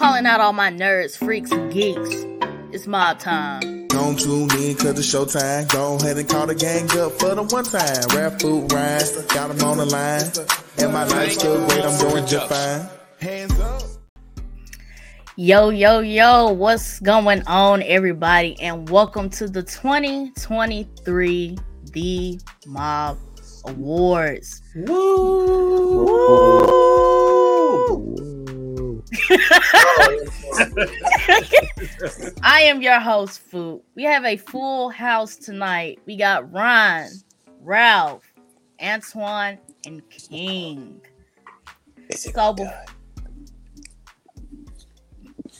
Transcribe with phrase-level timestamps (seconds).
[0.00, 2.24] Calling out all my nerds, freaks, and geeks.
[2.72, 3.86] It's mob time.
[3.88, 5.70] Don't tune in cause it's showtime.
[5.70, 8.08] Go ahead and call the gang up for the one time.
[8.16, 10.22] Rap food rhyme, got them on the line.
[10.78, 12.88] And my life's still great, I'm doing just fine.
[13.20, 13.82] Hands up.
[15.36, 18.58] Yo, yo, yo, what's going on, everybody?
[18.58, 21.58] And welcome to the 2023
[21.92, 23.18] The Mob
[23.66, 24.62] Awards.
[32.42, 33.82] I am your host, Food.
[33.94, 36.00] We have a full house tonight.
[36.06, 37.08] We got Ron,
[37.60, 38.24] Ralph,
[38.82, 41.00] Antoine, and King.
[42.14, 42.66] So, be-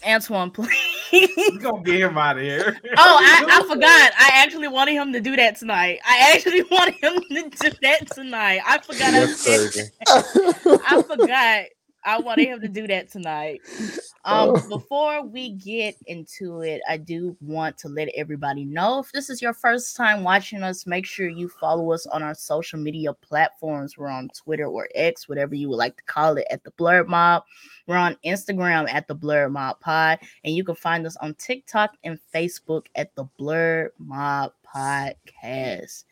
[0.07, 0.69] Antoine, please.
[1.13, 2.79] We gonna get him out of here.
[2.97, 4.13] Oh, I, I forgot.
[4.19, 6.01] I actually wanted him to do that tonight.
[6.07, 8.61] I actually wanted him to do that tonight.
[8.67, 9.15] I forgot.
[9.15, 10.81] I, That's.
[10.87, 11.65] I forgot.
[12.05, 13.61] I wanted him to do that tonight.
[14.25, 14.69] Um, Oh.
[14.69, 19.41] before we get into it, I do want to let everybody know if this is
[19.41, 23.97] your first time watching us, make sure you follow us on our social media platforms.
[23.97, 27.07] We're on Twitter or X, whatever you would like to call it, at the Blerd
[27.09, 27.45] Mob.
[27.87, 31.97] We're on Instagram at the Blerd Mob Pod, and you can find us on TikTok
[32.05, 36.05] and Facebook at the Blerd Mob Podcast.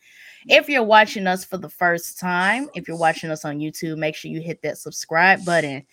[0.47, 4.15] If you're watching us for the first time, if you're watching us on YouTube, make
[4.15, 5.85] sure you hit that subscribe button.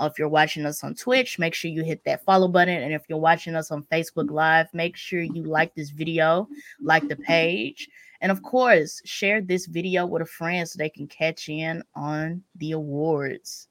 [0.00, 2.82] If you're watching us on Twitch, make sure you hit that follow button.
[2.82, 6.48] And if you're watching us on Facebook Live, make sure you like this video,
[6.80, 7.88] like the page,
[8.22, 12.42] and of course, share this video with a friend so they can catch in on
[12.56, 13.68] the awards.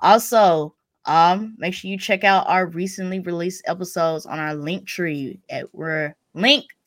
[0.00, 0.74] Also,
[1.06, 5.74] um, make sure you check out our recently released episodes on our link tree at
[5.74, 6.16] where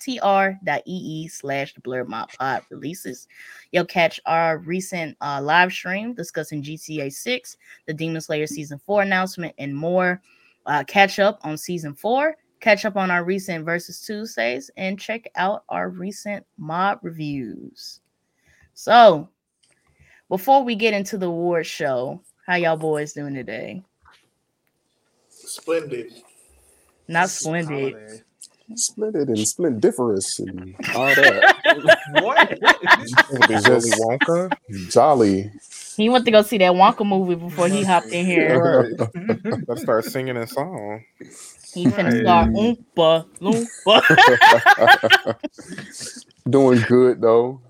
[0.02, 3.28] linktr.ee slash the blur mob pod releases.
[3.72, 7.58] You'll catch our recent uh, live stream discussing GTA 6,
[7.88, 10.22] the Demon Slayer season 4 announcement, and more.
[10.66, 15.30] Uh, catch up on season 4, catch up on our recent Versus Tuesdays, and check
[15.36, 18.02] out our recent mob reviews.
[18.73, 19.30] So,
[20.30, 23.84] before we get into the award show, how y'all boys doing today?
[25.30, 26.14] Splendid.
[27.08, 28.23] Not splendid.
[28.71, 28.76] Holiday.
[28.77, 31.55] Splendid and splendiferous and all that.
[32.21, 32.52] What?
[32.52, 34.52] It's Willy just Wonka.
[34.89, 35.52] jolly.
[35.98, 38.92] He went to go see that Wonka movie before he hopped in here.
[39.67, 41.04] Let's start singing a song.
[41.73, 42.21] He finna Right.
[42.21, 45.36] start oompa loompa.
[46.49, 47.61] Doing good though.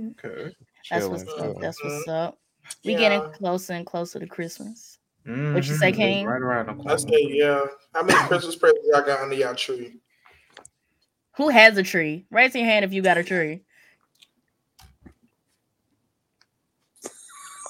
[0.00, 0.52] okay.
[0.90, 1.56] That's what's up.
[1.60, 2.38] That's what's up.
[2.84, 2.98] We Yeah.
[2.98, 4.95] getting closer and closer to Christmas.
[5.26, 5.96] What you say, Mhm.
[5.96, 6.26] King?
[6.26, 6.98] Right around the I corner.
[6.98, 7.64] say, yeah.
[7.92, 9.96] How many Christmas presents y'all got under y'all tree?
[11.36, 12.26] Who has a tree?
[12.30, 13.62] Raise your hand if you got a tree.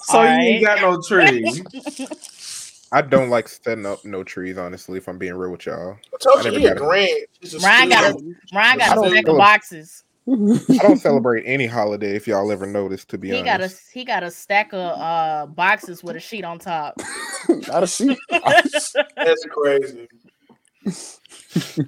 [0.03, 0.43] So you Alright.
[0.45, 1.63] ain't got no tree.
[2.93, 5.97] I don't like setting up no trees, honestly, if I'm being real with y'all.
[6.13, 6.83] I told I you he a got it.
[6.83, 7.25] Grinch.
[7.41, 8.37] He's a Ryan got a student.
[8.53, 10.03] Ryan got I a don't stack of boxes.
[10.69, 14.03] I don't celebrate any holiday if y'all ever noticed, to be He got a he
[14.03, 17.01] got a stack of uh boxes with a sheet on top.
[17.67, 18.17] Not a sheep.
[18.31, 20.07] That's crazy.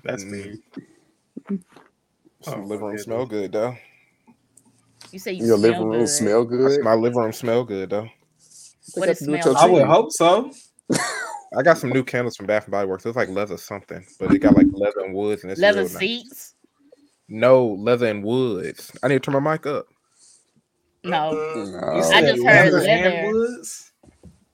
[0.04, 0.32] That's Mm.
[0.32, 0.58] me.
[2.42, 3.04] Some Oh, living room goodness.
[3.04, 3.76] smell good though.
[5.12, 6.10] You say you Your smell living room good.
[6.10, 6.84] smell good.
[6.84, 8.08] My living room smell good though.
[8.94, 10.52] What Got it to do with smell I would hope so.
[11.58, 13.06] I got some new candles from Bath and Body Works.
[13.06, 15.90] It's like leather something, but it got like leather and woods and it's Leather real
[15.94, 16.54] nice.
[17.30, 17.40] Seats.
[17.42, 18.92] No leather and woods.
[19.04, 19.88] I need to turn my mic up.
[21.04, 21.80] No, No.
[22.14, 23.32] I just heard leather and leather.
[23.32, 23.92] woods?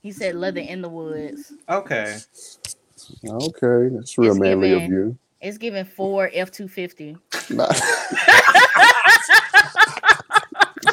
[0.02, 1.53] he said leather in the woods.
[1.69, 2.18] Okay.
[3.28, 5.18] Okay, that's real It's manly of you.
[5.41, 7.18] It's giving four F two fifty.
[7.50, 7.68] Nah.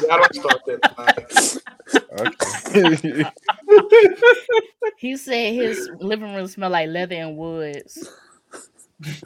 [0.01, 1.61] Y'all don't start that.
[2.19, 3.23] Okay.
[4.97, 8.09] He said his living room smell like leather and woods.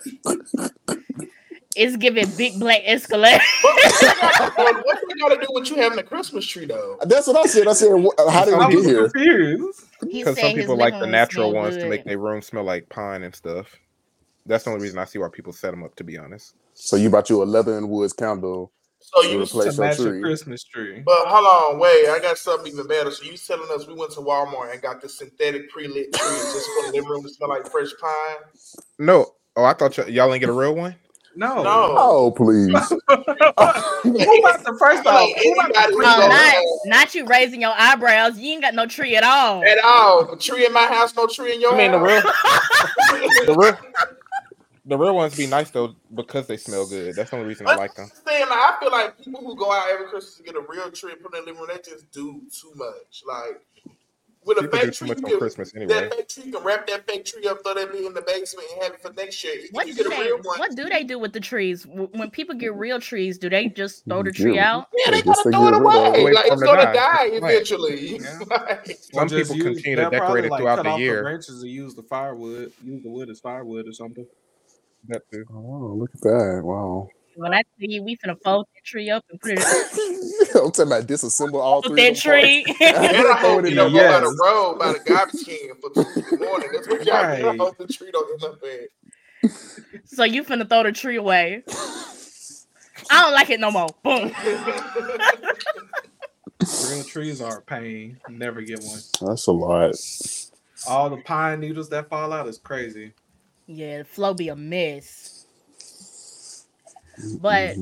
[1.77, 3.41] it's giving big black Escalade.
[4.57, 6.97] What what you got to do with you having a Christmas tree, though?
[7.03, 7.67] That's what I said.
[7.67, 7.91] I said,
[8.29, 9.11] how did I we get here?
[10.01, 13.23] Because some people like the natural smell ones to make their room smell like pine
[13.23, 13.67] and stuff.
[14.45, 15.95] That's the only reason I see why people set them up.
[15.95, 18.71] To be honest, So you brought you a leather and woods candle.
[18.99, 20.21] So to you, replace To your match tree.
[20.21, 21.01] Christmas tree.
[21.05, 22.09] but hold on, wait.
[22.09, 23.11] I got something even better.
[23.11, 26.69] So you telling us we went to Walmart and got the synthetic pre-lit tree just
[26.73, 28.37] for the living room to smell like fresh pine?
[28.99, 29.27] no.
[29.55, 30.95] Oh, I thought y- y'all ain't get a real one.
[31.37, 31.61] No.
[31.61, 31.95] No.
[31.97, 32.73] Oh, please.
[32.73, 35.29] Who got the first I off?
[35.29, 38.39] like who who got Oh, the goes not, not you raising your eyebrows.
[38.39, 39.63] You ain't got no tree at all.
[39.63, 40.31] at all.
[40.33, 43.77] A tree in my house, no tree in your I mean, the real, the real,
[44.85, 47.13] the real ones be nice though because they smell good.
[47.15, 48.09] That's the only reason I like them.
[48.25, 50.89] Saying, like, I feel like people who go out every Christmas to get a real
[50.89, 53.23] tree and put in their living room, they just do too much.
[53.27, 53.61] Like,
[54.47, 55.93] with a People do fake too tree, much you on Christmas anyway.
[55.93, 58.21] that fake tree, you can wrap that fake tree up, throw that bit in the
[58.21, 59.53] basement, and have it for next year.
[59.71, 60.21] What you do get a they?
[60.23, 63.37] real one, What do they do with the trees when people get real trees?
[63.37, 64.43] Do they just throw the Yeah.
[64.43, 64.87] tree out?
[65.05, 66.21] yeah, they I guess gotta throw it get rid of it.
[66.21, 66.31] away.
[66.33, 66.93] Like it's gonna die.
[66.93, 67.53] die Right.
[67.53, 68.17] eventually.
[68.17, 68.39] Yeah.
[68.49, 71.21] Like, Some people use- continue to decorate probably, it like, throughout cut the off year.
[71.23, 72.71] branches and use the firewood.
[72.83, 74.25] Use the wood as firewood or something.
[75.09, 75.45] That too.
[75.53, 76.61] Oh, look at that!
[76.63, 77.09] Wow.
[77.37, 79.59] When I tell you we finna fold that tree up and put it
[80.55, 82.01] I'm talking about disassemble all with three.
[82.01, 82.65] that of tree.
[82.81, 82.97] and
[83.27, 84.37] I Throw hope it you in don't the go by the yes.
[84.43, 86.69] road by the garbage can for Tuesday morning.
[86.73, 87.47] That's what y'all do.
[87.47, 87.59] I Right.
[87.59, 88.87] hope the tree don't end up there.
[90.05, 91.63] so you finna throw the tree away.
[93.11, 93.89] I don't like it no more.
[94.03, 94.31] Boom.
[96.89, 98.19] Real trees are a pain.
[98.29, 98.99] Never get one.
[99.21, 99.95] That's a lot.
[100.87, 103.13] All the pine needles that fall out is crazy.
[103.67, 105.36] Yeah, the flow be a mess.
[107.39, 107.75] But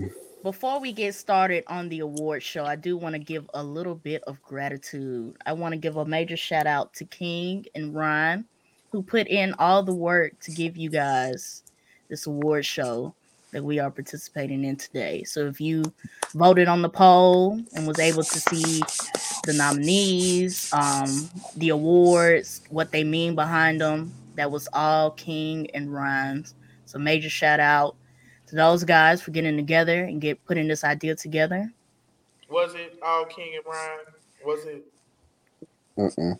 [0.43, 3.95] before we get started on the award show, I do want to give a little
[3.95, 5.35] bit of gratitude.
[5.45, 8.45] I want to give a major shout out to King and Ryan,
[8.91, 11.63] who put in all the work to give you guys
[12.09, 13.13] this award show
[13.51, 15.23] that we are participating in today.
[15.23, 15.83] So if you
[16.33, 18.81] voted on the poll and was able to see
[19.45, 25.93] the nominees, um, the awards, what they mean behind them, that was all King and
[25.93, 26.53] Ryan's.
[26.85, 27.95] So major shout out
[28.47, 31.71] to those guys for getting together and get putting this idea together.
[32.49, 33.99] Was it all King and Ryan?
[34.45, 34.85] Was it?
[35.97, 36.39] Mm-mm.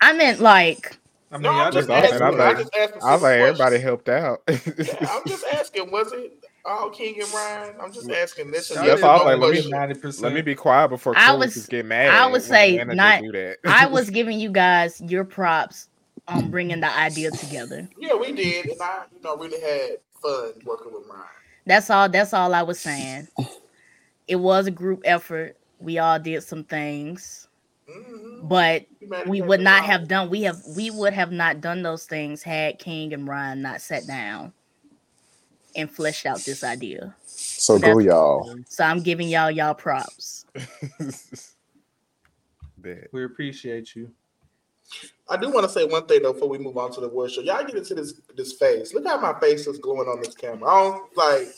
[0.00, 0.98] I meant like
[1.30, 2.22] I mean, No, I I'm just just I was asking.
[2.22, 3.02] I was I just asking.
[3.02, 4.42] I was like, everybody helped out.
[4.48, 5.90] Yeah, I'm just asking.
[5.90, 7.74] Was it all King and Ryan?
[7.80, 8.50] I'm just asking.
[8.50, 10.24] This is I Yes, did was like, let me- ninety percent.
[10.24, 12.10] Let me be quiet before I I was- was get mad.
[12.10, 13.22] I would say not-
[13.64, 15.88] I was giving you guys your props
[16.28, 17.88] on bringing the idea together.
[17.98, 21.24] Yeah, we did, and I, you know, really had fun working with Ryan.
[21.66, 22.08] That's all.
[22.08, 23.28] That's all I was saying.
[24.26, 25.56] It was a group effort.
[25.78, 27.48] We all did some things,
[27.88, 28.48] Mhm.
[28.48, 28.86] but
[29.26, 29.90] we would not lot.
[29.90, 30.30] have done.
[30.30, 30.56] We have.
[30.76, 34.52] We would have not done those things had King and Ryan not sat down
[35.76, 37.14] and fleshed out this idea.
[37.26, 38.56] So go, y'all.
[38.66, 40.46] So I'm giving y'all y'all props.
[42.78, 43.08] Bet.
[43.12, 44.10] We appreciate you.
[45.28, 47.30] I do want to say one thing though before we move on to the word
[47.30, 47.40] show.
[47.40, 48.92] Y'all get into this this face.
[48.94, 50.68] Look how my face is glowing on this camera.
[50.68, 51.48] I don't like.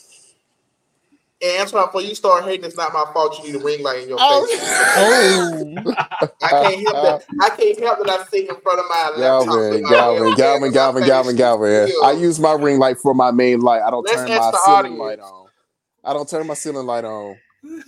[1.39, 3.37] And Antoine, before you start hating, it's not my fault.
[3.43, 4.45] You need a ring light in your Oh.
[4.47, 4.59] face.
[4.97, 5.83] Oh,
[6.41, 7.25] I can't help that.
[7.41, 9.47] I can't help that I sit in front of my laptop.
[9.47, 11.91] Galvin, with Galvin, Galvin, Galvin, Galvin, Galvin.
[12.03, 13.83] I use my ring light for my main light.
[13.83, 14.99] I don't Let's turn my ceiling audience.
[14.99, 15.47] light on.
[16.03, 17.37] I don't turn my ceiling light on.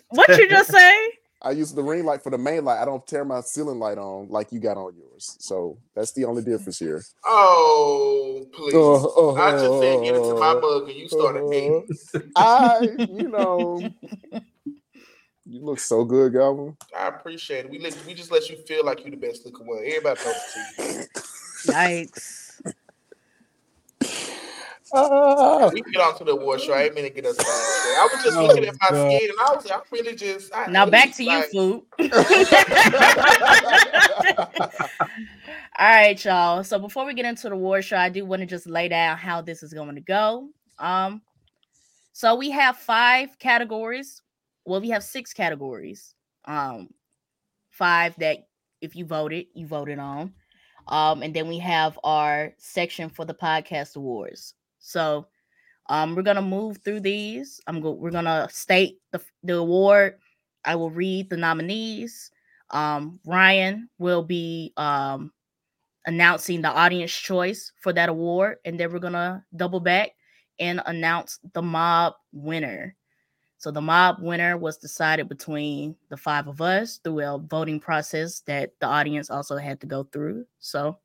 [0.10, 1.12] what you just say?
[1.42, 2.82] I use the ring light for the main light.
[2.82, 5.38] I don't turn my ceiling light on like you got on yours.
[5.40, 7.02] So that's the only difference here.
[7.26, 8.74] Oh, please.
[8.76, 11.88] Uh, I just said get into my uh, bug and you started hating.
[12.36, 13.80] I, you know,
[15.46, 16.76] you look so good, Galvin.
[16.98, 17.72] I appreciate it.
[17.72, 19.80] We let, we just let you feel like you're the best looking one.
[19.86, 21.06] Everybody knows it to you.
[21.74, 22.49] Yikes!
[24.94, 26.74] Ah, We get on to the award show.
[26.74, 28.00] I ain't mean to get us sidetracked.
[28.00, 29.12] I was just Oh, looking at my God.
[29.12, 31.16] skin and I was I really just I Now back it.
[31.16, 31.84] to you, Like, Food.
[35.80, 36.64] All right, y'all.
[36.64, 39.18] So before we get into the award show, I do want to just lay down
[39.18, 40.50] how this is going to go.
[40.78, 41.22] Um,
[42.12, 44.22] so we have five categories.
[44.66, 46.14] Well, we have six categories.
[46.46, 46.90] Um,
[47.70, 48.48] five that
[48.82, 50.34] if you voted, you voted on.
[50.88, 54.56] Um, and then we have our section for the podcast awards.
[54.80, 55.28] So
[55.90, 57.60] um, we're gonna move through these.
[57.68, 60.20] I'm go- we're gonna state the the award.
[60.66, 62.32] I will read the nominees.
[62.70, 65.32] Um, Ryan will be um,
[66.06, 70.12] announcing the audience choice for that award, and then we're gonna double back
[70.60, 72.96] and announce the mob winner.
[73.58, 78.40] So the mob winner was decided between the five of us through a voting process
[78.42, 80.46] that the audience also had to go through.
[80.60, 80.98] So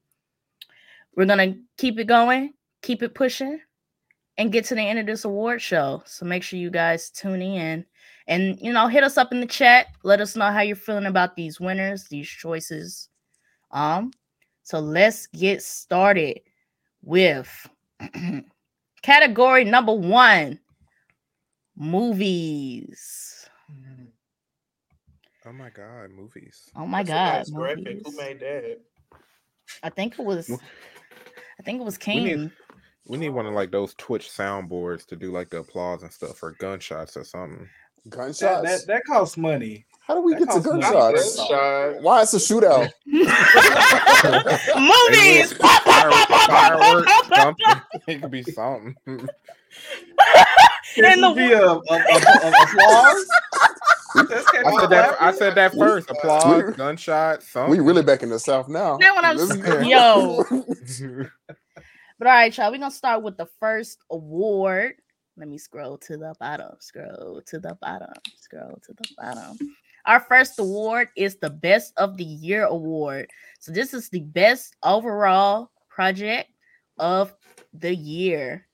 [1.17, 2.53] we're gonna keep it going,
[2.85, 3.59] keep it pushing,
[4.39, 6.03] and get to the end of this award show.
[6.07, 7.85] So make sure you guys tune in
[8.27, 9.87] and you know hit us up in the chat.
[10.05, 13.09] Let us know how you're feeling about these winners, these choices.
[13.71, 14.13] Um,
[14.63, 16.41] so let's get started
[17.03, 17.49] with
[19.03, 20.59] category number one
[21.77, 23.49] movies.
[25.47, 26.71] Oh my god, movies.
[26.75, 27.37] Oh my that's god.
[27.39, 28.03] nice graphic.
[28.07, 28.81] Who made that?
[29.83, 32.53] I think it was I think it was We need- King.
[33.07, 36.43] We need one of like those Twitch soundboards to do like the applause and stuff
[36.43, 37.69] or gunshots or something.
[38.09, 38.63] Gunshots.
[38.69, 39.85] that, that costs money.
[40.01, 41.37] How do we that get to gunshots?
[41.37, 42.03] Gunshot.
[42.03, 42.91] Why it's a shootout?
[44.77, 45.53] movies.
[45.55, 47.65] Fireworks, fireworks, something.
[48.09, 48.95] It could be something.
[49.07, 53.27] Can And the- it be a, a, a, a applause?
[54.17, 55.17] I said that.
[55.21, 56.11] I said that first.
[56.11, 57.71] We- Applause, gunshot, something.
[57.71, 58.99] We really back in the south now.
[58.99, 59.91] That's what I'm saying.
[59.91, 60.45] Yo.
[62.25, 64.95] But all right, y'all, we're gonna start with the first award.
[65.37, 69.59] Let me scroll to the bottom, scroll to the bottom, scroll to the bottom.
[70.07, 73.29] Our first award is the Best of the Year award.
[73.61, 76.49] So this is the best overall project
[76.97, 77.35] of
[77.75, 78.69] the year.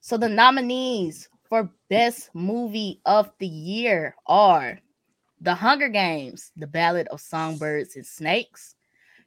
[0.00, 4.78] So the nominees for Best Movie of the Year are
[5.40, 8.76] The Hunger Games, The Ballad of Songbirds and Snakes,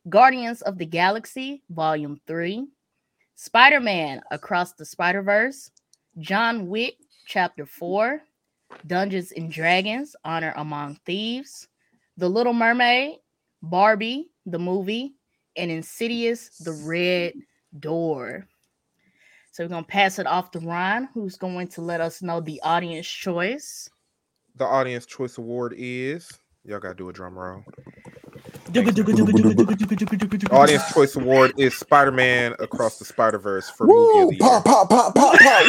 [0.08, 2.66] Guardians of the Galaxy, Volume 3,
[3.39, 5.70] Spider Man Across the Spider Verse,
[6.17, 6.96] John Wick
[7.27, 8.20] Chapter 4,
[8.88, 11.67] Dungeons and Dragons Honor Among Thieves,
[12.17, 13.17] The Little Mermaid,
[13.62, 15.13] Barbie, the movie,
[15.56, 17.34] and Insidious The Red
[17.79, 18.48] Door.
[19.51, 22.41] So we're going to pass it off to Ron, who's going to let us know
[22.41, 23.88] the audience choice.
[24.56, 26.27] The audience choice award is.
[26.65, 27.63] Y'all gotta do a drum roll.
[30.52, 34.24] Audience choice award is Spider-Man Across the Spider-Verse for movie Woo!
[34.24, 34.64] of the year.
[34.64, 35.66] Pop, pop, pop, pop, pop.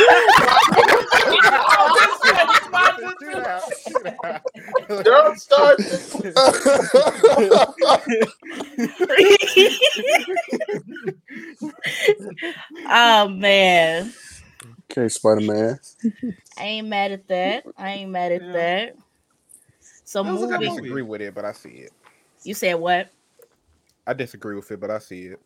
[5.05, 5.78] Don't start.
[12.90, 14.14] oh man.
[14.90, 15.78] okay, Spider Man.
[16.59, 17.64] I ain't mad at that.
[17.76, 18.52] I ain't mad at Yeah.
[18.52, 18.97] that.
[20.05, 20.83] So That was a good I movie.
[20.83, 20.88] movie.
[20.88, 21.93] disagree with it, but I see it.
[22.45, 23.11] You said what?
[24.07, 25.40] I disagree with it, but I see it.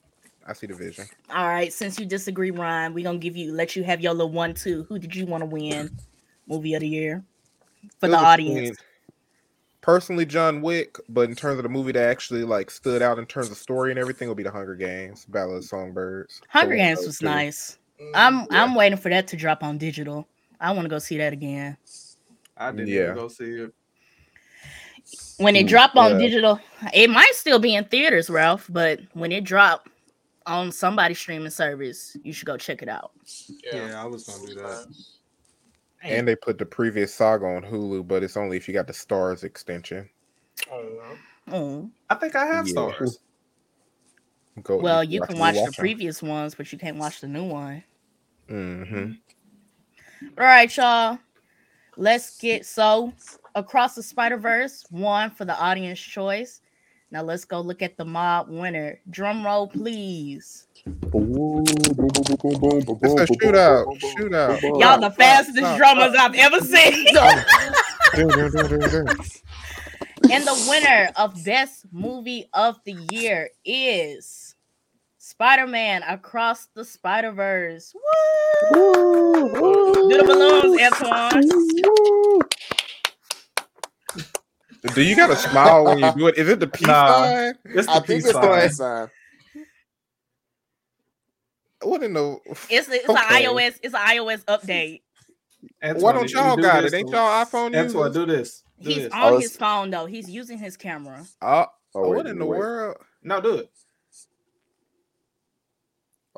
[0.46, 1.06] I see the vision.
[1.30, 1.72] All right.
[1.72, 4.84] Since you disagree, Ryan, we're gonna give you let you have your little one too.
[4.88, 5.90] Who did you want to win
[6.48, 7.24] movie of the year
[8.00, 8.70] for the audience?
[8.70, 8.76] between-
[9.80, 13.26] Personally, John Wick, but in terms of the movie that actually like stood out in
[13.26, 16.40] terms of story and everything, will be the Hunger Games, Ballad of Songbirds.
[16.48, 17.24] Hunger Games was two.
[17.26, 17.78] nice.
[18.00, 18.62] Mm, I'm Yeah.
[18.62, 20.28] I'm waiting for that to drop on digital.
[20.60, 21.76] I want to go see that again.
[22.56, 23.12] I didn't Yeah.
[23.14, 23.74] go see it.
[25.38, 26.18] When it Mm, drop on yeah.
[26.18, 26.60] digital,
[26.92, 28.66] it might still be in theaters, Ralph.
[28.68, 29.88] But when it drop
[30.46, 33.12] on somebody's streaming service, you should go check it out.
[33.72, 34.86] Yeah, I was gonna do that.
[36.02, 38.92] And they put the previous saga on Hulu, but it's only if you got the
[38.92, 40.08] Starz extension.
[40.70, 41.18] I don't.
[41.48, 41.90] Oh.
[42.10, 42.74] I think I have Yeah.
[42.74, 43.18] Starz.
[44.62, 44.76] Go.
[44.78, 45.78] Well, you can watch the preview.
[45.78, 47.82] previous ones, but you can't watch the new one.
[48.50, 49.12] Mm-hmm.
[50.38, 51.18] All right, y'all.
[51.96, 53.12] Let's get so
[53.54, 56.60] across the Spider Verse one for the audience choice.
[57.10, 58.98] Now let's go look at the mob winner.
[59.10, 60.66] Drum roll, please.
[60.86, 63.86] Boom, boom, boom, boom, boom, boom, boom, It's a shootout.
[64.00, 64.62] Shootout.
[64.80, 67.06] Y'all the fastest stop, drummers I've ever seen.
[70.30, 74.54] And the winner of best movie of the year is
[75.18, 77.94] Spider-Man Across the Spider-Verse.
[78.72, 78.72] Woo!
[78.72, 81.48] Woo, woo, Do the balloons, Antoine.
[81.50, 82.40] woo.
[84.94, 86.36] Do you got to smile when you do it?
[86.36, 87.06] Is it the peace Nah.
[87.22, 87.54] sign?
[87.66, 88.62] It's the I think peace it's the sign.
[88.68, 89.08] peace sign.
[91.82, 92.40] I wouldn't know.
[92.68, 93.12] It's it's Okay.
[93.12, 95.02] an iOS it's an iOS update.
[95.82, 96.96] Antoine, Why don't you y'all do got this it?
[96.96, 98.14] Ain't y'all iPhone Antoine, users?
[98.14, 98.62] do this.
[98.80, 99.12] Do He's this.
[99.12, 100.06] on Oh, his it's- phone though.
[100.06, 101.24] He's using his camera.
[101.40, 102.58] Uh, Oh, wait, what in the wait.
[102.58, 102.96] world?
[103.22, 103.70] No, do it.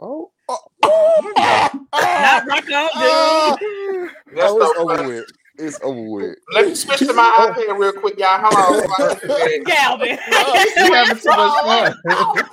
[0.00, 4.10] Oh, oh, oh, Not rock on, oh, dude.
[4.34, 5.06] That's oh, it's no over fun.
[5.06, 5.24] with.
[5.56, 6.36] It's over with.
[6.52, 8.40] Let me switch to my iPad real quick, y'all.
[8.42, 9.62] Hold on.
[9.64, 10.18] Galvin.
[10.76, 12.44] You having too much fun.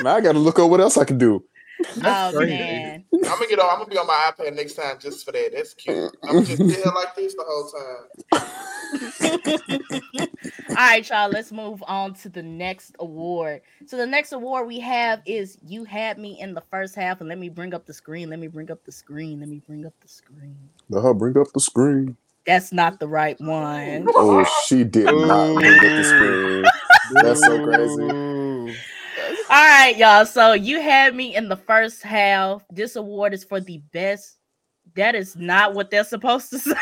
[0.00, 1.44] Now I got to look over what else I can do.
[2.04, 2.56] oh crazy.
[2.56, 3.04] man.
[3.12, 3.70] I'm gonna get on.
[3.70, 5.50] I'm gonna be on my iPad next time just for that.
[5.54, 6.16] That's cute.
[6.22, 8.32] I'm just there like this the whole time.
[10.70, 11.28] All right, y'all.
[11.28, 13.60] Let's move on to the next award.
[13.86, 17.28] So the next award we have is "You Had Me in the First Half." And
[17.28, 18.30] let me bring up the screen.
[18.30, 19.40] Let me bring up the screen.
[19.40, 20.56] Let me bring up the screen.
[20.88, 22.16] Let her bring up the screen.
[22.46, 24.06] That's not the right one.
[24.14, 26.64] Oh, she did not bring up the screen.
[27.22, 28.76] That's so crazy.
[29.56, 30.26] All right, y'all.
[30.26, 32.62] So you had me in the first half.
[32.70, 34.36] This award is for the best.
[34.96, 36.74] That is not what they're supposed to say.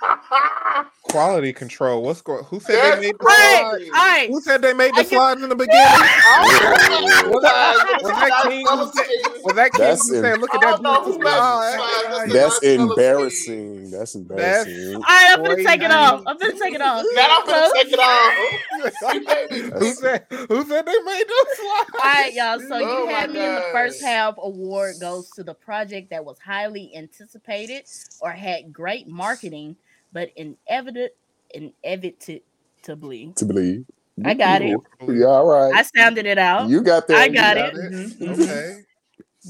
[1.04, 2.02] Quality control.
[2.02, 2.44] What's going?
[2.44, 3.84] Who said That's they made the All right, slides?
[3.92, 4.28] all right.
[4.30, 5.82] Who said they made the give- slides in the beginning?
[5.82, 9.42] was Was that King who said?
[9.44, 12.28] Was that King That's who in- said, "Look at that beautiful the slide"?
[12.30, 13.90] That's That's embarrassing.
[13.90, 14.94] That's embarrassing.
[14.94, 16.22] All right, I'm gonna take it off.
[16.24, 17.04] I'm gonna take it off.
[17.14, 19.80] Now I'm gonna take it off.
[19.80, 20.26] who said?
[20.48, 21.90] Who said they made those slides?
[21.94, 22.60] All right, y'all.
[22.60, 24.36] So Oh you had me in the first half.
[24.38, 27.84] Award goes to the project that was highly anticipated
[28.20, 29.76] or had great marketing,
[30.12, 31.10] but inevitably,
[31.54, 32.42] inevitably,
[32.84, 33.84] To believe.
[34.24, 34.78] I got it.
[35.08, 35.72] Yeah, all right.
[35.74, 36.68] I sounded it out.
[36.68, 37.16] you got that.
[37.16, 37.74] I got got it.
[37.76, 37.92] it.
[37.92, 38.42] Mhm, mhm.
[38.42, 38.82] Okay.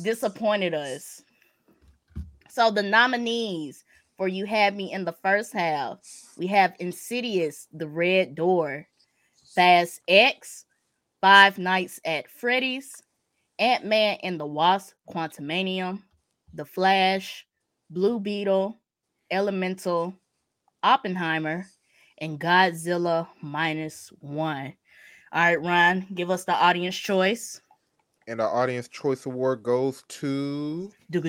[0.02, 1.22] Disappointed us.
[2.48, 3.84] So the nominees
[4.16, 5.98] for You Had Me in the First Half,
[6.36, 8.86] we have Insidious, The Red Door,
[9.54, 10.64] Fast X,
[11.20, 13.02] Five Nights at Freddy's,
[13.58, 16.02] Ant Man and the Wasp, Quantumanium,
[16.54, 17.46] The Flash,
[17.90, 18.78] Blue Beetle,
[19.30, 20.14] Elemental,
[20.82, 21.66] Oppenheimer,
[22.18, 24.74] and Godzilla minus one.
[25.32, 27.60] All right, Ron, give us the audience choice.
[28.28, 31.20] And our audience choice award goes to The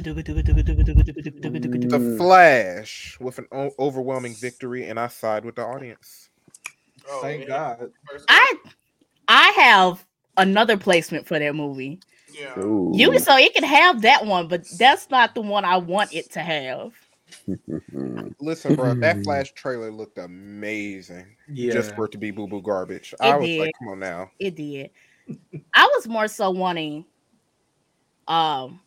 [2.17, 6.29] Flash with an o- overwhelming victory, and I side with the audience.
[7.09, 7.47] Oh, Thank.
[7.47, 7.89] God.
[8.27, 8.55] I
[9.27, 10.05] I have
[10.37, 11.99] another placement for that movie.
[12.31, 12.55] Yeah.
[12.57, 16.31] You so it can have that one, but that's not the one I want it
[16.33, 16.93] to have.
[17.47, 18.33] Mm.
[18.39, 21.35] Listen, bro, that Flash trailer looked amazing.
[21.47, 21.73] Yeah.
[21.73, 23.13] Just for it to be boo boo garbage.
[23.19, 24.31] I was like, come on now.
[24.39, 24.89] It did.
[25.73, 27.05] I was more so wanting
[28.27, 28.79] um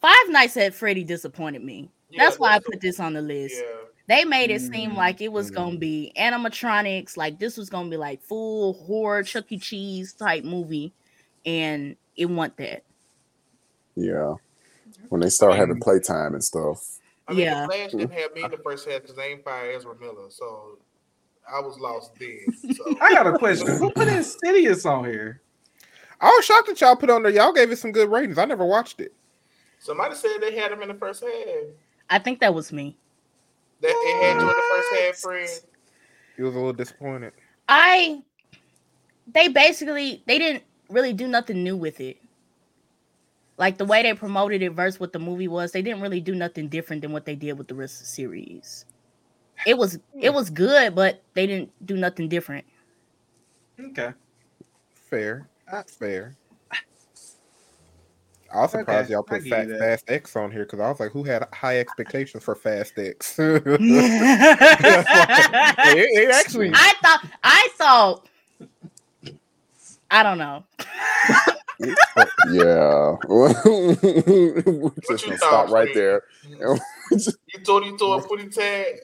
[0.00, 1.88] Five Nights at Freddy disappointed me.
[2.10, 3.54] Yeah, That's why I put this on the list.
[3.56, 3.82] Yeah.
[4.08, 5.80] They made it seem Mm, like it was gonna mm.
[5.80, 9.58] be animatronics, like this was gonna be like full horror Chuck E.
[9.58, 10.92] Cheese type movie,
[11.46, 12.82] and it wasn't that.
[13.94, 14.34] Yeah.
[15.08, 16.98] When they start having playtime and stuff.
[17.32, 17.60] I mean, Yeah.
[17.62, 20.30] the Flash didn't have me in the first half because they ain't fired Ezra Miller,
[20.30, 20.78] so
[21.52, 22.74] I was lost then.
[22.74, 23.66] So I got a question.
[23.78, 25.40] Who put Insidious on here?
[26.20, 27.32] I was shocked that y'all put on there.
[27.32, 28.38] Y'all gave it some good ratings.
[28.38, 29.12] I never watched it.
[29.80, 31.64] somebody said they had him in the first half.
[32.08, 32.96] I think that was me.
[33.80, 35.60] That it had you in the first half, friend.
[36.38, 37.32] It was a little disappointed.
[37.68, 38.22] I
[39.26, 42.18] they basically they didn't really do nothing new with it.
[43.62, 46.34] Like the way they promoted it versus what the movie was, they didn't really do
[46.34, 48.86] nothing different than what they did with the rest of the series.
[49.64, 52.64] It was it was good, but they didn't do nothing different.
[53.78, 54.14] Okay.
[55.08, 55.48] Fair.
[55.70, 56.34] That's fair.
[58.52, 59.78] I was surprised Okay, y'all put give Fat.
[59.78, 63.38] Fast X on here because I was like, who had high expectations for Fast X?
[63.38, 63.60] it,
[66.18, 68.28] it actually, I thought I thought
[70.10, 70.64] I don't know.
[71.80, 73.16] Yeah.
[73.28, 73.52] We're
[75.08, 75.94] just gonna stop right Steve?
[75.94, 76.22] there.
[76.50, 79.00] You told you throw a footy tag.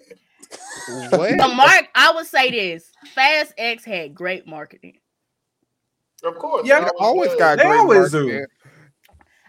[1.10, 1.36] what?
[1.38, 4.98] The mark I would say this Fast X had great marketing.
[6.24, 6.66] Of course.
[6.66, 7.38] Yeah, it They always does.
[7.38, 8.18] got They great always do.
[8.26, 8.46] marketing.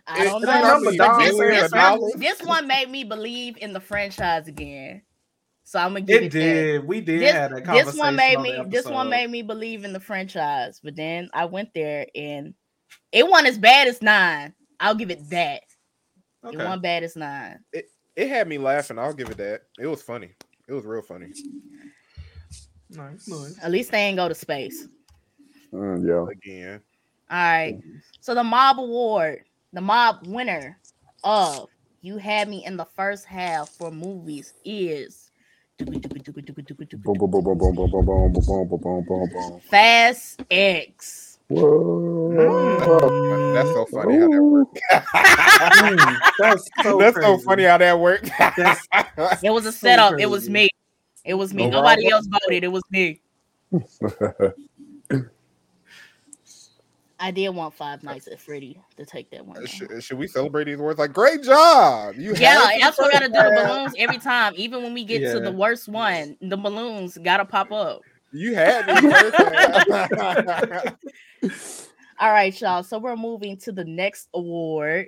[0.07, 0.77] I don't It- know.
[0.89, 2.13] it But this, this one, dollars.
[2.17, 5.01] this one made me believe in the franchise again.
[5.63, 6.39] So I'm gonna give It it, that.
[6.39, 6.87] did.
[6.87, 7.85] We did This, have that conversation.
[7.91, 11.29] this one made on me this one made me believe in the franchise, but then
[11.33, 12.55] I went there and
[13.11, 14.53] it won as bad as nine.
[14.79, 15.63] I'll give it that.
[16.45, 16.57] Okay.
[16.57, 17.59] It won bad as nine.
[17.73, 18.99] It it had me laughing.
[18.99, 19.61] I'll give it that.
[19.79, 20.31] It was funny.
[20.67, 21.31] It was real funny.
[22.89, 23.29] Nice.
[23.61, 24.87] At least they ain't go to space.
[25.73, 26.31] Mm, yeah.
[26.31, 26.81] Again.
[27.29, 27.79] All right.
[28.19, 30.79] So the mob award, the mob winner
[31.23, 31.67] of
[32.01, 35.29] you had me in the first half for movies is
[39.69, 41.28] Fast X.
[41.49, 42.29] Whoa.
[43.53, 44.79] that's so funny how that worked.
[44.91, 48.29] Mm, that's so, That's so funny how that worked.
[48.37, 48.87] That's-
[49.43, 50.19] It was a So setup.
[50.19, 50.69] It was me.
[51.25, 51.65] It was me.
[51.65, 52.63] Oh, Nobody Rob- else voted.
[52.63, 53.21] It was me.
[57.21, 59.65] I did want Five Nights at Freddy to take that one.
[59.65, 60.97] should, should we celebrate these words?
[60.99, 62.15] Like, great job!
[62.15, 64.53] You Yeah, that's what we gotta do the balloons every time.
[64.55, 68.01] Even when we get to the worst one, the balloons gotta pop up.
[68.31, 69.09] You had me.
[72.19, 72.83] All right, y'all.
[72.83, 75.07] So we're moving to the next award,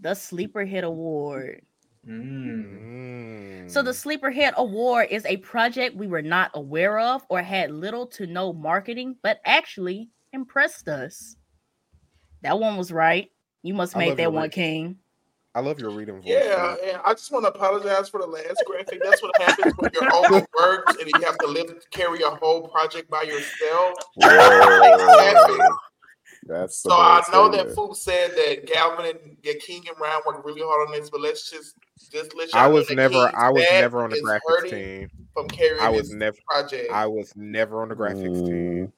[0.00, 1.62] the Sleeper Hit Award.
[2.08, 3.68] Mm.
[3.70, 7.72] So the Sleeper Hit Award is a project we were not aware of or had
[7.72, 11.36] little to no marketing, but actually impressed us.
[12.42, 13.30] That one was right.
[13.62, 14.50] You must make that one.
[14.50, 14.98] King.
[15.56, 16.24] I love your reading voice.
[16.26, 19.00] Yeah, and I just want to apologize for the last graphic.
[19.02, 23.08] That's what happens when you're overworked and you have to live carry a whole project
[23.08, 23.94] by yourself.
[26.46, 30.20] That's So I know that thing Fook said that Galvin and yeah, King and Ryan
[30.26, 31.74] worked really hard on this, but let's just
[32.12, 33.16] just let y'all I was never.
[33.34, 35.10] I was never on the graphics team.
[35.32, 36.36] from carrying I was this never.
[36.50, 36.92] project.
[36.92, 38.92] I was never on the graphics team.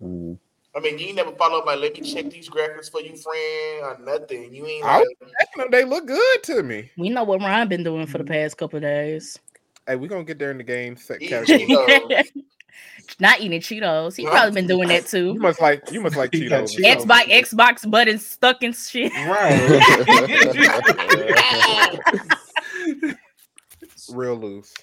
[0.00, 0.38] Mm.
[0.74, 3.82] I mean, you never follow up like, let me check these graphics for you, friend,
[3.82, 4.54] or nothing.
[4.54, 6.90] You ain't I like, Checking them, They look good to me.
[6.96, 8.32] We know what Ryan been doing for the mm-hmm.
[8.32, 9.38] past couple of days.
[9.86, 11.66] Hey, we gonna get there in the game set category.
[13.18, 14.16] Not eating Cheetos.
[14.16, 15.26] He probably been doing that too.
[15.26, 15.40] You too.
[15.40, 15.90] must like.
[15.90, 16.74] You must like Cheetos.
[16.74, 17.04] Cheetos.
[17.04, 19.12] Xbox Xbox buttons stuck in shit.
[19.12, 19.80] Right.
[24.12, 24.74] Real loose.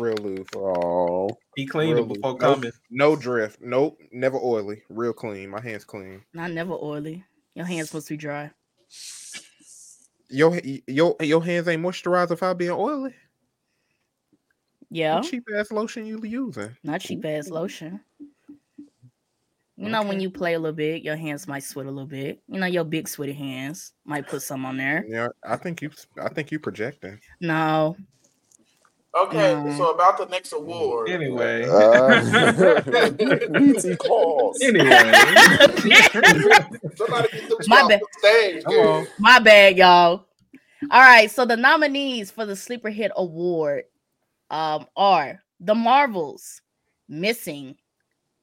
[0.00, 0.46] Real loose.
[0.56, 2.40] Oh, he cleaned it before loose.
[2.40, 2.72] coming.
[2.90, 3.60] No drift.
[3.60, 3.98] Nope.
[4.12, 4.82] Never oily.
[4.88, 5.50] Real clean.
[5.50, 6.22] My hands clean.
[6.32, 7.24] Not never oily.
[7.54, 8.50] Your hands supposed to be dry.
[10.30, 13.14] Your your your hands ain't moisturized without being oily.
[14.90, 16.76] Yeah, What cheap ass lotion you be using?
[16.84, 18.00] not cheap ass lotion.
[19.76, 22.40] You know, when you play a little bit, your hands might sweat a little bit.
[22.46, 25.04] You know, your big sweaty hands might put some on there.
[25.08, 25.90] Yeah, I think you.
[26.22, 27.18] I think you projecting.
[27.40, 27.96] No,
[29.16, 29.76] Okay, No.
[29.76, 31.08] so about the next award.
[31.08, 31.64] Anyway.
[31.68, 32.80] Uh,
[33.96, 34.60] calls.
[34.60, 34.88] anyway.
[36.96, 38.00] Somebody get them My off bad.
[38.00, 38.64] the stage.
[38.64, 38.86] Come dude.
[38.86, 39.06] on.
[39.20, 40.26] my bad, y'all.
[40.90, 43.84] All right, so the nominees for the Sleeper Hit Award
[44.50, 46.60] um, are The Marvels,
[47.08, 47.76] Missing,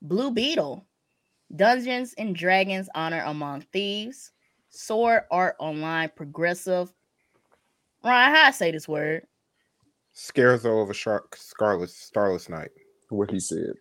[0.02, 0.86] Blue Beetle,
[1.56, 4.32] Dungeons and Dragons Honor Among Thieves,
[4.70, 6.92] Sword Art Online Progressive.
[8.04, 9.28] Ryan, how I say this word?
[10.22, 12.70] Scarezo of a shark, scarlet, starless night.
[13.10, 13.74] What he said.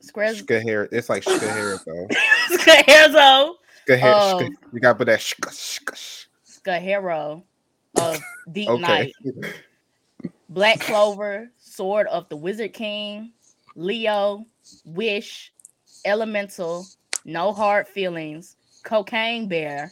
[0.00, 2.08] Squares Skaher, it's like Skaherzo.
[2.52, 3.54] Scarezo
[3.88, 6.26] Skaher, Um, you got to put that shk, shk, shk.
[6.46, 7.42] Skahero
[7.96, 8.20] of
[8.52, 8.80] Deep Okay.
[8.80, 9.12] Night,
[10.50, 13.32] Black Clover, Sword of the Wizard King,
[13.74, 14.46] Leo,
[14.84, 15.52] Wish,
[16.04, 16.86] Elemental,
[17.24, 19.90] No Hard Feelings, Cocaine Bear,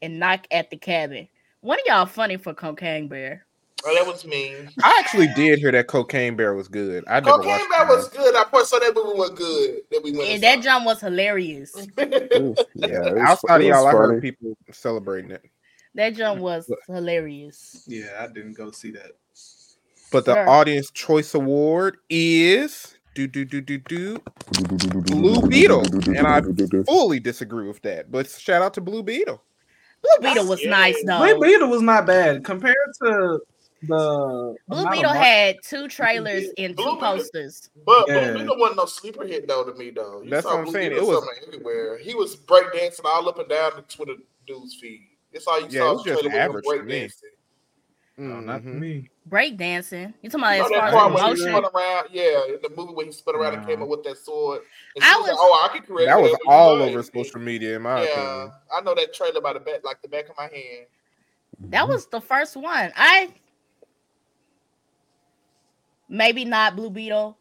[0.00, 1.26] and Knock at the Cabin.
[1.60, 3.45] One of y'all funny for Cocaine Bear.
[3.84, 4.54] Oh, that was me.
[4.82, 7.04] I actually did hear that Cocaine Bear was good.
[7.06, 8.34] I never Cocaine watched Bear was good.
[8.34, 9.80] I first saw that movie was good.
[9.90, 10.62] That we went And and that saw.
[10.62, 11.74] jump was hilarious.
[12.00, 15.42] Ooh, yeah, it was, Outside of y'all, I heard people celebrating it.
[15.94, 17.84] That jump was hilarious.
[17.86, 19.12] Yeah, I didn't go see that.
[20.10, 20.48] But the Sure.
[20.48, 24.18] Audience Choice Award is do do do do do
[25.06, 25.84] Blue Beetle,
[26.16, 26.42] and I
[26.84, 28.10] fully disagree with that.
[28.10, 29.42] But shout out to Blue Beetle.
[30.02, 30.70] Blue Beetle was Yeah.
[30.70, 31.18] nice though.
[31.18, 33.40] Blue Beetle was not bad compared to
[33.82, 37.70] the Blue amount of Beetle had two trailers and Blue two Beetle- posters.
[37.84, 38.30] But Yeah.
[38.32, 40.22] Blue Beetle wasn't no sleeper hit though to me though.
[40.22, 40.90] You That's saw what I'm Blue saying.
[40.90, 41.98] Beetle It was- everywhere.
[41.98, 44.14] He was breakdancing all up and down the Twitter
[44.46, 45.06] dude's feed.
[45.32, 45.90] That's all you Yeah, saw.
[45.90, 46.92] it was just trailer with him average to me.
[47.06, 47.22] breakdancing.
[48.18, 48.46] No, mm-hmm.
[48.46, 49.10] not to me.
[49.26, 50.14] Break dancing.
[50.22, 51.48] You talking You about know as that far part as where he motion?
[51.48, 54.16] spun around, yeah, in the movie where he spun around and came up with that
[54.16, 54.62] sword.
[54.94, 57.02] And I she was, like, "Oh, I can correct That was whatever all like." over
[57.02, 58.52] social media, in my Yeah, opinion.
[58.74, 60.86] I know that trailer by the back, like the back of my hand.
[61.68, 62.90] That was the first one.
[62.96, 63.34] I
[66.08, 67.36] maybe not Blue Beetle.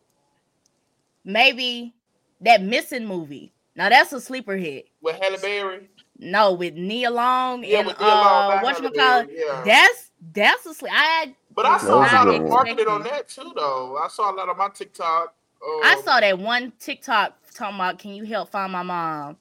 [1.23, 1.93] Maybe
[2.41, 3.51] that missing movie.
[3.75, 4.87] Now that's a sleeper hit.
[5.01, 8.91] With Halle Berry, No, with Nia Long yeah, and with Nia Long uh what you
[8.91, 9.27] call it?
[9.27, 9.63] Berry, yeah.
[9.65, 10.91] That's that's a sleep.
[10.95, 12.49] I But I saw a lot good of one.
[12.51, 13.97] marketed on that too, though.
[13.97, 15.33] I saw a lot of my TikTok.
[15.65, 19.37] Um, I saw that one TikTok talking about can you help find my mom?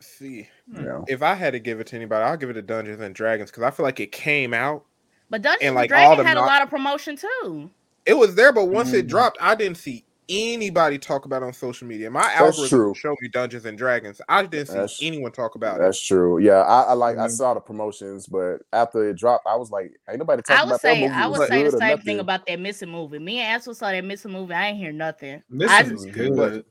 [0.00, 1.02] See, Yeah.
[1.08, 3.50] if I had to give it to anybody, I'll give it to Dungeons and Dragons
[3.50, 4.84] because I feel like it came out.
[5.30, 7.70] But Dungeons And, and like, all Dragons the had a lot of promotion too.
[8.06, 9.08] It was there, but once it Mm.
[9.08, 12.10] dropped, I didn't see anybody talk about it on social media.
[12.10, 12.94] My That's algorithm true.
[12.94, 14.20] showed me Dungeons and Dragons.
[14.28, 15.80] I didn't see That's- anyone talk about it.
[15.80, 16.38] That's true.
[16.38, 17.30] Yeah, I, I like I Mhm.
[17.30, 20.72] saw the promotions, but after it dropped, I was like, ain't nobody I talking would
[20.72, 21.22] about say that movie.
[21.22, 23.18] I was would say the good or same thing about that missing movie.
[23.18, 24.54] Me and Ansel saw that missing movie.
[24.54, 25.42] I ain't hear nothing.
[25.50, 26.64] Missing was good.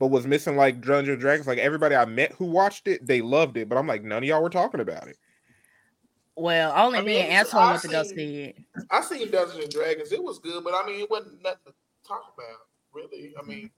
[0.00, 1.46] But was missing like Dungeons and Dragons.
[1.46, 3.68] Like everybody I met who watched it, they loved it.
[3.68, 5.16] But I'm like, none of y'all were talking about it.
[6.36, 8.56] Well, only I me mean, and it's- Antoine I went to go seen- see it.
[8.90, 10.10] I seen Dungeons and Dragons.
[10.12, 11.72] It was good, but I mean, it wasn't nothing to
[12.08, 13.34] talk about, really.
[13.38, 13.70] I mean,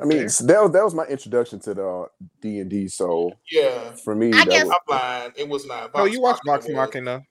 [0.00, 2.06] I mean, that was that was my introduction to the uh,
[2.40, 2.86] D and D.
[2.88, 5.32] So yeah, for me, I that guess- was, I'm blind.
[5.36, 5.94] It was not.
[5.94, 7.22] No, you watch Machina Vox was- Machina.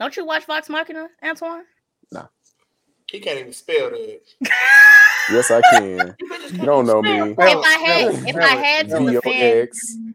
[0.00, 1.64] Don't you watch Vox Machina, Antoine?
[2.10, 2.28] No.
[3.10, 4.20] He can't even spell that.
[5.32, 6.16] yes, I can.
[6.52, 7.30] You don't know me.
[7.32, 9.06] if I had if I had to hell.
[9.06, 9.68] V O defend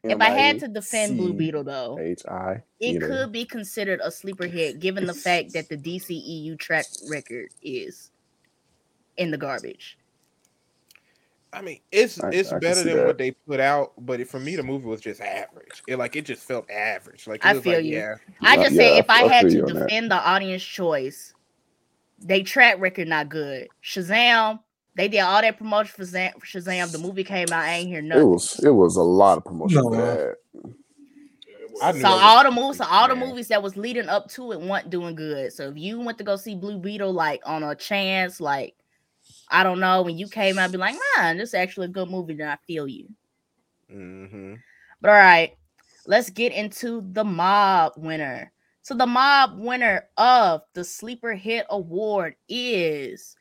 [0.03, 2.61] if I had to defend Blue Beetle though, H I.
[2.79, 7.49] it could be considered a sleeper hit given the fact that the DCEU track record
[7.61, 8.11] is
[9.17, 9.97] in the garbage.
[11.51, 13.07] I mean, it's I- it's I can better than that.
[13.07, 15.81] what they put out, but it, for me, the movie was just average.
[15.87, 17.27] It like it just felt average.
[17.27, 17.97] Like it I was feel like, you.
[17.97, 19.87] yeah, I Yeah, just say yeah, if I I had to you on that.
[19.87, 21.33] defend the audience choice,
[22.19, 23.67] they track record not good.
[23.83, 24.59] Shazam,
[24.95, 26.91] they did all that promotion for Zam- Shazam.
[26.91, 29.81] The movie came out, I ain't hear It was it was a lot of promotion
[29.81, 29.89] No.
[29.89, 30.35] for that.
[31.81, 34.51] I knew So all the movies, so all the movies that was leading up to
[34.51, 35.53] it weren't doing good.
[35.53, 38.75] So if you went to go see Blue Beetle like on a chance, like
[39.49, 42.09] I don't know, when you came out, be like, man, this is actually a good
[42.09, 43.07] movie, then I feel you.
[43.89, 44.55] hmm
[45.01, 45.53] But all right,
[46.05, 48.51] let's get into the mob winner.
[48.81, 53.35] So the mob winner of the sleeper hit award is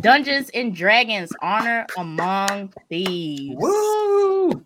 [0.00, 3.56] Dungeons and Dragons Honor Among Thieves.
[3.58, 4.64] Woo!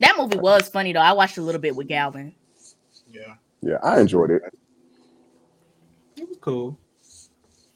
[0.00, 1.00] That movie was funny though.
[1.00, 2.34] I watched a little bit with Galvin.
[3.10, 3.34] Yeah.
[3.62, 4.42] Yeah, I enjoyed it.
[6.16, 6.78] It was cool.
[7.00, 7.06] It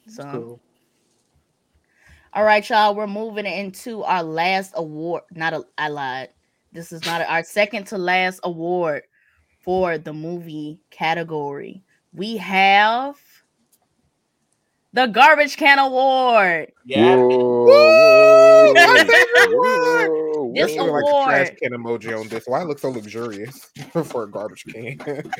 [0.05, 0.59] was So cool.
[2.33, 2.95] All right, y'all.
[2.95, 5.23] We're moving into our last award.
[5.31, 6.29] Not a, I lied.
[6.73, 9.03] This is not a, our second to last award
[9.61, 11.81] for the movie category.
[12.13, 13.17] We have
[14.95, 16.71] the Garbage Can Award.
[16.85, 17.17] Yeah.
[17.17, 17.27] Whoa,
[17.65, 20.85] whoa, My favorite whoa, This This whoa.
[20.85, 21.57] looks like a trash award.
[21.61, 22.45] can emoji on this.
[22.47, 23.69] Why it looks so luxurious
[24.05, 24.97] for a garbage can?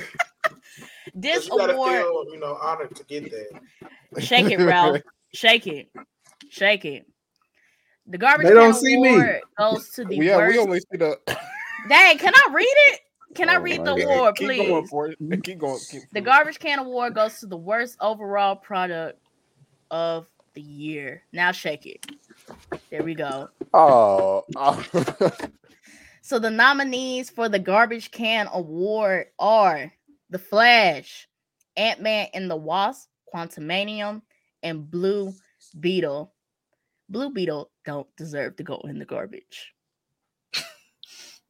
[1.13, 4.21] This you gotta award, feel, you know, honored to get that.
[4.21, 5.01] shake it, Ralph.
[5.33, 5.89] Shake it.
[6.49, 7.05] Shake it.
[8.07, 9.15] The Garbage They Can don't see me.
[9.15, 10.53] Award goes to the yeah, worst.
[10.53, 11.17] we only see the.
[11.89, 12.99] Dang, can I read it?
[13.35, 14.15] Can I Oh read my the God.
[14.15, 15.17] award, keep going for it.
[15.43, 15.79] Keep going.
[15.89, 19.19] Keep The Garbage Can Award goes to the worst overall product
[19.95, 21.23] of the year.
[21.31, 22.05] Now shake it.
[22.89, 23.47] There we go.
[23.73, 24.83] Oh, oh.
[26.21, 29.93] So the nominees for the Garbage Can Award are
[30.31, 31.27] The Flash,
[31.77, 34.23] Ant Man and the Wasp, Quantumanium,
[34.63, 35.31] and Blue
[35.79, 36.33] Beetle.
[37.09, 39.71] Blue Beetle don't deserve to go in the garbage.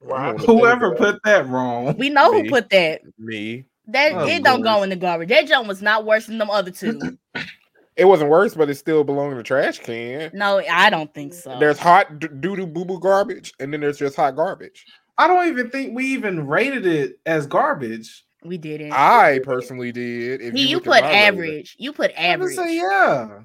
[0.02, 0.38] Right.
[0.42, 1.96] Whoever put that wrong.
[1.98, 3.00] We know who put that.
[3.18, 3.64] me.
[3.88, 5.30] That Oh, it don't go in the garbage.
[5.30, 7.00] That jump was not worse than them other two.
[7.98, 10.30] It wasn't worse, but it still belonged in the trash can.
[10.34, 11.58] no, I don't think so.
[11.60, 14.86] There's hot doo doo boo boo garbage, and then there's just hot garbage.
[15.18, 18.26] I don't even think we even rated it as garbage.
[18.44, 18.92] we didn't.
[18.92, 20.42] I personally did.
[20.42, 21.18] If He, you look put my rating.
[21.28, 21.76] average.
[21.80, 22.56] You put I would average.
[22.58, 23.40] say yeah.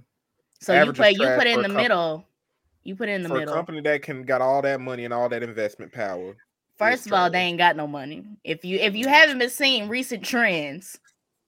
[0.60, 1.82] So you Average is put you put it in the a company.
[1.84, 2.26] middle.
[2.82, 3.54] You put it in the for a middle.
[3.54, 6.34] company that can got all that money and all that investment power.
[6.76, 8.24] First of all, they ain't got no money.
[8.42, 10.98] If you if you haven't been seeing recent trends,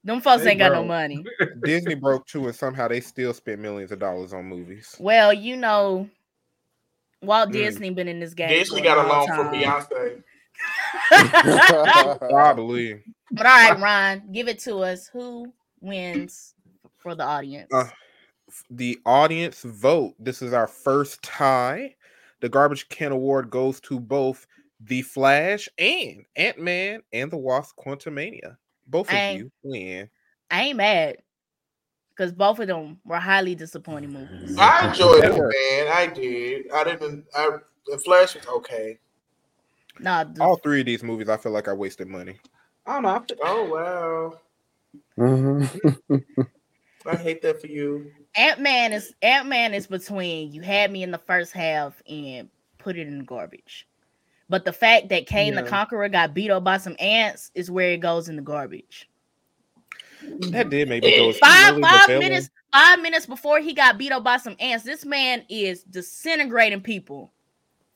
[0.05, 1.25] them folks They ain't got no money.
[1.65, 4.97] Disney broke too, and somehow they still spent millions of dollars on movies.
[4.99, 6.09] Well, you know,
[7.23, 7.53] Walt Mm.
[7.53, 8.49] Disney been in this game.
[8.49, 9.55] Disney got a long loan from.
[9.55, 10.23] Beyonce.
[12.31, 13.03] Probably.
[13.31, 15.07] but all right, Ron, give it to us.
[15.09, 16.55] Who wins
[16.99, 17.69] for the audience?
[17.73, 17.89] Uh,
[18.71, 20.15] The audience vote.
[20.19, 21.95] This is our first tie.
[22.41, 24.47] The Garbage Can Award goes to both
[24.81, 28.57] The Flash and Ant Man and the Wasp Quantumania.
[28.93, 30.11] Both of you win.
[30.51, 31.17] I ain't mad
[32.11, 34.55] because both of them were highly disappointing movies.
[34.59, 35.89] I enjoyed it, man.
[35.91, 36.71] I did.
[36.71, 37.25] I didn't.
[37.35, 37.49] I
[37.87, 38.99] the Flash was okay.
[39.99, 42.39] Nah, the- All three of these movies, I feel like I wasted money.
[42.87, 43.09] I don't know.
[43.09, 44.35] I feel- Oh
[45.17, 45.25] wow.
[45.27, 46.47] Mhm.
[47.07, 48.13] I hate that for you.
[48.37, 52.51] Ant Man is Ant Man is between you had me in the first half and
[52.77, 53.87] put it in the garbage.
[54.53, 57.93] But the fact that Kang the Conqueror got beat up by some ants is where
[57.93, 59.09] it goes in the garbage.
[60.51, 61.33] That did make me go.
[61.33, 65.07] Five really five minutes five minutes before he got beat up by some ants, this
[65.07, 67.33] man is disintegrating people,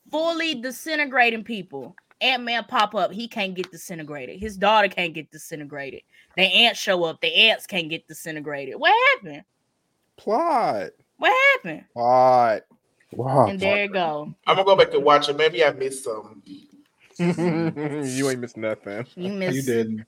[0.09, 1.95] fully disintegrating people.
[2.21, 4.39] Ant Man pop up, he can't get disintegrated.
[4.39, 6.01] His daughter can't get disintegrated.
[6.37, 8.79] The ants show up, the ants can't get disintegrated.
[8.79, 9.43] What happened?
[10.15, 10.89] Plot.
[11.17, 11.85] What happened?
[11.93, 12.63] Plot.
[13.11, 13.47] Wow.
[13.47, 14.33] And there you go.
[14.45, 15.37] I'm gonna go back and watch it.
[15.37, 16.41] Maybe I missed some.
[17.17, 19.05] you ain't missed nothing.
[19.15, 20.05] You missed You didn't.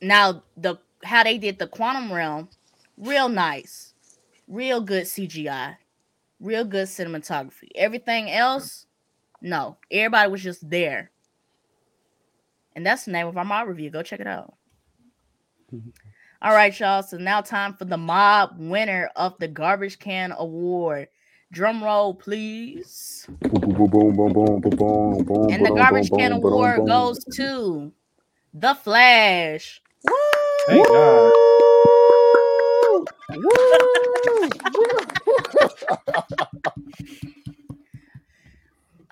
[0.00, 2.48] now the how they did the quantum realm,
[2.96, 3.94] real nice,
[4.48, 5.76] real good CGI,
[6.40, 7.68] real good cinematography.
[7.74, 8.86] Everything else,
[9.40, 9.76] no.
[9.90, 11.10] Everybody was just there.
[12.76, 13.90] And that's the name of our mob review.
[13.90, 14.54] Go check it out.
[16.42, 17.02] All right, y'all.
[17.02, 21.08] So now time for the mob winner of the Garbage Can Award.
[21.54, 23.28] Drum roll, please.
[23.40, 26.50] Boom, boom, boom, boom, boom, boom, boom, boom, And the Garbage boom, Can boom, boom,
[26.50, 26.86] Award boom.
[26.86, 27.92] goes to
[28.52, 29.80] The Flash.
[30.04, 30.12] Woo!
[30.66, 31.32] Thank God.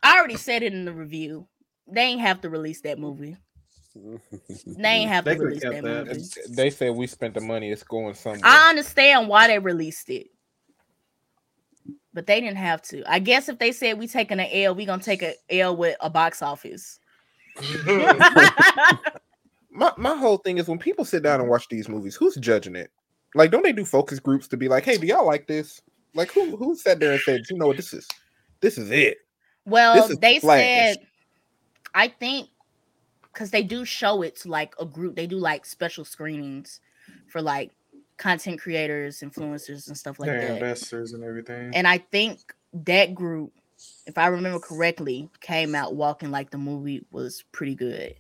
[0.03, 1.47] I already said it in the review.
[1.87, 3.37] They ain't have to release that movie.
[4.77, 6.07] They ain't have They to release that that.
[6.07, 6.25] movie.
[6.51, 7.71] They said we spent the money.
[7.71, 8.41] It's going somewhere.
[8.43, 10.27] I understand why they released it,
[12.15, 13.03] but they didn't have to.
[13.11, 15.97] I guess if they said we taking an L, we gonna take an L with
[16.01, 16.99] a box office.
[19.71, 22.77] my my whole thing is when people sit down and watch these movies, who's judging
[22.77, 22.91] it?
[23.35, 25.81] Like, don't they do focus groups to be like, hey, do y'all like this?
[26.15, 28.07] Like, who who sat there and said, you know what, this is
[28.61, 29.19] this is it.
[29.65, 30.61] well, is they Flash.
[30.61, 30.97] said,
[31.95, 32.49] I think,
[33.33, 35.17] because they do show it to like a group.
[35.17, 36.81] They do like special screenings
[37.29, 37.73] for like
[38.19, 40.55] content creators, influencers, and stuff like Their that.
[40.55, 41.75] investors and everything.
[41.75, 42.39] And I think
[42.73, 43.53] that group,
[44.07, 48.15] if I remember correctly, came out walking like the movie was pretty good.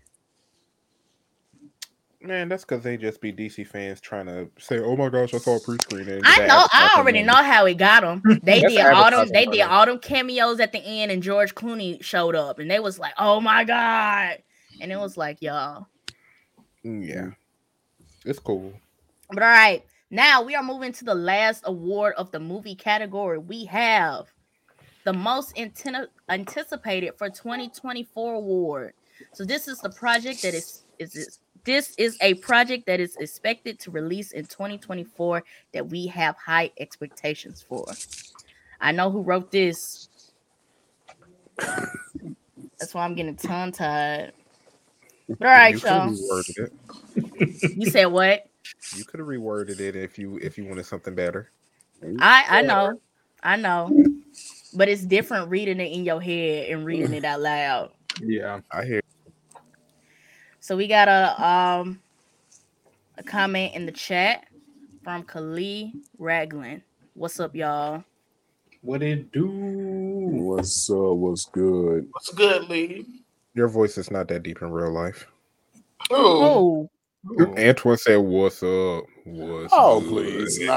[2.21, 5.39] Man, that's because they just be DC fans trying to say, "Oh my gosh, I
[5.39, 8.23] saw a pre-screening." I know, I already know how he got them.
[8.45, 12.01] They did all them, they did all them cameos at the end, and George Clooney
[12.03, 14.39] showed up, and they was like, "Oh my god!"
[14.81, 15.89] And it was like, y'all.
[16.85, 17.31] Mm, Yeah,
[18.25, 18.73] it's cool.
[19.33, 23.39] But all right, now we are moving to the last award of the movie category.
[23.39, 24.27] We have
[25.05, 28.93] the most inten- anticipated for 2024 award.
[29.33, 33.17] So this is the project that is is is this is a project that is
[33.17, 35.43] expected to release in 2024
[35.73, 37.87] that we have high expectations for.
[38.81, 40.09] I know who wrote this.
[41.57, 44.33] That's why I'm getting tongue tied.
[45.29, 46.15] But all right, you y'all.
[47.77, 48.45] You said what?
[48.97, 51.51] You could have reworded it if you if you wanted something better.
[52.19, 53.01] I I know,
[53.43, 53.91] I know,
[54.75, 57.93] but it's different reading it in your head and reading it out loud.
[58.21, 58.61] Yeah.
[58.71, 59.01] I hear.
[60.61, 62.01] So we got a um
[63.19, 64.47] a comment in the chat
[65.03, 66.83] from Khalid Raglan.
[67.15, 68.05] What's up, y'all?
[68.83, 69.49] What it do?
[69.49, 72.09] What's uh what's good?
[72.13, 73.07] What's good, Lee?
[73.55, 75.27] Your voice is not that deep in real life.
[76.11, 76.91] Oh, Oh,
[77.39, 77.55] Oh.
[77.57, 79.05] Antoine said, "What's up?
[79.25, 80.59] What's Oh good?" please.
[80.61, 80.77] No.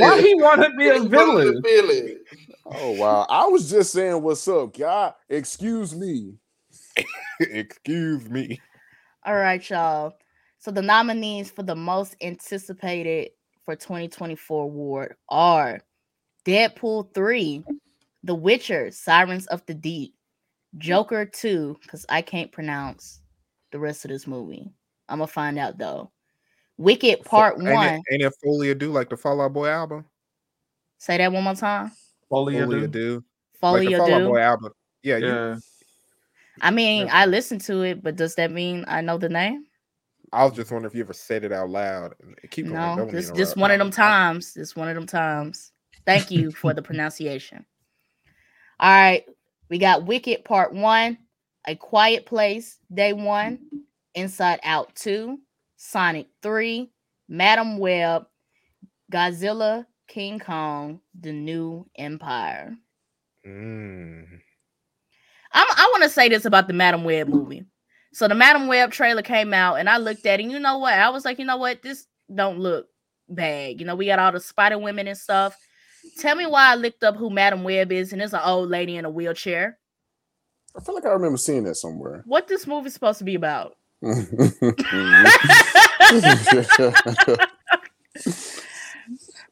[0.00, 1.62] Why he want to be a villain?
[1.62, 2.18] villain.
[2.66, 3.26] oh wow.
[3.28, 5.14] I was just saying what's up, God.
[5.28, 6.34] Excuse me.
[7.40, 8.60] Excuse me.
[9.24, 10.14] all right, y'all.
[10.58, 13.30] So the nominees for the most anticipated
[13.64, 15.80] for 2024 award are
[16.44, 17.64] Deadpool 3,
[18.24, 20.14] The Witcher, Sirens of the Deep,
[20.76, 23.19] Joker 2, because I can't pronounce
[23.72, 24.70] the rest of this movie.
[25.08, 26.10] I'm gonna find out though.
[26.78, 28.02] Wicked Part Ain't it- 1.
[28.12, 30.04] Ain't it Folia do like the Fall Out Boy album?
[30.98, 31.92] Say that one more time.
[32.30, 32.86] Folia Folia do?
[32.88, 33.14] do.
[33.16, 33.24] Like
[33.60, 34.26] Foley the Fall Out do.
[34.28, 34.72] Boy album.
[35.02, 35.56] Yeah, you, Yeah.
[36.62, 37.14] I mean, Yeah.
[37.16, 39.64] I listened to it, but does that mean I know the name?
[40.32, 42.14] I was just wondering if you ever said it out loud.
[42.50, 42.76] Keep going.
[42.76, 43.36] No, don't this interrupt.
[43.38, 44.54] this one of them times.
[44.54, 45.72] This one of them times.
[46.06, 47.64] Thank you for the pronunciation.
[48.78, 49.24] All right,
[49.68, 51.18] we got Wicked Part One,
[51.66, 53.58] A Quiet Place Day One,
[54.14, 55.38] Inside Out Two,
[55.76, 56.90] Sonic Three,
[57.28, 58.26] Madame Web,
[59.12, 62.76] Godzilla, King Kong, The New Empire.
[63.46, 64.24] Mm.
[65.52, 67.64] I'm, I want to say this about the Madame Web movie.
[68.12, 70.44] So the Madame Web trailer came out, and I looked at it.
[70.44, 70.94] And you know what?
[70.94, 71.82] I was like, you know what?
[71.82, 72.86] This don't look
[73.28, 73.80] bad.
[73.80, 75.56] You know, we got all the Spider Women and stuff.
[76.18, 78.96] Tell me why I looked up who Madame Web is, and it's an old lady
[78.96, 79.78] in a wheelchair.
[80.76, 82.22] I feel like I remember seeing that somewhere.
[82.26, 83.76] What this movie supposed to be about?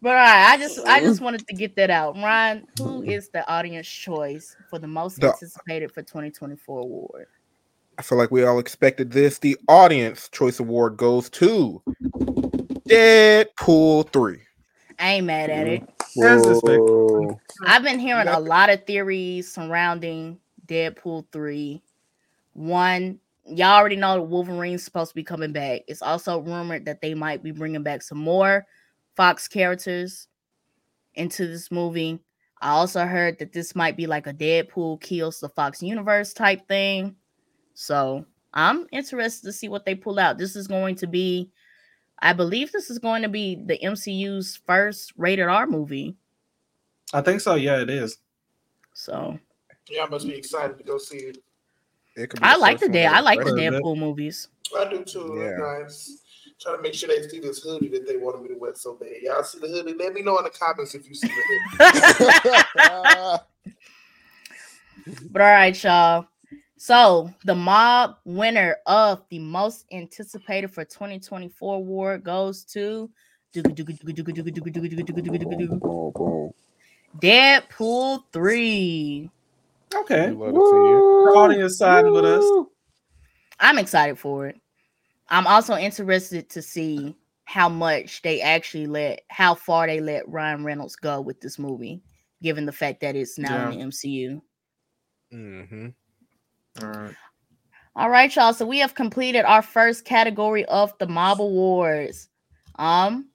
[0.00, 2.14] But all right, I just I just wanted to get that out.
[2.16, 7.26] Ryan, who is the audience choice for the most The- anticipated for 2024 award?
[7.98, 9.40] I feel like we all expected this.
[9.40, 11.82] The Audience Choice Award goes to
[12.88, 14.38] Deadpool 3.
[15.00, 15.82] I ain't mad at it.
[16.14, 17.40] Whoa.
[17.66, 21.82] I've been hearing a lot of theories surrounding Deadpool 3.
[22.52, 25.82] One, y'all already know that Wolverine's supposed to be coming back.
[25.88, 28.66] It's also rumored that they might be bringing back some more
[29.16, 30.28] Fox characters
[31.14, 32.20] into this movie.
[32.60, 36.66] I also heard that this might be like a Deadpool kills the Fox universe type
[36.68, 37.16] thing.
[37.74, 40.38] So I'm interested to see what they pull out.
[40.38, 41.50] This is going to be,
[42.20, 46.16] I believe, this is going to be the MCU's first rated R movie.
[47.12, 47.54] I think so.
[47.54, 48.18] Yeah, it is.
[48.94, 49.38] So
[49.88, 51.38] Yeah, I must be excited to go see it.
[52.16, 53.06] It I like the one Dead.
[53.10, 54.48] that I like the was Dead- Deadpool movies.
[54.76, 55.36] I do too.
[55.38, 55.56] Yeah.
[55.56, 56.22] Nice.
[56.60, 58.94] Trying to make sure they see this hoodie that they wanted me to wear so
[58.94, 59.10] bad.
[59.22, 59.94] Y'all see the hoodie?
[59.94, 61.34] Let me know in the comments if you see the
[61.78, 63.44] hoodie.
[65.30, 66.26] But all right, y'all.
[66.76, 73.10] So the mob winner of the most anticipated for 2024 award goes to.
[77.20, 79.30] Deadpool 3.
[79.94, 80.30] Okay.
[80.30, 81.32] We love to see it.
[81.32, 82.66] The audience side with us.
[83.60, 84.60] I'm excited for it.
[85.28, 90.64] I'm also interested to see how much they actually let, how far they let Ryan
[90.64, 92.02] Reynolds go with this movie,
[92.42, 94.40] given the fact that it's now in the MCU.
[95.32, 95.88] Mm-hmm.
[96.82, 97.14] All right.
[97.96, 98.52] All right, y'all.
[98.52, 102.28] So we have completed our first category of the Mob Awards.
[102.76, 103.30] Um,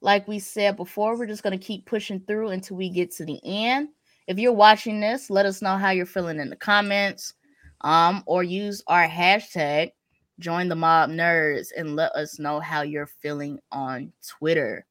[0.00, 3.40] like we said before, we're just gonna keep pushing through until we get to the
[3.42, 3.88] end.
[4.26, 7.34] If you're watching this, let us know how you're feeling in the comments.
[7.82, 9.90] Um, or use our hashtag
[10.38, 14.86] join the mob nerds and let us know how you're feeling on Twitter.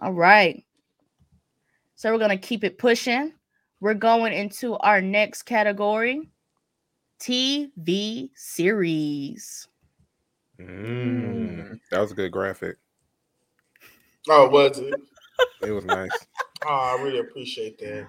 [0.00, 0.64] All right.
[1.94, 3.32] So we're gonna keep it pushing.
[3.80, 6.30] We're going into our next category.
[7.20, 9.68] TV series.
[10.58, 11.78] Mm.
[11.90, 12.76] That was a good graphic.
[14.28, 14.94] oh, was it?
[15.62, 16.10] It was nice.
[16.66, 18.08] Oh, I really appreciate that.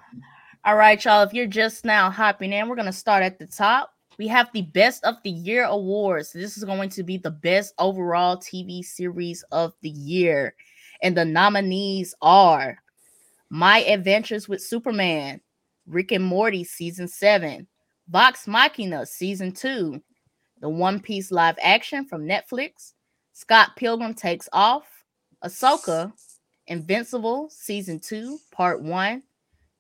[0.66, 1.24] All right, y'all.
[1.24, 3.94] If you're just now hopping in, we're to start at the top.
[4.18, 6.34] We have the Best of the Year awards.
[6.34, 10.54] This is going to be the best overall TV series of the year.
[11.02, 12.78] And the nominees are
[13.50, 15.42] My Adventures with Superman,
[15.88, 17.66] Rick and Morty season 7,
[18.10, 20.00] Vox Machina season 2,
[20.60, 22.94] the One Piece live action from Netflix,
[23.34, 24.86] Scott Pilgrim takes off,
[25.44, 26.14] Ahsoka,
[26.76, 29.22] Invincible season 2, part 1,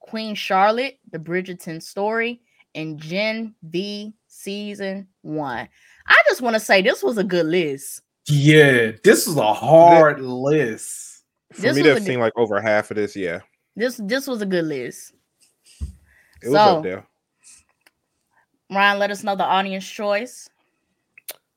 [0.02, 2.42] Queen Charlotte, the Bridgerton story,
[2.76, 5.70] and Gen V season 1.
[6.08, 8.02] I just want to say this was a good list.
[8.28, 11.24] Yeah, this was a hard list.
[11.54, 13.16] For This me, was that a seemed like over half of this.
[13.16, 13.39] Yeah,
[13.78, 15.14] This this was a good list.
[16.44, 17.08] it was So- up there
[18.70, 20.50] Ryan, let us know the audience choice.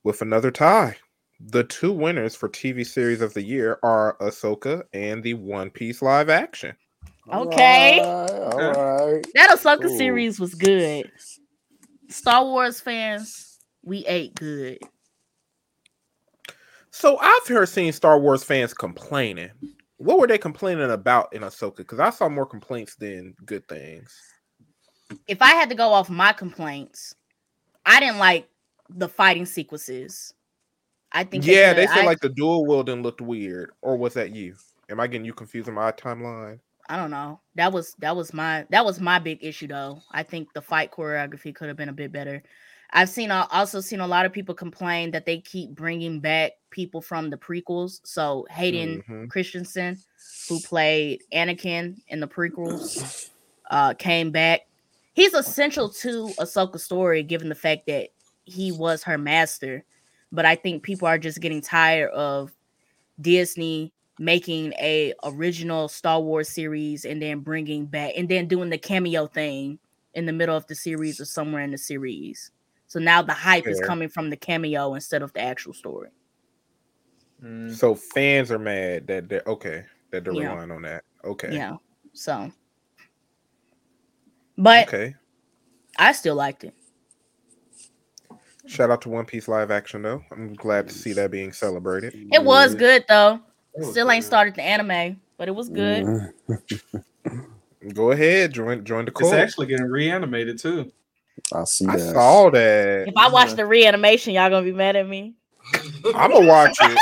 [0.04, 0.96] with another tie.
[1.40, 6.00] The two winners for TV series of the year are Ahsoka and the One Piece
[6.00, 6.74] live action.
[7.32, 7.98] Okay.
[8.00, 8.62] All right.
[8.62, 9.26] All right.
[9.34, 9.98] That Ahsoka Ooh.
[9.98, 11.10] series was good.
[12.08, 14.78] Star Wars fans, we ate good.
[16.90, 19.50] So I've heard seen Star Wars fans complaining.
[19.96, 21.78] What were they complaining about in Ahsoka?
[21.78, 24.16] Because I saw more complaints than good things.
[25.26, 27.14] If I had to go off my complaints,
[27.84, 28.48] I didn't like
[28.88, 30.34] the fighting sequences.
[31.14, 34.32] I think Yeah, they said I, like the dual wielding looked weird, or was that
[34.32, 34.56] you?
[34.88, 36.60] Am I getting you confused in my timeline?
[36.88, 37.40] I don't know.
[37.54, 40.02] That was that was my that was my big issue though.
[40.10, 42.42] I think the fight choreography could have been a bit better.
[42.92, 47.00] I've seen also seen a lot of people complain that they keep bringing back people
[47.00, 48.00] from the prequels.
[48.04, 49.28] So Hayden Mhm.
[49.28, 50.02] Christensen,
[50.46, 53.06] who played Anakin in the prequels,
[53.70, 54.60] uh, came back.
[55.14, 58.10] He's essential to Ahsoka's story, given the fact that
[58.44, 59.84] he was her master.
[60.34, 62.52] But I think people are just getting tired of
[63.20, 68.78] Disney making a original Star Wars series and then bringing back and then doing the
[68.78, 69.78] cameo thing
[70.14, 72.50] in the middle of the series or somewhere in the series.
[72.86, 76.10] So now the hype is coming from the cameo instead of the actual story.
[77.42, 77.74] Mm.
[77.74, 80.52] So fans are mad that they're okay that they're Yeah.
[80.52, 81.04] relying on that.
[81.24, 81.54] Okay.
[81.54, 81.76] Yeah.
[82.12, 82.52] So,
[84.56, 85.14] but Okay.
[85.98, 86.74] I still liked it.
[88.66, 90.22] Shout out to One Piece live action though.
[90.30, 92.14] I'm glad to see that being celebrated.
[92.32, 93.40] It was good though.
[93.76, 96.32] Was Still ain't started the anime, but it was good.
[97.92, 99.28] Go ahead, join join the call.
[99.28, 100.90] It's actually getting reanimated too.
[101.52, 102.12] I see I that.
[102.14, 103.08] saw that.
[103.08, 105.34] If I watch the reanimation, y'all gonna be mad at me.
[106.14, 106.98] I'm gonna watch it.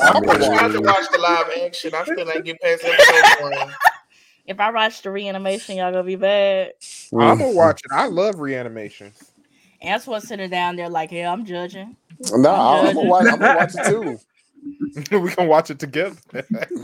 [0.00, 1.94] I I'm gonna mean, watch I have to watch the live action.
[1.94, 3.74] I still ain't get past episode one.
[4.46, 6.72] If I watch the reanimation, y'all gonna be bad.
[7.12, 7.38] I'm Mm.
[7.40, 7.90] gonna watch it.
[7.92, 9.12] I love reanimation.
[9.80, 11.96] And that's what's sitting down there like, yeah, I'm judging.
[12.32, 12.96] Nah, I'm judging.
[12.96, 13.26] gonna watch.
[13.26, 14.18] I'm gonna watch it too.
[15.20, 16.16] we can watch it together.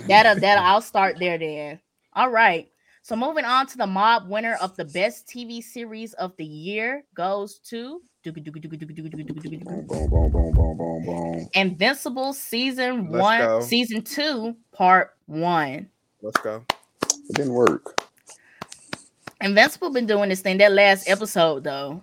[0.07, 1.81] That'll uh, that I'll start there then.
[2.15, 2.69] All right.
[3.03, 7.05] So moving on to the mob winner of the best TV series of the year
[7.15, 11.49] goes to Boom, boom, boom, boom, boom, boom, boom.
[11.55, 13.61] Invincible season Let's one, go.
[13.61, 15.89] season two, part one.
[16.21, 16.65] Let's go.
[17.03, 18.01] It didn't work.
[19.41, 20.59] Invincible been doing this thing.
[20.59, 22.01] That last episode though,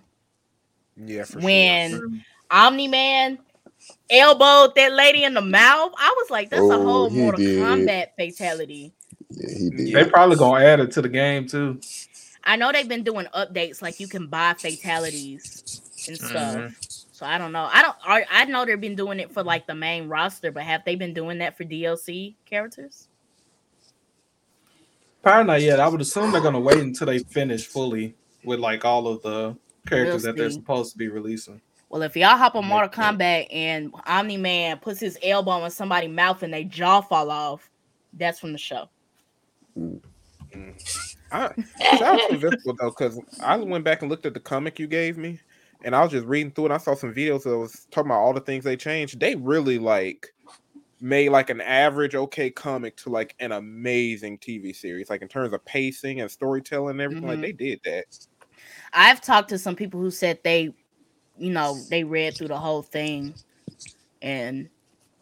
[1.04, 2.08] Yeah, for when sure.
[2.50, 3.38] Omni Man
[4.10, 7.58] elbowed that lady in the mouth, I was like, that's a Oh, whole Mortal did.
[7.58, 8.94] Kombat fatality.
[9.30, 9.94] Yeah, he did.
[9.94, 11.80] They probably gonna add it to the game too.
[12.44, 15.54] I know they've been doing updates like you can buy fatalities
[16.08, 16.56] and stuff.
[16.56, 16.74] Mhm.
[17.12, 17.68] So I don't know.
[17.72, 17.96] I don't.
[18.04, 20.96] I, I know they've been doing it for like the main roster, but have they
[20.96, 23.08] been doing that for DLC characters?
[25.22, 25.80] Probably not yet.
[25.80, 29.56] I would assume they're gonna wait until they finish fully with like all of the
[29.90, 31.60] characters We'll that they're supposed to be releasing.
[31.90, 32.88] Well, if y'all hop on Mortal.
[32.88, 37.68] Kombat and Omni Man puts his elbow in somebody's mouth and they jaw fall off,
[38.12, 38.88] that's from the show.
[41.32, 41.52] I,
[41.96, 44.86] shout out to Invincible though, because I went back and looked at the comic you
[44.86, 45.40] gave me,
[45.84, 46.72] and I was just reading through it.
[46.72, 49.18] I saw some videos that was talking about all the things they changed.
[49.18, 50.32] They really like
[51.00, 55.52] made like an average okay comic to like an amazing TV series, like in terms
[55.52, 57.24] of pacing and storytelling and everything.
[57.24, 57.28] Mhm.
[57.28, 58.04] Like they did that.
[58.92, 60.74] I've talked to some people who said they,
[61.38, 63.34] you know, they read through the whole thing,
[64.22, 64.68] and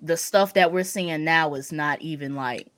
[0.00, 2.68] the stuff that we're seeing now is not even like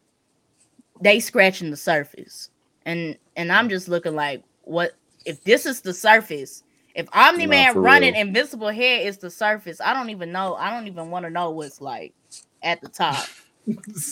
[1.01, 2.51] they scratching the surface,
[2.85, 4.93] and and I'm just looking like, what
[5.25, 6.63] if this is the surface?
[6.95, 8.21] If Omni Man running real.
[8.27, 10.55] Invincible Head is the surface, I don't even know.
[10.57, 12.15] I don't even want to know what's like
[12.63, 13.25] at the top.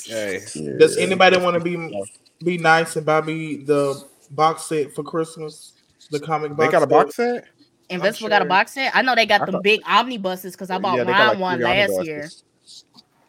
[0.07, 0.41] Hey,
[0.79, 2.07] Does anybody want to be
[2.45, 5.73] be nice and buy me the box set for Christmas?
[6.11, 6.67] The comic box.
[6.67, 6.89] they got a set?
[6.91, 7.45] box set.
[7.91, 8.95] Invincible got a box set.
[8.95, 11.19] I know they got I the thought- big omnibuses because I bought Yeah, they got,
[11.19, 12.07] mine like, one last omnibuses.
[12.07, 12.29] year.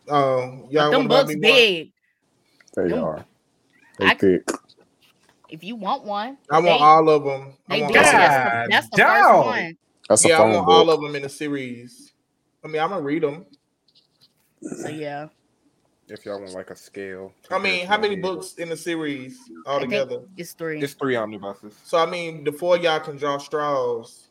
[0.09, 1.41] Oh, But y'all them want to buy books me one?
[1.41, 1.91] big.
[2.75, 3.25] They Them- are.
[3.99, 4.49] They I- thick.
[5.49, 7.53] If you want one, I want they- all of them.
[7.69, 7.99] I They want did.
[8.03, 8.63] all of That's them.
[8.63, 9.77] the, that's the first one.
[10.07, 10.67] That's a Yeah, I want book.
[10.75, 12.11] all of them in the series.
[12.63, 13.45] I mean, I'm gonna read them.
[14.61, 15.27] So yeah.
[16.09, 17.31] If y'all want like a scale.
[17.51, 20.21] I mean, how many books in the series I think altogether?
[20.37, 20.81] It's three.
[20.81, 21.75] It's three omnibuses.
[21.83, 24.25] So I mean, the four of y'all can draw straws.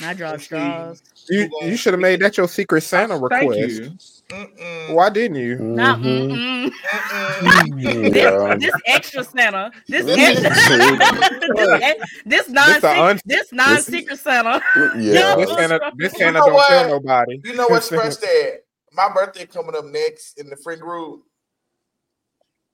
[0.00, 1.02] I draw straws.
[1.28, 4.24] You you should have made that your secret Santa request.
[4.28, 4.94] Mm-mm.
[4.94, 5.56] Why didn't you?
[5.56, 6.30] Not Mhm.
[6.30, 6.70] mm-mm.
[6.70, 8.14] Mm-mm.
[8.14, 8.54] Yeah.
[8.56, 9.70] this, this extra Santa.
[9.88, 14.62] This This extra, this, this non This a un- this non secret Santa.
[14.98, 15.36] Yeah.
[15.36, 17.40] This Santa, this You know don't tell nobody.
[17.44, 18.61] You know what, Scratch that?
[18.94, 21.22] My birthday coming up next in the friend group.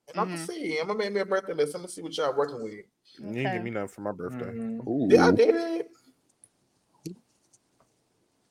[0.08, 0.78] And I'm gonna see.
[0.80, 1.74] I'm gonna make me a birthday list.
[1.74, 2.72] I'm gonna see what y'all working with.
[2.72, 4.46] You didn't give me nothing for my birthday.
[4.46, 5.10] Mhm.
[5.10, 5.86] Yeah, I did.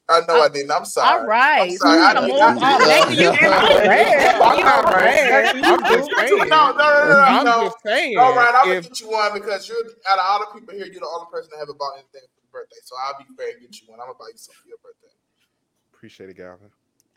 [0.09, 0.71] Uh, I know I didn't.
[0.71, 1.21] I'm sorry.
[1.21, 1.99] All right, I'm sorry.
[1.99, 2.63] I- so move I- on.
[2.63, 3.51] I- Maybe you I- can
[4.41, 5.55] I'm not You mad.
[5.65, 6.49] I'm just saying.
[6.49, 7.61] No, no, no, no, I'm no.
[7.65, 8.17] just saying.
[8.17, 10.85] All right, I'm gonna get you one because you're out of all the people here,
[10.85, 12.77] you're the only person that haven't bought anything for your birthday.
[12.85, 13.99] So I'll be fair and get you one.
[13.99, 15.13] I'm gonna buy you something for your birthday.
[15.93, 16.69] Appreciate it, Galvin.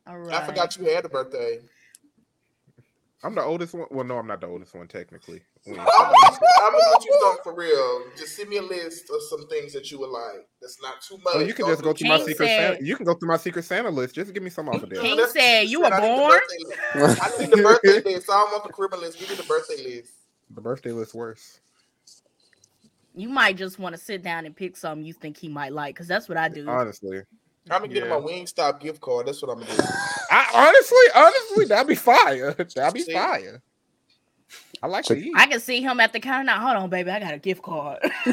[0.06, 0.42] All right.
[0.42, 1.60] I forgot you had a birthday.
[3.22, 3.86] I'm the oldest one.
[3.90, 5.42] Well, no, I'm not the oldest one technically.
[5.66, 8.02] I'm gonna, talking get you, I'm gonna get you something for real.
[8.16, 10.48] Just send me a list of some things that you would like.
[10.62, 11.34] That's not too much.
[11.36, 12.86] Oh, you can Don't just go do through my secret said- Santa.
[12.86, 14.14] You can go through my secret Santa list.
[14.14, 15.02] Just give me some off of there.
[15.02, 17.22] King That's- said, "You were I need the born?" birthday list.
[17.22, 18.30] I need the birthday list.
[18.30, 19.18] I don't want the criminal list.
[19.18, 20.12] Give me the birthday list.
[20.54, 21.60] The birthday list worse.
[23.14, 25.94] You might just want to sit down and pick something you think he might like,
[25.94, 26.66] because that's what I do.
[26.68, 27.20] Honestly,
[27.70, 28.18] I'm gonna get him Yeah.
[28.18, 29.26] a Wingstop gift card.
[29.26, 29.82] That's what I'm gonna do.
[30.30, 32.52] I honestly, honestly, that'd be fire.
[32.54, 33.12] That'd be See?
[33.12, 33.62] fire.
[34.82, 35.32] I like Check- to eat.
[35.36, 36.58] I can see him at the counter now.
[36.60, 37.98] Hold on, baby, I got a gift card.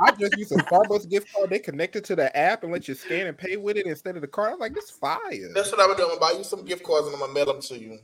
[0.00, 1.50] I just use a Starbucks gift card.
[1.50, 4.22] They connected to the app and let you scan and pay with it instead of
[4.22, 4.52] the card.
[4.54, 5.18] I'm like, this fire.
[5.54, 6.02] That's what I'm gonna do.
[6.04, 7.98] I'm gonna buy you some gift cards and I'm gonna mail them to you.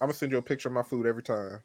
[0.00, 1.60] I'm gonna send you a picture of my food every time.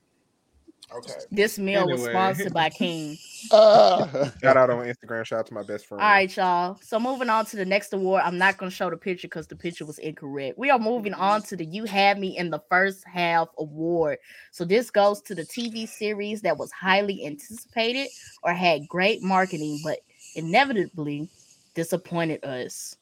[0.91, 1.13] Okay.
[1.31, 3.17] this meal was sponsored by King.
[3.51, 4.31] Ah.
[4.41, 5.25] Shout out on Instagram.
[5.25, 6.01] Shout out to my best friend.
[6.01, 6.79] All right, y'all.
[6.81, 8.21] So moving on to the next award.
[8.25, 10.57] I'm not going to show the picture because the picture was incorrect.
[10.57, 14.19] We are moving on to the You Had Me in the First Half award.
[14.51, 18.07] So this goes to the TV series that was highly anticipated
[18.43, 19.99] or had great marketing, but
[20.35, 21.29] inevitably
[21.73, 22.95] disappointed us.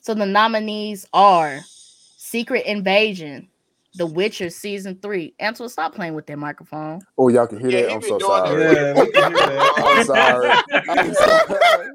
[0.00, 3.48] So the nominees are Secret Invasion,
[3.96, 5.34] The Witcher season three.
[5.40, 7.00] Antoine, stop playing with that microphone.
[7.16, 7.88] Oh, y'all can hear Yeah, that?
[7.90, 8.60] he I'm so sorry.
[8.62, 9.74] Yeah, we can hear that.
[9.86, 10.50] I'm sorry.
[10.88, 11.90] I'm sorry.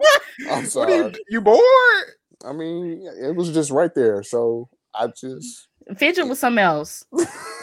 [0.50, 0.93] I'm What are sorry.
[0.95, 1.60] you, you bored?
[2.45, 4.24] I mean, it was just right there.
[4.24, 7.04] So I just Fidget with something else.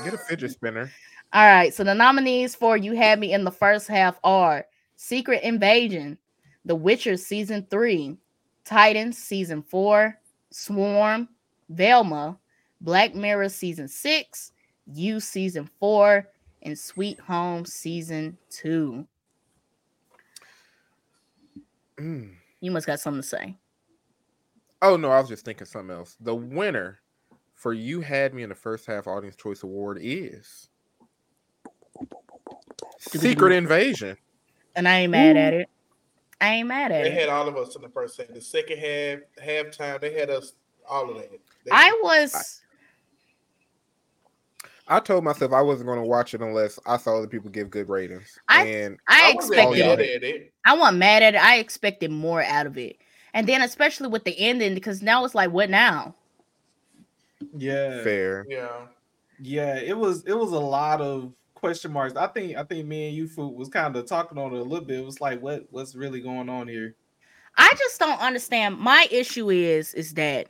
[0.04, 0.90] Get a fidget spinner.
[1.32, 4.64] All right, so the nominees for You Had Me in the First Half are
[4.96, 6.18] Secret Invasion,
[6.64, 8.16] The Witcher Season 3,
[8.64, 10.18] Titans Season 4,
[10.50, 11.28] Swarm,
[11.68, 12.38] Velma,
[12.80, 14.52] Black Mirror Season 6,
[14.86, 16.26] You Season 4,
[16.62, 19.06] and Sweet Home Season 2.
[21.98, 22.30] Mm.
[22.60, 23.56] You must got something to say.
[24.82, 26.16] Oh no, I was just thinking something else.
[26.20, 27.00] The winner
[27.54, 30.68] for you had me in the first half audience choice award is
[32.98, 34.16] Secret Invasion.
[34.74, 35.70] And I ain't mad at it.
[36.38, 37.14] I ain't mad at They it.
[37.14, 38.28] They had all of us in the first half.
[38.28, 40.52] The second half, halftime, they had us
[40.86, 41.30] all of that.
[41.64, 42.60] They- I was
[44.88, 47.70] I told myself I wasn't going to watch it unless I saw other people give
[47.70, 48.38] good ratings.
[48.48, 50.52] I- and I wasn't expected y'all mad had- at it.
[50.64, 51.42] I wasn't mad at it.
[51.42, 52.96] I expected more out of it.
[53.34, 56.14] And then especially with the ending, because now it's like, what now?
[57.56, 58.46] Yeah, fair.
[58.48, 58.86] Yeah.
[59.40, 59.76] yeah.
[59.76, 62.16] It was it was a lot of question marks.
[62.16, 64.62] I think I think me and you food was kind of talking on it a
[64.62, 65.00] little bit.
[65.00, 66.94] It was like, what what's really going on here?
[67.58, 68.78] I just don't understand.
[68.78, 70.48] My issue is is that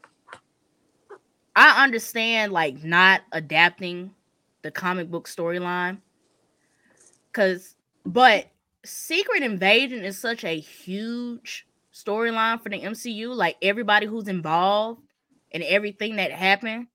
[1.57, 4.13] I understand like not adapting
[4.67, 5.99] the comic book storyline.
[7.33, 8.51] Cause but
[8.85, 13.35] Secret Invasion is such a huge storyline for the MCU.
[13.35, 15.03] Like everybody who's involved
[15.53, 16.89] and everything that happened.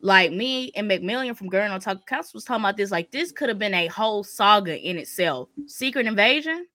[0.00, 2.90] Like me and McMillian from Girl on Talk Council was talking about this.
[2.90, 5.48] Like this could have been a whole saga in itself.
[5.66, 6.66] Secret Invasion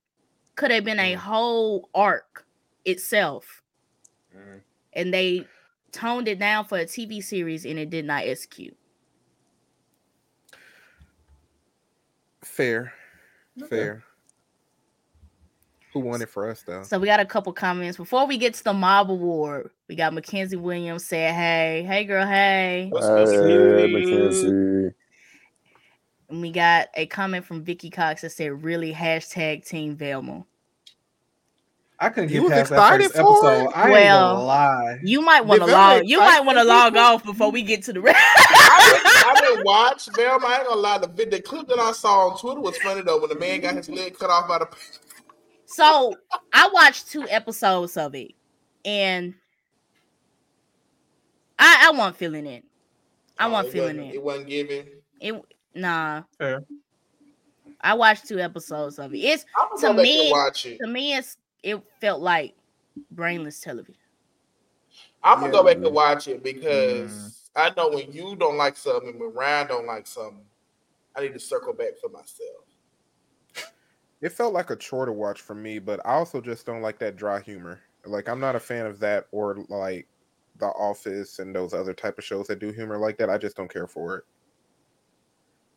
[0.55, 2.45] could have been a whole arc
[2.85, 3.63] itself.
[4.35, 4.61] Mm.
[4.93, 5.45] And they
[5.91, 8.77] toned it down for a TV series and it did not execute.
[12.53, 12.93] Fair.
[13.59, 13.67] Okay.
[13.67, 14.03] Fair.
[15.91, 16.83] Who won it for us though?
[16.83, 19.71] So we got a couple comments before we get to the mob award.
[19.89, 23.91] We got Mackenzie Williams said, "Hey, hey, girl, hey." What's hey, up?
[23.91, 24.93] Mackenzie.
[26.29, 30.45] And we got a comment from Vicky Cox that said, "Really hashtag Team Velma."
[31.99, 33.69] I couldn't You get was past that first for episode.
[33.69, 33.77] it?
[33.77, 34.99] I ain't Well, gonna lie.
[35.03, 36.01] You might want to log.
[36.05, 38.17] You excite might want to log off before we get to the rest.
[38.19, 40.45] I didn't, I didn't watch Velma.
[40.47, 40.97] I ain't gonna lie.
[40.97, 43.19] The, the clip that I saw on Twitter was funny though.
[43.19, 44.67] When the man got his leg cut off by the.
[45.65, 46.13] So
[46.53, 48.33] I watched two episodes of it,
[48.85, 49.33] and
[51.57, 52.63] I I wasn't feeling it.
[53.39, 54.15] I Oh, wasn't feeling it.
[54.15, 54.85] It wasn't giving.
[55.19, 55.41] It
[55.73, 56.23] nah.
[56.37, 56.63] Fair.
[57.81, 59.17] I watched two episodes of it.
[59.17, 60.77] It's gonna To go back me- watch it.
[60.79, 62.55] to me, it's it felt like
[63.11, 63.95] brainless television.
[65.23, 65.85] I'm gonna Yeah, go back man.
[65.85, 67.31] and watch it because Mm.
[67.55, 70.45] I know when you don't like something, when Ryan don't like something,
[71.15, 72.65] I need to circle back for myself.
[74.21, 76.99] It felt like a chore to watch for me, but I also just don't like
[76.99, 77.81] that dry humor.
[78.05, 80.07] Like I'm not a fan of that or like
[80.57, 83.29] The Office and those other type of shows that do humor like that.
[83.29, 84.23] I just don't care for it.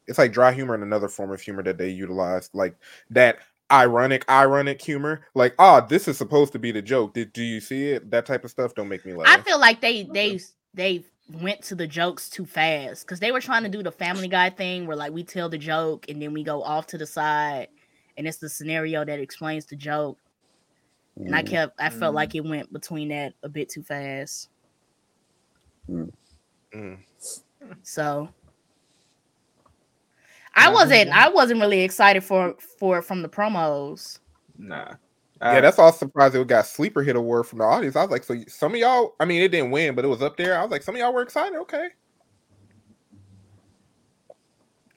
[0.06, 2.76] It's like dry humor and another form of humor that they utilize, like
[3.10, 3.38] that
[3.70, 5.22] ironic, ironic humor.
[5.34, 7.14] Like, ah, this is supposed to be the joke.
[7.14, 8.10] Did do you see it?
[8.10, 9.28] That type of stuff don't make me laugh.
[9.38, 10.40] I feel like they they
[10.74, 11.04] they
[11.40, 14.50] went to the jokes too fast because they were trying to do the Family Guy
[14.50, 17.68] thing where like we tell the joke and then we go off to the side
[18.16, 20.18] and it's the scenario that explains the joke.
[21.16, 21.48] And I Mm.
[21.48, 22.16] kept I felt Mm.
[22.16, 24.50] like it went between that a bit too fast.
[25.88, 26.98] Mm.
[27.82, 28.28] So
[30.56, 34.18] I wasn't I wasn't really excited for for it from the promos.
[34.58, 34.94] Nah.
[35.42, 37.94] Yeah, that's all surprised it got sleeper hit award from the audience.
[37.94, 40.22] I was like, so some of y'all, I mean, it didn't win, but it was
[40.22, 40.58] up there.
[40.58, 41.58] I was like, some of y'all were excited.
[41.58, 41.88] Okay.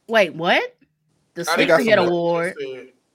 [0.08, 0.78] Wait, what?
[1.34, 2.08] The sleeper hit saw that.
[2.08, 2.56] award.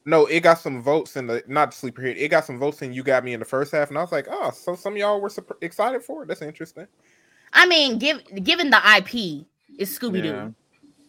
[0.04, 2.18] No, it got some votes in the not the sleeper hit.
[2.18, 4.12] It got some votes in you got me in the first half, and I was
[4.12, 6.26] like, oh, so some of y'all were sup- excited for it.
[6.26, 6.86] That's interesting.
[7.54, 9.46] I mean, give given the IP,
[9.78, 10.28] it's Scooby Doo.
[10.28, 10.48] Yeah.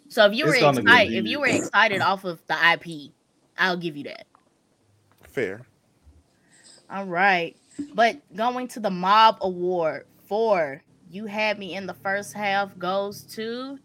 [0.09, 3.11] So if you were It's gonna excited, if you were excited off of the IP,
[3.57, 4.27] I'll give you that.
[5.23, 5.61] Fair.
[6.89, 7.55] All right.
[7.93, 13.23] But going to the mob award for you had me in the first half goes
[13.35, 13.79] to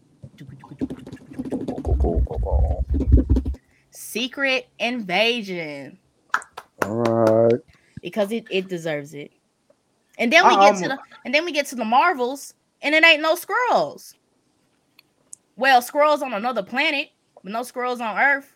[3.91, 5.97] Secret Invasion
[6.83, 7.61] All right.
[8.01, 9.31] because it, it deserves it.
[10.17, 12.93] And then we I get to the and then we get to the Marvels and
[12.93, 14.15] it ain't no scrolls.
[15.55, 17.09] Well, squirrels on another planet,
[17.43, 18.55] but no squirrels on Earth.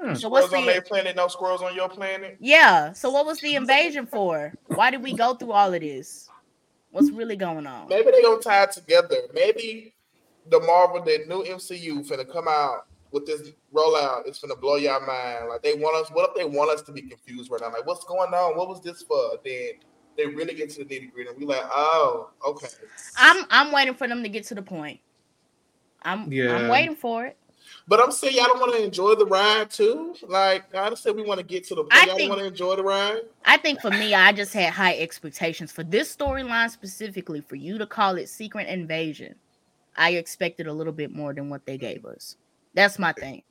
[0.00, 0.14] Hmm.
[0.14, 2.36] So what's Squirrels on the their planet, no squirrels on your planet.
[2.40, 2.92] Yeah.
[2.92, 4.54] So what was the invasion for?
[4.66, 6.28] Why did we go through all of this?
[6.90, 7.88] What's really going on?
[7.88, 9.16] Maybe they gonna tie it together.
[9.34, 9.94] Maybe
[10.48, 14.26] the Marvel, the new MCU, finna come out with this rollout.
[14.26, 15.48] It's finna blow your mind.
[15.48, 16.10] Like they want us.
[16.12, 17.72] What if they want us to be confused right now?
[17.72, 18.56] Like what's going on?
[18.56, 19.38] What was this for?
[19.44, 19.72] Then
[20.18, 21.30] they really get to the nitty gritty.
[21.30, 22.66] and We like, oh, okay.
[23.16, 25.00] I'm I'm waiting for them to get to the point.
[26.02, 26.70] I'm I'm Yeah.
[26.70, 27.38] waiting for it.
[27.86, 30.14] But I'm saying y'all don't want to enjoy the ride too.
[30.26, 31.84] Like I just said, we want to get to the.
[31.90, 33.20] I y'all think- want to enjoy the ride.
[33.44, 37.40] I think for me, I just had high expectations for this storyline specifically.
[37.40, 39.36] For you to call it Secret Invasion,
[39.96, 42.36] I expected a little bit more than what they gave us.
[42.74, 43.42] That's my thing.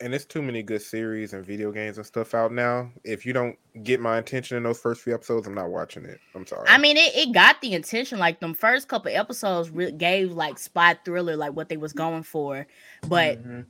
[0.00, 2.90] And it's too many good series and video games and stuff out now.
[3.02, 6.18] If you don't get my attention in those first few episodes, I'm not watching it.
[6.34, 6.66] I'm sorry.
[6.68, 8.18] I mean, it, it got the attention.
[8.18, 12.24] Like them first couple episodes re- gave like spy thriller, like what they was going
[12.24, 12.66] for.
[13.08, 13.64] But Mhm.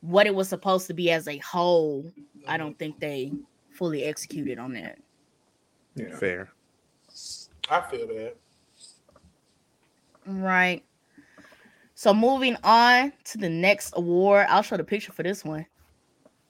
[0.00, 2.12] what it was supposed to be as a whole,
[2.48, 3.32] I don't think they
[3.70, 4.98] fully executed on that.
[5.94, 6.16] Yeah.
[6.16, 6.50] fair.
[7.70, 8.34] I feel that.
[10.26, 10.82] Right.
[12.02, 15.64] So moving on to the next award, I'll show the picture for this one.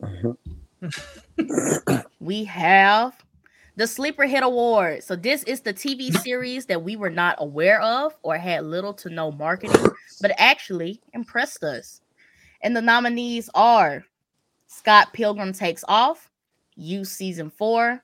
[0.01, 1.97] Mm-hmm.
[2.21, 3.23] we have
[3.77, 5.05] the Sleeper Hit Award.
[5.05, 8.95] So this is the TV series that we were not aware of or had little
[8.95, 9.91] to no marketing,
[10.23, 12.01] but actually impressed us.
[12.63, 14.07] And the nominees are
[14.69, 16.31] Scott Pilgrim Takes Off,
[16.77, 18.03] You Season 4,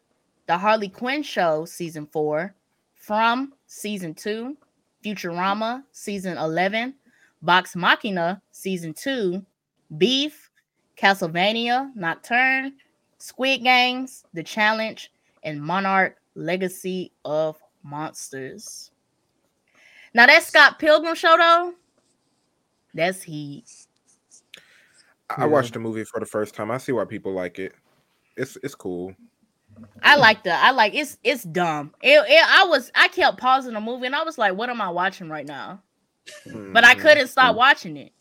[0.48, 2.54] The Harley Quinn Show Season 4,
[2.94, 4.54] From Season 2,
[5.02, 6.92] Futurama Season 11,
[7.42, 9.44] Vox Machina Season 2,
[9.96, 10.50] Beef,
[10.96, 12.72] Castlevania Nocturne,
[13.18, 15.10] Squid Games, The Challenge,
[15.42, 18.90] and Monarch Legacy of Monsters.
[20.14, 21.74] Now that Scott Pilgrim show though,
[22.94, 23.64] that's heat.
[25.30, 25.46] I Yeah.
[25.46, 26.70] watched the movie for the first time.
[26.70, 27.74] I see why people like it.
[28.36, 29.14] It's it's cool.
[30.02, 31.94] I like the I like it's it's dumb.
[32.02, 34.80] It, it I was I kept pausing the movie and I was like, what am
[34.80, 35.82] I watching right now?
[36.72, 37.00] But I Mhm.
[37.00, 38.12] couldn't stop watching it.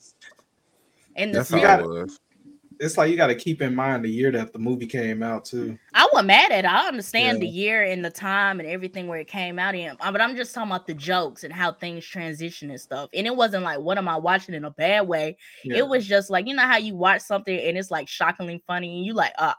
[1.16, 2.12] And the That's series, got- it.
[2.80, 5.46] It's like you got to keep in mind the year that the movie came out
[5.46, 5.80] too.
[5.96, 6.68] I wasn't mad at it.
[6.68, 10.12] I understand the year and the time and everything where it came out in, uh,
[10.12, 13.10] but I'm just talking about the jokes and how things transition and stuff.
[13.16, 15.38] And it wasn't like, what am I watching in a bad way?
[15.64, 15.78] Yeah.
[15.78, 18.98] It was just like, you know how you watch something and it's like shockingly funny,
[18.98, 19.54] and you like, uh,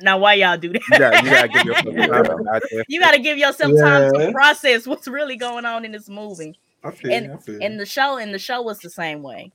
[0.00, 0.80] now why y'all do that?
[0.92, 4.86] You got you gotta give yourself time to You gotta give yourself time to process
[4.86, 6.58] what's really going on in this movie.
[6.84, 9.22] I feel and- you, I feel And the show, and the show was the same
[9.22, 9.50] way.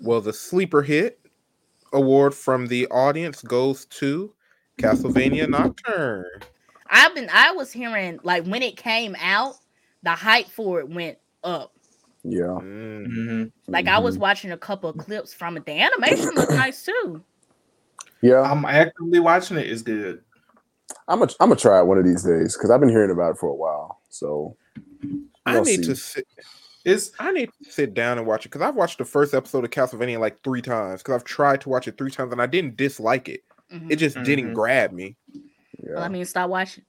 [0.00, 1.20] Well, the sleeper hit
[1.92, 4.32] award from the audience goes to
[4.78, 6.26] Castlevania Nocturne.
[6.90, 9.54] I've been I was hearing like when it came out,
[10.02, 11.72] the hype for it went up.
[12.24, 12.58] Yeah.
[12.60, 13.06] Mm.
[13.06, 13.52] Mhm.
[13.68, 14.20] Like I was Mhm.
[14.20, 15.64] watching a couple of clips from it.
[15.64, 17.22] The animation looked nice too.
[18.20, 18.40] Yeah.
[18.42, 19.68] I'm actively watching it.
[19.70, 20.22] It's good.
[21.06, 23.32] I'm gonna I'm gonna try it one of these days because I've been hearing about
[23.32, 24.00] it for a while.
[24.08, 24.56] So
[25.46, 25.84] I We'll need see.
[25.90, 26.26] to sit.
[26.84, 29.64] It's I need to sit down and watch it because I've watched the first episode
[29.64, 32.46] of Castlevania like three times because I've tried to watch it three times and I
[32.46, 33.42] didn't dislike it.
[33.72, 33.90] Mhm.
[33.90, 34.54] It just didn't Mhm.
[34.54, 35.16] grab me.
[35.82, 35.94] yeah.
[35.94, 36.84] Well, I mean, stop watching.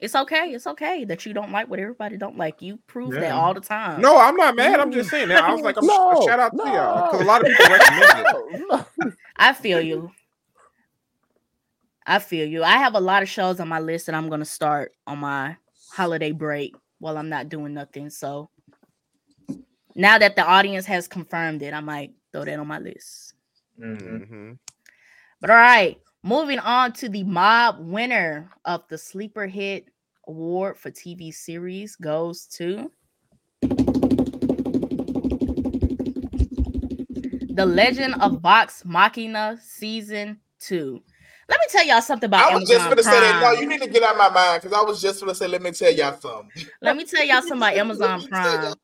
[0.00, 0.52] It's okay.
[0.54, 2.62] It's okay that you don't like what everybody don't like.
[2.62, 4.00] You prove that all the time.
[4.00, 4.80] No, I'm not mad.
[4.80, 5.44] I'm just saying that.
[5.44, 8.26] I was like, I'm No, shout out to y'all because a lot of people recommend
[8.26, 8.60] it.
[8.68, 9.12] No, no.
[9.36, 10.10] I feel you.
[12.06, 12.64] I feel you.
[12.64, 15.56] I have a lot of shows on my list that I'm gonna start on my
[15.92, 18.10] holiday break while I'm not doing nothing.
[18.10, 18.50] So
[19.96, 23.34] now that the audience has confirmed it, I might throw that on my list.
[23.78, 24.28] Mhm.
[24.28, 24.58] Mhm.
[25.40, 29.88] But all right, moving on to the mob winner of the sleeper hit
[30.28, 32.92] award for TV series goes to
[37.52, 41.02] The Legend of Vox Machina season 2.
[41.50, 43.42] Let me tell y'all something about I was just Amazon gonna say that.
[43.42, 45.60] No, you need to get out my mind because I was just gonna say, let
[45.62, 46.50] me tell y'all something.
[46.80, 48.74] Let me tell y'all something about Amazon Prime.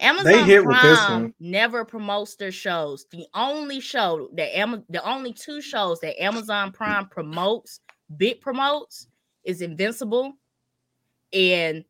[0.00, 1.34] Amazon They hit with this Prime one.
[1.40, 3.06] never promotes their shows.
[3.10, 7.80] The only show that Am- the only two shows that Amazon Prime promotes,
[8.18, 9.08] big promotes,
[9.44, 10.34] is Invincible
[11.32, 11.84] and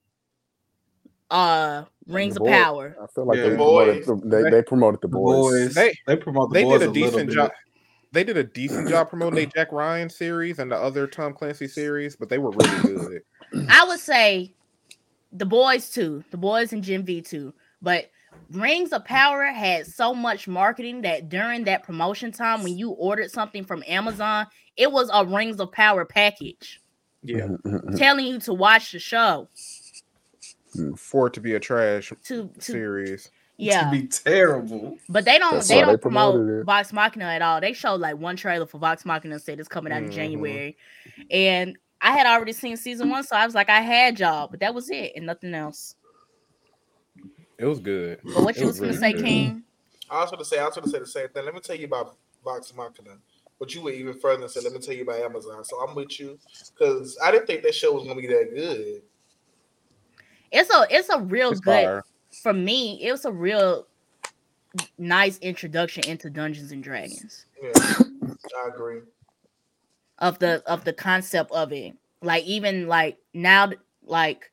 [1.30, 2.96] uh Rings The of Boy- Power.
[3.02, 3.42] I feel like Yeah.
[3.44, 4.20] they, The promoted Boys.
[4.22, 5.52] the, they, they promoted the The boys.
[5.64, 5.74] boys.
[5.74, 7.34] They- They, promote the They boys did a little decent bit.
[7.34, 7.50] job.
[8.16, 11.68] They did a decent job promoting the Jack Ryan series and the other Tom Clancy
[11.68, 13.20] series, but they were really good.
[13.68, 14.54] I would say
[15.32, 17.52] the boys too, the boys and Gen V too.
[17.82, 18.10] But
[18.50, 23.30] Rings of Power had so much marketing that during that promotion time, when you ordered
[23.32, 24.46] something from Amazon,
[24.78, 26.80] it was a Rings of Power package
[27.22, 27.40] Yeah.
[27.40, 27.98] Mhm, mhm, mhm.
[27.98, 29.46] telling you to watch the show.
[30.96, 33.30] For it to be a trash To, to series.
[33.58, 34.98] Yeah, To be terrible.
[35.08, 36.64] but they don't That's they don't they promote promoted it.
[36.64, 37.60] Vox Machina at all.
[37.60, 40.14] They showed like one trailer for Vox Machina and said it's coming out in Mhm.
[40.14, 40.76] January,
[41.30, 44.60] and I had already seen season one, so I was like, I had y'all, but
[44.60, 45.96] that was it and nothing else.
[47.58, 48.20] It was good.
[48.22, 49.24] But what It you was gonna say, good.
[49.24, 49.62] King?
[50.10, 51.44] I was gonna say, I was gonna say the same thing.
[51.44, 53.16] Let me tell you about Vox Machina.
[53.58, 55.64] But you went even further and said, let me tell you about Amazon.
[55.64, 56.38] So I'm with you
[56.74, 59.02] because I didn't think that show was gonna be that good.
[60.52, 62.04] It's a it's a real It's good fire.
[62.42, 62.98] For me.
[63.02, 63.86] It was a real
[64.98, 69.00] nice introduction into Dungeons and Dragons Yeah, I agree.
[70.18, 71.94] of the of the concept of it.
[72.22, 73.70] Like even like now,
[74.02, 74.50] like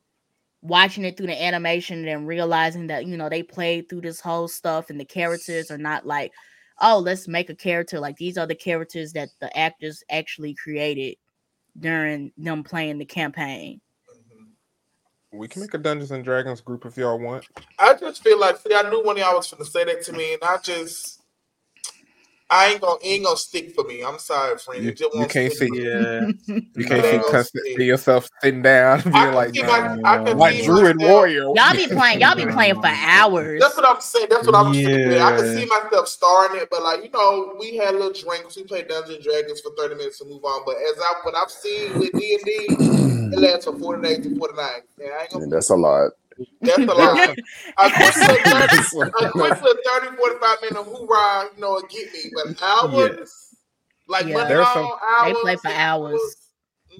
[0.62, 4.48] watching it through the animation and realizing that you know they played through this whole
[4.48, 6.32] stuff and the characters are not like,
[6.80, 11.16] oh, let's make a character like these are the characters that the actors actually created
[11.78, 13.80] during them playing the campaign.
[15.34, 17.46] We can make a Dungeons and Dragons group if y'all want.
[17.78, 20.12] I just feel like see, I knew one of y'all was gonna say that to
[20.12, 21.23] me, and I just
[22.50, 24.02] I ain't gonna ain't gonna stick for me.
[24.04, 24.84] I'm sorry, friend.
[24.84, 25.84] You, It you can't see for me.
[25.86, 26.26] Yeah.
[26.76, 30.38] you can't see, constant, see yourself sitting down being like, see nah, my- I can
[30.38, 31.42] like Druid myself- Warrior.
[31.54, 33.60] Y'all be playing, y'all be playing for hours.
[33.60, 34.26] That's what I'm saying.
[34.28, 35.20] That's what I'm saying.
[35.22, 38.56] I can see myself starting it, but like you know, we had little drinks.
[38.56, 40.62] We played Dungeons and Dragons for 30 minutes to move on.
[40.66, 42.66] But as I what I've seen with D and D,
[43.34, 44.68] it lasts for 40 days to 49.
[44.98, 46.12] Yeah, I ain't gonna, Yeah, that's a lot.
[46.60, 47.30] That's a lot.
[47.30, 52.30] A quick little 30, That's a quick 30, 45 minute hoorah, you know, get me.
[52.34, 53.54] But hours,
[54.08, 54.34] like Yeah.
[54.34, 56.36] money There's some- hours, They play for hours.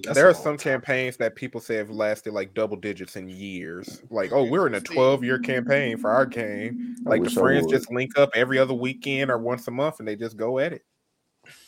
[0.03, 0.81] That's there are some time.
[0.81, 4.01] campaigns that people say have lasted like double digits in years.
[4.09, 6.97] Like, oh, we're in a 12 year campaign for our game.
[7.05, 10.17] Like the friends just link up every other weekend or once a month and they
[10.17, 10.83] just go at it.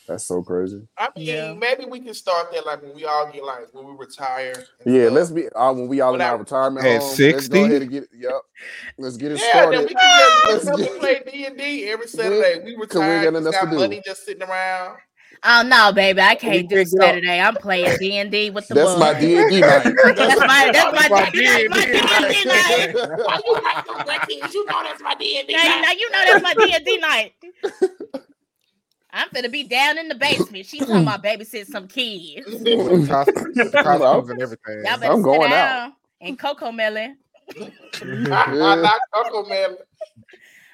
[0.08, 0.88] That's so crazy.
[0.98, 1.54] I mean, Yeah.
[1.54, 4.54] maybe we can start that like when we all get like when we retire.
[4.86, 5.14] Yeah, stuff.
[5.14, 7.16] let's be uh, when we all in I- our retirement At home.
[7.20, 8.10] Let's go ahead and get it.
[8.18, 8.32] Yep.
[8.98, 9.80] Let's get it Yeah, then started.
[9.82, 12.62] we can just Let's let's get- play D and D every Saturday.
[12.64, 14.98] We we retired, got just got money just sitting around.
[15.44, 17.06] Oh no, baby, I can't do can't get out.
[17.10, 17.40] Saturday.
[17.40, 19.00] I'm playing D and D with the That's boys.
[19.00, 19.84] my D and D night.
[20.16, 21.70] That's my that's my D&D night.
[21.70, 22.96] My D&D night.
[23.26, 24.54] Why you like those black kids?
[24.56, 25.54] You know that's my D and D.
[25.54, 27.34] Now, now you know that's my D and D night.
[29.18, 30.66] I'm gonna be down in the basement.
[30.68, 32.46] She's talking about babysit some kids.
[33.08, 34.86] Costumes, with the costumes and everything.
[34.86, 37.18] Y'all better I'm going down and Coco Melon.
[38.32, 39.44] I like Uncle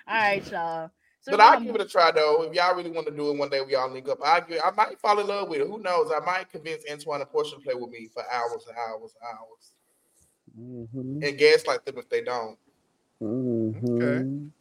[0.08, 0.92] All right, y'all.
[1.22, 2.44] So but I'll give it a try though.
[2.44, 4.20] If y'all really want to do it one day, we all link up.
[4.24, 5.68] I give, I might fall in love with it.
[5.68, 6.12] Who knows?
[6.12, 9.40] I might convince Antoine and Portia to play with me for hours and hours and
[9.40, 9.74] hours,
[10.60, 12.58] Mhm, and gaslight them if they don't.
[13.22, 14.52] mhm.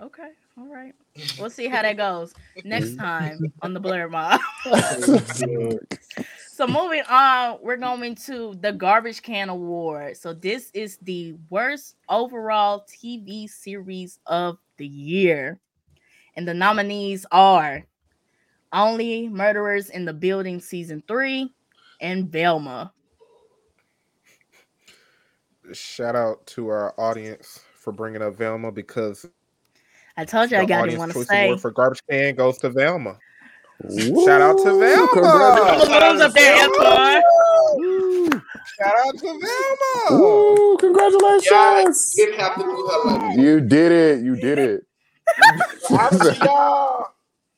[0.00, 0.94] Okay, all right.
[1.38, 2.34] We'll see how that goes
[2.64, 3.00] next mm-hmm.
[3.00, 4.40] time on the Blerd Mob.
[6.54, 10.16] So moving on, we're going to the Garbage Can Award.
[10.16, 15.58] So this is the worst overall TV series of the year.
[16.36, 17.84] And the nominees are
[18.72, 21.52] Only Murderers in the Building season 3
[22.00, 22.92] and Velma.
[25.72, 29.26] Shout out to our audience for bringing up Velma because
[30.16, 31.44] I told you I got to audience want to choice say.
[31.46, 33.18] award for garbage can goes to Velma.
[34.24, 35.08] Shout out to Velma.
[35.12, 36.20] congratulations.
[36.22, 36.56] Up there,
[38.76, 40.22] Shout out to Velma.
[40.22, 42.14] Woo, Yeah, congratulations.
[42.14, 44.24] didn't have to do her like You did it.
[44.24, 44.86] You did it.
[45.90, 47.06] I see y'all.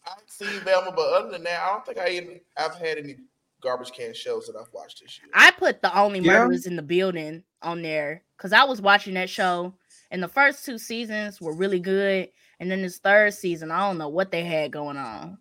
[0.06, 3.16] I see Velma, but other than that, I don't think I even I've had any
[3.62, 5.30] garbage can shows that I've watched this year.
[5.34, 6.38] I put the only Yeah.
[6.38, 9.74] murderers in the building on there because I was watching that show,
[10.10, 12.28] and the first two seasons were really good,
[12.60, 15.38] and then this third season, I don't know what they had going on.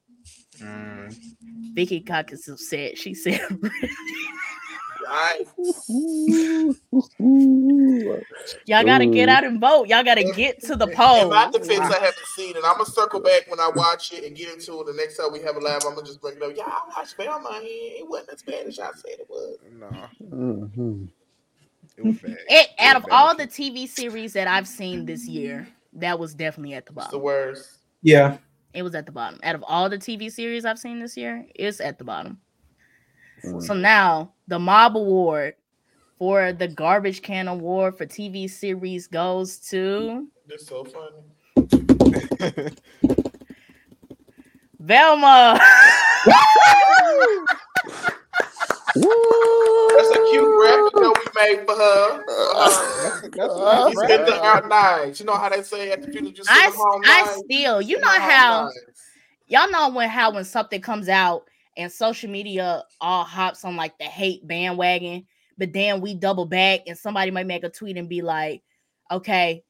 [0.59, 1.15] Mm.
[1.73, 2.97] Vicky Cox is upset.
[2.97, 3.41] She said,
[5.07, 5.45] I
[8.65, 9.87] "Y'all got to get out and vote.
[9.87, 12.63] Y'all got to If- get to the in my defense, I haven't seen it.
[12.65, 14.87] I'm gonna circle back when I watch it and get into it.
[14.87, 16.53] The next time we have a live, I'm gonna just bring it up.
[16.55, 17.59] Yeah, I watched Velma.
[17.63, 19.57] It wasn't as bad as y'all said it was.
[19.73, 21.07] Nah, Mhm.
[21.97, 22.31] it was bad.
[22.31, 23.15] It, It out was of bad.
[23.15, 27.07] all the TV series that I've seen this year, that was definitely at the bottom.
[27.07, 27.79] It's the worst.
[28.01, 28.37] Yeah.
[28.73, 29.39] It was at the bottom.
[29.43, 32.39] Out of all the TV series I've seen this year, it's at the bottom.
[33.43, 33.61] Mm.
[33.63, 35.55] So now the Mob Award
[36.17, 41.23] for the Garbage Can Award for TV series goes to It's so funny.
[44.79, 45.59] Velma.
[48.95, 49.87] Woo.
[49.95, 52.23] That's a cute graphic that we made for her.
[52.29, 55.19] Uh, That's, that's you spent the out nice.
[55.19, 57.81] You know how they say at the funeral, you send I, them home I still,
[57.81, 58.79] you know how nice.
[59.47, 61.43] y'all know when how when something comes out
[61.77, 65.25] and social media all hops on like the hate bandwagon,
[65.57, 68.63] but then we double back and somebody might make a tweet and be like,
[69.11, 69.64] okay,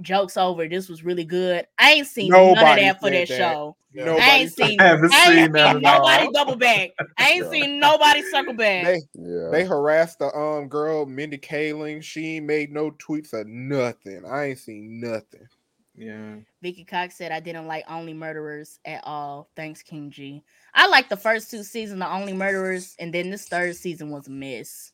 [0.00, 0.68] joke's over.
[0.68, 1.66] This was really good.
[1.78, 3.36] I ain't seen none of that for said that, that.
[3.36, 3.76] show.
[3.98, 6.00] I ain't seen, I haven't I ain't that seen at all.
[6.08, 6.90] nobody double back.
[7.18, 7.50] I ain't Yeah.
[7.50, 8.84] seen nobody circle back.
[8.84, 9.48] They Yeah.
[9.50, 12.02] they harassed the um girl Mindy Kaling.
[12.02, 14.24] She ain't made no tweets or nothing.
[14.26, 15.48] I ain't seen nothing.
[15.94, 16.36] Yeah.
[16.62, 19.48] Vicky Cox said I didn't like Only Murderers at all.
[19.56, 20.42] Thanks, King G.
[20.74, 24.26] I liked the first two seasons of Only Murderers, and then this third season was
[24.26, 24.92] a miss.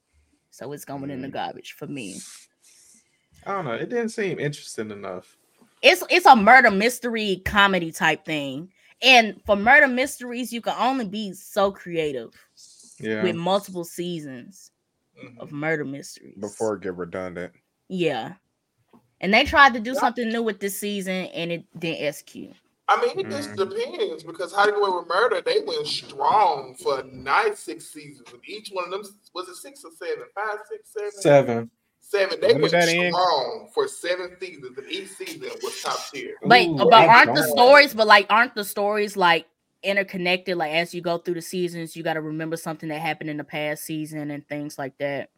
[0.51, 1.33] So it's going in the Mm.
[1.33, 2.21] garbage for me.
[3.47, 3.73] I don't know.
[3.73, 5.37] It didn't seem interesting enough.
[5.83, 8.73] It's it's a murder mystery comedy type thing.
[9.03, 12.31] And for murder mysteries, you can only be so creative
[13.01, 13.25] Yeah.
[13.25, 14.71] with multiple seasons
[15.21, 15.39] Mhm.
[15.41, 16.37] of murder mysteries.
[16.39, 17.53] Before it get redundant.
[17.89, 18.35] Yeah.
[19.21, 22.55] And they tried to do something new with this season and it didn't execute.
[22.89, 23.71] I mean, it just Mhm.
[23.71, 28.29] depends because How to Get Away with Murder, they went strong for nine, six seasons.
[28.33, 29.03] And each one of them
[29.35, 30.25] was it six or seven?
[30.35, 31.11] Five, six, seven?
[31.13, 31.71] Seven.
[32.13, 32.41] Seven.
[32.41, 36.35] They When did went strong for seven seasons, and each season was top tier.
[36.45, 39.47] But Ooh, but aren't the stories, but like aren't the stories like
[39.83, 40.59] interconnected?
[40.59, 43.39] Like as you go through the seasons, you got to remember something that happened in
[43.39, 45.31] the past season and things like that.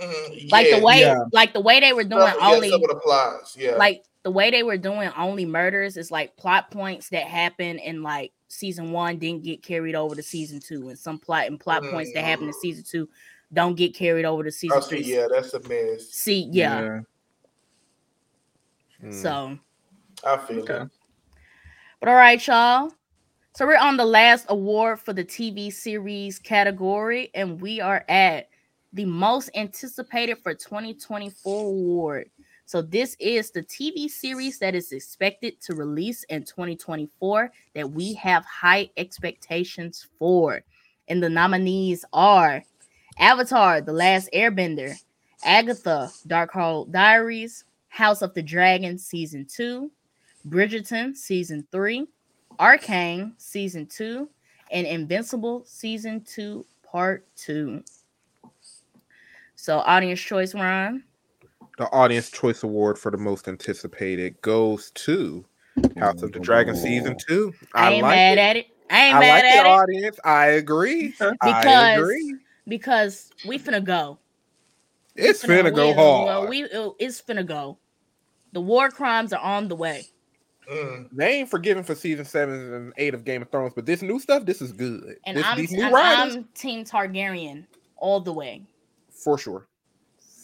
[0.00, 1.24] Mhm, Like yeah, the way, yeah.
[1.32, 3.72] like the way they were doing some- yeah, only, some of the plots, yeah.
[3.76, 8.02] like the way they were doing only murders is like plot points that happen in
[8.02, 11.82] like season one didn't get carried over to season two, and some plot and plot
[11.82, 13.06] points that happen in season two
[13.52, 16.08] don't get carried over to season I see, yeah, that's a mess.
[16.10, 17.00] See, yeah.
[19.02, 19.12] Mm.
[19.12, 19.58] So,
[20.24, 20.82] I feel Okay.
[20.82, 20.88] it.
[22.00, 22.92] but all right, y'all.
[23.56, 28.48] So we're on the last award for the TV series category, and we are at
[28.92, 32.30] the most anticipated for 2024 award.
[32.66, 38.14] So this is the TV series that is expected to release in 2024 that we
[38.14, 40.62] have high expectations for.
[41.08, 42.62] And the nominees are
[43.20, 44.94] Avatar: The Last Airbender,
[45.44, 49.90] Agatha: Darkhold Diaries, House of the Dragon season 2,
[50.48, 52.06] Bridgerton season 3,
[52.58, 54.28] Arcane season 2,
[54.72, 57.84] and Invincible season 2 part 2.
[59.54, 61.04] So audience choice Ron.
[61.76, 65.44] The Audience Choice Award for the most anticipated goes to
[65.98, 67.52] House of the Dragon season two.
[67.74, 68.40] I, ain't like mad it.
[68.40, 68.66] at it.
[68.90, 70.20] I ain't I mad like at the it audience.
[70.24, 71.14] I agree.
[71.42, 72.36] I agree.
[72.70, 74.18] Because we finna go.
[75.16, 76.48] It's finna go we- hard.
[76.48, 76.62] We,
[76.98, 77.76] it's finna go.
[78.52, 80.06] The war crimes are on the way.
[80.72, 81.08] Mm.
[81.12, 84.18] They ain't forgiven for season seven and eight of Game of Thrones, but this new
[84.20, 85.16] stuff, this is good.
[85.26, 87.66] And This- I'm, these new and writers, I'm Team Targaryen
[87.96, 88.62] all the way.
[89.10, 89.66] for sure,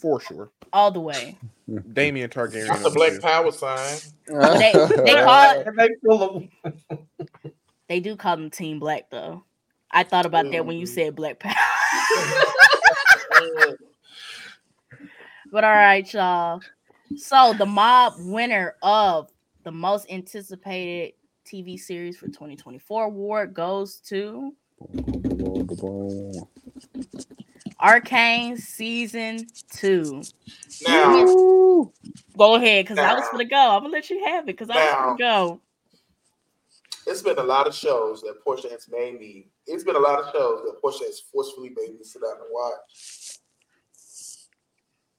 [0.01, 0.51] for sure.
[0.73, 1.37] All the way.
[1.93, 2.67] Damien Targaryen.
[2.67, 3.21] That's a black good.
[3.21, 3.97] power sign.
[4.27, 6.99] They- they call it- they full of
[7.87, 9.45] They do call them Team Black though.
[9.91, 11.57] I thought about that when you said Black Panther.
[15.51, 16.61] But all right, y'all.
[17.15, 19.29] So the mob winner of
[19.63, 21.13] the most anticipated
[21.45, 24.53] TV series for 2024 award goes to
[27.79, 30.21] Arcane season two.
[30.85, 31.91] Now,
[32.37, 33.55] Go ahead, because I was gonna go.
[33.55, 35.61] I'm gonna let you have it because I was gonna go.
[37.07, 39.47] It's been a lot of shows that Portia has made me.
[39.65, 42.49] It's been a lot of shows that Portia has forcefully made me sit down and
[42.51, 43.39] watch.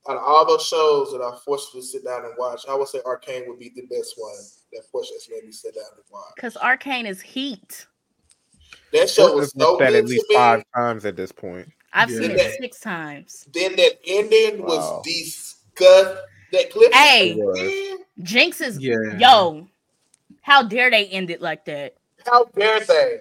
[0.09, 3.01] Out of all those shows that I forcefully sit down and watch, I would say
[3.05, 4.37] Arcane would be the best one
[4.73, 6.33] that Portia has made me sit down and watch.
[6.37, 7.87] Because Arcane is heat.
[8.93, 10.35] That show was so looked at good at to least me.
[10.37, 11.69] five times at this point.
[11.93, 12.19] I've Yeah.
[12.21, 13.47] seen it six times.
[13.53, 15.03] Then that ending was Wow.
[15.05, 16.23] disgust.
[16.53, 16.93] That clip.
[16.95, 17.35] Hey.
[17.35, 17.99] Was.
[18.23, 18.95] Jinx is Yeah.
[19.19, 19.69] yo.
[20.49, 21.95] How dare they end it like that
[22.27, 23.21] How dare they?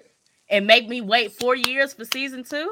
[0.50, 2.68] and make me wait four years for season two?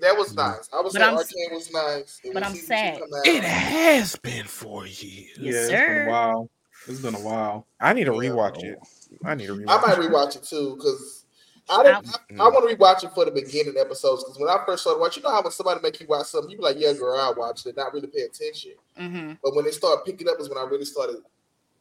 [0.00, 0.68] That was nice.
[0.72, 2.20] I was But say I'm- Arcane was nice.
[2.24, 3.00] And but when I'm sad.
[3.24, 5.36] It has been four years.
[5.38, 5.86] Yes, yeah, it's sir.
[5.88, 6.50] been a while.
[6.88, 7.66] It's been a while.
[7.80, 8.70] I need to rewatch bro.
[8.70, 8.78] it.
[9.24, 9.68] I need to rewatch.
[9.68, 10.10] I might it.
[10.10, 11.24] rewatch it too because
[11.68, 12.06] I didn't.
[12.40, 15.00] I, I want to rewatch it for the beginning episodes because when I first started
[15.00, 17.18] watching, you know how when somebody make you watch something, you be like, "Yeah, girl,
[17.20, 18.72] I watched it," not really pay attention.
[18.96, 21.16] hmm But when they start picking up, is when I really started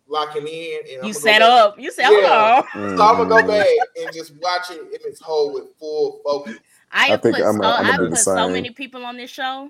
[0.09, 0.79] locking in.
[0.91, 1.65] And I'm You set go back.
[1.73, 1.79] up.
[1.79, 2.63] You set hold Yeah.
[2.75, 2.97] on.
[2.97, 3.67] So I'm gonna go back
[4.01, 6.57] and just watch it in its whole with full focus.
[6.91, 9.05] I, I think put, I'm so, a- I'm I gonna do put so many people
[9.05, 9.69] on this show.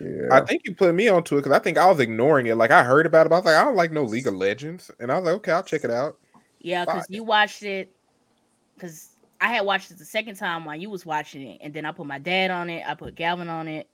[0.00, 0.28] Yeah.
[0.32, 2.56] I think you put me onto it because I think I was ignoring it.
[2.56, 4.34] Like I heard about it, but I was like, I don't like no League of
[4.34, 6.16] Legends, and I was like, okay, I'll check it out.
[6.60, 7.90] Yeah, because you watched it.
[8.74, 9.10] Because
[9.40, 11.92] I had watched it the second time while you was watching it, and then I
[11.92, 12.84] put my dad on it.
[12.86, 13.88] I put Galvin on it,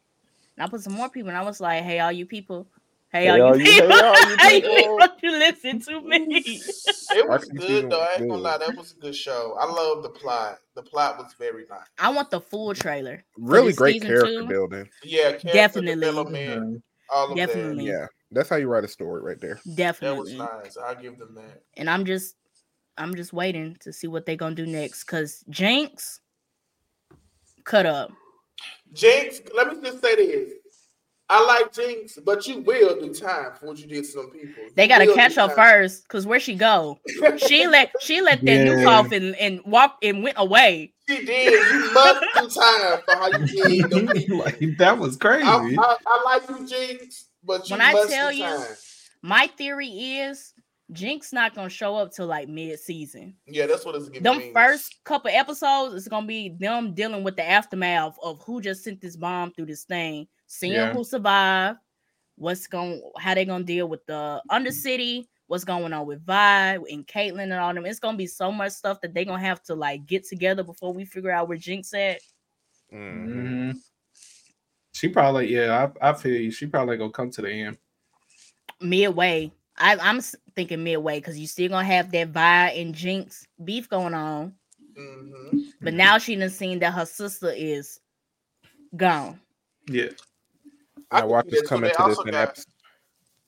[0.56, 1.30] and I put some more people.
[1.30, 2.66] And I was like, "Hey, all you people!
[3.10, 4.04] Hey, Hey, all all you you- hey, people!
[4.04, 6.44] all you Hey, people." people, you listen to me."
[7.16, 8.00] It was good though.
[8.02, 9.56] I ain't gonna lie, that was a good show.
[9.58, 10.58] I love the plot.
[10.74, 11.86] The plot was very nice.
[11.98, 13.24] I want the full trailer.
[13.38, 14.46] Really great character two?
[14.46, 14.88] building.
[15.02, 15.94] Yeah, character Definitely.
[15.94, 17.86] development, all of Definitely.
[17.86, 17.90] that.
[17.90, 19.54] Yeah, that's how you write a story right there.
[19.64, 20.36] That was Definitely.
[20.36, 20.76] nice.
[20.76, 21.62] I give them that.
[21.78, 22.36] And I'm just,
[22.98, 25.04] I'm just waiting to see what they're gonna do next.
[25.04, 26.20] Cause Jinx,
[27.64, 28.10] cut up.
[28.92, 30.52] Jinx, let me just say this.
[31.30, 34.64] I like Jinx, but you will do time for what you did to some people.
[34.74, 35.56] They You gotta catch do her time.
[35.56, 36.08] first.
[36.08, 36.98] Cause where she go?
[37.36, 38.88] She let she let that nuke Yeah.
[38.88, 40.94] off and, and walk and went away.
[41.08, 41.52] She did.
[41.52, 42.20] You must
[42.54, 44.38] do time for how you did them people.
[44.38, 45.44] like, that was crazy.
[45.46, 48.66] I, I, I like you, Jinx, but you When I tell do you- time.
[49.20, 50.54] My theory is
[50.92, 53.34] Jinx not gonna show up till like mid season.
[53.46, 54.52] Yeah, that's what it's giving Them me.
[54.54, 59.02] first couple episodes is gonna be them dealing with the aftermath of who just sent
[59.02, 60.92] this bomb through this thing, seeing Yeah.
[60.92, 61.78] who survived,
[62.36, 67.06] what's going, how they gonna deal with the Undercity, what's going on with Vi and
[67.06, 67.86] Caitlyn and all them.
[67.86, 70.92] It's gonna be so much stuff that they gonna have to like get together before
[70.92, 72.20] we figure out where Jinx at.
[72.92, 73.28] Mhm.
[73.28, 73.76] Mhm.
[74.92, 76.50] She probably, yeah, I, I feel you.
[76.50, 77.78] She probably gonna come to the end.
[78.80, 79.52] Midway.
[79.76, 80.20] I, I'm
[80.56, 84.54] thinking midway because you still gonna have that Vi and Jinx beef going on.
[84.98, 85.58] Mm-hmm.
[85.80, 88.00] But now she done seen that her sister is
[88.96, 89.40] gone.
[89.88, 90.08] Yeah.
[91.10, 92.64] I I watch this coming come what they into this also episode.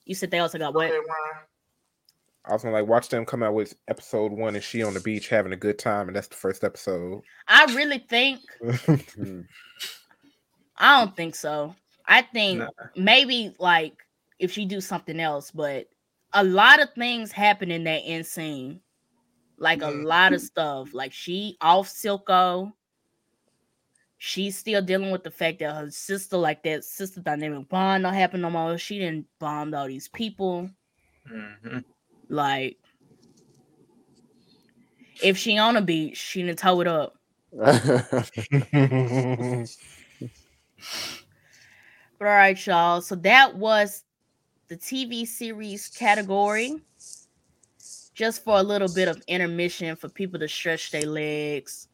[0.05, 0.91] You said they also got what?
[2.43, 4.99] I was gonna like watch them come out with episode one and she on the
[4.99, 7.21] beach having a good time, and that's the first episode.
[7.47, 8.39] I really think.
[10.77, 11.75] I don't think so.
[12.07, 12.69] I think Nah.
[12.95, 13.93] maybe like
[14.39, 15.87] if she do something else, but
[16.33, 18.81] a lot of things happen in that end scene.
[19.57, 20.05] Like a Mm.
[20.05, 20.93] lot of stuff.
[20.93, 22.73] Like she off Silco.
[24.23, 28.13] She's still dealing with the fact that her sister, like that sister dynamic bond, don't
[28.13, 28.77] happen no more.
[28.77, 30.69] She didn't bombed all these people.
[31.27, 31.83] Mhm.
[32.29, 32.77] Like,
[35.23, 37.15] if she on a beach, she didn't tow it up.
[37.51, 38.13] But
[42.21, 43.01] all right, y'all.
[43.01, 44.03] So that was
[44.67, 46.79] the TV series category.
[48.13, 51.87] Just for a little bit of intermission for people to stretch their legs.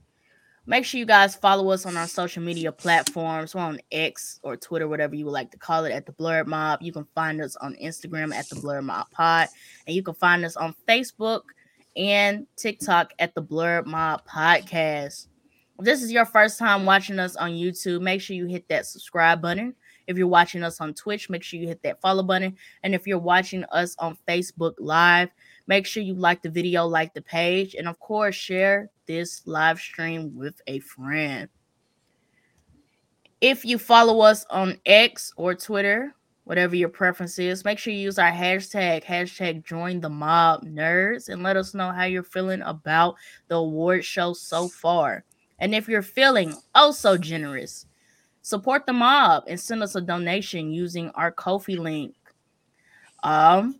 [0.69, 3.55] Make sure you guys follow us on our social media platforms.
[3.55, 6.45] We're on X or Twitter, whatever you would like to call it, at the Blerd
[6.45, 6.81] Mob.
[6.81, 9.47] You can find us on Instagram at the Blerd Mob Pod,
[9.87, 11.43] and you can find us on Facebook
[11.95, 15.27] and TikTok at the Blerd Mob Podcast.
[15.79, 18.85] If this is your first time watching us on YouTube, make sure you hit that
[18.85, 19.73] subscribe button.
[20.05, 22.57] If you're watching us on Twitch, make sure you hit that follow button.
[22.83, 25.29] And if you're watching us on Facebook Live,
[25.67, 29.79] make sure you like the video, like the page, and of course, share this live
[29.79, 31.49] stream with a friend.
[33.39, 36.15] If you follow us on X or Twitter,
[36.45, 41.29] whatever your preference is, make sure you use our hashtag, hashtag join the mob nerds,
[41.29, 43.15] and let us know how you're feeling about
[43.49, 45.23] the award show so far.
[45.59, 47.85] And if you're feeling oh so generous,
[48.41, 52.15] support the mob and send us a donation using our Kofi link.
[53.23, 53.79] Um,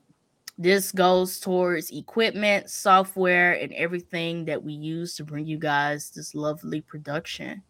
[0.58, 6.34] this goes towards equipment, software, and everything that we use to bring you guys this
[6.34, 7.62] lovely production.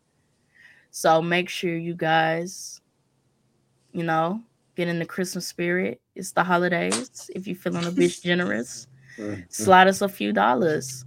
[0.91, 2.81] So make sure you guys,
[3.91, 4.41] you know,
[4.75, 5.99] get in the Christmas spirit.
[6.15, 7.29] It's the holidays.
[7.35, 8.88] If you're feeling a bit generous,
[9.49, 11.05] slide us a few dollars.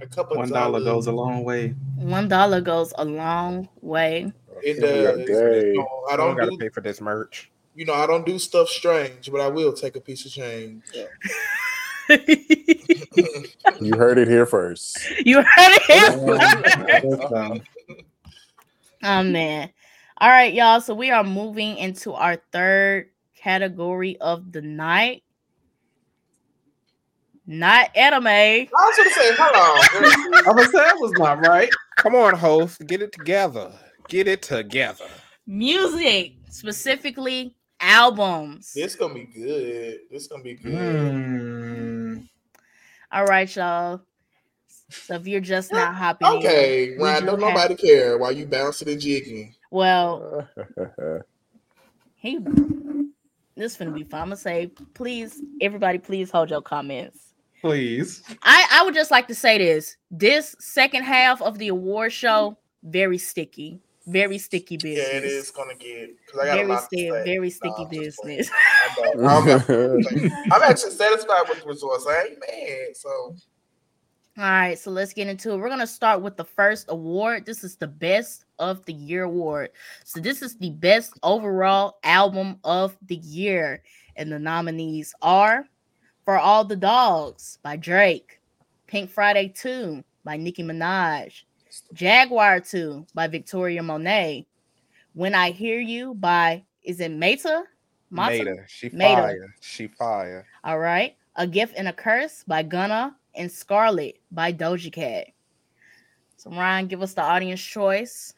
[0.00, 1.68] A couple One of dollar dollars goes a long way.
[1.96, 4.32] One dollar goes a long way.
[4.62, 5.26] It does.
[5.26, 5.72] day.
[5.72, 7.51] You know, I I don't don't gotta pay for this merch.
[7.74, 10.82] You know, I don't do stuff strange, but I will take a piece of change.
[13.80, 14.98] You heard it here first.
[15.24, 17.62] you heard it here oh, first.
[19.04, 19.70] Oh man.
[20.18, 20.80] All right, y'all.
[20.80, 25.24] So we are moving into our third category of the night.
[27.46, 28.26] Not anime.
[28.26, 30.46] I was gonna say, hold on.
[30.46, 31.70] I was that was not right.
[31.96, 33.72] Come on, host, get it together.
[34.08, 35.06] Get it together.
[35.46, 38.72] Music, specifically albums.
[38.72, 40.00] this gonna be good.
[40.10, 40.72] This gonna be good.
[40.72, 42.28] Mm.
[43.12, 44.00] All right, y'all.
[44.90, 48.32] So if you're just not hopping Okay, we Ryan, do don't have- nobody care while
[48.32, 49.54] you bouncing and jigging.
[49.70, 50.48] well,
[52.16, 52.38] he
[53.56, 54.20] this finna be fun.
[54.22, 57.34] I'm gonna say, please, everybody, please hold your comments.
[57.60, 58.22] Please.
[58.42, 59.96] I, I would just like to say this.
[60.10, 63.78] This second half of the award show, very sticky.
[64.06, 65.08] Very sticky business.
[65.12, 67.88] Yeah, it is gonna get because I got a Very, lot sti- very sticky I'm
[67.88, 68.02] playing.
[68.04, 68.50] business.
[68.52, 69.24] I don't.
[69.24, 72.06] I'm, I'm actually satisfied with the results.
[72.08, 72.96] I ain't mad.
[72.96, 73.08] So
[74.38, 75.56] All right, so let's get into it.
[75.58, 77.46] We're gonna start with the first award.
[77.46, 79.70] This is the best of the year award.
[80.04, 83.82] So this is the best overall album of the year,
[84.16, 85.68] and the nominees are
[86.24, 88.40] "For All the Dogs" by Drake,
[88.88, 91.44] "Pink Friday 2" by Nicki Minaj,
[91.92, 94.46] "Jaguar 2" by Victoria Monet,
[95.14, 97.64] "When I Hear You" by is it Meta?
[98.10, 98.38] Mata?
[98.38, 99.14] Meta, she Meta.
[99.14, 99.54] fire.
[99.60, 100.46] She fire.
[100.64, 101.16] All right.
[101.36, 105.28] A Gift and a Curse by Gunna and Scarlet by Doja Cat.
[106.36, 108.34] So Ryan, give us the audience choice.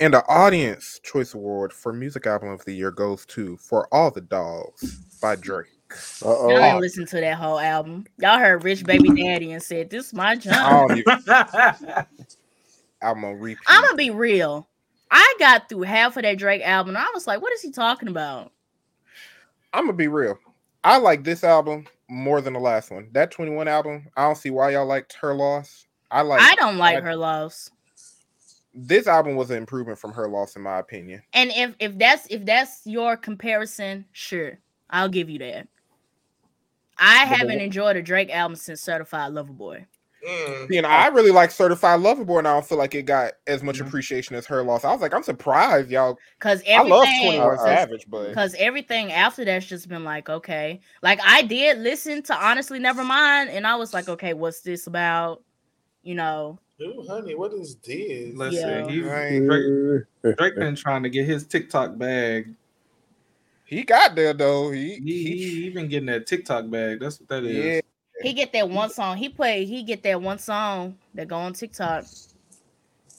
[0.00, 4.10] And the audience choice award for music album of the year goes to For All
[4.10, 5.75] the Dogs by Drake.
[6.22, 6.48] Y'all Uh-oh.
[6.48, 8.06] didn't listen to that whole album.
[8.18, 10.88] Y'all heard Rich Baby Daddy and said, This is my I jump.
[10.88, 12.04] don't even
[13.02, 13.58] album on repeat.
[13.66, 14.68] I'm gonna be real.
[15.10, 17.70] I got through half of that Drake album and I was like, what is he
[17.70, 18.52] talking about?
[19.72, 20.38] I'm gonna be real.
[20.82, 23.08] I like this album more than the last one.
[23.12, 25.86] That 21 album, I don't see why y'all liked her loss.
[26.10, 27.70] I like I don't like I- her loss.
[28.74, 31.22] this album was an improvement from her loss, in my opinion.
[31.32, 34.58] And if if that's if that's your comparison, sure,
[34.90, 35.66] I'll give you that.
[36.98, 39.86] I haven't enjoyed enjoyed a Drake album since Certified Lover Boy.
[40.26, 43.02] mm, You know, I really like Certified Lover Boy, and I don't feel like it
[43.02, 43.86] got as much Mhm.
[43.86, 44.84] appreciation as her loss.
[44.84, 46.18] I was like, I'm surprised, y'all.
[46.40, 50.80] Cause I love 21 Uh, Savage, but because everything after that's just been like, okay.
[51.02, 55.42] Like I did listen to Honestly Nevermind, and I was like, okay, what's this about?
[56.02, 58.34] You know, ooh, honey, what is this?
[58.34, 58.90] Listen, Yeah.
[58.90, 60.04] he, Right.
[60.22, 62.54] Drake, Drake been trying to get his TikTok bag.
[63.66, 64.70] He got there though.
[64.70, 67.00] He, He, he, he, he been getting that TikTok bag.
[67.00, 67.56] That's what that is.
[67.64, 67.80] yeah.
[68.22, 69.16] he get that one song.
[69.16, 69.64] He play.
[69.66, 72.04] He get that one song that go on TikTok.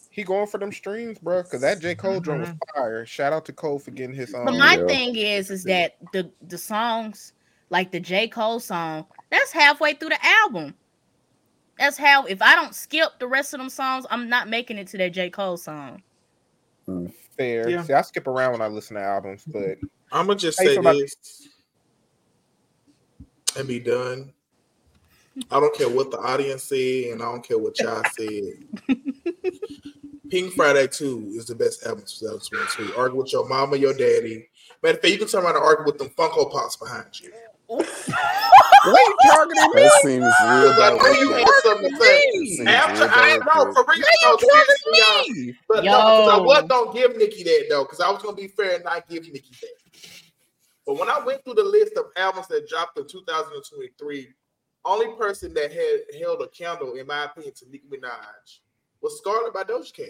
[0.10, 1.44] He going for them streams, bro.
[1.44, 1.94] Because that J.
[1.94, 2.80] Cole joint was Mm-hmm.
[2.80, 3.06] fire.
[3.06, 4.88] Shout out to Cole for getting his um, But my yeah.
[4.88, 7.34] thing is, is that the the songs,
[7.70, 10.74] like the J Cole song, that's halfway through the album.
[11.78, 12.26] That's how.
[12.26, 15.10] If I don't skip the rest of them songs, I'm not making it to that
[15.14, 16.02] J Cole song.
[17.38, 17.70] Fair.
[17.70, 17.84] Yeah.
[17.84, 19.60] See, I skip around when I listen to albums, mm-hmm.
[19.60, 21.50] but I'm gonna just say feel about- this
[23.58, 24.34] and be done.
[25.52, 28.98] I don't care what the audience said, and I don't care what y'all said.
[30.30, 32.98] Pink Friday 2 is the best album of 2022.
[32.98, 34.50] Argue with your mama, your daddy.
[34.84, 37.32] Matter of fact, you can turn around and argue with them Funko Pops behind you.
[37.68, 39.82] Why you targeting me?
[39.82, 41.50] That seems real Because I know you direct.
[41.50, 42.66] had something to say.
[42.68, 43.46] After I direct.
[43.46, 45.58] know, for real, Why no, you targeting me?
[45.68, 48.48] But no, 'cause I was gonna give Nicki that though, because I was gonna be
[48.48, 50.10] fair and not give Nicki that.
[50.86, 54.34] But when I went through the list of albums that dropped in 2023,
[54.86, 58.60] only person that had held a candle, in my opinion, to Nicki Minaj
[59.02, 60.06] was Scarlet by Doja Cat.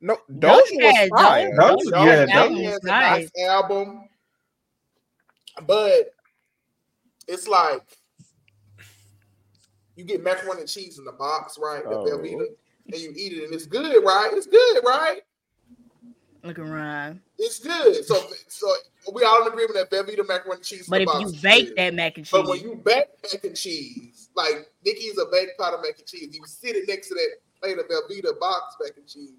[0.00, 1.50] No, Doja Doja was Cat, fire.
[1.52, 3.30] Doja- Doja yeah, Cat Doja- has a nice.
[3.36, 4.08] nice album,
[5.66, 6.14] but
[7.28, 7.82] it's like
[9.96, 11.82] you get macaroni and cheese in the box, right?
[11.86, 12.04] Oh.
[12.04, 12.18] The Oh.
[12.18, 12.46] Velveeta,
[12.86, 14.30] and you eat it, and it's good, right?
[14.32, 15.22] It's good, right?
[16.44, 17.20] Look around.
[17.36, 18.04] It's good.
[18.04, 18.72] So, so
[19.12, 20.86] we all in agreement that Velveeta macaroni and cheese.
[20.86, 22.74] in But the if box you bake that mac and cheese, but when cheese, you
[22.76, 26.76] bake mac and cheese, like Nicki's a baked pot of mac and cheese, you sit
[26.76, 27.28] it next to that
[27.60, 29.32] played a Velveeta box mac and cheese.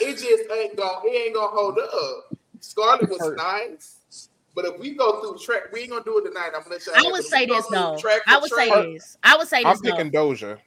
[0.00, 2.36] It just ain't gonna it ain't gonna hold up.
[2.60, 3.98] Scarlet was nice,
[4.56, 6.46] but if we go through track, we ain't gonna do it tonight.
[6.56, 6.94] I'm gonna let y'all.
[6.96, 7.96] I would say this through though.
[7.98, 9.18] track I for would say this.
[9.22, 9.66] I would say this.
[9.66, 9.96] I'm this though.
[9.96, 10.58] picking Doja.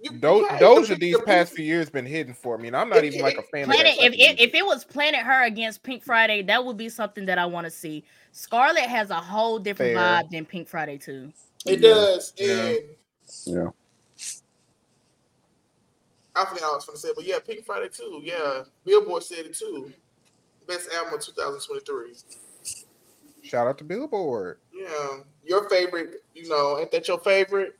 [0.00, 0.48] you- Do- you.
[0.48, 3.42] Doja these past few years been hidden for me, and I'm not even like a
[3.42, 4.04] fan Planet, of that.
[4.04, 7.26] if, type if if it was Planet Her against Pink Friday, that would be something
[7.26, 8.02] that I want to see.
[8.32, 10.02] Scarlet has a whole different Fair.
[10.22, 11.32] vibe than Pink Friday too.
[11.66, 12.46] It does, Yeah.
[12.48, 12.78] and
[13.44, 13.68] Yeah.
[16.34, 18.20] I forgot what I was gonna say, but yeah, Pink Friday too.
[18.22, 19.92] Yeah, Billboard said it too.
[20.66, 22.12] Best album of 2023.
[23.46, 24.58] Shout out to Billboard.
[24.72, 26.22] Yeah, your favorite.
[26.34, 27.78] You know, ain't that your favorite?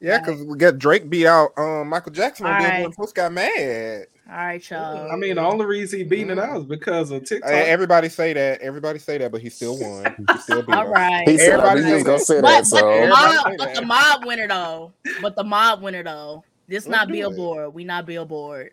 [0.00, 2.70] Yeah, because we got Drake beat out um Michael Jackson on Billboard.
[2.72, 2.84] right.
[2.86, 4.06] and Folks got mad.
[4.30, 5.10] All right, y'all.
[5.12, 7.50] I mean, the only reason he beating it out is because of TikTok.
[7.50, 8.60] Uh, everybody say that.
[8.60, 10.04] Everybody say that, but he still won.
[10.32, 10.92] He still beat All him.
[10.92, 11.28] right.
[11.28, 12.58] He said I Everybody knew he was gonna say But, that.
[12.60, 14.92] but, So the mob, but the mob winner though.
[15.20, 16.44] But the mob winner though.
[16.68, 17.18] This Let's not do it.
[17.18, 17.74] Billboard.
[17.74, 18.70] We not Billboard.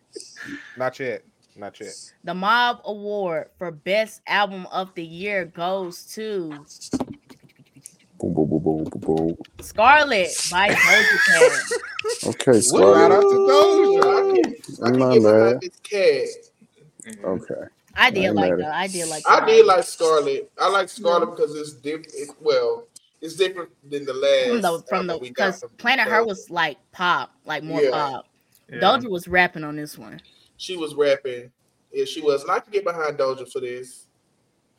[0.76, 1.22] Not yet.
[1.56, 1.92] Not yet.
[2.24, 6.50] The Mob Award for Best Album of the Year goes to
[8.18, 9.36] boom, boom, boom, boom, boom, boom.
[9.60, 11.52] Scarlet by Doja Cat.
[12.24, 13.20] Okay, Shout out Scarlet.
[13.20, 14.00] to Doja.
[14.00, 15.60] I can, I can My get bad.
[15.60, 16.50] behind this.
[17.24, 17.54] Okay.
[17.94, 18.74] I did ain't like that.
[18.74, 20.50] I did like I did like Scarlet.
[20.58, 21.36] I like Scarlet mm.
[21.36, 22.08] because it's different.
[22.14, 22.86] It, well,
[23.20, 24.48] it's different than the last.
[24.48, 27.80] from the from the album we got because Planet Her was like pop, like more
[27.82, 27.90] Yeah.
[27.90, 28.26] pop.
[28.70, 28.78] Yeah.
[28.78, 30.20] Doja was rapping on this one.
[30.60, 31.50] She was rapping.
[31.90, 32.42] Yeah, she was.
[32.42, 34.08] And I can get behind Doja for this.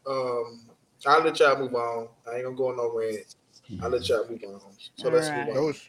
[0.08, 0.70] Um,
[1.08, 2.08] I'll let y'all move on.
[2.32, 3.36] I ain't gonna go on no rant.
[3.82, 4.62] I'll let y'all move on.
[4.96, 5.48] So let's Alright.
[5.48, 5.74] move on.
[5.74, 5.88] Doja,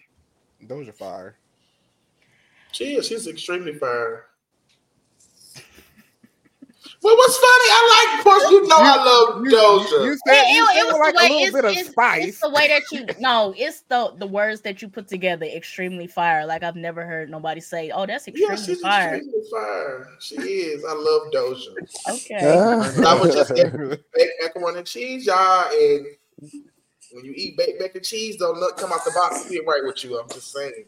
[0.66, 1.36] Doja fire.
[2.72, 3.06] She is.
[3.06, 4.28] She's extremely fire.
[7.02, 7.68] Well, what's funny?
[7.70, 8.18] I like.
[8.18, 10.04] Of course, you know I love Doja.
[10.04, 11.88] You said you It- it was like the a way- little it's- bit of it's-
[11.88, 12.28] spice.
[12.28, 15.44] It's the way that you no, it's the the words that you put together.
[15.46, 16.46] Extremely fire.
[16.46, 20.08] Like I've never heard nobody say, "Oh, that's yeah, extremely she's fire." extremely fire.
[20.20, 20.84] She is.
[20.84, 21.74] I love Doja.
[22.14, 23.04] Okay.
[23.04, 23.52] I was just
[24.14, 25.64] baked macaroni and cheese, y'all.
[25.72, 26.06] And
[27.12, 29.82] when you eat baked mac and cheese, don't look come out the box feel right
[29.84, 30.18] with you.
[30.20, 30.84] I'm just saying.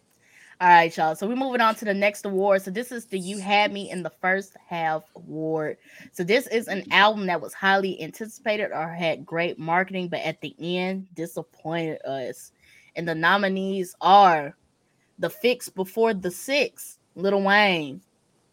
[0.60, 1.16] All right, y'all.
[1.16, 2.62] So we're moving on to the next award.
[2.62, 5.78] So this is the You Had Me in the First Half award.
[6.12, 10.40] So this is an album that was highly anticipated or had great marketing, but at
[10.40, 12.52] the end disappointed us.
[12.94, 14.56] And the nominees are
[15.18, 18.01] The Fix Before the Six, Lil Wayne,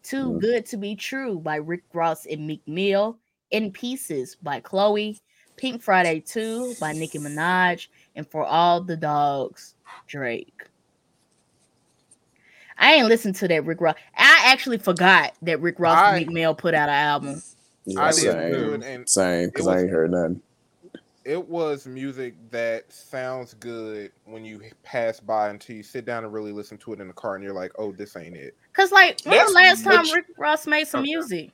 [0.02, 0.40] Too Mm.
[0.40, 3.16] Good to Be True by Rick Ross and Meek Mill,
[3.52, 5.20] In Pieces by Chloe,
[5.56, 9.76] Pink Friday 2 by Nicki Minaj, and For All the Dogs,
[10.08, 10.64] Drake.
[12.82, 13.94] I ain't listened to that Rick Ross.
[14.16, 17.42] I actually forgot that Rick Ross I- and Meek Mill put out an album.
[17.86, 18.52] Yeah, I did same.
[18.52, 20.42] too, and- and Same, because I ain't heard nothing.
[21.24, 26.32] it was music that sounds good when you pass by until you sit down and
[26.32, 28.56] really listen to it in the car and you're like, oh, this ain't it.
[28.72, 31.10] Cause like when the That's last time Rick Ross made some Okay.
[31.12, 31.50] music?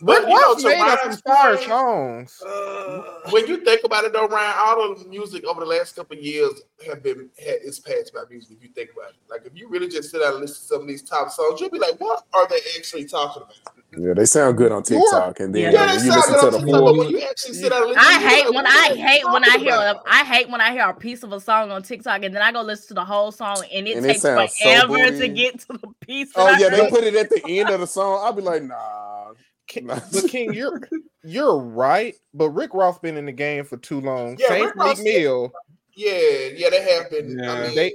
[0.00, 2.42] But you know, to made my us some fire experience, songs.
[2.46, 6.16] Uh, when you think about it, though, Ryan, all the music over the last couple
[6.16, 6.52] of years
[6.86, 8.58] have been had, is passed by music.
[8.58, 10.62] If you think about it, like if you really just sit down and listen to
[10.62, 13.74] some of these top songs, you'll be like, what are they actually talking about?
[13.96, 16.58] Yeah, they sound good on TikTok, and then Yeah, Yeah, when you listen to the
[16.58, 18.70] TikTok, but full, when you actually sit down and listen, I hate you're when I
[18.70, 20.00] what are they hate when I hear a.
[20.06, 22.52] I hate when I hear a piece of a song on TikTok and then I
[22.52, 25.28] go listen to the whole song and it And it takes sounds so forever to
[25.28, 26.32] get to the piece.
[26.36, 26.90] oh that I yeah, they heard.
[26.90, 28.20] put it at the end of the song.
[28.24, 29.32] I'll be like, nah.
[29.68, 30.80] King, but King, you're
[31.22, 32.14] you're right.
[32.34, 34.36] But Rick Ross been in the game for too long.
[34.38, 35.52] Yeah, Same Rick Ross- Mill.
[35.94, 37.40] Yeah, yeah, they have been.
[37.44, 37.94] I mean, They,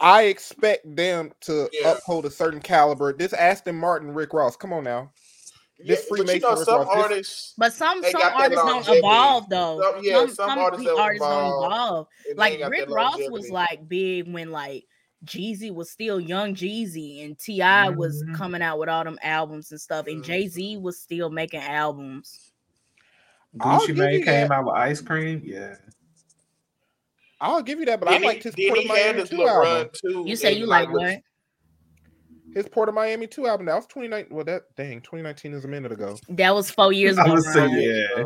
[0.00, 1.92] I expect them to Yeah.
[1.92, 3.12] uphold a certain caliber.
[3.12, 4.56] This Aston Martin, Rick Ross.
[4.56, 5.12] Come on now.
[5.78, 8.64] yeah, this but you Freemason know, Rick some Ross, this- artists, But some some artists
[8.64, 9.80] don't evolve though.
[9.82, 11.64] Some- yeah, some, some some artists don't artists don't evolve.
[11.72, 12.06] evolve.
[12.30, 14.84] and they Like Rick Ross was like big when like
[15.24, 17.90] Jeezy was still young Jeezy and T.I.
[17.90, 18.34] was Mhm.
[18.36, 20.26] coming out with all them albums and stuff, and Mhm.
[20.26, 22.52] Jay Z was still making albums.
[23.60, 24.50] I'll Gucci Mane came that.
[24.52, 25.42] out with ice cream.
[25.44, 25.76] Yeah.
[27.40, 29.36] I'll give you that, but Then I liked his he, then Port of Miami 2
[29.38, 29.90] little album.
[29.94, 30.24] too.
[30.26, 31.22] You say you like with- what?
[32.54, 33.66] His Port of Miami 2 album.
[33.66, 34.26] That was 29.
[34.30, 36.16] Well, that dang, 2019 is a minute ago.
[36.30, 37.34] That was four years I ago.
[37.34, 37.80] would say Ryan.
[37.80, 38.24] yeah.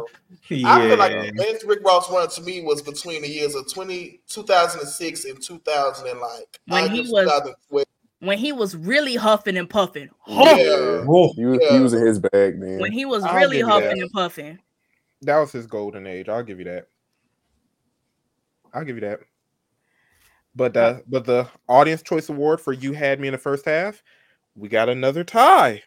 [0.48, 0.68] Yeah.
[0.68, 3.70] I feel like the best Rick Ross run to me was between the years of
[3.72, 7.86] 20, 2006 and 2000 and like When he was-
[8.20, 10.08] When he was really huffing and puffing.
[10.26, 11.02] Yeah.
[11.04, 11.32] Whoa.
[11.34, 11.76] He was, Yeah.
[11.76, 12.78] he was in his bag then.
[12.78, 14.58] When he was I'll really huffing and puffing.
[15.22, 16.28] That was his golden age.
[16.28, 16.86] I'll give you that.
[18.72, 19.20] I'll give you that.
[20.56, 24.02] But uh, but the audience choice award for you had me in the first half,
[24.54, 25.82] we got another tie.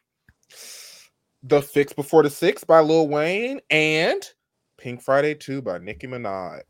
[1.44, 4.22] The Fix Before the Six by Lil Wayne and
[4.78, 6.64] Pink Friday 2 by Nicki Minaj.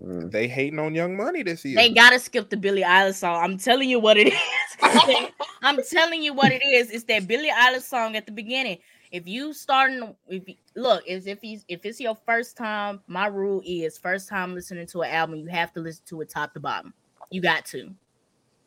[0.00, 0.30] Mm.
[0.30, 1.76] They hating on Young Money this year.
[1.76, 3.42] They gotta skip the Billie Eilish song.
[3.42, 4.40] I'm telling you what it is.
[5.62, 6.90] I'm telling you what it is.
[6.90, 8.78] It's that Billie Eilish song at the beginning.
[9.12, 13.26] If you starting, if you, look, is if he's if it's your first time, my
[13.26, 16.52] rule is first time listening to an album, you have to listen to it top
[16.54, 16.94] to bottom.
[17.30, 17.90] You got to.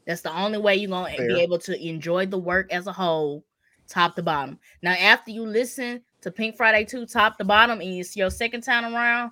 [0.05, 1.27] That's the only way you're gonna Fair.
[1.27, 3.43] be able to enjoy the work as a whole,
[3.87, 4.59] top to bottom.
[4.81, 8.61] Now, after you listen to Pink Friday 2 top to bottom, and it's your second
[8.61, 9.31] time around,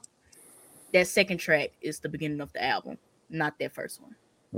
[0.93, 2.97] that second track is the beginning of the album,
[3.29, 4.15] not that first one.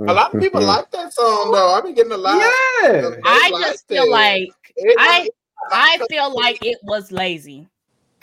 [0.08, 0.66] A lot of people Mhm.
[0.66, 1.70] like that song though.
[1.74, 2.36] I've been getting a lot.
[2.82, 2.90] Yeah.
[3.10, 4.10] They I like just feel that.
[4.10, 5.28] like It- I-
[5.70, 7.68] I I feel like it was lazy.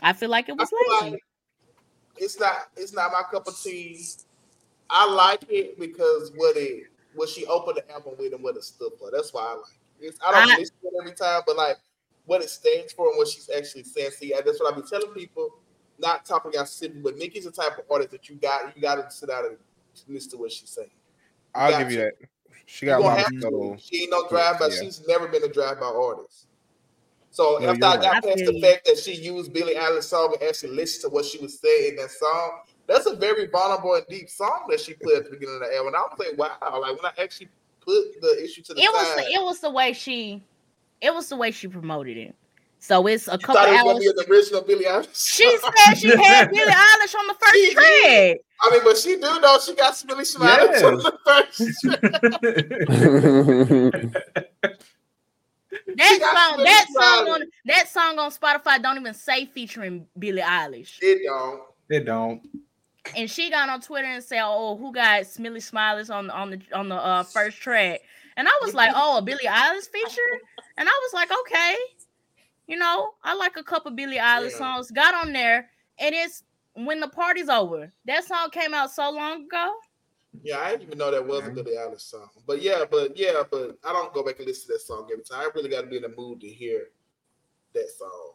[0.01, 1.11] I feel like it was lazy.
[1.11, 1.23] like
[2.18, 4.03] it's not it's not my cup of tea.
[4.89, 6.84] I like it because what it
[7.15, 9.11] what she opened the album with and what it stood for.
[9.11, 10.05] That's why I like it.
[10.07, 11.77] It's, I don't I- listen to it every time, but like
[12.26, 14.11] what it stands for and what she's actually saying.
[14.11, 15.49] See, that's what I be telling people.
[15.99, 18.95] Not talking about city, but Nicki's the type of artist that you got you got
[18.95, 19.57] to sit down and
[20.07, 20.89] listen to what she's saying.
[21.53, 22.13] I'll got give you that.
[22.65, 23.41] She got a gonna lot of have to.
[23.41, 23.77] subtle.
[23.80, 24.68] She ain't no drive by.
[24.68, 24.80] Yeah.
[24.81, 26.47] She's never been a drive by artist.
[27.31, 30.35] So No, after I got I past the fact that she used Billie Eilish's song
[30.39, 33.93] and actually listened to what she was saying in that song, that's a very vulnerable
[33.95, 35.93] and deep song that she put at the beginning of the album.
[35.93, 37.47] And I was like, wow, like when I actually
[37.79, 40.43] put the issue to the It was the, it was the way she
[41.01, 42.35] it was the way she promoted it.
[42.79, 43.99] So it's a you couple it was hours.
[43.99, 45.07] be an original Billie Eilish.
[45.15, 48.37] She said she had Billie Eilish on the first She track.
[48.63, 50.83] I mean, but she do know she got Billie Eilish Yes.
[50.83, 51.11] on the
[54.27, 54.45] first.
[55.97, 60.41] That got song, that song on that song on Spotify don't even say featuring Billie
[60.41, 60.97] Eilish.
[61.01, 61.61] it don't.
[61.89, 62.41] It don't.
[63.15, 66.61] and she got on Twitter and said, "Oh, who got Smiley Smileys on on the
[66.73, 68.01] on the uh, first track?"
[68.38, 70.22] And I was like, "Oh, a Billie Eilish feature,"
[70.77, 71.76] and I was like, "Okay,
[72.68, 74.57] you know, I like a couple Billie Eilish Yeah.
[74.57, 75.69] songs." Got on there,
[75.99, 76.43] and it's
[76.73, 77.91] when the party's over.
[78.05, 79.73] That song came out so long ago.
[80.43, 82.29] Yeah, I didn't even know that was a Billie Eilish song.
[82.47, 85.23] But yeah, but yeah, but I don't go back and listen to that song every
[85.23, 85.41] time.
[85.41, 86.87] I really got to be in the mood to hear
[87.73, 88.33] that song.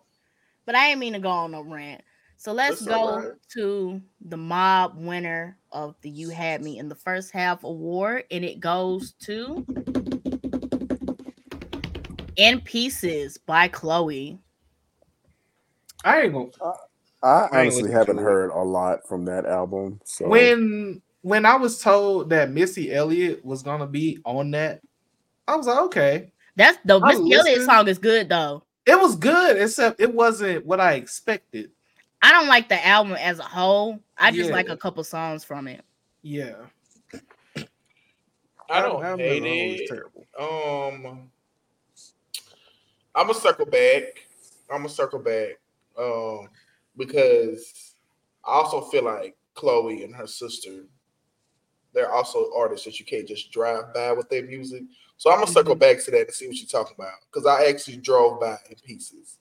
[0.67, 2.03] But I ain't mean to go on no rant.
[2.37, 3.33] So let's That's go alright.
[3.55, 8.45] to the mob winner of the You Had Me in the First Half award, and
[8.45, 9.65] it goes to
[12.37, 14.39] In Pieces by Chloe.
[16.05, 16.51] I ain't gonna
[17.23, 20.01] I I ain't honestly haven't heard a lot from that album.
[20.05, 24.81] So when when I was told that Missy Elliott was gonna be on that,
[25.49, 26.33] I was like, okay.
[26.55, 28.63] That's the I Miss Elliott song is good though.
[28.87, 31.73] It was good, except it wasn't what I expected.
[32.23, 33.99] I don't like the album as a whole.
[34.17, 34.55] I just Yeah.
[34.55, 35.85] like a couple songs from it.
[36.23, 36.55] Yeah.
[38.71, 39.89] I don't Album hate as a it.
[39.89, 40.27] terrible.
[40.39, 41.31] Um,
[43.17, 44.03] I'm gonna circle back.
[44.71, 45.59] I'm gonna circle back.
[45.99, 46.49] Um,
[46.97, 47.95] because
[48.45, 50.85] I also feel like Chloe and her sister,
[51.97, 54.83] they're also artists that you can't just drive by with their music.
[55.17, 57.65] So I'm gonna circle back to that and see what you're talking about because I
[57.65, 59.39] actually drove by in pieces.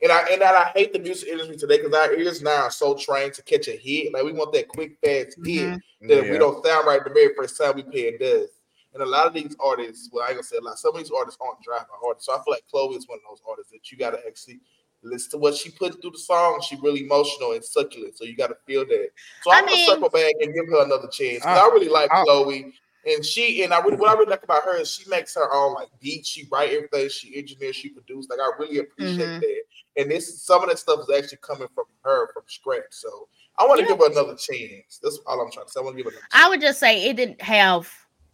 [0.00, 2.94] And I and I hate the music industry today because our ears now are so
[2.94, 4.12] trained to catch a hit.
[4.12, 5.80] Like we want that quick, fast hit Mhm.
[6.02, 8.50] that if we don't sound right the very first time we play it does.
[8.94, 10.98] And a lot of these artists, well, I ain't gonna say a lot, some of
[11.02, 12.26] these artists aren't drive by artists.
[12.26, 14.60] So I feel like Chloe is one of those artists that you gotta actually
[15.06, 16.62] listen to what she put through the song.
[16.68, 18.16] She really emotional and succulent.
[18.18, 19.08] So you gotta feel that.
[19.42, 21.44] So I I'm gonna mean- circle back and give her another chance.
[21.44, 22.74] I- I, really like I- Chloe.
[23.06, 25.52] And she and I really what I really like about her is she makes her
[25.54, 26.28] own like beats.
[26.28, 28.28] She write everything, she engineers, she produced.
[28.28, 29.40] Like I really appreciate Mhm.
[29.40, 29.62] that.
[29.96, 32.82] And this some of that stuff is actually coming from her from scratch.
[32.90, 33.28] So
[33.58, 33.90] I want to Yeah.
[33.92, 34.98] give her another chance.
[35.00, 35.78] That's all I'm trying to say.
[35.80, 37.88] I want to give her another I would just say it didn't have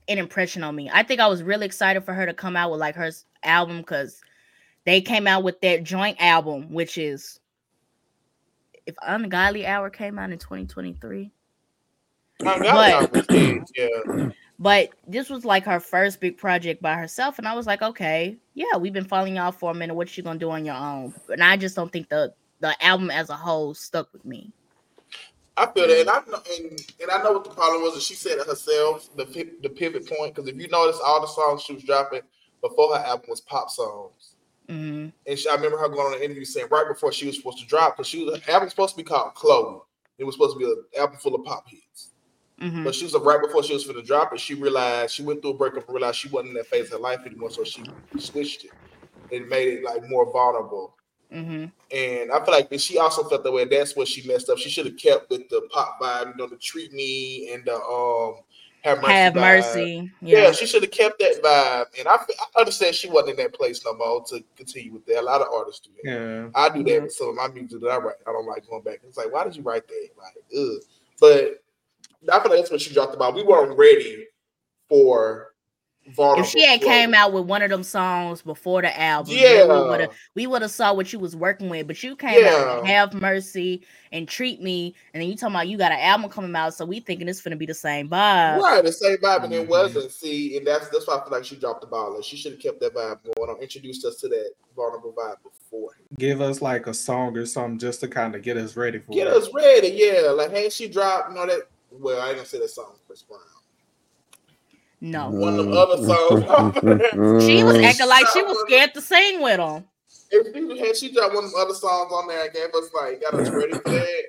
[0.08, 0.90] an impression on me.
[0.90, 3.10] I think I was really excited for her to come out with like her
[3.42, 4.22] album because
[4.84, 7.40] they came out with that joint album, which is
[8.86, 11.30] if Ungodly Hour came out in 2023.
[12.38, 14.28] But- yeah.
[14.62, 18.36] But this was like her first big project by herself, and I was like, okay,
[18.54, 19.94] yeah, we've been following y'all for a minute.
[19.94, 21.12] What you gonna do on your own?
[21.30, 24.52] And I just don't think the the album as a whole stuck with me.
[25.56, 27.94] I feel that, and I know, and, and I know what the problem was.
[27.94, 29.24] And she said it herself, the
[29.62, 30.32] the pivot point.
[30.32, 32.20] Because if you notice, all the songs she was dropping
[32.60, 34.31] before her album was pop songs.
[34.68, 37.36] Hmm And she, I remember her going on an interview saying right before she was
[37.36, 39.80] supposed to drop, because she was album supposed to be called Chloe.
[40.18, 42.10] It was supposed to be an album full of pop hits.
[42.60, 45.22] hmm But she was right before she was for the drop and She realized she
[45.22, 47.50] went through a breakup and realized she wasn't in that phase of her life anymore.
[47.50, 47.84] So she
[48.18, 48.70] switched it.
[49.30, 50.96] It made it like more vulnerable.
[51.32, 53.64] hmm And I feel like she also felt that way.
[53.64, 54.58] That's what she messed up.
[54.58, 57.74] She should have kept with the pop vibe, you know, the treat me and the
[57.74, 58.36] um
[58.82, 59.12] have mercy.
[59.12, 60.10] Have mercy.
[60.20, 60.52] Yeah, Yeah.
[60.52, 61.98] she should have kept that vibe.
[61.98, 65.20] And I, I understand she wasn't in that place no more to continue with that.
[65.20, 66.10] A lot of artists do that.
[66.10, 66.48] Yeah.
[66.54, 68.16] I do that with some of my music that I write.
[68.26, 69.00] I don't like going back.
[69.06, 70.08] It's like, why did you write that?
[70.18, 70.82] Like, ugh.
[71.20, 71.62] But
[72.32, 73.32] I feel like that's when she dropped the ball.
[73.32, 74.26] We weren't ready
[74.88, 75.51] for
[76.14, 76.42] vulnerable.
[76.42, 76.88] If she had Flow.
[76.88, 80.46] came out with one of them songs before the album, yeah, we would have we
[80.46, 81.86] would have saw what you was working with.
[81.86, 85.68] But you came out with Have Mercy and Treat Me, and then you talking about
[85.68, 88.60] you got an album coming out, so we thinking it's gonna be the same vibe.
[88.60, 89.70] right, the same vibe, and it mm-hmm.
[89.70, 90.10] wasn't.
[90.10, 92.14] See, and that's that's why I feel like she dropped the ball.
[92.14, 95.36] Like she should have kept that vibe going on, introduced us to that vulnerable vibe
[95.42, 95.96] before.
[96.18, 99.12] Give us like a song or something just to kind of get us ready for
[99.12, 99.32] Get it.
[99.32, 100.30] us ready, yeah.
[100.30, 101.62] Like, hey, she dropped, you know that.
[101.90, 103.40] Well, I ain't gonna say that song, Chris Brown.
[105.04, 107.44] No, One of them other songs.
[107.44, 109.84] she was acting like she was scared to sing with him.
[110.30, 112.88] if she had she dropped one of the other songs on there and gave us
[112.94, 114.22] like got us ready for that.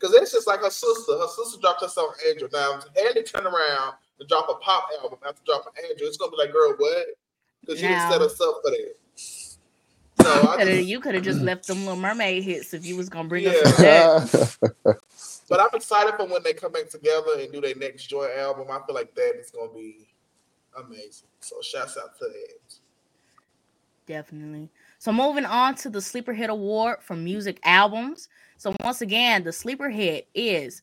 [0.00, 1.12] Cause it's just like her sister.
[1.12, 2.48] Her sister dropped her song Angel.
[2.52, 6.08] Now Halle turned around to drop a pop album after dropping Angel.
[6.08, 7.06] It's gonna be like, girl, what?
[7.60, 8.94] Because she didn't set us up for that.
[9.14, 13.08] So I just, you could have just left them little mermaid hits if you was
[13.08, 14.24] gonna bring us Yeah.
[14.24, 14.52] some of
[14.84, 14.96] that.
[15.48, 18.66] but I'm excited for when they come back together and do their next joint album.
[18.72, 20.08] I feel like that is gonna be
[20.76, 21.28] amazing.
[21.40, 22.74] So shouts out to that.
[24.06, 24.70] Definitely.
[24.98, 28.28] So moving on to the Sleeper Hit Award for music albums.
[28.56, 30.82] So once again, the Sleeper Hit is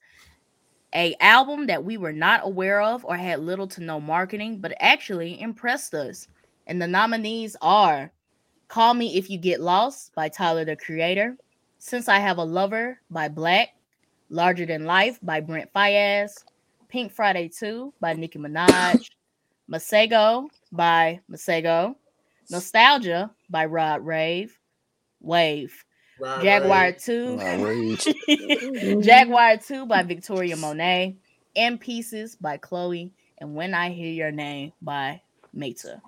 [0.94, 4.76] a album that we were not aware of or had little to no marketing, but
[4.80, 6.28] actually impressed us.
[6.68, 8.12] And the nominees are
[8.68, 11.38] Call Me If You Get Lost by Tyler the Creator,
[11.80, 13.70] Since I Have a Lover by Black,
[14.30, 16.44] Larger Than Life by Brent Faiyaz,
[16.90, 19.10] Pink Friday 2 by Nicki Minaj,
[19.70, 21.96] Masego by Masego,
[22.50, 24.58] Nostalgia by Rod Rave,
[25.22, 25.84] Wave,
[26.20, 27.00] Right, Jaguar right.
[27.00, 29.02] 2, mm-hmm.
[29.02, 31.18] Jaguar 2 by Victoria Monet,
[31.56, 35.22] In Pieces by Chloe, and When I Hear Your Name by
[35.54, 36.02] Meta.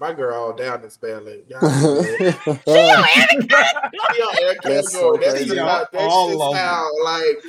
[0.00, 1.44] My girl all down this ballad.
[1.48, 2.38] Y'all That's.
[2.44, 5.18] She on Air That's so Category.
[5.18, 5.44] That's crazy.
[5.46, 7.42] just how, that's All just of how like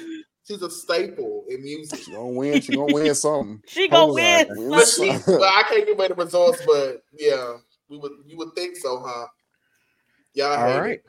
[0.49, 1.99] she's a staple in music.
[1.99, 2.61] She gonna win.
[2.61, 3.61] She gonna win something.
[3.67, 4.49] She gonna win.
[4.49, 4.69] on.
[4.69, 7.57] But she, but I can't give away the results, but yeah,
[7.89, 9.27] we would you would think so, huh?
[10.34, 10.93] Y'all All right.
[10.93, 11.05] it.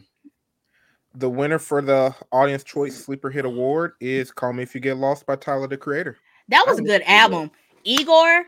[1.14, 4.96] The winner for the Audience Choice Sleeper Hit Award is Call Me If You Get
[4.96, 6.16] Lost by Tyler the Creator.
[6.48, 7.20] That was a good listened to that.
[7.20, 7.50] album.
[7.84, 8.44] Igor,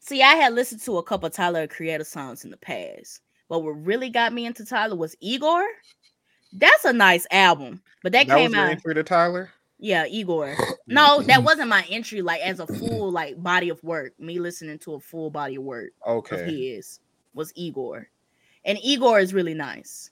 [0.00, 3.60] see, I had listened to a couple Tyler the Creator songs in the past, but
[3.60, 5.66] what really got me into Tyler was Igor.
[6.54, 8.70] That's a nice album, but that, That was came your out.
[8.70, 9.50] entry to Tyler?
[9.78, 10.56] Yeah, Igor.
[10.90, 12.22] No, that wasn't my entry.
[12.22, 15.62] Like as a full like body of work, me listening to a full body of
[15.62, 16.50] work of Okay.
[16.50, 17.00] his
[17.34, 18.08] was Igor,
[18.64, 20.10] and Igor is really nice.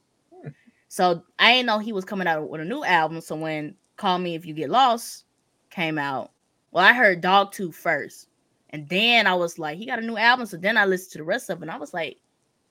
[0.89, 3.23] So I didn't know he was coming out with a new album.
[3.23, 5.25] So when "Call Me If You Get Lost"
[5.71, 6.31] came out,
[6.73, 8.29] well, I heard Dogtooth first,
[8.69, 10.45] and then I was like, he got a new album.
[10.45, 12.19] So then I listened to the rest of it, and I was like,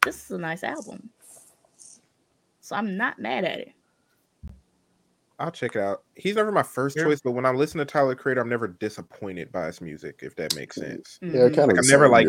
[0.03, 1.09] this is a nice album.
[2.61, 3.71] So I'm not mad at it.
[5.39, 6.03] I'll check it out.
[6.15, 7.03] He's never my first Yeah.
[7.03, 10.19] choice, but when I listen to Tyler the Creator, I'm never disappointed by his music,
[10.21, 11.19] if that makes sense.
[11.21, 11.55] Yeah, Mhm.
[11.55, 11.77] kind of.
[11.77, 12.27] Like, I'm never like-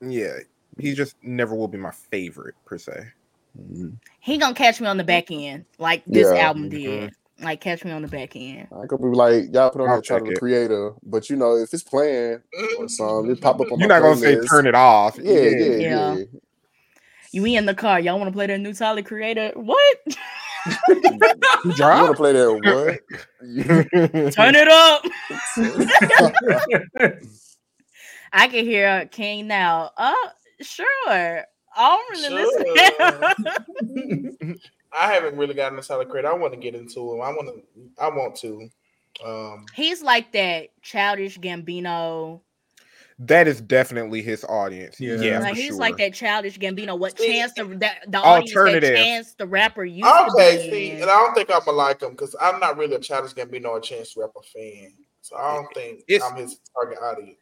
[0.00, 0.38] Yeah,
[0.78, 3.06] he just never will be my favorite per se.
[4.20, 6.46] he gonna catch me on the back end, like this Yeah.
[6.46, 6.70] album Mhm.
[6.70, 7.12] did.
[7.40, 8.66] Like catch me on the back end.
[8.72, 10.36] I could be like, y'all put on I'll Tyler the.
[10.36, 12.40] Creator, but you know, if it's playing
[12.78, 15.18] or something, it pop up on You're my not gonna say turn it off.
[15.20, 16.14] Yeah, yeah, yeah.
[16.16, 16.24] Yeah.
[17.30, 18.00] You we in the car?
[18.00, 19.52] Y'all want to play that new Tyler Creator?
[19.54, 19.98] What?
[20.64, 22.52] He You want to play that
[24.14, 24.32] what?
[24.32, 25.04] Turn it up.
[28.32, 29.90] I can hear King now.
[29.96, 30.14] Uh,
[30.60, 31.44] sure.
[31.76, 32.74] I'm really listening.
[34.92, 36.28] I haven't really gotten this Tyler Creator.
[36.28, 37.20] I want to get into him.
[37.20, 37.62] I want to.
[38.02, 38.68] I want to.
[39.24, 42.40] Um, He's like that childish Gambino.
[43.20, 45.00] That is definitely his audience.
[45.00, 45.16] Yeah.
[45.16, 45.76] Yeah, like he's sure.
[45.76, 46.98] like that childish Gambino.
[46.98, 48.96] What See, chance the that, the audience that Alternative.
[48.96, 52.02] chance the rapper used okay, to be see, and I don't think I'm gonna like
[52.02, 54.92] him because I'm not really a Childish Gambino or Chance Rapper fan.
[55.20, 57.38] So I don't think It's- I'm his target audience.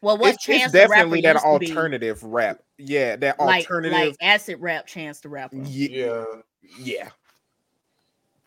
[0.00, 2.60] Well, what It's, chance it's the definitely that used to be, alternative rap.
[2.76, 3.92] Yeah, that like alternative.
[3.96, 5.58] like acid rap chance the rapper.
[5.58, 6.24] Yeah,
[6.76, 7.10] yeah.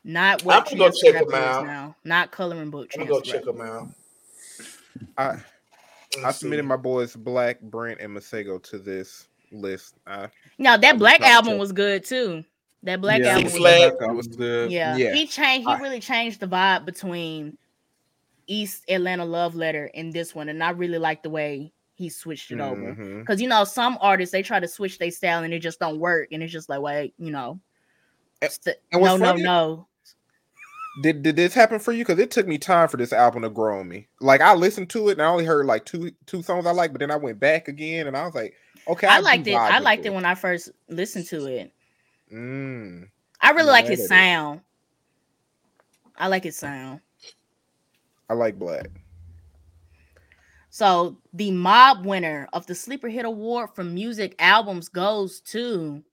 [0.04, 1.66] Not what I'm gonna go check him out.
[1.66, 1.96] now.
[2.04, 2.90] Not coloring book.
[2.94, 3.58] I'm gonna go check Rapper.
[3.58, 3.88] him out.
[5.18, 5.38] I
[6.20, 6.68] I Let's submitted see.
[6.68, 9.96] my boys Black, Brent, and Masego to this list.
[10.08, 10.28] I,
[10.58, 12.44] No, that I'm Black album check- was good too.
[12.84, 13.94] That Black Yeah, album Six was Flag.
[14.00, 14.12] good.
[14.16, 14.72] Was good.
[14.72, 14.96] Yeah.
[14.96, 15.14] Yeah.
[15.14, 15.68] he changed.
[15.68, 17.58] He I- really changed the vibe between
[18.48, 22.52] East Atlanta Love Letter and this one, and I really like the way he switched
[22.52, 22.94] it over.
[22.94, 23.22] Mhm.
[23.22, 26.00] Because you know, some artists they try to switch their style and it just don't
[26.00, 27.60] work, and it's just like, wait, you know,
[28.42, 29.88] And- st- and no, what's no, no.
[31.02, 32.06] Did did this happen for you?
[32.06, 34.08] Because it took me time for this album to grow on me.
[34.22, 36.94] Like I listened to it and I only heard like two two songs I like,
[36.94, 38.54] but then I went back again and I was like,
[38.88, 39.56] okay, I do liked it.
[39.56, 41.74] I liked it when I first listened to it.
[42.34, 43.10] Mm.
[43.42, 44.62] I really like his sound.
[46.18, 47.02] I like his sound.
[48.30, 48.88] I like Black.
[50.70, 56.04] So the mob winner of the Sleeper Hit Award for music albums goes to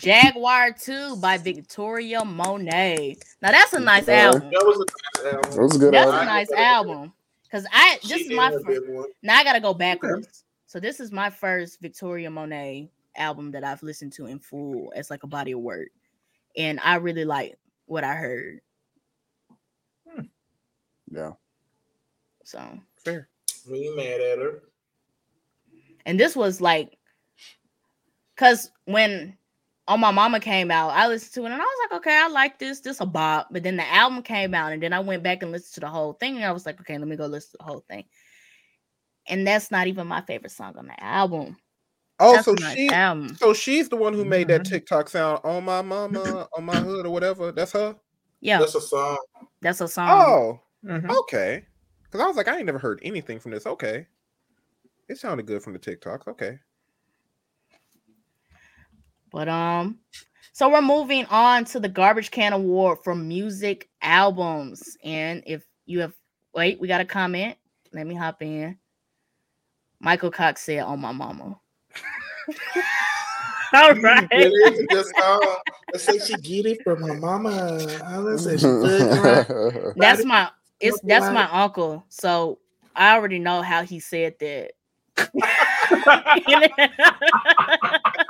[0.00, 3.16] Jaguar 2 by Victoria Monet.
[3.42, 4.18] Now that's a nice Okay.
[4.20, 4.50] album.
[4.50, 5.50] That was a nice album.
[5.52, 5.94] That was a good.
[5.94, 6.22] That's album.
[6.22, 7.12] a nice album.
[7.50, 8.82] Cause I She this is my first,
[9.22, 10.44] now I gotta go backwards.
[10.66, 15.10] So this is my first Victoria Monet album that I've listened to in full as
[15.10, 15.88] like a body of work.
[16.56, 18.60] And I really like what I heard.
[20.08, 20.22] Hmm.
[21.10, 21.32] Yeah.
[22.44, 23.28] So Fair.
[23.68, 24.62] We ain't mad at her.
[26.06, 26.96] and this was like
[28.36, 29.36] because when
[29.88, 32.28] on my mama came out i listened to it and i was like okay i
[32.28, 35.22] like this this a bop but then the album came out and then i went
[35.22, 37.26] back and listened to the whole thing and i was like okay let me go
[37.26, 38.04] listen to the whole thing
[39.26, 41.56] and that's not even my favorite song on the album
[42.22, 44.68] Oh, that's so she, album so she's the one who made that Mhm.
[44.68, 47.50] TikTok sound on my mama, on my hood, or whatever.
[47.50, 47.96] That's her.
[48.40, 49.16] yeah That's a song.
[49.62, 51.08] that's a song Oh, Mhm.
[51.20, 51.64] okay.
[52.02, 53.64] Because I was like, I ain't never heard anything from this.
[53.66, 54.06] Okay,
[55.08, 56.28] it sounded good from the TikToks.
[56.28, 56.58] Okay.
[59.30, 59.98] But um,
[60.52, 64.96] so we're moving on to the garbage can award for music albums.
[65.04, 66.14] And if you have
[66.54, 67.56] wait, we got a comment.
[67.92, 68.76] Let me hop in.
[70.00, 71.58] Michael Cox said, "On my mama."
[73.72, 74.26] All right.
[74.32, 75.58] It is a good song.
[75.94, 78.00] I say she get it from her mama.
[78.04, 79.92] I listen, she good, right?
[79.96, 80.50] That's my
[80.80, 82.04] it's that's my uncle.
[82.08, 82.58] So
[82.96, 84.72] I already know how he said that.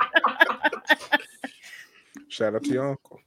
[2.27, 3.19] Shout out to your uncle.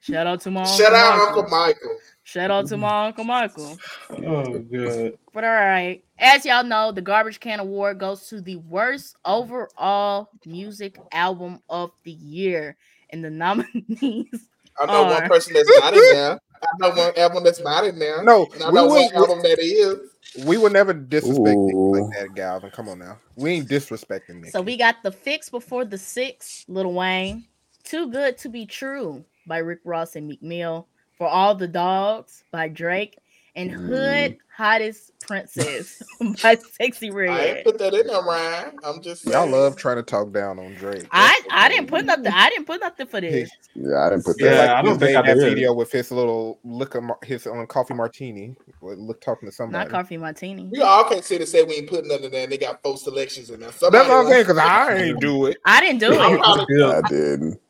[0.00, 1.26] Shout out to my uncle Shout out Michael.
[1.42, 1.96] Uncle Michael.
[2.22, 3.78] Shout out to my uncle Michael.
[4.26, 5.18] Oh, good.
[5.34, 6.02] But all right.
[6.18, 11.90] As y'all know, the Garbage Can Award goes to the worst overall music album of
[12.04, 12.76] the year.
[13.12, 14.48] And the nominees.
[14.80, 16.40] I know Or- one person that's not in there.
[16.62, 18.22] I know one album that's not in there.
[18.22, 20.09] No, And I we know one would- album that is.
[20.44, 21.92] We would never disrespect Ooh.
[21.92, 22.70] like that, Galvin.
[22.70, 23.18] Come on now.
[23.36, 24.52] We ain't disrespecting Nick.
[24.52, 27.44] So we got The Fix Before the Six, Lil Wayne.
[27.82, 30.86] Too Good to Be True by Rick Ross and Meek Mill.
[31.18, 33.18] For All the Dogs by Drake.
[33.56, 34.62] And Hood mm-hmm.
[34.62, 36.02] Hottest Princess
[36.42, 37.56] by Sexy I Red.
[37.56, 38.76] ain't put that in there, Ryan.
[38.84, 41.06] I'm just Y'all love trying to talk down on Drake.
[41.10, 42.26] I, I didn't put nothing.
[42.26, 43.50] I didn't put nothing for this.
[43.74, 44.66] yeah, I didn't put Yeah, that.
[44.68, 45.54] Like I don't think I made that did.
[45.54, 48.54] video with his little look of mar- his on coffee martini.
[48.82, 49.84] Look talking to somebody.
[49.84, 50.68] Not coffee martini.
[50.70, 52.42] We all can't sit and say we ain't putting nothing in there.
[52.44, 53.70] And they got four selections in there.
[53.70, 55.56] That's what I'm saying because I ain't do it.
[55.64, 56.40] I didn't do it.
[56.44, 57.60] I didn't.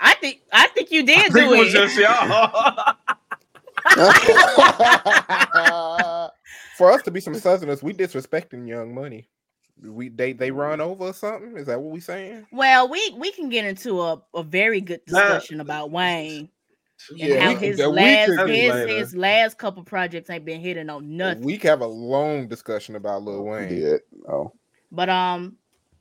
[0.00, 1.76] I think I think you did I think do it was it.
[1.76, 2.94] just y'all.
[6.76, 9.28] For us to be some Southerners, we disrespecting Young Money.
[9.82, 11.56] We they they run over or something.
[11.56, 12.46] Is that what we saying?
[12.52, 16.48] Well, we we can get into a, a very good discussion about Wayne
[17.10, 17.40] and Yeah.
[17.52, 18.38] how his that last his,
[18.72, 18.86] Later.
[18.86, 21.42] his last couple projects ain't been hitting on nothing.
[21.42, 23.76] We can have a long discussion about Lil Wayne.
[23.76, 23.96] Yeah.
[24.28, 24.52] Oh.
[24.92, 25.56] But um,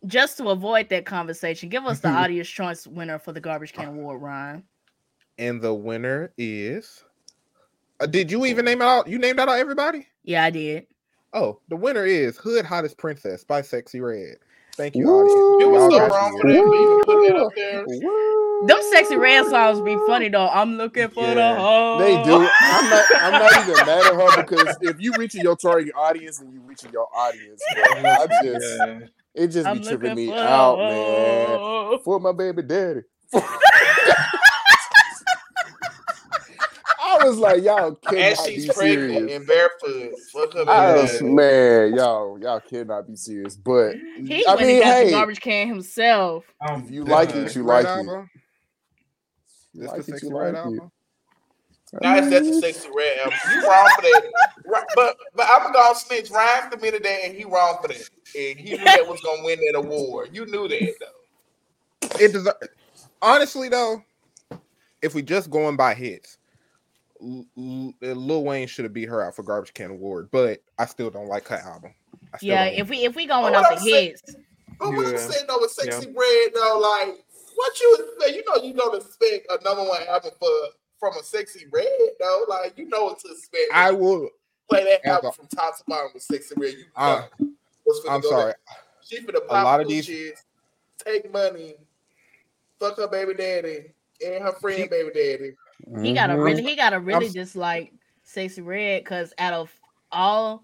[0.05, 3.87] just to avoid that conversation, give us the audience choice winner for the garbage can
[3.87, 4.63] award, Ryan.
[5.39, 7.03] And the winner is.
[8.03, 9.07] Uh, did you even name out?
[9.07, 10.05] You named out everybody?
[10.25, 10.87] Yeah, I did.
[11.31, 14.35] Oh, the winner is Hood Hottest Princess by Sexy Red.
[14.75, 15.61] Thank you, audience.
[15.61, 16.69] You was Y'all so wrong to for hear that, it.
[16.69, 18.67] but you put that up there.
[18.67, 20.49] Them sexy red songs be funny though.
[20.49, 21.57] I'm looking for the Yeah.
[21.57, 21.97] hoe.
[21.99, 22.45] They do.
[22.59, 23.05] I'm not.
[23.21, 26.59] I'm not even mad at her because if you reaching your target audience and you
[26.65, 28.99] reaching your audience, bro, I just Yeah.
[29.35, 31.99] it just I'm be tripping me out, man.
[32.03, 33.01] For my baby daddy.
[37.23, 39.31] I was like, y'all And cannot she's be pregnant serious.
[39.31, 40.11] and barefoot.
[40.31, 41.33] Fuck her I was, daddy.
[41.33, 43.55] man, y'all, y'all cannot be serious.
[43.55, 46.45] But He I went mean, and got the garbage can himself.
[46.67, 47.89] Um, if you like it, you like it.
[47.89, 48.29] album?
[49.73, 50.57] You This like the it, Sexy you Red like it.
[50.57, 50.91] album?
[52.01, 53.39] Now it's that's a sexy red album.
[53.51, 54.31] You wrong for that.
[54.95, 56.31] But but I'm gonna snitch.
[56.31, 58.09] Ryan committed that and he wrong for that.
[58.35, 60.29] And he knew that was gonna win that award.
[60.33, 62.17] You knew that though.
[62.19, 62.57] It deserves.
[63.21, 64.03] Honestly, though,
[65.01, 66.42] if we just going by hits, L- L-
[67.55, 71.27] Lil Wayne should have beat her out for Garbage Can Award, but I still don't
[71.27, 71.93] like her album.
[72.41, 74.35] Yeah, if we if we going Oh, off the I'm saying- hits,
[74.79, 77.23] But what I'm saying though with sexy red though, like
[77.55, 78.35] what you expect?
[78.35, 80.49] You know you don't expect a number one album for
[80.99, 81.85] from a sexy red
[82.19, 82.45] though.
[82.49, 83.71] Like you know what to expect.
[83.73, 84.29] I will.
[84.69, 86.73] play that as album a- from top to bottom with sexy red.
[86.73, 87.23] You Uh,
[87.83, 88.53] what's I'm sorry.
[88.53, 88.77] down.
[89.03, 90.39] She for the A lot pop of these- shits,
[91.05, 91.75] take money,
[92.79, 93.91] fuck her baby daddy
[94.25, 95.55] and her friend She- baby daddy.
[96.01, 96.43] He gotta Mhm.
[96.43, 97.91] really he gotta really s- just like
[98.23, 99.71] sexy red because out of
[100.11, 100.63] all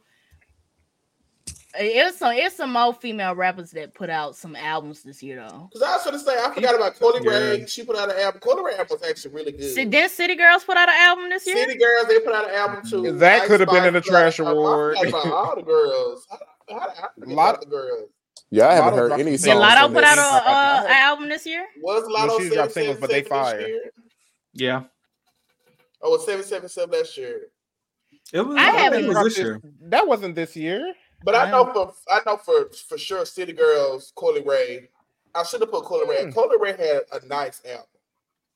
[1.75, 5.69] It's some it's some more female rappers that put out some albums this year though.
[5.71, 7.31] Because I was gonna say I forgot about Coily Yeah.
[7.31, 7.65] Ray.
[7.67, 8.41] She put out an album.
[8.41, 9.75] Coi Leray album was actually really good.
[9.75, 11.55] Si- Didn't City Girls put out an album this year?
[11.57, 13.11] City Girls, they put out an album too.
[13.19, 14.97] That could have been in the put out- trash I- I award.
[14.97, 16.27] forgot about all the girls.
[16.31, 18.09] I, I, I forget Lot- of the girls.
[18.49, 19.43] Yeah, I haven't heard any some Did songs.
[19.43, 19.63] singles.
[19.71, 21.67] Latto put out a uh, I an album this year?
[21.83, 23.91] Was Latto she dropped singles, but they 777 this fire.
[24.53, 24.81] Yeah.
[26.01, 27.41] Oh, it was 777 last year.
[28.31, 29.61] It was, I I, haven't it was this this- year.
[29.81, 30.93] That wasn't this year.
[31.23, 34.87] But I know for I know for for sure City Girls, Coi Leray.
[35.35, 36.33] I should have put Coi Leray.
[36.33, 37.85] Coi Leray had a nice album.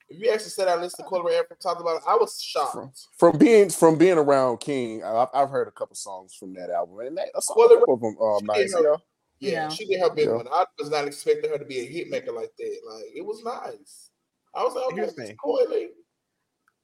[0.09, 2.39] If you actually said I listened to Coi Leray after talked about it, I was
[2.41, 2.71] shocked.
[2.73, 6.69] From, from being from being around King, I've, I've heard a couple songs from that
[6.69, 8.73] album, and that, a song, Well, a couple of them uh, nice.
[8.73, 8.95] her- Yeah.
[9.39, 9.69] Yeah, Yeah.
[9.69, 10.35] she did her big Yeah.
[10.35, 10.47] one.
[10.49, 12.77] I was not expecting her to be a hit maker like that.
[12.89, 14.09] Like it was nice.
[14.55, 15.37] I was like, okay, Here's the it's thing.
[15.43, 15.87] Coily.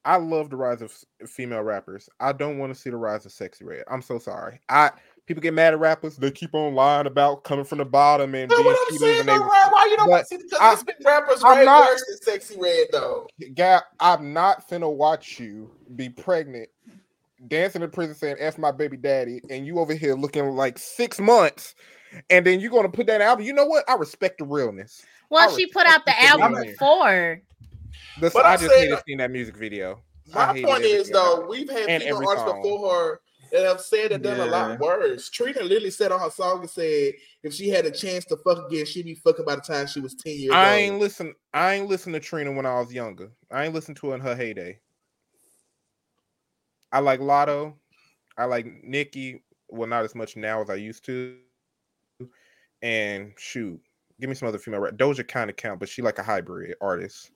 [0.04, 0.92] I love the rise of
[1.26, 2.08] female rappers.
[2.20, 3.84] I don't want to see the rise of sexy red.
[3.90, 4.60] I'm so sorry.
[4.68, 4.90] I
[5.26, 6.16] people get mad at rappers.
[6.16, 9.20] They keep on lying about coming from the bottom and That's being what I'm saying.
[9.20, 9.38] and Though, they.
[9.38, 10.42] Ryan, why you don't want to see?
[10.42, 13.26] Because I- there's been rappers I'm way not- worse than Sexy Red though.
[13.54, 16.70] Guy, I'm not finna watch you be pregnant,
[17.48, 21.20] dancing in prison saying "f my baby daddy," and you over here looking like six
[21.20, 21.74] months,
[22.30, 23.44] and then you're gonna put that album.
[23.44, 23.84] You know what?
[23.88, 25.04] I respect the realness.
[25.28, 27.42] Well, I she put out the the album before.
[28.20, 30.02] This, But I I'm just saying- hated seeing that music video.
[30.32, 32.62] My point is though, we've had And female artists song.
[32.62, 33.20] before her
[33.50, 35.28] that have said and done a lot worse.
[35.28, 38.64] Trina literally said on her song and said if she had a chance to fuck
[38.70, 40.78] again, she'd be fucking by the time she was 10 years I old.
[40.80, 41.34] ain't listen.
[41.52, 43.32] I ain't listen to Trina when I was younger.
[43.50, 44.78] I ain't listen to her in her heyday.
[46.92, 47.74] I like Latto.
[48.36, 49.42] I like Nicki.
[49.68, 51.36] Well, not as much now as I used to.
[52.82, 53.80] And shoot,
[54.20, 54.94] give me some other female rap.
[54.94, 57.30] Doja kind of count, but she like a hybrid artist.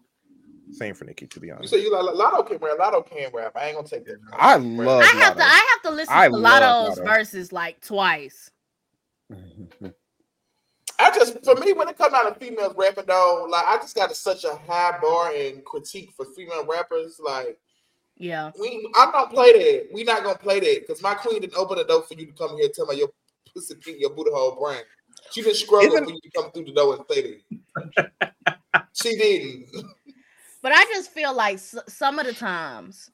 [0.73, 1.71] Same for Nicki, to be honest.
[1.71, 3.53] So you like Latto can rap, Latto can rap.
[3.57, 4.17] I ain't gonna take that.
[4.33, 5.03] I love.
[5.03, 6.63] I have to I have to listen I to love
[6.93, 7.05] Latto's Latto.
[7.05, 8.51] verses like twice.
[10.99, 13.95] I just for me when it comes out of females rapping though, like I just
[13.95, 17.21] got a, such a high bar and critique for female rappers.
[17.23, 17.59] Like
[18.17, 18.51] Yeah.
[18.61, 19.89] we, I'm not play that.
[19.93, 22.33] We not gonna play that because my queen didn't open the door for you to
[22.33, 23.09] come here and tell me your
[23.55, 24.83] pussy pink, your booty hole brown.
[25.31, 27.41] She didn't struggle Isn't- for you to come through the door and say
[27.97, 28.33] that.
[28.93, 29.67] she didn't.
[30.65, 33.11] But I just feel like s- some of the times,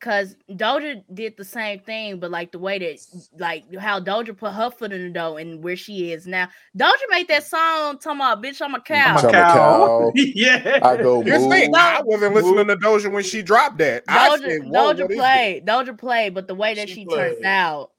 [0.00, 2.98] cause Doja did the same thing, but like the way that,
[3.38, 6.48] like how Doja put her foot in the door and where she is now.
[6.74, 10.12] Doja made that song talking about "Bitch, I'm a cow." I'm a cow.
[10.14, 10.78] yeah.
[10.82, 11.78] I go Here's the thing, move.
[11.78, 14.04] I wasn't listening to Doja when she dropped that.
[14.08, 17.04] I Doja, said, Doja what is played, Doja played, but the way that She she,
[17.04, 17.90] turned out,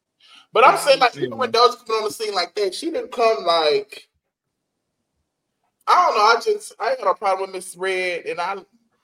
[0.51, 1.75] But I'm saying like even when mm-hmm.
[1.75, 4.09] Doja come on the scene like that, she didn't come like
[5.87, 6.23] I don't know.
[6.23, 8.55] I just I ain't got a problem with Miss Red, and I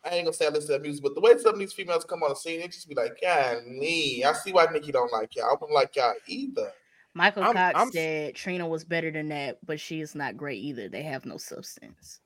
[0.05, 1.73] I ain't gonna say I listen to that music, but the way some of these
[1.73, 4.23] females come on the scene, it just be like, God, me.
[4.23, 5.45] I see why Nicki don't like y'all.
[5.45, 6.71] I don't like y'all either.
[7.13, 10.61] Michael I'm- Cox I'm- said Trina was better than that, but she is not great
[10.61, 10.89] either.
[10.89, 12.19] They have no substance.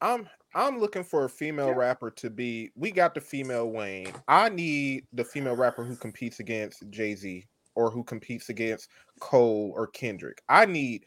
[0.00, 2.70] I'm I'm looking for a female rapper to be.
[2.74, 4.12] We got the female Wayne.
[4.28, 7.44] I need the female rapper who competes against Jay Z
[7.74, 8.88] or who competes against
[9.20, 10.42] Cole or Kendrick.
[10.48, 11.06] I need.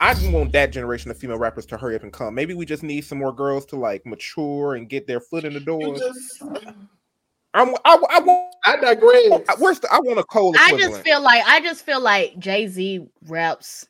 [0.00, 2.34] I just want that generation of female rappers to hurry up and come.
[2.34, 5.54] Maybe we just need some more girls to like mature and get their foot in
[5.54, 5.96] the door.
[5.96, 6.42] just
[7.54, 8.54] I'm, I, I want.
[8.64, 9.42] I digress.
[9.58, 9.88] Where's the?
[9.92, 13.86] I want a Cole I just feel like I just feel like Jay Z raps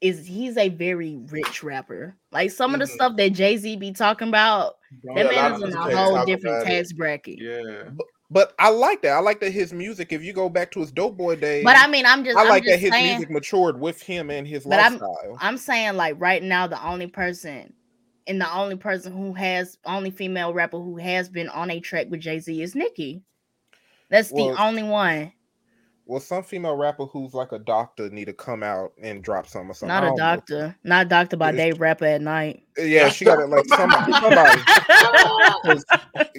[0.00, 2.16] is he's a very rich rapper.
[2.32, 2.94] Like some of the Mhm.
[2.94, 6.64] stuff that Jay Z be talking about, Yeah, that man is in a whole different
[6.66, 7.38] tax bracket.
[7.40, 7.90] Yeah.
[7.92, 8.06] but
[8.58, 9.10] I like that.
[9.12, 10.12] I like that his music.
[10.12, 12.42] If you go back to his Dope Boy days, But I mean, I'm just I
[12.42, 15.36] I'm like that his saying, music matured with him and his But I'm- lifestyle.
[15.40, 17.72] I'm saying like right now the only person
[18.26, 22.06] and the only person who has only female rapper who has been on a track
[22.10, 23.22] with Jay Z is Nicki.
[24.10, 25.32] That's Well, the only one.
[26.12, 29.70] Well, some female rapper who's like a doctor need to come out and drop some
[29.70, 29.88] or something.
[29.88, 30.22] Not a don't know.
[30.36, 30.76] doctor.
[30.84, 32.64] Not doctor by It's- day rapper at night.
[32.76, 34.12] Yeah, she got it like somebody.
[34.20, 34.60] somebody.
[35.64, 35.84] 'Cause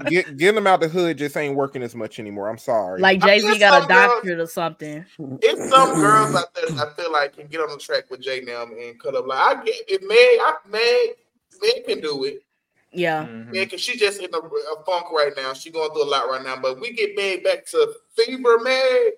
[0.07, 2.49] Get, getting them out the hood just ain't working as much anymore.
[2.49, 3.01] I'm sorry.
[3.01, 5.05] like Jay Z got a some girls- doctorate or something.
[5.41, 8.21] It's some girls out there that I feel like can get on the track with
[8.21, 9.25] Jay now and cut up.
[9.25, 11.15] Like I get it, Meg, I, Meg,
[11.63, 12.43] Meg can do it.
[12.91, 13.25] Yeah.
[13.25, 13.51] Mhm.
[13.51, 15.53] Meg, cause she's just in a, a funk right now.
[15.53, 16.57] She going through a lot right now.
[16.57, 19.13] But we get Meg back to Fever, Meg.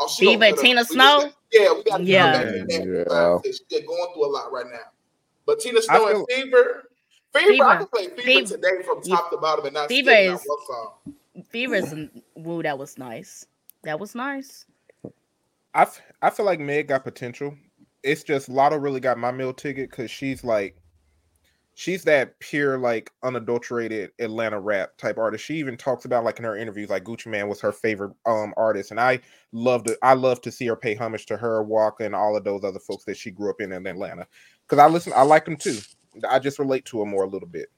[0.00, 1.30] Oh, she Fever and Tina Snow?
[1.52, 2.32] yeah, we got Yeah.
[2.32, 3.38] get her back in Yeah.
[3.44, 4.90] She's going through a lot right now.
[5.46, 6.88] But Tina Snow and feel- Fever,
[7.34, 7.76] Fever, I Fever.
[7.78, 8.46] can play Fever, Fever.
[8.56, 11.14] today from top to bottom and not Fever skip not is- one song.
[11.50, 13.46] Fever's and woo, that was nice.
[13.82, 14.66] That was nice.
[15.74, 17.54] I, f- I feel like Meg got potential.
[18.02, 20.76] It's just Latto really got my meal ticket because she's like
[21.74, 25.44] she's that pure, like unadulterated Atlanta rap type artist.
[25.44, 28.54] She even talks about like in her interviews, like Gucci Mane was her favorite um
[28.56, 29.20] artist, and I
[29.52, 32.44] love to I love to see her pay homage to her, Walker, and all of
[32.44, 34.26] those other folks that she grew up in in Atlanta.
[34.66, 35.78] Because I listen, I like them too.
[36.28, 37.68] I just relate to her more a little bit.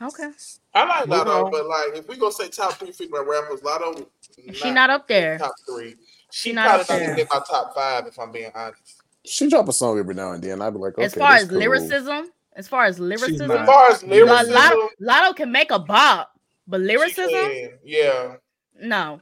[0.00, 0.30] Okay.
[0.74, 4.06] I like Move Latto, but like if we gonna say top three female rappers, Latto
[4.52, 5.38] She not up there.
[5.38, 5.96] top three.
[6.30, 7.06] She, She not probably up not there.
[7.06, 9.02] gonna get my top five if I'm being honest.
[9.24, 10.62] She drop a song every now and then.
[10.62, 11.58] I'd be like, okay, as far as cool.
[11.58, 13.50] lyricism, as far as lyricism.
[13.50, 16.32] As far as Lo- lyricism, Latto, Latto can make a bop,
[16.66, 18.36] but lyricism, yeah.
[18.80, 19.20] no.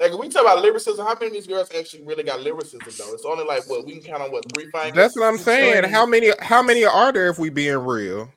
[0.00, 3.14] Like we talk about lyricism, how many of these girls actually really got lyricism though?
[3.14, 4.94] It's only like what we can count on what three fingers.
[4.94, 5.84] That's what I'm saying.
[5.84, 8.28] How many how many are there if we being real?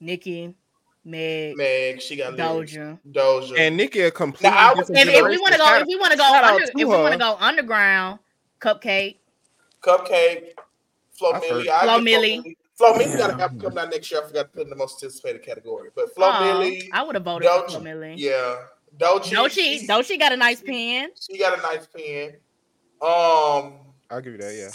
[0.00, 0.54] Nicki,
[1.04, 2.72] Meg, Meg, she got lyrics.
[2.74, 2.98] Doja.
[3.10, 3.58] Doja.
[3.58, 5.86] And Nicki a completely Now, I was- different If, if we want to go, if
[5.86, 8.18] we want to go, under, to if we want to go underground,
[8.60, 9.16] Cupcake,
[9.82, 10.50] Cupcake,
[11.12, 11.64] Flo I've Millie.
[11.64, 12.56] Flo give Millie.
[12.74, 14.22] Flo Millie got an album coming out next year.
[14.22, 15.90] I forgot to put in the most anticipated category.
[15.94, 18.14] But Flo Aw, Millie, I would have voted for Doja, Flo Millie.
[18.16, 18.56] yeah.
[18.96, 21.08] Doja, Doechii, Doechii got a nice pen.
[21.18, 22.34] she got a nice pen.
[23.00, 23.74] Um,
[24.10, 24.70] I'll give you that, yeah.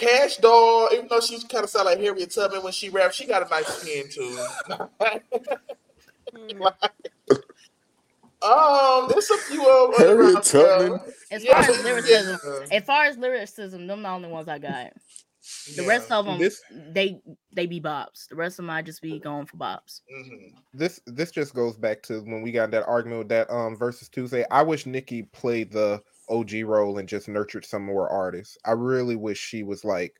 [0.00, 3.26] Cash Doll, even though she kind of sound like Harriet Tubman when she raps, she
[3.26, 4.38] got a nice pen too.
[8.42, 11.00] um, there's a few of Harriet Tubman.
[11.30, 12.76] As far as lyricism, Yeah.
[12.78, 14.92] as far as lyricism, them the only ones I got.
[15.76, 15.88] The Yeah.
[15.88, 17.20] rest of them, This- they
[17.52, 18.28] they be bops.
[18.28, 20.00] The rest of them, I just be going for bops.
[20.10, 20.54] Mhm.
[20.72, 24.08] This this just goes back to when we got that argument with that um versus
[24.08, 24.44] Tuesday.
[24.50, 26.00] I wish Nicki played the
[26.30, 28.56] OG role and just nurtured some more artists.
[28.64, 30.14] I really wish she was like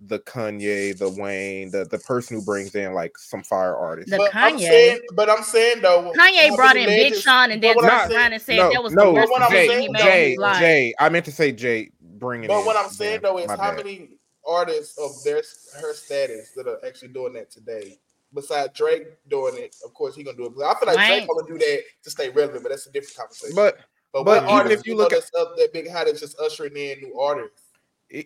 [0.00, 4.10] the Kanye, the Wayne, the the person who brings in like some fire artists.
[4.10, 4.68] The But I'm Kanye.
[4.68, 8.10] saying, but I'm saying though, Kanye brought in Big Sean and then what I'm turned
[8.10, 9.88] saying- around and said no, that was no, the worst what I'm Jay, decision he
[9.88, 10.58] made Jay, his life.
[10.58, 10.94] Jay.
[10.98, 12.48] I meant to say Jay bringing.
[12.48, 13.76] But in, what I'm saying yeah, though is how bad.
[13.76, 14.10] many
[14.46, 15.42] artists of their
[15.80, 17.98] her status that are actually doing that today?
[18.34, 20.52] Besides Drake doing it, of course he gonna do it.
[20.62, 21.08] I feel like Wayne.
[21.26, 23.56] Drake gonna do that to stay relevant, but that's a different conversation.
[23.56, 23.78] But
[24.24, 26.76] but, but even artists if you look at- stuff that big Hat is just ushering
[26.76, 27.62] in new artists?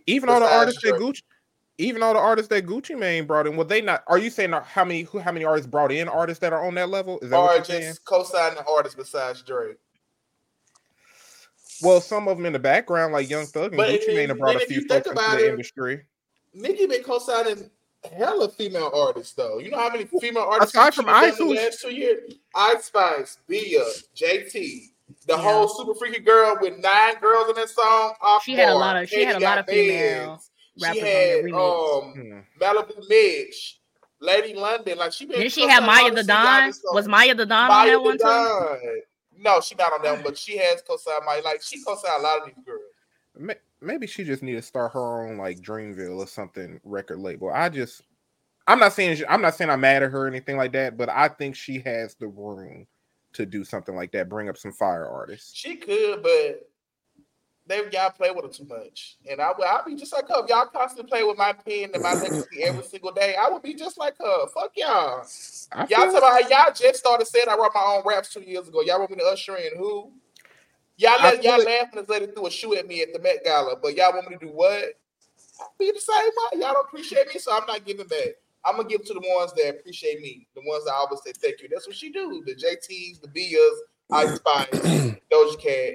[0.07, 1.23] Even all the artists that Gucci,
[1.79, 4.05] even all the artists that Gucci Mane brought in, were they not?
[4.07, 6.75] Are you saying how many who how many artists brought in artists that are on
[6.75, 7.19] that level?
[7.21, 9.79] Is that Or just co-signing artists besides Drake?
[11.83, 14.39] Well, some of them in the background, like Young Thug and But Gucci Mane, have
[14.39, 16.03] brought a few folks into the it, industry.
[16.53, 17.71] Nicki been co-signing
[18.17, 19.59] hella female artists though.
[19.59, 22.35] You know how many female artists Aside from Ice, last two years?
[22.55, 23.85] Ice Spice, Bia,
[24.15, 24.89] JT,
[25.27, 25.39] the Yeah.
[25.43, 28.15] whole super freaky girl with nine girls in that song.
[28.21, 30.43] Off She had a lot of- she Katie had a lot of female
[30.79, 32.39] She had um Hmm.
[32.61, 33.75] Maliibu Miitch,
[34.21, 34.99] Lady London.
[34.99, 35.39] Like she been.
[35.39, 36.73] Didn't she have Maiya the Don?
[36.93, 39.03] Was Maiya the Don on that one the too?
[39.43, 41.43] No, she not on that one, but she has co-signed Maiya.
[41.45, 43.57] Like she co-signed a lot of these girls.
[43.81, 47.51] Maybe she just need to start her own like Dreamville or something record label.
[47.51, 48.03] I just,
[48.67, 50.97] I'm not saying she- I'm not saying I'm mad at her or anything like that,
[50.99, 52.87] but I think she has the room
[53.35, 54.29] to do something like that.
[54.29, 55.55] Bring up some fire artists.
[55.55, 56.69] She could, but
[57.67, 59.17] they y'all play with her too much.
[59.31, 60.43] And I would I'd be just like her.
[60.43, 63.63] If y'all constantly play with my pen and my legacy every single day, I would
[63.63, 64.47] be just like her.
[64.49, 65.25] Fuck y'all.
[65.73, 68.67] I Y'all about how y'all just started saying I wrote my own raps two years
[68.69, 68.83] ago.
[68.83, 70.11] Y'all want me to usher in who?
[70.97, 73.45] Y'all let y'all it- laughing this lady threw a shoe at me at the Met
[73.45, 74.85] Gala, but y'all want me to do what?
[75.61, 76.61] I'll be the same way.
[76.61, 78.35] Y'all don't appreciate me, so I'm not giving back.
[78.65, 81.63] I'm gonna give to the ones that appreciate me, the ones that always say thank
[81.63, 81.69] you.
[81.71, 82.43] That's what she do.
[82.47, 83.81] The JTs, the Bias,
[84.13, 85.95] Ice Spice, Doja Cat.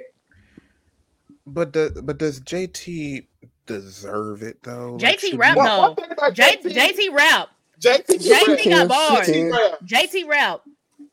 [1.45, 3.27] but the but does JT
[3.67, 4.97] deserve it though?
[4.99, 5.81] JT should rap though.
[5.81, 7.49] One thing about J- JT rap.
[7.79, 9.25] JT, JT she got bars.
[9.27, 9.79] She rap.
[9.85, 10.61] JT rap.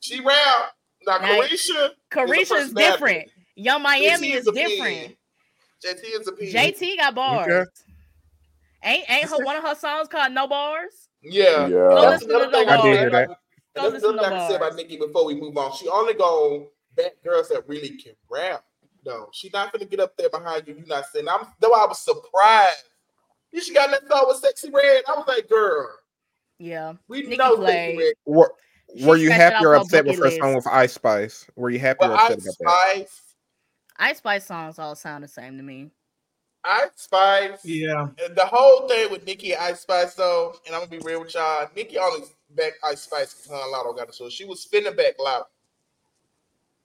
[0.00, 0.72] She rap.
[1.06, 2.74] Now, Now, Caresha, Caresha is personality.
[2.74, 3.28] different.
[3.56, 4.68] Yung Miami JT is a pen.
[4.68, 5.16] different.
[5.84, 6.52] JT is a P.
[6.52, 7.68] JT got bars.
[8.84, 11.08] Ain't ain't her one of her songs called No Bars?
[11.22, 11.66] Yeah.
[11.66, 11.68] Yeah.
[11.68, 13.28] Go That's listen another the thing I I did hear that.
[13.28, 13.34] Go
[13.74, 14.76] That's listen another to thing I can say about bars.
[14.76, 15.72] Nicki before we move on.
[15.76, 16.64] She only gonna
[16.96, 18.64] back girls that really can rap.
[19.04, 20.74] No, she not gonna get up there behind you.
[20.74, 21.28] You not saying.
[21.28, 21.46] I'm.
[21.60, 22.84] Though I was surprised.
[23.52, 25.02] You she got that song with Sexy Red.
[25.08, 25.90] I was like, girl,
[26.58, 26.94] Yeah.
[27.08, 27.68] we Nicki know played.
[27.68, 28.14] Sexy Red.
[28.24, 28.54] Were,
[28.96, 31.46] She were you happy or upset with her bucket song with Ice Spice?
[31.56, 32.94] Were you happy But or upset Ice about that?
[32.94, 33.20] Spice,
[33.98, 35.90] Ice Spice songs all sound the same to me.
[36.64, 37.64] Ice Spice.
[37.64, 38.08] Yeah.
[38.34, 41.34] The whole thing with Nicki and Ice Spice, though, and I'm gonna be real with
[41.34, 41.68] y'all.
[41.74, 44.32] Nicki only back Ice Spice because her and Latto got into it.
[44.32, 45.44] She was spinning back Latto,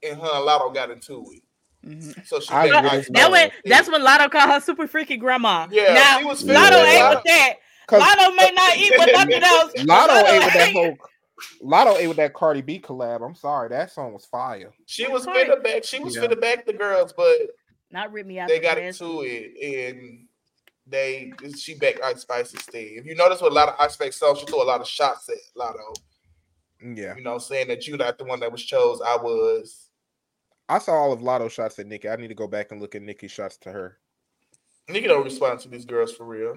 [0.04, 1.44] and her and Latto got into it.
[1.86, 2.28] Mhm.
[2.28, 3.32] So she I backed That Spice.
[3.32, 5.68] when that's when Latto called her super freaky grandma.
[5.70, 7.16] Yeah, now she was Latto feeling ain't that.
[7.16, 7.54] with that.
[7.90, 9.72] Latto may not eat with nothing else.
[9.76, 10.98] but Latto ate with that ain't- whole
[11.62, 13.24] Latto ate with that Cardi B collab.
[13.24, 14.74] I'm sorry, that song was fire.
[14.88, 15.48] She was Right.
[15.48, 15.84] finna back.
[15.84, 16.24] She was Yeah.
[16.24, 17.38] finna back the girls, but
[17.92, 18.48] Not rip me out.
[18.50, 19.00] they the got dress.
[19.00, 20.28] into it and
[20.86, 22.96] they she backed Ice Spice's thing.
[22.98, 24.88] If you notice with a lot of Ice Spice songs, she threw a lot of
[24.88, 25.96] shots at Latto.
[26.96, 29.02] Yeah, You know, saying that you're not the one that was chose.
[29.02, 29.90] I was.
[30.70, 32.08] I saw all of Lotto shots at Nicki.
[32.10, 33.98] I need to go back and look at Nicki's shots to her.
[34.88, 36.56] Nicki don't respond to these girls for real.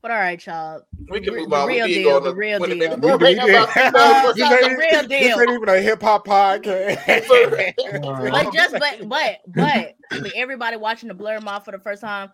[0.00, 0.82] But all right, y'all.
[1.10, 1.66] We can Re- move the on.
[1.66, 2.78] We real did deal, the real 20 deal.
[2.90, 3.50] minute We break did.
[3.50, 5.40] about females This ain't- The real This deal.
[5.40, 6.98] ain't even a hip hop podcast.
[8.30, 12.30] But just but but but for everybody watching the Blerd Mob for the first time,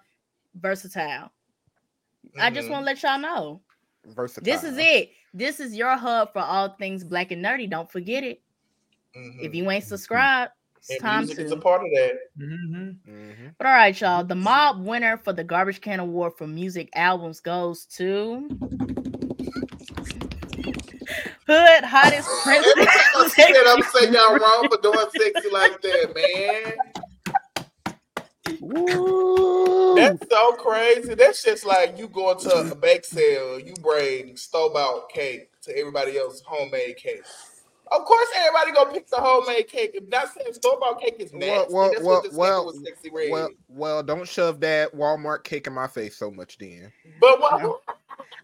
[0.60, 1.30] versatile.
[2.38, 2.72] I just Mhm.
[2.72, 3.60] want to let y'all know.
[4.06, 4.44] Versatile.
[4.44, 5.10] This is it.
[5.32, 7.68] This is your hub for all things black and nerdy.
[7.70, 8.42] Don't forget it.
[9.16, 9.40] Mhm.
[9.42, 10.52] If you ain't subscribed,
[10.84, 12.12] it's and time music is a part of that.
[12.38, 12.96] Mhm.
[13.08, 13.54] Mhm.
[13.58, 14.24] But all right, y'all.
[14.24, 18.48] The mob winner for the Garbage Can Award for music albums goes to
[21.46, 23.34] Hood Hottest Every time I Princess.
[23.34, 26.72] see that, I'm saying y'all wrong for doing sexy like that, man.
[28.60, 29.94] Woo.
[29.96, 31.14] That's so crazy.
[31.14, 35.76] That's just like you going to a bake sale, you bring store bought cake to
[35.78, 37.22] everybody else homemade cake.
[37.92, 39.92] Of course, everybody gonna pick the homemade cake.
[39.94, 42.62] If not saying store bought cake is nasty, Well, well, that's well, what this well,
[42.62, 43.30] nigga was sexy red.
[43.30, 46.92] Well, well, don't shove that Walmart cake in my face so much, then.
[47.20, 47.80] but what?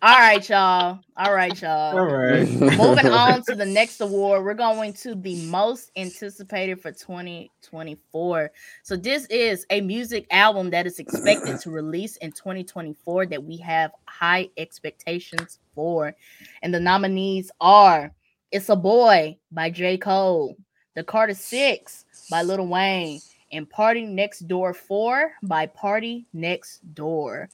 [0.03, 0.99] All right, y'all.
[1.19, 1.99] All right, y'all.
[1.99, 2.49] All right.
[2.49, 8.51] Moving on to the next award, we're going to the most anticipated for 2024.
[8.83, 13.59] So, this is a music album that is expected to release in 2024 that we
[13.59, 16.15] have high expectations for.
[16.63, 18.11] And the nominees are
[18.53, 19.97] It's a Boy by J.
[19.97, 20.57] Cole,
[20.95, 23.21] The Carter Six by Lil Wayne,
[23.53, 27.49] and Party Next Door 4 by Party Next Door.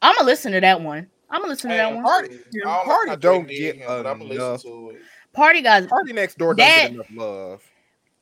[0.00, 1.08] I'm gonna listen to that one.
[1.30, 2.04] I'm gonna listen to that Man, one.
[2.04, 4.52] Party- I don't know Party how don't get him, but I'm gonna enough.
[4.64, 5.02] listen to it.
[5.32, 7.62] Party guys, Party next door That- doesn't get enough love.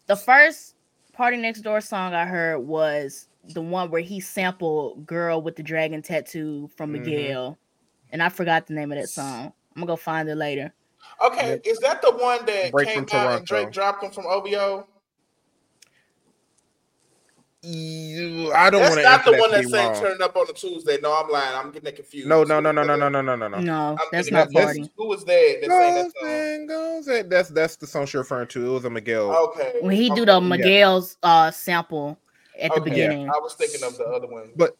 [0.06, 0.74] the first
[1.12, 5.62] Party Next Door song I heard was the one where he sampled "Girl with the
[5.62, 7.04] Dragon Tattoo" from Mhm.
[7.04, 7.58] Miguel,
[8.10, 9.52] and I forgot the name of that song.
[9.74, 10.72] I'm gonna go find it later.
[11.24, 14.26] Okay, is that the one that Break came from out and Drake dropped him from
[14.26, 14.86] OVO?
[17.62, 20.00] You- I don't want to That's not the one that that to be sang wrong.
[20.00, 21.56] "Turn Up on a Tuesday." No, I'm lying.
[21.56, 22.28] I'm getting confused.
[22.28, 23.58] No, no, no, no, no, no, no, no, no, no.
[23.58, 24.92] No, that's not of- that's- Party.
[24.96, 26.28] Who was that that sang that Goes song?
[26.30, 28.66] and goes That's that's the song you're referring to.
[28.66, 29.34] It was a Miguel.
[29.48, 29.78] Okay.
[29.80, 30.24] When he do okay.
[30.26, 32.16] the Miguel's uh sample
[32.60, 33.28] at the Okay, beginning.
[33.28, 34.50] I was thinking of the other one.
[34.54, 34.76] But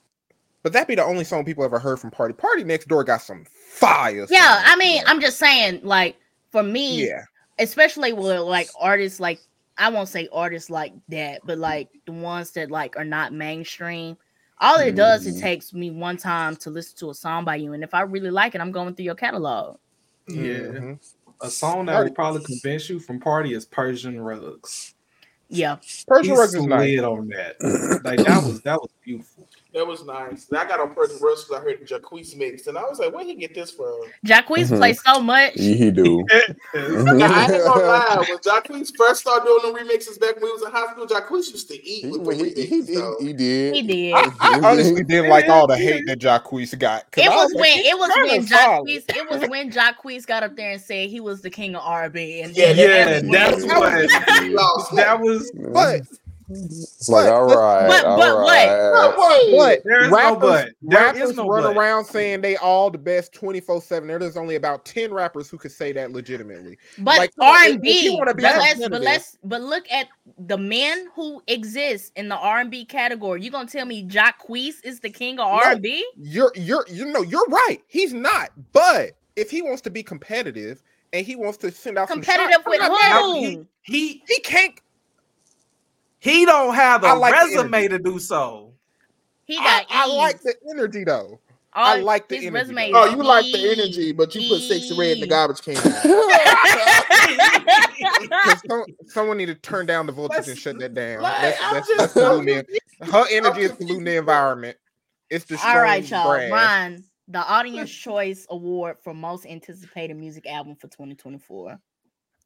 [0.63, 2.35] but that be the only song people ever heard from Party.
[2.35, 4.27] Party Next Door got some fire.
[4.31, 5.11] Yeah, I mean, bro.
[5.13, 6.17] I'm just saying, like
[6.57, 7.23] for me, yeah.
[7.59, 9.41] especially with like artists like
[9.79, 14.17] I won't say artists like that, but like the ones that like are not mainstream.
[14.59, 15.41] All it does is Mhm.
[15.43, 18.31] takes me one time to listen to a song by you, and if I really
[18.31, 19.77] like it, I'm going through your catalog.
[20.29, 20.73] Yeah.
[20.73, 20.99] Mhm.
[21.43, 24.95] A song that will probably convince you from party is Persian Rugs.
[25.51, 25.77] Yeah,
[26.09, 26.99] Persian He Rugs is nice.
[27.01, 28.01] on that.
[28.03, 29.47] Like that was that was beautiful.
[29.77, 30.47] That was nice.
[30.57, 33.13] I got on Persian Rugs because I heard the Jacquees mix, and I was like,
[33.15, 34.79] "Where he get this from?" Jacquees Mhm.
[34.79, 35.53] plays so much.
[35.57, 36.25] Yeah, he do.
[36.75, 38.25] Now, I ain't gonna lie.
[38.27, 41.53] When Jacquees first started doing the remixes back when we was in high school, Jacquees
[41.53, 42.89] used to eat He, with the he, he, remixes.
[42.89, 43.17] he, though.
[43.21, 43.75] he did.
[43.75, 44.15] He did.
[44.15, 47.11] I, I honestly didn't like all the hate that Jacquees got.
[47.13, 48.89] 'cause It I was like, when it was when solid.
[48.89, 51.83] Jacquees it was when Jacquees got up there and said he was the king of
[51.85, 52.41] R&B.
[52.41, 54.97] And Yeah, Yeah, when- that's what Lost.
[54.97, 55.53] that was.
[55.55, 56.01] But
[56.49, 58.69] It's like, but- all right, but- all but what?
[58.69, 59.51] right.
[59.57, 60.71] but There is no rappers, but.
[60.83, 61.77] There rappers no run but.
[61.77, 65.73] around saying they all the best 24 7 there's only about 10 rappers who could
[65.73, 68.89] say that legitimately But Like, R if- and if you B, wanna but be let's
[68.89, 70.09] but let's but look at
[70.39, 73.43] the men who exist in the R and B category.
[73.43, 76.05] You gonna tell me Jacquees is the king of R and B?
[76.17, 80.83] you're you're you know you're right he's not but if he wants to be competitive
[81.13, 83.41] and he wants to send out some Competitive shots, with I'm not mad at who?
[83.45, 83.69] him.
[83.83, 84.75] He he can't
[86.27, 88.73] he don't have a I like the resume to do so.
[89.45, 89.87] He I, got.
[89.91, 91.39] I like the energy though
[91.75, 92.93] All I like the energy, resume.
[92.95, 95.77] Oh, is you like the energy, but you put sexy red in the garbage can.
[98.69, 101.61] some, someone need to turn down the voltage and Let's- shut that down like, that's,
[101.61, 102.63] that's, just- that's polluting
[103.03, 104.77] her energy is polluting the environment
[105.31, 106.31] it's destroying All right, y'all.
[106.31, 106.51] grass.
[106.51, 111.79] Ryan, the Audience Choice Award for Most Anticipated Music Album for 2024.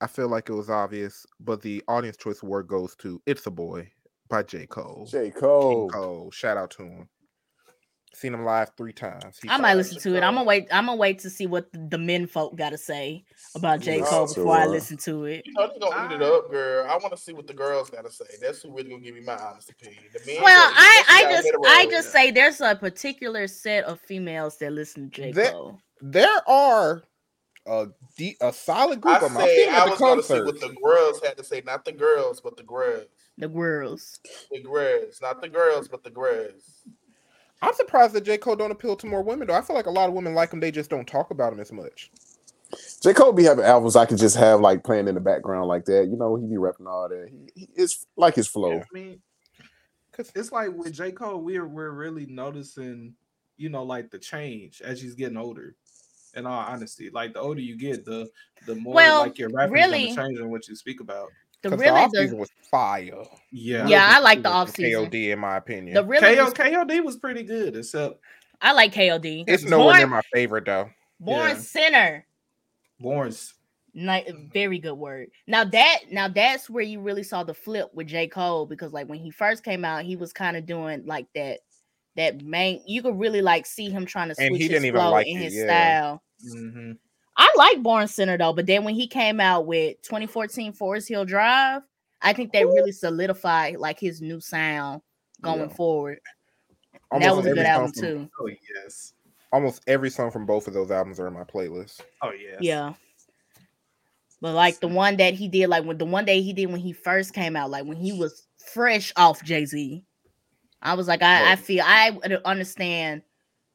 [0.00, 3.50] I feel like it was obvious, but the audience choice award goes to "It's a
[3.50, 3.90] Boy"
[4.28, 4.66] by J.
[4.66, 5.06] Cole.
[5.10, 5.24] J.
[5.30, 5.90] King Cole.
[5.90, 7.08] Cole, shout out to him.
[8.12, 9.38] Seen him live three times.
[9.40, 10.24] He I might listen to it.
[10.24, 10.66] I'm gonna wait.
[10.72, 13.24] I'm gonna wait to see what the, the men folk got to say
[13.54, 14.00] about J.
[14.00, 15.46] Listen Cole to before I listen to it.
[15.46, 16.86] You know they gonna eat it up, girl.
[16.90, 18.24] I want to see what the girls gotta say.
[18.42, 20.02] That's who really gonna give me my honest opinion.
[20.12, 21.90] The men Well, gonna- I, I just I roll.
[21.92, 25.32] just say there's a particular set of females that listen to J.
[25.32, 25.78] That- Cole.
[26.00, 27.04] There are
[27.66, 29.42] a deep, a solid group I of them.
[29.42, 31.44] I seen said them I at the was gonna see what the girls had to
[31.44, 33.06] say, not the girls, but the girls.
[33.38, 34.20] The girls.
[34.50, 36.84] The girls, not the girls, but the girls.
[37.62, 38.38] I'm surprised that J.
[38.38, 39.54] Cole don't appeal to more women though.
[39.54, 41.60] I feel like a lot of women like him, they just don't talk about him
[41.60, 42.10] as much.
[43.02, 43.12] J.
[43.12, 46.08] Cole be having albums I could just have like playing in the background like that.
[46.08, 47.28] You know, he be repping all that.
[47.30, 48.78] He, he, it's like his flow.
[48.78, 49.20] I mean,
[50.12, 51.12] cause it's like with J.
[51.12, 53.14] Cole, we're we're really noticing,
[53.56, 55.74] you know, like the change as he's getting older.
[56.34, 58.28] In all honesty, like the older you get, the
[58.66, 61.28] the more Well, like your rapping really- is gonna change in what you speak about.
[61.62, 63.22] The 'Cause really the the, offseason was fire.
[63.52, 64.92] Yeah, Yeah, I like the It was offseason.
[65.10, 65.94] KOD in my opinion.
[65.94, 68.18] the really KO, KOD was pretty good, except
[68.62, 69.44] I like KOD.
[69.46, 70.88] it's nowhere near Born, my favorite though.
[71.18, 71.54] Born Yeah.
[71.56, 72.26] Sinner.
[73.00, 73.54] Lawrence.
[73.92, 75.30] Ni- very good word.
[75.48, 78.28] Now that now that's where you really saw the flip with J.
[78.28, 81.60] Cole because like when he first came out, he was kind of doing like that
[82.16, 84.86] that main you could really like see him trying to switch And he his didn't
[84.86, 85.64] even flow like in it, his yeah.
[85.64, 86.22] style.
[86.54, 86.98] Mhm.
[87.36, 91.24] I like Born Sinner though, but then when he came out with 2014 Forest Hill
[91.24, 91.82] Drive,
[92.20, 95.00] I think that really solidified like his new sound
[95.40, 95.74] going Yeah.
[95.76, 96.20] forward.
[97.12, 98.30] And that was a good album from- too.
[98.40, 99.14] Oh yes.
[99.52, 102.00] Almost every song from both of those albums are in my playlist.
[102.22, 102.56] Oh yeah.
[102.60, 102.92] Yeah.
[104.40, 106.80] But like the one that he did, like when the one day he did when
[106.80, 110.04] he first came out, like when he was fresh off Jay Z,
[110.82, 113.22] I was like, I, I feel I understand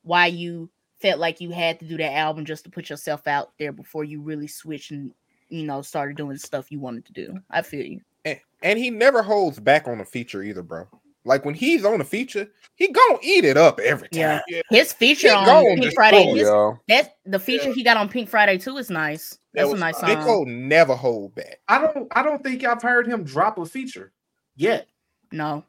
[0.03, 0.69] why you
[0.99, 4.03] felt like you had to do that album just to put yourself out there before
[4.03, 5.11] you really switched and
[5.49, 7.38] you know started doing stuff you wanted to do.
[7.52, 8.02] I feel you.
[8.23, 10.88] And, and he never holds back on a feature either, bro.
[11.27, 14.41] Like when he's on a feature, he gonna eat it up every time.
[14.48, 14.61] Yeah.
[14.69, 16.38] His feature He on gonna Pink destroy Friday, it.
[16.38, 16.72] his, Yeah.
[16.88, 19.32] that the feature he got on Pink Friday too is nice.
[19.53, 20.15] That That's a nice fine.
[20.18, 20.23] Song.
[20.23, 21.60] Cole never hold back.
[21.68, 24.11] I don't I don't think I've heard him drop a feature
[24.56, 24.88] yet.
[25.32, 25.64] No,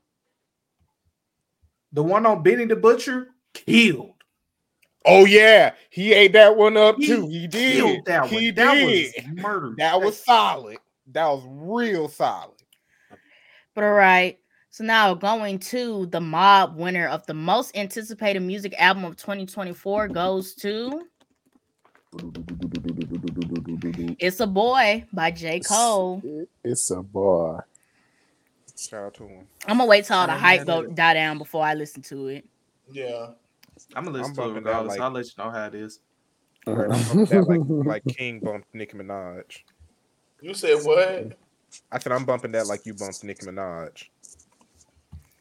[1.92, 4.12] The one on Benny the Butcher killed.
[5.04, 7.28] Oh yeah, he ate that one up He too.
[7.28, 7.76] He did.
[7.76, 8.30] Killed that one.
[8.30, 9.12] He that did.
[9.16, 9.74] was murder.
[9.78, 10.78] That was solid.
[11.12, 12.56] That was real solid.
[13.74, 14.38] But all right.
[14.70, 20.08] So now going to the mob winner of the most anticipated music album of 2024
[20.08, 21.06] goes to
[24.18, 25.60] It's a Boy by J.
[25.60, 26.20] Cole.
[26.62, 27.60] It's a boy.
[28.76, 29.46] Shout out to him.
[29.66, 32.28] I'm gonna wait till all the I'm hype go die down before I listen to
[32.28, 32.44] it.
[32.90, 33.28] Yeah.
[33.94, 34.90] I'm gonna listen I'm to it regardless.
[34.90, 36.00] like- I'll let you know how it is.
[36.66, 39.44] Right, I'm bumping that like, like King bumped Nicki Minaj.
[40.40, 41.38] You said what?
[41.92, 44.04] I said I'm bumping that like you bumped Nicki Minaj.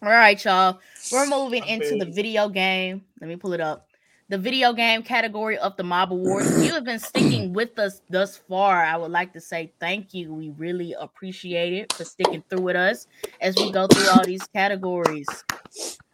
[0.03, 0.79] All right, y'all.
[1.11, 3.03] We're moving I'm into the video game.
[3.19, 3.87] Let me pull it up.
[4.27, 6.65] The video game category of the Mob Awards.
[6.65, 8.83] You have been sticking with us thus far.
[8.83, 10.33] I would like to say thank you.
[10.33, 13.05] We really appreciate it for sticking through with us
[13.39, 15.27] as we go through all these categories.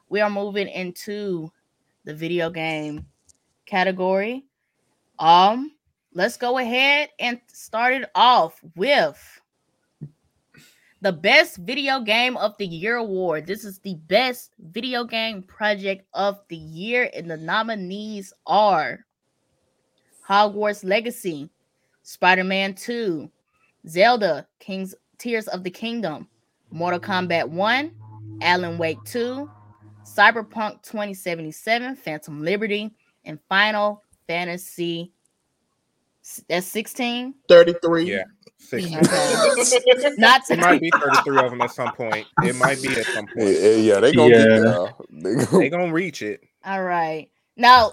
[0.10, 1.54] We are moving into
[2.04, 3.06] the video game
[3.66, 4.44] category.
[5.18, 5.72] Um,
[6.14, 9.41] let's go ahead and start it off with
[11.02, 13.48] the best video game of the year award.
[13.48, 19.04] This is the best video game project of the year, and the nominees are
[20.28, 21.50] Hogwarts Legacy,
[22.04, 23.30] Spider Man 2,
[23.88, 26.28] Zelda King's Tears of the Kingdom,
[26.70, 27.92] Mortal Kombat 1,
[28.42, 29.50] Alan Wake 2,
[30.06, 32.92] Cyberpunk 2077, Phantom Liberty,
[33.26, 35.12] and Final Fantasy.
[36.48, 37.34] That's 16.
[37.48, 38.04] 33.
[38.12, 38.24] Yeah.
[38.58, 38.86] Six.
[38.86, 40.10] Okay.
[40.18, 42.28] Not It might be 33 of them at some point.
[42.44, 43.50] It might be at some point.
[43.50, 44.44] yeah, yeah, they gonna Yeah.
[44.46, 44.88] get there.
[45.10, 46.42] They gonna, They gonna reach it.
[46.64, 47.30] All right.
[47.58, 47.92] Now,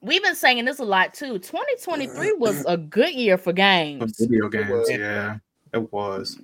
[0.00, 1.38] we've been saying this a lot too.
[1.38, 4.16] 2023 was a good year for For games.
[4.18, 5.36] video games, yeah,
[5.74, 6.38] it was.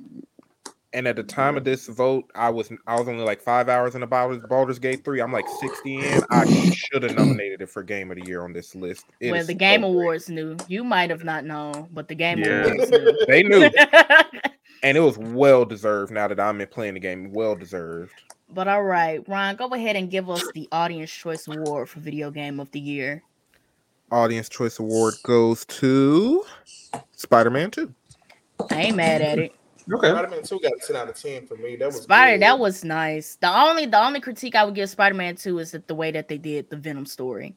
[0.94, 3.94] And at the time of this vote, I was I was only like five hours
[3.94, 5.20] in about Baldur's, Baldur's Gate 3.
[5.20, 6.22] I'm like 60 in.
[6.30, 9.04] I should have nominated it for game of the year on this list.
[9.20, 9.90] It well, is the so Game great.
[9.90, 10.56] Awards knew.
[10.66, 12.64] You might have not known, but the Game Yeah.
[12.64, 13.26] Awards knew.
[13.26, 13.68] They knew.
[14.82, 17.32] and it was well deserved now that I'm in playing the game.
[17.32, 18.12] Well deserved.
[18.48, 22.30] but all right, Ron, go ahead and give us the Audience Choice Award for Video
[22.30, 23.22] Game of the Year.
[24.10, 26.42] Audience Choice Award goes to
[27.12, 27.92] Spider-Man 2.
[28.70, 29.54] I ain't mad at it.
[29.92, 30.10] Okay.
[30.10, 31.76] Spider-Man 2 got a 10 out of 10 for me.
[31.76, 32.42] That was Spider, good.
[32.42, 33.36] that was nice.
[33.36, 36.28] The only the only critique I would give Spider-Man 2 is that the way that
[36.28, 37.56] they did the Venom story.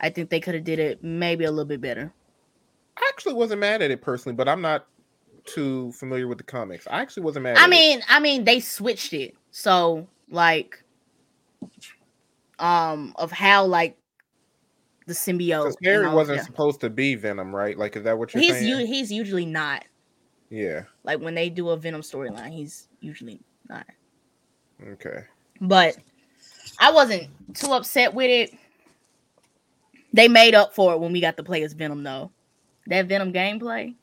[0.00, 2.12] I think they could have did it maybe a little bit better.
[2.96, 4.86] I actually wasn't mad at it personally, but I'm not
[5.44, 6.86] too familiar with the comics.
[6.88, 7.70] I actually wasn't mad at I it.
[7.70, 9.34] mean, I mean, they switched it.
[9.50, 10.82] So like
[12.60, 13.96] um of how like
[15.06, 16.44] the symbiote Because Harry wasn't yeah.
[16.44, 17.76] supposed to be Venom, right?
[17.78, 18.68] Like, is that what you're he's saying?
[18.68, 19.84] u- he's usually not.
[20.50, 20.84] Yeah.
[21.04, 23.86] Like when they do a Venom storyline, he's usually not.
[24.86, 25.24] Okay.
[25.60, 25.96] But
[26.78, 28.58] I wasn't too upset with it.
[30.12, 32.30] They made up for it when we got to play as Venom though.
[32.86, 33.94] That Venom gameplay,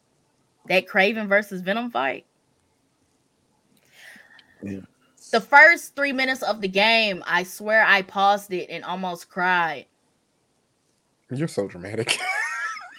[0.68, 2.26] that Kraven versus Venom fight.
[4.62, 4.82] Yeah.
[5.32, 9.88] The first three minutes of the game, I swear I paused it and almost cried.
[11.32, 12.20] You're so dramatic.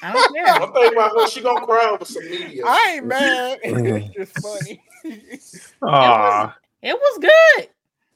[0.07, 0.47] I don't care.
[0.47, 1.29] I'm thinking about her.
[1.29, 2.63] She gonna cry over some media.
[2.65, 3.59] I ain't mad.
[3.63, 4.83] it's just funny.
[5.83, 7.69] Ah, It was good.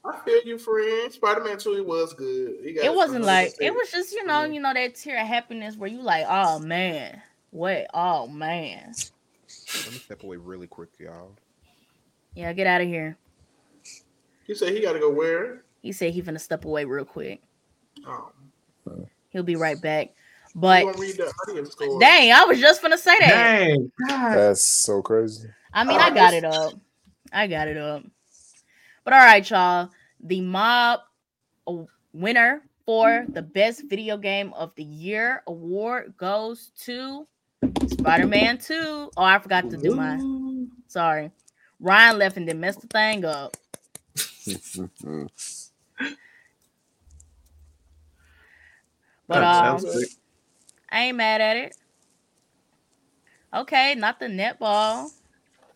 [0.04, 1.12] I feel you, friend.
[1.12, 2.56] Spider Man Two, it was good.
[2.76, 5.76] Got It wasn't like it was just you know you know that tear of happiness
[5.76, 8.92] where you like oh man what oh man
[9.74, 11.32] Let me step away really quick, y'all.
[12.34, 13.16] yeah get out of here.
[14.46, 15.64] He said he got to go where?
[15.82, 17.40] He said he finna step away real quick.
[18.06, 18.32] Oh,
[19.30, 20.10] He'll be right back.
[20.54, 22.00] You But gonna read the audience score?
[22.00, 23.28] dang, I was just gonna say that.
[23.28, 23.92] dang.
[24.08, 24.34] God.
[24.36, 25.48] That's so crazy.
[25.72, 26.72] I mean, I got this- it up.
[27.32, 28.02] I got it up.
[29.04, 29.90] But all right, y'all.
[30.22, 31.00] The mob
[31.66, 37.26] uh, winner for the best video game of the year award goes to
[37.86, 38.74] Spider-Man 2.
[39.16, 40.70] Oh, I forgot to do mine.
[40.88, 41.30] Sorry.
[41.78, 43.56] Ryan left and then messed the thing up.
[49.28, 50.18] But um, Fantastic.
[50.90, 51.76] I ain't mad at it.
[53.54, 55.10] Okay, not the netball.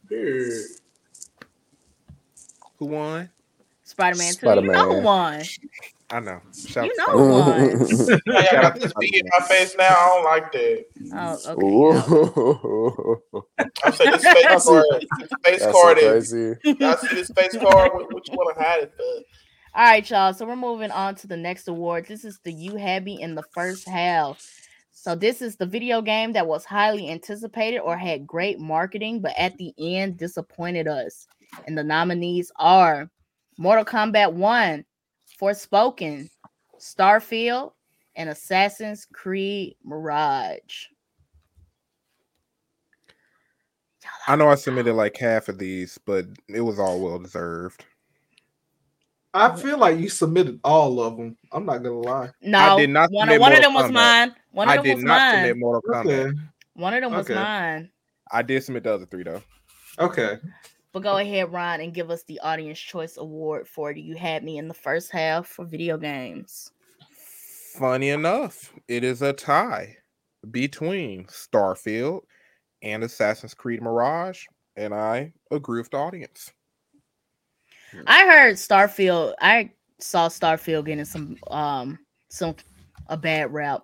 [0.08, 0.62] Here.
[2.78, 3.30] Who won?
[3.84, 4.46] Spider-Man 2.
[4.46, 5.02] You know who Spider-Man.
[5.04, 5.42] won.
[6.10, 6.40] I know.
[6.66, 8.20] Shout You know out- who won.
[8.26, 9.88] Y'all got this beat in my face now.
[9.88, 10.84] I don't like that.
[11.14, 11.66] Oh, okay.
[11.66, 13.42] Ooh.
[13.84, 14.84] I said this face That's- card.
[15.18, 16.30] This face That's so card is.
[16.32, 16.76] crazy.
[16.80, 17.92] Y'all see this face card?
[17.94, 19.02] What, what you want to hide it for?
[19.76, 20.32] All right, y'all.
[20.34, 22.06] So we're moving on to the next award.
[22.06, 24.44] This is the You Had Me in the first half.
[25.04, 29.34] So this is the video game that was highly anticipated or had great marketing, but
[29.36, 31.26] at the end disappointed us.
[31.66, 33.10] And the nominees are
[33.58, 34.82] Mortal Kombat 1,
[35.38, 36.30] Forspoken,
[36.80, 37.72] Starfield,
[38.16, 40.86] and Assassin's Creed Mirage.
[44.26, 47.84] I know I submitted like half of these, but it was all well deserved.
[49.34, 51.36] I feel like you submitted all of them.
[51.50, 52.30] I'm not gonna lie.
[52.40, 53.92] No, I did not one, one of them was Kombat.
[53.92, 54.34] mine.
[54.52, 55.34] One of I them did was not mine.
[55.34, 56.06] submit Mortal Kombat.
[56.06, 56.38] Okay.
[56.74, 57.34] One of them was Okay.
[57.34, 57.90] mine.
[58.30, 59.42] I did submit the other three though.
[59.98, 60.38] Okay.
[60.92, 64.58] But go ahead, Ron, and give us the Audience Choice Award for You Had Me
[64.58, 66.70] in the First Half for video games.
[67.76, 69.96] Funny enough, it is a tie
[70.52, 72.20] between Starfield
[72.82, 74.44] and Assassin's Creed Mirage,
[74.76, 76.52] and I agree with the audience.
[78.06, 79.34] I heard Starfield.
[79.40, 81.98] I saw Starfield getting some um
[82.28, 82.56] some
[83.08, 83.82] a bad rap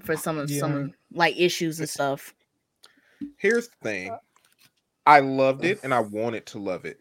[0.00, 0.60] for some of Yeah.
[0.60, 2.34] some like issues and stuff.
[3.36, 4.16] Here's the thing.
[5.06, 7.00] I loved it and I wanted to love it.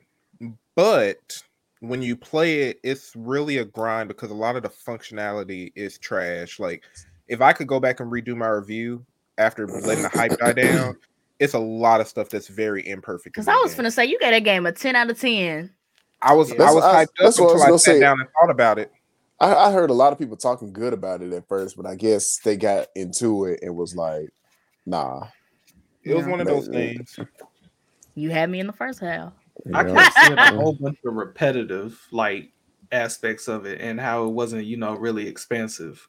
[0.76, 1.42] But
[1.82, 5.98] when you play it, it's really a grind because a lot of the functionality is
[5.98, 6.60] trash.
[6.60, 6.84] Like
[7.28, 9.06] if I could go back and redo my review
[9.38, 10.98] after letting the hype die down,
[11.40, 13.34] it's a lot of stuff that's very imperfect.
[13.36, 13.78] Because I was game.
[13.78, 15.70] gonna say you got a game a 10 out of 10.
[16.22, 17.80] I was I That's- was I- hyped up that's what I until was I, gonna
[17.80, 18.00] sat say.
[18.00, 18.92] down and thought about it.
[19.42, 21.96] I, I heard a lot of people talking good about it at first, but I
[21.96, 24.30] guess they got into it and was like,
[24.86, 25.28] nah.
[26.04, 26.32] It was Yeah.
[26.32, 27.18] one of those things.
[28.16, 29.32] You had me in the first half.
[29.74, 32.52] I kept seeing a whole bunch of repetitive like
[32.92, 36.06] aspects of it and how it wasn't, you know, really expensive.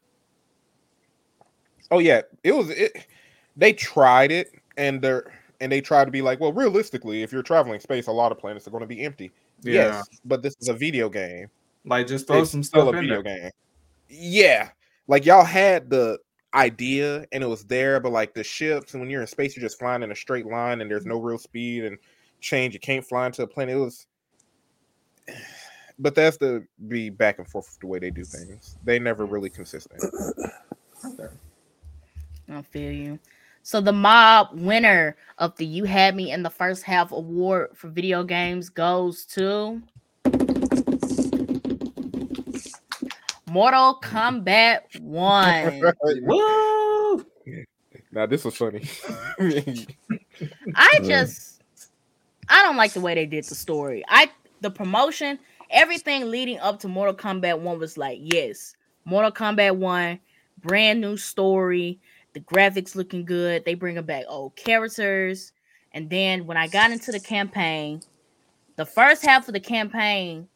[1.91, 3.07] Oh yeah, it was it.
[3.57, 7.43] They tried it, and they're and they tried to be like, well, realistically, if you're
[7.43, 9.31] traveling space, a lot of planets are going to be empty.
[9.62, 9.73] Yeah.
[9.73, 11.49] Yes, but this is a video game.
[11.85, 13.41] Like just throw It's some still stuff a in video there.
[13.41, 13.51] game.
[14.09, 14.70] Yeah,
[15.07, 16.19] like y'all had the
[16.55, 19.62] idea and it was there, but like the ships and when you're in space, you're
[19.62, 21.97] just flying in a straight line and there's no real speed and
[22.41, 22.74] change.
[22.74, 23.77] You can't fly into a planet.
[23.77, 24.07] It was.
[26.03, 28.78] But that's the be back and forth with the way they do things.
[28.85, 30.03] They never really consistent.
[32.49, 33.19] I feel you.
[33.71, 37.87] So the mob winner of the You Had Me in the First Half award for
[37.87, 39.81] video games goes to
[43.49, 45.83] Mortal Kombat 1.
[46.23, 47.25] Woo!
[48.11, 48.89] now this was funny.
[50.75, 51.63] I just
[52.49, 54.03] I don't like the way they did the story.
[54.09, 54.33] I
[54.63, 55.39] the promotion,
[55.71, 58.75] everything leading up to Mortal Kombat 1 was like, yes,
[59.05, 60.19] Mortal Kombat 1,
[60.61, 62.01] brand new story,
[62.32, 65.52] the graphics looking good, they bringing back old characters.
[65.93, 68.01] And then when I got into the campaign,
[68.77, 70.48] the first half of the campaign,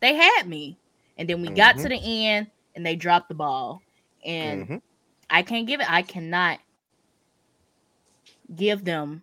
[0.00, 0.78] they had me.
[1.16, 1.88] And then we got to Mhm.
[1.88, 3.82] the end and they dropped the ball.
[4.24, 4.82] And Mhm.
[5.30, 5.90] I can't give it.
[5.90, 6.60] I cannot
[8.54, 9.22] give them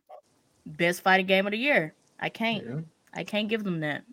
[0.66, 1.96] best fighting game of the year.
[2.20, 2.66] I can't.
[2.66, 2.82] Yeah.
[3.14, 4.04] I can't give them that.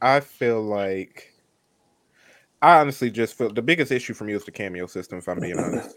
[0.00, 1.32] I feel like
[2.62, 5.18] I honestly just feel the biggest issue for me was the cameo system.
[5.18, 5.96] If I'm being honest,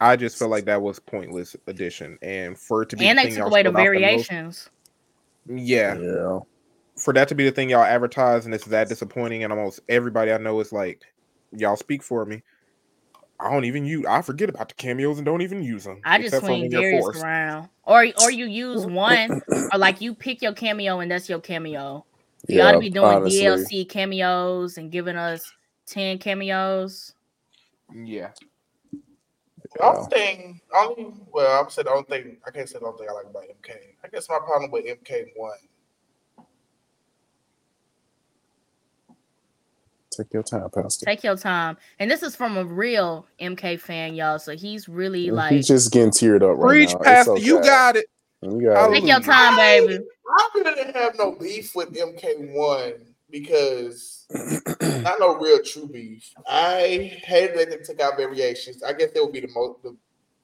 [0.00, 3.24] I just felt like that was pointless addition, and for it to be And the
[3.24, 4.70] they took away the showed off most- variations.
[5.46, 5.98] Yeah.
[5.98, 6.38] Yeah.
[6.96, 10.30] For that to be the thing y'all advertise and it's that disappointing, and almost everybody
[10.32, 11.02] I know is like,
[11.50, 12.42] y'all speak for me.
[13.40, 14.04] I don't even use.
[14.06, 16.00] I forget about the cameos and don't even use them.
[16.04, 19.42] I just swing Darrius around, or or you use one,
[19.72, 22.04] or like you pick your cameo and that's your cameo.
[22.46, 23.40] You Yeah, ought to be doing honestly.
[23.40, 25.42] DLC cameos and giving us
[25.86, 27.14] ten cameos.
[27.94, 28.30] Yeah.
[29.74, 32.98] The only thing, only well, I'm saying the only thing I can't say the only
[32.98, 33.74] thing I like about MK.
[34.04, 35.56] I guess my problem with MK one.
[40.10, 41.06] Take your time, Pastor.
[41.06, 44.38] Take your time, and this is from a real MK fan, y'all.
[44.38, 46.98] So he's really like, He's just getting teared up right Preach, now.
[46.98, 47.38] It's Pastor.
[47.38, 48.06] You got it.
[48.42, 48.94] You got it.
[48.94, 50.04] take your time, baby.
[50.28, 54.26] I really didn't have no beef with MK one because
[54.80, 56.32] not no real true beef.
[56.46, 58.82] I hated that they took out variations.
[58.84, 59.96] I guess that would be the most the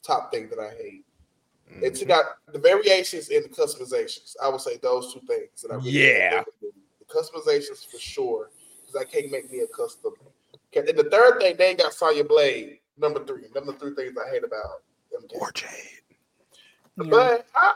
[0.02, 1.05] top thing that I hate.
[1.81, 2.12] They took mm-hmm.
[2.12, 4.35] out the variations and the customizations.
[4.43, 6.43] I would say those two things that I really Yeah.
[6.60, 8.51] The customizations for sure
[8.81, 10.12] because I can't make me a custom.
[10.74, 12.78] Okay, and the third thing, they ain't got Sonya Blade.
[12.97, 13.44] Number three.
[13.55, 14.82] Number three things I hate about
[15.15, 15.40] MK.
[15.40, 15.69] Or Jade.
[17.01, 17.06] Yeah.
[17.10, 17.74] But I,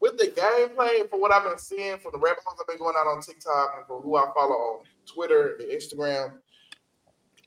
[0.00, 3.06] with the gameplay for what I've been seeing from the holes I've been going out
[3.06, 6.38] on TikTok and from who I follow on Twitter and Instagram,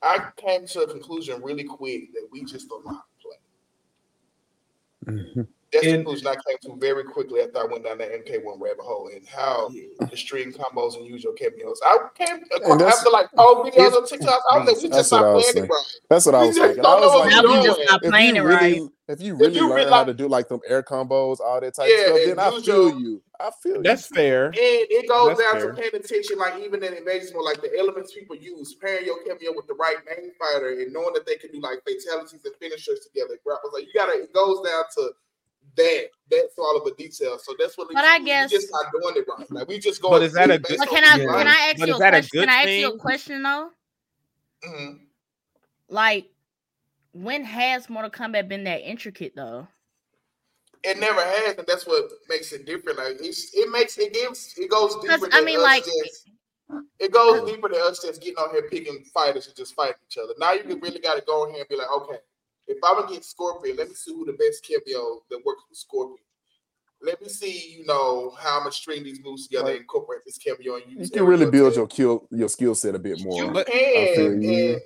[0.02, 3.28] I came to a conclusion really quick that we just don't know how to
[5.06, 5.14] play.
[5.14, 5.48] Mhm.
[5.72, 8.80] That's the conclusion I came to very quickly after I went down that MK1 rabbit
[8.80, 9.68] hole and how
[10.10, 11.80] the string combos and use your cameos.
[11.84, 14.40] I came And after like all videos on TikTok.
[14.50, 16.00] I was like, we mm, just what not I was playing it right.
[16.10, 16.84] That's what I was just thinking.
[16.84, 17.64] I was like, we're we doing.
[17.64, 18.90] just not if playing you it really, right.
[19.08, 21.74] if you really you learn really how to do like them air combos, all that
[21.74, 23.22] type Yeah, of stuff, then I feel your- you.
[23.40, 23.82] I feel you.
[23.82, 24.46] That's fair.
[24.46, 25.72] And it goes That's down fair.
[25.72, 29.18] to paying attention, like even in invasion mode, like the elements people use, pairing your
[29.24, 32.54] cameo with the right main fighter, and knowing that they can do like fatalities and
[32.60, 33.40] finishers together.
[33.44, 35.10] Grapples, like you gotta, it goes down to
[35.76, 36.08] that.
[36.30, 37.44] That's all of the details.
[37.44, 37.88] So that's what.
[37.92, 39.50] But I we guess- just not doing it right.
[39.50, 40.12] Like we just going.
[40.14, 41.26] But is that a good- But can I Yeah.
[41.38, 42.40] can I ask But you a that a question?
[42.40, 43.70] good Can I ask you a question though?
[44.64, 45.00] Mhm.
[45.88, 46.30] Like,
[47.12, 49.68] when has Mortal Kombat been that intricate though?
[50.84, 52.98] It never has, and that's what makes it different.
[52.98, 55.18] Like it's, it makes it gives it goes deeper.
[55.18, 56.28] Than I mean, us like- just,
[56.98, 60.16] it goes deeper than us just getting on here picking fighters and just fighting each
[60.18, 60.32] other.
[60.38, 62.16] Now you really got to go in here and be like, okay,
[62.68, 65.78] if I'm gonna get Scorpion, let me see who the best cameo that works with
[65.78, 66.18] Scorpion.
[67.04, 70.38] Let me see, you know, how I'm gonna string these moves together and incorporate this
[70.38, 71.10] cameo and You use.
[71.10, 71.76] can really build attack.
[71.78, 73.50] your kill your skill set a bit more.
[73.50, 74.80] But- can, feel you.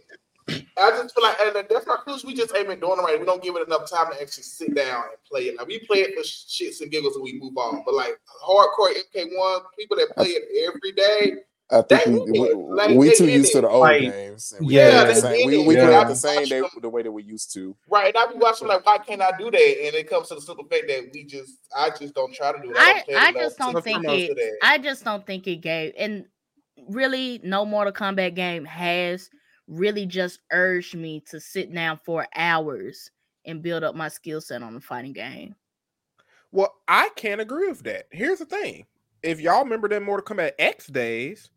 [0.49, 2.25] and I just feel like, and that's my clues.
[2.25, 3.19] We just ain't been doing it right.
[3.21, 5.57] We don't give it enough time to actually sit down and play it.
[5.59, 7.83] Like we play it for shits and giggles and we move on.
[7.85, 12.97] But like hardcore MK1 people that play it every day, I think we, we, Like,
[12.97, 14.55] we too in used to the old Like, games.
[14.61, 15.67] we yeah, play the same- we, it.
[15.67, 16.03] we play Yeah.
[16.05, 17.77] it the same day the way that we used to.
[17.91, 18.15] right?
[18.15, 19.85] And I be watching like, why can't I do that?
[19.87, 22.63] And it comes to the simple fact that we just, I just don't try to
[22.63, 22.77] do it.
[22.77, 24.37] I don't play it I just don't think it.
[24.37, 24.57] that.
[24.63, 25.93] I just don't think it gave.
[25.99, 26.27] And
[26.89, 29.29] really, no Mortal Kombat game has
[29.67, 33.11] really just urged me to sit down for hours
[33.45, 35.57] and build up my skill set on the fighting game.
[36.53, 38.07] Well, I can't agree with that.
[38.13, 38.87] Here's the thing:
[39.25, 41.51] if y'all remember them Mortal Kombat X days,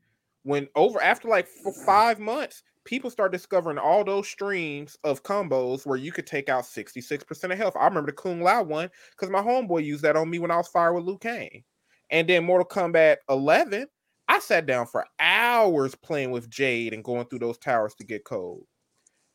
[0.44, 1.48] when over after like
[1.86, 6.64] five months, people start discovering all those streams of combos where you could take out
[6.64, 7.76] 66% of health.
[7.80, 10.58] I remember the Kung Lao one because my homeboy used that on me when I
[10.58, 11.64] was fired with Liu Kang.
[12.10, 13.86] And then Mortal Kombat 11,
[14.28, 18.26] I sat down for hours playing with Jade and going through those towers to get
[18.26, 18.62] code.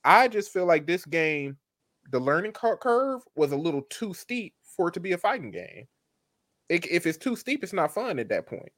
[0.04, 1.56] I just feel like this game,
[2.10, 5.86] the learning curve was a little too steep for it to be a fighting game.
[6.68, 8.72] If it's too steep, it's not fun at that point,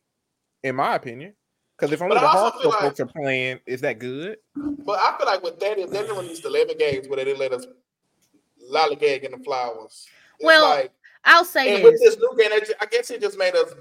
[0.62, 1.35] in my opinion.
[1.77, 3.98] Because if only But the I also feel hardcore like- folks are playing, is that
[3.98, 4.39] good?
[4.55, 7.39] But I feel like with that, if they didn't release 11 games where they didn't
[7.40, 7.66] let us
[8.70, 10.07] lollygag in the flowers,
[10.40, 10.93] Well, like,
[11.24, 12.16] I'll say and with this.
[12.16, 12.51] this new game,
[12.81, 13.73] I guess it just made us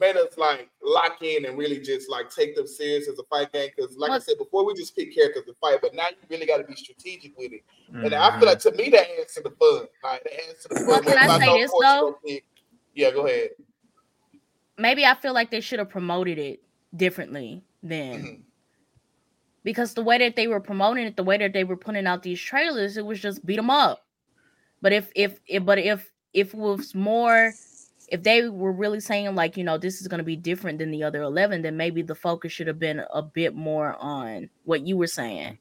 [0.00, 3.52] made us like lock in and really just like take them serious as a fight
[3.52, 3.68] game.
[3.76, 6.46] Because like I said before, we just pick characters to fight, but now you really
[6.46, 7.62] got to be strategic with it.
[7.92, 8.14] And Mm-hmm.
[8.14, 9.86] I feel like to me that adds to the fun.
[10.02, 10.86] Like that adds to the fun.
[10.86, 12.18] Well, can Whereas I say know, this, of course, you though?
[12.26, 12.44] pick-
[12.94, 13.50] Yeah, go ahead.
[14.78, 16.62] Maybe I feel like they should have promoted it
[16.94, 18.22] differently then.
[18.22, 18.42] Mhm.
[19.62, 22.22] because the way that they were promoting it, the way that they were putting out
[22.22, 24.06] these trailers, it was just beat them up.
[24.80, 27.52] But if if, if but if if it was more,
[28.08, 30.90] if they were really saying like you know this is going to be different than
[30.90, 34.86] the other eleven, then maybe the focus should have been a bit more on what
[34.86, 35.58] you were saying.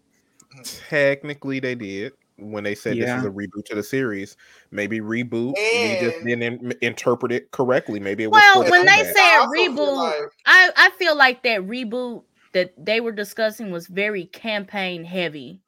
[0.63, 4.37] Technically, they did when they said this is a reboot to the series.
[4.71, 5.53] Maybe reboot.
[5.55, 7.99] we just didn't in- interpret it correctly.
[7.99, 9.15] Maybe it was Well, for when they combat.
[9.15, 13.71] said I feel reboot, like- I I feel like that reboot that they were discussing
[13.71, 15.61] was very campaign heavy.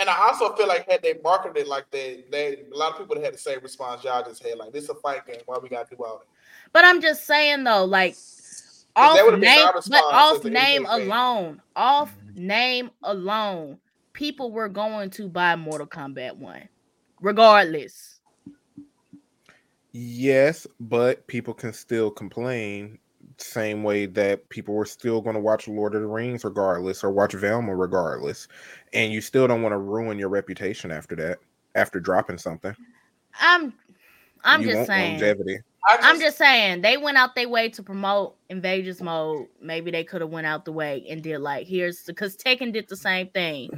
[0.00, 2.98] And I also feel like had they marketed it like they, they a lot of
[2.98, 5.40] people had the same response y'all just had, like this is a fight game.
[5.46, 6.26] Why we gotta do all that?
[6.72, 8.16] But I'm just saying though, like
[8.96, 11.00] off name, but off name NBA fan.
[11.02, 12.46] alone, off mm-hmm.
[12.46, 13.78] name alone,
[14.20, 16.68] people were going to buy Mortal Kombat One,
[17.22, 18.20] regardless.
[19.92, 22.98] Yes, but people can still complain
[23.38, 27.10] same way that people were still going to watch Lord of the Rings regardless or
[27.10, 28.46] watch Velma regardless.
[28.92, 31.38] And you still don't want to ruin your reputation after that,
[31.74, 32.76] after dropping something.
[33.40, 33.72] I'm,
[34.44, 35.12] I'm You just saying.
[35.12, 35.60] longevity.
[35.90, 39.46] Just, I'm just saying they went out their way to promote Invaders mode.
[39.62, 42.86] Maybe they could have went out the way and did like here's because Tekken did
[42.86, 43.70] the same thing.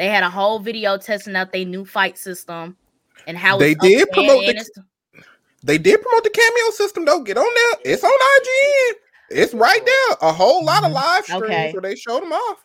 [0.00, 2.74] They had a whole video testing out their new fight system
[3.26, 4.84] and how They it's did promote the-
[5.62, 7.20] They did promote the cameo system though.
[7.20, 7.92] Get on there.
[7.92, 8.94] It's on IGN.
[9.28, 10.16] It's right there.
[10.22, 10.94] A whole lot of mm-hmm.
[10.94, 11.72] live streams Okay.
[11.72, 12.64] where they showed them off.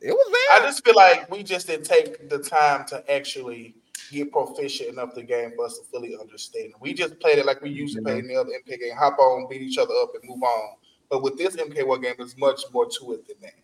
[0.00, 0.58] It was there.
[0.58, 3.76] I just feel like we just didn't take the time to actually
[4.10, 6.72] get proficient enough the game for us to fully understand.
[6.80, 9.16] We just played it like we used to play in the other MK game, hop
[9.20, 10.74] on, beat each other up, and move on.
[11.08, 13.61] But with this MK1 game, there's much more to it than that.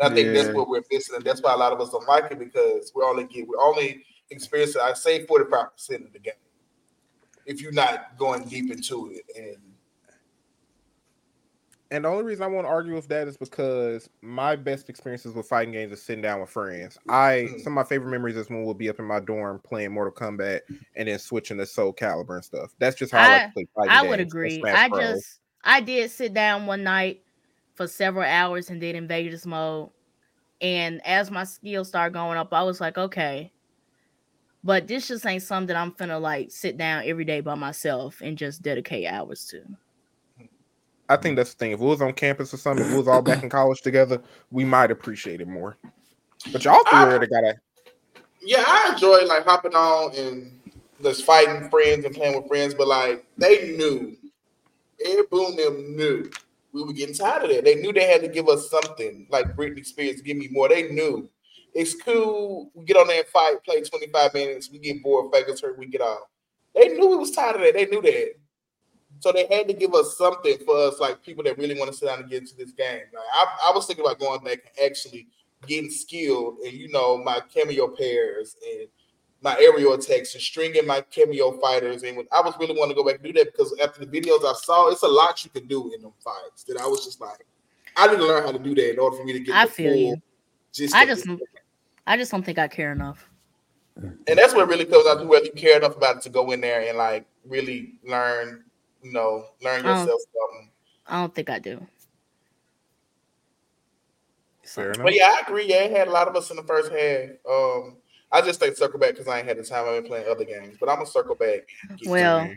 [0.00, 2.06] And I think that's what we're missing, and that's why a lot of us don't
[2.08, 6.18] like it because we only get we only experiencing I say 45 percent of the
[6.18, 6.34] game.
[7.46, 9.56] If you're not going deep into it, and
[11.90, 15.34] And the only reason I want to argue with that is because my best experiences
[15.34, 16.98] with fighting games is sitting down with friends.
[17.08, 17.60] I Mm.
[17.60, 20.12] some of my favorite memories is when we'll be up in my dorm playing Mortal
[20.12, 20.62] Kombat
[20.96, 22.72] and then switching to Soul Calibur and stuff.
[22.80, 24.10] That's just how I, like to play fighting I games.
[24.10, 24.62] would agree.
[24.66, 25.00] I Bros.
[25.00, 27.22] just I did sit down one night
[27.74, 29.90] for several hours and did Invasions mode.
[30.60, 33.52] And as my skills started going up, I was like, okay.
[34.62, 38.20] But this just ain't something that I'm finna like sit down every day by myself
[38.22, 39.62] and just dedicate hours to.
[41.08, 41.72] I think that's the thing.
[41.72, 44.22] If it was on campus or something, if it was all back in college together,
[44.50, 45.76] we might appreciate it more.
[46.50, 47.56] But y'all three I- already got a
[48.46, 50.60] yeah, I enjoy like hopping on and
[51.02, 52.74] just fighting friends and playing with friends.
[52.74, 54.16] But like they knew,
[55.04, 56.30] Ed Boon them knew
[56.74, 57.64] we were getting tired of that.
[57.64, 60.68] They knew they had to give us something like Britney Spears, give me more.
[60.68, 61.30] They knew
[61.72, 62.70] it's cool.
[62.74, 65.86] We get on there and fight, play 25 minutes, we get bored, fingers hurt, we
[65.86, 66.26] get off.
[66.74, 67.74] They knew we was tired of that.
[67.74, 68.32] They knew that.
[69.20, 71.96] So they had to give us something for us, like people that really want to
[71.96, 73.02] sit down and get into this game.
[73.14, 75.28] Like, I, I was thinking about going back and actually
[75.68, 78.88] getting skilled and you know my Kameo pairs and
[79.44, 82.94] my aerial attacks and stringing my Kameo fighters and when I was really want to
[82.94, 85.50] go back and do that because after the videos I saw it's a lot you
[85.50, 87.44] can do in them fights that I was just like
[87.96, 89.70] I didn't learn how to do that in order for me to get I the
[89.72, 90.22] feel full you.
[90.72, 91.28] gist I just.
[92.06, 93.30] I just don't think I care enough.
[93.96, 96.50] and that's what really comes out to whether you care enough about it to go
[96.50, 98.64] in there and like really learn
[99.02, 100.70] you know learn yourself something
[101.06, 101.86] I don't think I do.
[104.64, 105.04] fair enough.
[105.04, 107.28] but yeah I agree yeah it had a lot of us in the first half
[107.48, 107.96] um
[108.32, 110.44] I just think circle back because I ain't had the time I've been playing other
[110.44, 111.68] games but I'm gonna circle back
[112.06, 112.50] Well,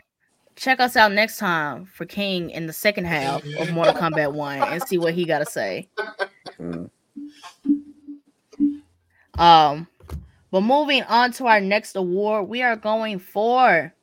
[0.58, 4.62] check us out next time for King in the second half of Mortal Kombat 1
[4.62, 5.88] and see what he got to say.
[6.58, 6.90] Mm.
[9.38, 9.86] Um,
[10.50, 13.94] but moving on to our next award, we are going for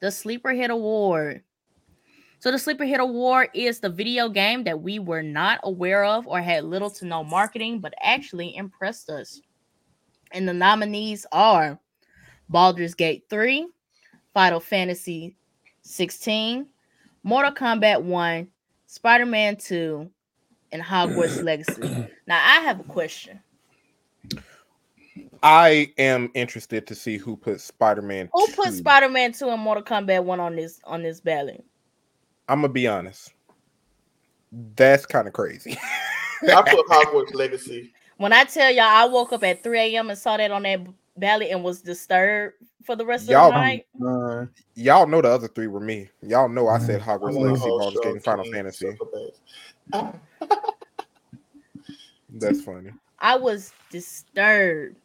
[0.00, 1.42] the Sleeper Hit Award.
[2.38, 6.26] So the Sleeper Hit Award is the video game that we were not aware of
[6.26, 9.42] or had little to no marketing, but actually impressed us.
[10.32, 11.78] And the nominees are
[12.48, 13.66] Baldur's Gate 3,
[14.34, 15.36] Final Fantasy
[15.82, 16.66] 16,
[17.22, 18.48] Mortal Kombat 1,
[18.86, 20.10] Spider-Man 2,
[20.72, 22.08] and Hogwarts Legacy.
[22.26, 23.40] Now I have a question.
[25.42, 28.28] I am interested to see who put Spider-Man.
[28.32, 31.64] Who put Spider-Man 2 and Mortal Kombat 1 on this on this ballot?
[32.48, 33.32] I'm gonna be honest.
[34.76, 35.78] That's kind of crazy.
[36.42, 40.10] I put Hogwarts Legacy When I tell y'all I woke up at 3 a.m.
[40.10, 40.80] and saw that on that
[41.16, 43.86] ballot and was disturbed for the rest Y'all- of the night.
[43.98, 44.44] Uh,
[44.74, 46.10] Y'all know the other three were me.
[46.20, 48.98] Y'all know I said I Hogwarts want Legacy, whole Baldur's show Gate, and Final Fantasy.
[52.34, 52.90] That's funny.
[53.20, 54.96] I was disturbed.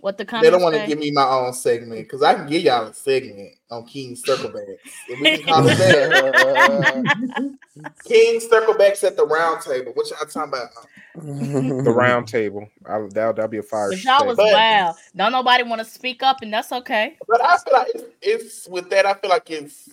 [0.00, 2.62] What the They don't want to give me my own segment because I can give
[2.62, 4.78] y'all a segment on King's Circlebacks.
[5.08, 7.54] If we can call it that.
[8.04, 9.92] King's Circlebacks at the round table.
[9.94, 10.68] What y'all talking about?
[11.14, 12.68] The round table.
[12.86, 13.90] I, that'll, that'll be a fire.
[13.90, 14.54] But y'all was segment.
[14.54, 14.96] wild.
[15.16, 17.16] Don't nobody want to speak up, and that's okay.
[17.26, 19.06] But I feel like it's, it's with that.
[19.06, 19.88] I feel like it's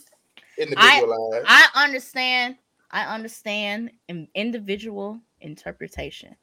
[0.58, 1.46] individualized.
[1.48, 2.58] I understand.
[2.92, 6.36] I understand in individual interpretation.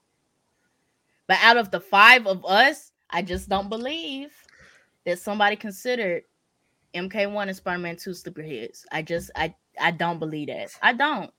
[1.27, 4.33] But out of the five of us, I just don't believe
[5.05, 6.23] that somebody considered
[6.95, 8.87] MK1 and Spider-Man 2 sleeper hits.
[8.93, 10.71] I just I I don't believe that.
[10.83, 11.31] I don't.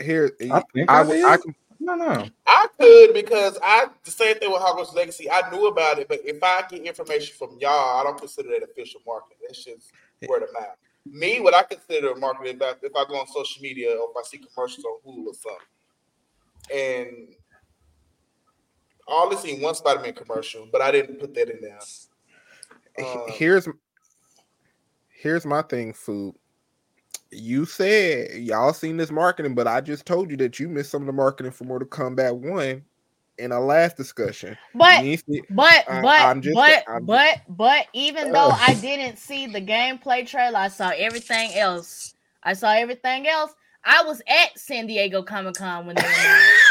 [0.00, 1.32] Here, I think I, I.
[1.32, 2.26] I can No, no.
[2.46, 5.30] I could because I the same thing with Hogwarts Legacy.
[5.30, 8.62] I knew about it, but if I get information from y'all, I don't consider that
[8.62, 9.38] official marketing.
[9.46, 9.92] That's just
[10.28, 10.76] word of mouth.
[11.04, 14.22] Me, what I consider marketing is if I go on social media or if I
[14.24, 15.66] see commercials on Hulu or something,
[16.72, 17.34] and
[19.08, 21.78] I only seen one Spider-Man commercial, but I didn't put that in there.
[23.04, 23.68] Um, here's
[25.08, 26.34] here's my thing, food.
[27.30, 31.02] You said y'all seen this marketing, but I just told you that you missed some
[31.02, 32.84] of the marketing for Mortal Kombat One
[33.38, 34.56] in our last discussion.
[34.74, 38.50] But You ain't see- but I- but I'm just- but I'm- but but even though
[38.50, 38.58] Ugh.
[38.60, 42.14] I didn't see the gameplay trailer, I saw everything else.
[42.42, 43.54] I saw everything else.
[43.84, 46.61] I was at San Diego Comic Con when they announced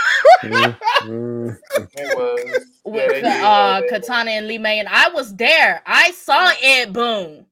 [0.43, 5.81] Mm, it was with yeah, uh, Katana and Li Mei, and I was there.
[5.85, 7.45] I saw Ed Boon.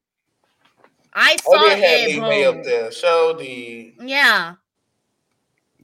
[1.13, 2.91] I saw Oh, they had Ed Li Mei up there.
[2.91, 4.55] Show the Yeah,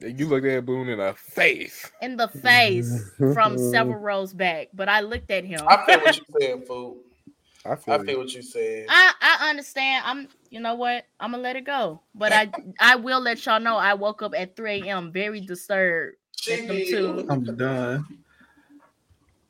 [0.00, 1.90] you looked at Boon in the face.
[2.02, 4.68] in the face from several rows back.
[4.74, 5.66] But I looked at him.
[5.66, 6.98] I feel what you're saying, fool.
[7.64, 8.04] I feel, I you.
[8.04, 8.86] feel what you saying.
[8.88, 10.04] I, I understand.
[10.06, 11.04] I'm you know what?
[11.18, 12.00] I'm gonna let it go.
[12.14, 15.10] But I I will let y'all know I woke up at 3 a.m.
[15.12, 16.16] very disturbed.
[16.46, 17.30] She did.
[17.30, 18.06] I'm done.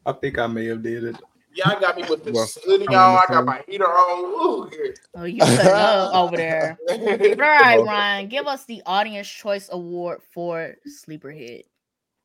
[0.05, 1.17] I think I may have did it.
[1.55, 3.19] Y'all got me with the Well, hoodie I'm on.
[3.29, 4.69] I got my heater on.
[4.71, 6.79] Ooh, Oh, you putting up over there.
[6.89, 11.67] All right, Well- Ryan, give us the audience choice award for Sleeper Hit.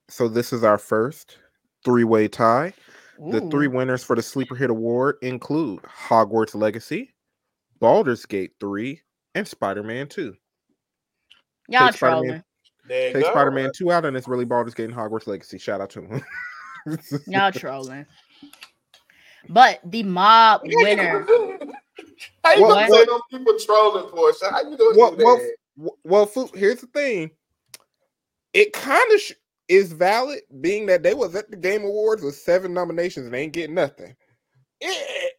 [0.09, 1.37] So this is our first
[1.85, 2.73] three-way tie.
[3.29, 7.13] The three winners for the Sleeper Hit Award include Hogwarts Legacy,
[7.79, 8.99] Baldur's Gate 3,
[9.35, 10.33] and Spider-Man 2.
[11.69, 12.43] y'all Take Spider-Man.
[12.91, 13.13] Trolling.
[13.13, 13.31] There Take.
[13.31, 15.57] Spider-Man 2 out, and it's really Baldur's Gate and Hogwarts Legacy.
[15.57, 16.23] Shout out to him.
[17.27, 18.05] Y'all trolling.
[19.49, 21.25] But the mob winner.
[22.43, 24.33] How you Well, gonna what- say those people trolling for?
[24.33, 25.23] So how you gonna well, do
[25.77, 27.31] well, well, Fu- here's the thing.
[28.53, 29.33] It kind of sh-
[29.67, 33.41] is valid, being that they was at the Game Awards with seven nominations and they
[33.43, 34.15] ain't getting nothing.
[34.81, 35.33] It,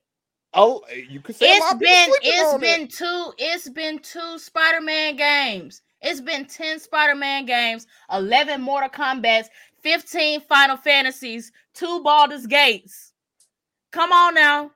[0.54, 2.92] oh, you could say a lot It's of people been sleeping it's on been it.
[2.92, 5.82] two it's been two Spider-Man games.
[6.02, 9.46] It's been 10 Spider-Man games, 11 Mortal Kombats,
[9.82, 13.12] 15 Final Fantasies, two Baldur's Gates.
[13.92, 14.70] Come on now.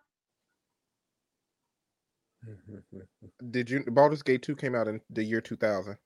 [3.50, 3.84] Did you?
[3.88, 5.96] Baldur's Gate 2 came out in the year 2000.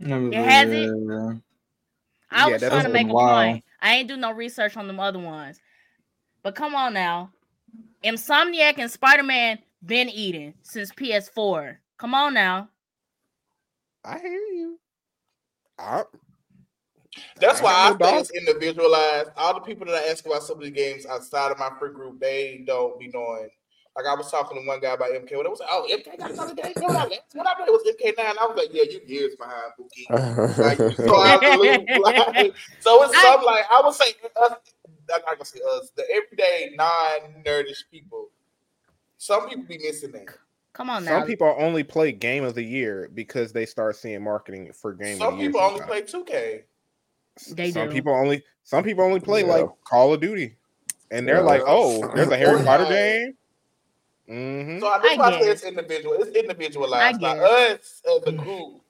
[0.00, 0.90] It has it?
[2.30, 3.52] I Yeah, was that's trying to make a a while.
[3.52, 3.64] point.
[3.80, 5.60] I ain't do no research on them other ones.
[6.42, 7.30] But come on now.
[8.04, 11.76] Insomniac and Spider-Man been eating since PS4.
[11.98, 12.68] Come on now.
[14.04, 14.78] I hear you.
[15.78, 16.04] I,
[17.40, 19.30] That's I why I have no think it's individualized.
[19.36, 21.92] All the people that I ask about some of the games outside of my free
[21.92, 23.48] group, they don't be knowing.
[23.96, 25.36] Like I was talking to one guy about MK.
[25.36, 26.72] When it was like, oh, MK got another game.
[26.78, 28.18] What I what I played was MK9.
[28.18, 30.12] I was like, yeah, you years behind, Bookie.
[30.56, 31.90] Like, so out the loop.
[31.94, 34.10] Like, so it's I- something like I would say
[34.40, 34.52] us.
[35.12, 35.90] I'm not gonna say us.
[35.96, 38.28] The everyday non-nerdish people.
[39.18, 40.28] Some people be missing that.
[40.72, 41.18] Come on now.
[41.18, 45.18] some people only play Game of the Year because they start seeing marketing for Game
[45.18, 45.50] Some of the Year.
[45.50, 46.62] people only play 2K.
[47.54, 47.92] They some do.
[47.92, 49.48] people only some people only play Yeah.
[49.54, 50.56] like Call of Duty,
[51.10, 51.42] and they're Yeah.
[51.42, 53.34] like, "Oh, there's a Harry Potter Fortnite.
[54.28, 56.14] game." hmm So I think I I say it's individual.
[56.22, 57.22] It's individualized.
[57.22, 58.82] I Like us as a group,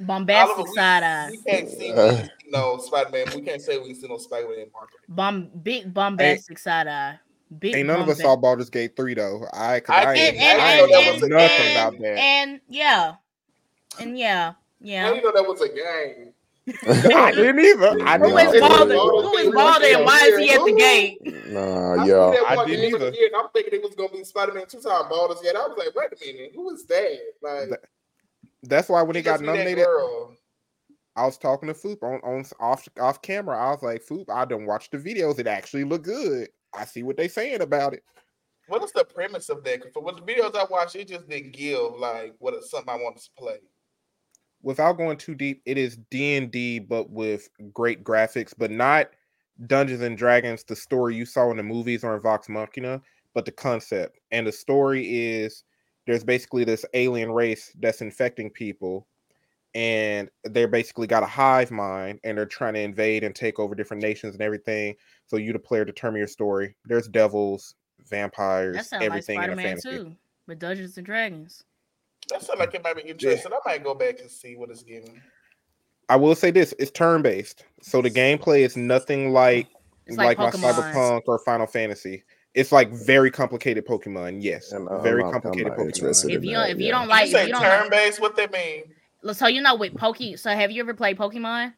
[0.00, 1.30] Bombastic Oliver, side eye.
[1.30, 2.26] We can't see Uh.
[2.44, 3.26] you know Spider Man.
[3.34, 5.00] We can't say we see no Spider Man marketing.
[5.08, 7.18] Bomb big bombastic side eye.
[7.58, 9.46] Big Ain't none of us bomba- saw Baldur's Gate three though.
[9.52, 11.22] I, cause I I, did- ain't, and and, I I know and, that know was
[11.22, 12.18] and, nothing and, about that.
[12.18, 13.14] and yeah.
[14.00, 14.52] And yeah.
[14.80, 15.04] yeah.
[15.04, 15.10] I Yeah.
[15.10, 16.32] didn't know that was a game.
[17.16, 18.02] I didn't either.
[18.04, 18.68] I Who didn't is It's know.
[18.68, 18.94] Balder?
[18.94, 21.46] Baldur's Who is Gate Balder and why is he at the gate?
[21.52, 22.30] Nah, I yeah.
[22.32, 23.16] see that I didn't game of the either.
[23.16, 25.54] year, and I'm thinking it was gonna be Spider Man two time Baldur's Gate.
[25.56, 27.18] I was like, wait a minute, who is that?
[27.42, 27.80] Like, That-
[28.64, 29.86] That's why when she he got must be that nominated.
[31.18, 33.56] I was talking to Foop on, on off off camera.
[33.56, 35.38] I was like, Foop, I don't watch the videos.
[35.38, 36.48] It actually look good.
[36.76, 38.04] I see what they're saying about it.
[38.68, 39.80] What is the premise of that?
[39.80, 42.96] 'Cause for what the videos I watched, it just didn't give like what something I
[42.96, 43.60] wanted to play.
[44.62, 49.10] Without going too deep, it is D and D, but with great graphics, but not
[49.66, 50.64] Dungeons and Dragons.
[50.64, 53.00] The story you saw in the movies or in Vox Machina,
[53.34, 55.62] but the concept and the story is
[56.06, 59.06] there's basically this alien race that's infecting people,
[59.76, 63.74] and they're basically got a hive mind, and they're trying to invade and take over
[63.74, 64.96] different nations and everything.
[65.26, 66.74] So you, the player, determine your story.
[66.86, 67.74] There's devils,
[68.08, 69.90] vampires, That sounds like everything in a Man fantasy.
[69.90, 70.16] too.
[70.46, 71.62] With Dungeons and Dragons.
[72.30, 73.52] That sounds like it might be interesting.
[73.52, 75.20] I might go back and see what it's giving.
[76.08, 79.68] I will say this: it's turn based, so the gameplay is nothing like
[80.06, 82.24] It's like, like my Cyberpunk or Final Fantasy.
[82.54, 84.38] It's like very complicated Pokemon.
[84.40, 85.86] Yes, And uh, I'm very I'm complicated not Pokemon.
[85.96, 86.92] interested If you that, don't if you yeah.
[86.92, 88.84] don't Like, like you if say you don't turn like, based, what they mean?
[89.32, 91.74] So you know with Poke so have you ever played Pokemon?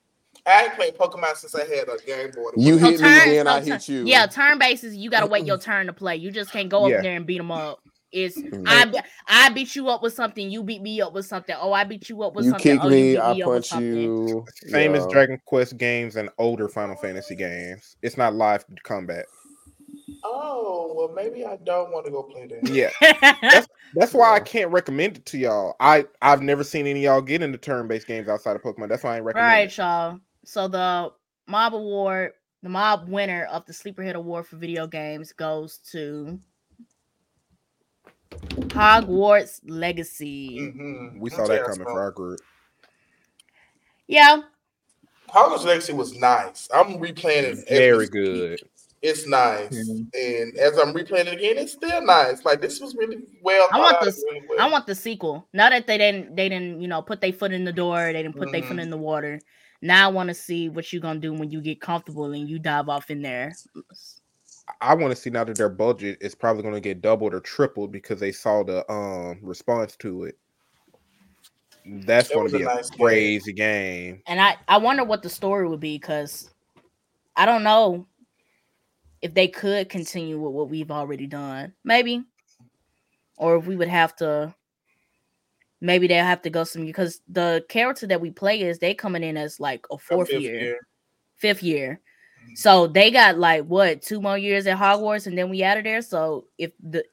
[0.46, 2.50] I ain't played Pokemon since I had a Game Boy.
[2.56, 4.04] You So hit me, turn- then I so hit you.
[4.04, 4.96] Yeah, turn bases.
[4.96, 6.16] You gotta wait your turn to play.
[6.16, 7.02] You just can't go up Yeah.
[7.02, 7.80] there and beat them up.
[8.10, 8.64] It's Mhm.
[8.66, 10.50] I I beat you up with something.
[10.50, 11.54] You beat me up with something.
[11.60, 12.76] Oh, I beat you up with You something.
[12.76, 13.96] kick oh, me, beat I me up with punch something.
[14.02, 14.46] you.
[14.68, 15.10] Same as yeah.
[15.10, 17.96] Dragon Quest games and older Final Fantasy games.
[18.00, 19.26] It's not live combat.
[20.30, 22.68] Oh well, maybe I don't want to go play that.
[22.68, 22.90] Yeah.
[23.40, 25.74] That's that's why I can't recommend it to y'all.
[25.80, 28.90] I I've never seen any of y'all get into turn-based games outside of Pokemon.
[28.90, 29.46] That's why I ain't recommend.
[29.46, 29.76] right, it.
[29.78, 30.20] y'all.
[30.44, 31.12] So the
[31.46, 32.32] mob award,
[32.62, 36.38] the mob winner of the sleeper hit award for video games goes to
[38.30, 40.58] Hogwarts Legacy.
[40.60, 41.20] Mm-hmm.
[41.20, 42.40] We saw that coming for our group.
[44.06, 44.42] Yeah,
[45.30, 46.68] Hogwarts Legacy was nice.
[46.74, 47.68] I'm replaying it.
[47.68, 48.12] Very speak.
[48.12, 48.62] good.
[49.00, 50.10] It's nice, Mhm.
[50.12, 52.44] and as I'm replaying it again, it's still nice.
[52.44, 53.68] Like this was really well.
[53.72, 54.60] I want thought out, really well.
[54.60, 55.48] I want the sequel.
[55.52, 58.12] Now that they didn't, they didn't, you know, put their foot in the door.
[58.12, 58.82] They didn't put their foot Mhm.
[58.82, 59.40] in the water.
[59.82, 62.58] Now I want to see what you're gonna do when you get comfortable and you
[62.58, 63.52] dive off in there.
[64.80, 67.40] I want to see now that their budget is probably going to get doubled or
[67.40, 70.38] tripled because they saw the um response to it.
[71.86, 73.06] That's That going to be a a nice game.
[73.06, 74.22] crazy game.
[74.26, 76.50] And I, I wonder what the story would be because
[77.36, 78.07] I don't know
[79.22, 81.72] if they could continue with what we've already done.
[81.84, 82.24] Maybe.
[83.36, 84.54] Or if we would have to
[85.80, 89.22] maybe they'll have to go some because the character that we play is they coming
[89.22, 90.78] in as like a A fourth fifth year,
[91.36, 92.00] fifth year.
[92.42, 92.54] Mm-hmm.
[92.56, 95.84] So they got like what two more years at Hogwarts and then we out of
[95.84, 96.02] there.
[96.02, 97.04] So if the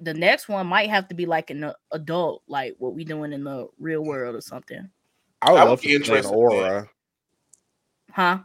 [0.00, 3.44] the next one might have to be like an adult, like what we doing in
[3.44, 4.88] the real world or something.
[5.42, 6.72] I would I would love be to play an interested in that.
[6.72, 6.88] Auror.
[8.10, 8.38] Huh?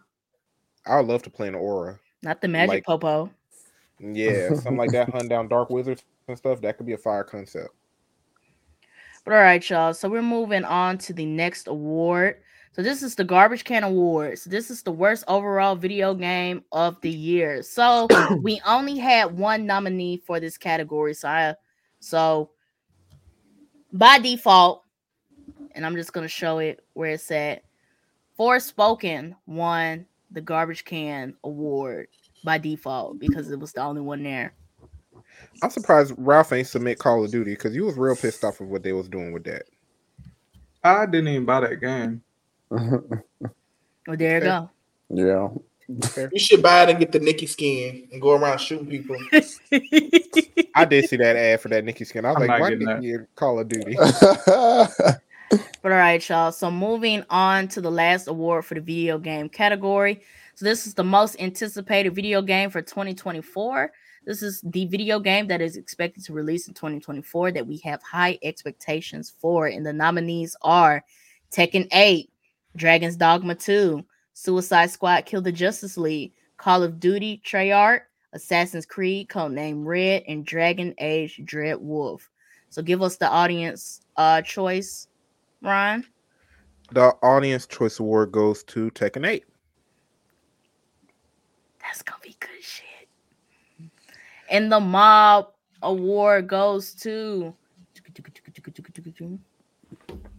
[0.85, 1.99] I would love to play an Auror.
[2.21, 3.29] Not the magic Like- popo.
[3.99, 5.09] Yeah, something like that.
[5.09, 6.61] Hunt down dark wizards and stuff.
[6.61, 7.69] That could be a fire concept.
[9.25, 9.93] But all right, y'all.
[9.93, 12.37] So we're moving on to the next award.
[12.71, 14.45] So this is the Garbage Can Awards.
[14.45, 17.61] This is the worst overall video game of the year.
[17.61, 18.07] So
[18.41, 21.13] we only had one nominee for this category.
[21.13, 21.55] So I,
[21.99, 22.51] so
[23.91, 24.83] by default,
[25.73, 27.63] and I'm just gonna show it where it's at.
[28.39, 32.07] Forspoken won the Garbage Can Award
[32.43, 34.53] by default because it was the only one there.
[35.61, 38.67] I'm surprised Ralph ain't submit Call of Duty because you was real pissed off of
[38.67, 39.63] what they was doing with that.
[40.83, 42.21] I didn't even buy that game.
[42.69, 44.69] Well, there you go.
[45.09, 45.49] yeah.
[46.31, 49.17] You should buy it and get the Nicki skin and go around shooting people.
[50.75, 52.25] I did see that ad for that Nicki skin.
[52.25, 53.97] I was I'm like, why getting Nicki in Call of Duty?
[55.49, 56.51] But all right, y'all.
[56.51, 60.21] So moving on to the last award for the video game category.
[60.55, 63.91] So this is the most anticipated video game for 2024.
[64.25, 68.03] This is the video game that is expected to release in 2024 that we have
[68.03, 69.67] high expectations for.
[69.67, 71.03] And the nominees are
[71.51, 72.29] Tekken 8,
[72.75, 78.01] Dragon's Dogma 2, Suicide Squad Kill the Justice League, Call of Duty Treyarch,
[78.33, 82.29] Assassin's Creed Codename Red, and Dragon Age Dread Wolf.
[82.69, 85.07] So give us the audience uh choice,
[85.61, 86.05] Ryan.
[86.91, 89.43] the audience choice award goes to Tekken 8.
[91.81, 93.89] That's gonna be good shit.
[94.49, 95.49] And the mob
[95.83, 97.53] award goes to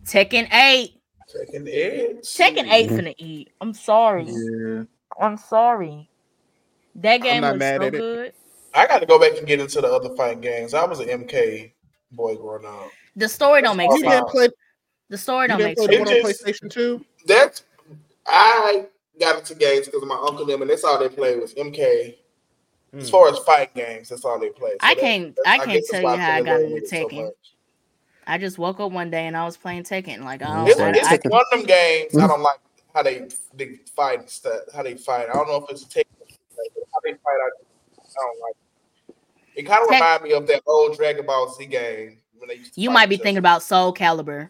[0.04, 0.96] Tekken 8.
[1.26, 2.16] Second edge.
[2.22, 3.50] Tekken 8 finna eat.
[3.60, 4.26] I'm sorry.
[4.26, 4.82] Yeah.
[5.20, 6.08] I'm sorry.
[6.96, 7.98] That game not was mad so at it.
[7.98, 8.32] good.
[8.74, 10.74] I got to go back and get into the other fighting games.
[10.74, 11.72] I was an MK
[12.12, 12.88] boy growing up.
[13.16, 14.12] The story don't make You You sense.
[14.14, 14.48] didn't play,
[15.10, 16.08] The story you don't didn't make play the sense.
[16.08, 17.04] one on PlayStation 2?
[17.26, 17.64] That's
[18.26, 18.86] I
[19.18, 21.52] got into games because of my uncle and them, and that's all they played was
[21.54, 22.16] MK.
[22.96, 23.10] As Hmm.
[23.12, 24.76] far as fight games, that's all they played.
[24.80, 26.88] I that- can't- that's- I can't that's tell you how I got into with it
[26.88, 27.30] so Tekken.
[28.26, 30.24] I just woke up one day and I was playing Tekken.
[30.24, 30.94] Like, I It's, don't, Right.
[30.94, 31.30] I, it's I, Tekken.
[31.30, 32.58] one of them games I don't like
[32.94, 34.62] how they they fight stuff.
[34.74, 35.28] How they fight.
[35.28, 36.06] I don't know if it's Tekken.
[36.92, 37.18] How they fight.
[37.26, 37.48] I,
[37.98, 38.56] I don't like.
[39.56, 42.48] It, it kind of Tek- remind me of that old Dragon Ball Z game when
[42.48, 44.48] they used to you might be thinking about Soul Calibur.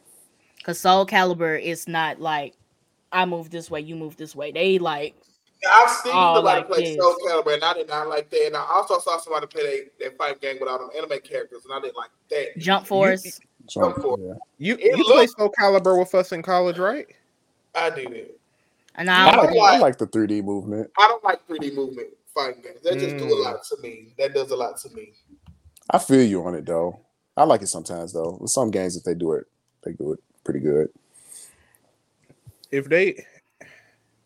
[0.70, 2.55] Because Soul Calibur is not like
[3.10, 4.52] I move this way, you move this way.
[4.52, 5.16] They like
[5.64, 6.97] Yeah, I've seen somebody like play this.
[6.97, 8.47] Soul Calibur, and I did not like that.
[8.47, 11.74] And I also saw somebody play that, that fight game without them anime characters, and
[11.74, 12.56] I didn't like that.
[12.59, 13.40] Jump Force.
[13.66, 14.34] Jump, for- yeah.
[14.59, 17.09] You, It you played Soul Calibur with us in college, right?
[17.74, 18.38] I did it.
[18.94, 20.88] And I I don't like, like- I like the 3D movement.
[21.01, 22.78] I don't like 3D movement fighting games.
[22.84, 23.44] That just do a Mm.
[23.44, 24.14] lot to me.
[24.18, 25.14] That does a lot to me.
[25.90, 27.01] I feel you on it though.
[27.36, 28.38] I like it sometimes though.
[28.40, 29.47] With some games, if they do it,
[29.82, 30.88] they do it pretty good.
[32.70, 33.24] If they,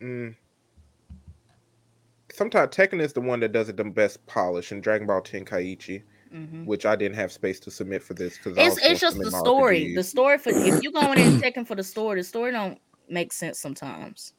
[0.00, 0.34] mm,
[2.32, 6.02] sometimes Tekken is the one that does it the best polish, and Dragon Ball Tenkaichi,
[6.32, 6.66] Mhm.
[6.66, 9.94] which I didn't have space to submit for this because it's it's just the story.
[9.94, 12.78] The story for if you going in Tekken for the story, the story don't
[13.08, 14.34] make sense sometimes.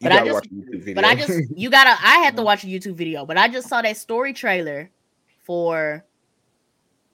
[0.00, 0.94] You But I just- watch a YouTube video.
[0.94, 3.68] But I just you gotta I had to watch a YouTube video, but I just
[3.68, 4.90] saw that story trailer
[5.44, 6.04] for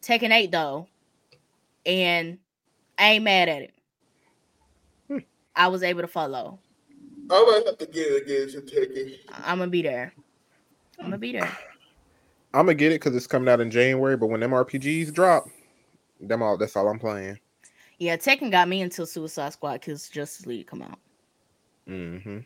[0.02, 0.88] Tekken 8 though,
[1.86, 2.38] and
[3.02, 3.74] I ain't mad at it.
[5.08, 5.18] Hmm.
[5.56, 6.60] I was able to follow.
[7.28, 9.20] I might have to get it again to take it.
[9.32, 10.12] I'm gonna be there.
[11.00, 11.50] I'm gonna be there.
[12.54, 14.16] I'm gonna get it because it's coming out in January.
[14.16, 15.46] But when them RPGs drop,
[16.20, 17.40] them all that's all I'm playing.
[17.98, 20.98] Yeah, Tekken got me until Suicide Squad because Justice League come out.
[21.88, 22.38] Mm-hmm.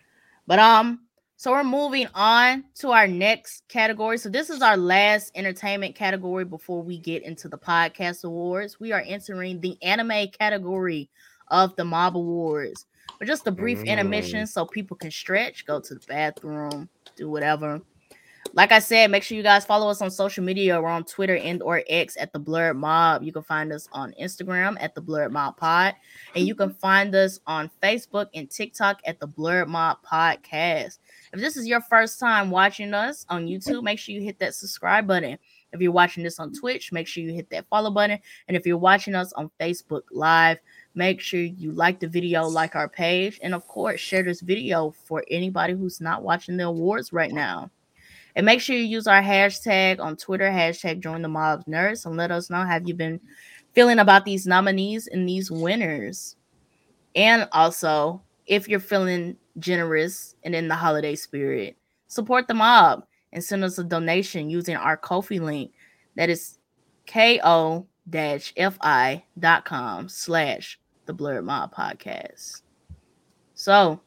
[0.46, 1.00] But um,
[1.36, 4.18] so we're moving on to our next category.
[4.18, 8.80] So this is our last entertainment category before we get into the podcast awards.
[8.80, 11.10] We are entering the anime category
[11.48, 12.86] of the Mob Awards.
[13.18, 13.86] But just a brief Mm.
[13.86, 17.80] intermission so people can stretch, go to the bathroom, do whatever.
[18.52, 20.80] Like I said, make sure you guys follow us on social media.
[20.80, 23.22] We're on Twitter and or X at the Blerd Mob.
[23.22, 25.94] You can find us on Instagram at the Blerd Mob Pod.
[26.34, 30.98] And you can find us on Facebook and TikTok at the Blerd Mob Podcast.
[31.32, 34.54] If this is your first time watching us on YouTube, make sure you hit that
[34.54, 35.38] subscribe button.
[35.72, 38.18] If you're watching this on Twitch, make sure you hit that follow button.
[38.48, 40.58] And if you're watching us on Facebook Live,
[40.94, 44.94] make sure you like the video, like our page, and of course, share this video
[45.04, 47.70] for anybody who's not watching the awards right now.
[48.34, 52.16] And make sure you use our hashtag on Twitter, hashtag join the mobs nerds, and
[52.16, 53.20] let us know have you've been
[53.74, 56.36] feeling about these nominees and these winners.
[57.14, 61.76] And also, if you're feeling generous and in the holiday spirit,
[62.06, 65.72] support the mob and send us a donation using our Kofi link.
[66.16, 66.58] That is
[67.06, 72.62] ko fi.com slash the blerd mob podcast.
[73.54, 74.00] So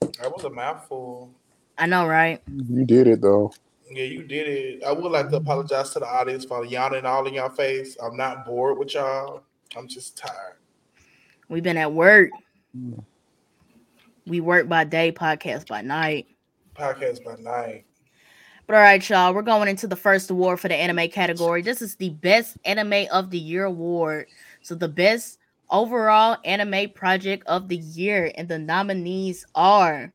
[0.00, 1.30] That was a mouthful.
[1.78, 2.42] I know, right?
[2.46, 3.52] You did it though.
[3.90, 4.84] Yeah, you did it.
[4.84, 7.96] I would like to apologize to the audience for yawning all in your face.
[8.02, 9.42] I'm not bored with y'all.
[9.76, 10.56] I'm just tired.
[11.48, 12.30] We've been at work.
[12.76, 13.04] Mm.
[14.26, 16.26] We work by day, podcast by night.
[16.74, 17.84] Podcast by night.
[18.66, 21.62] But all right, y'all, we're going into the first award for the anime category.
[21.62, 24.26] This is the best anime of the year award.
[24.62, 25.38] So the best
[25.70, 30.12] overall anime project of the year, and the nominees are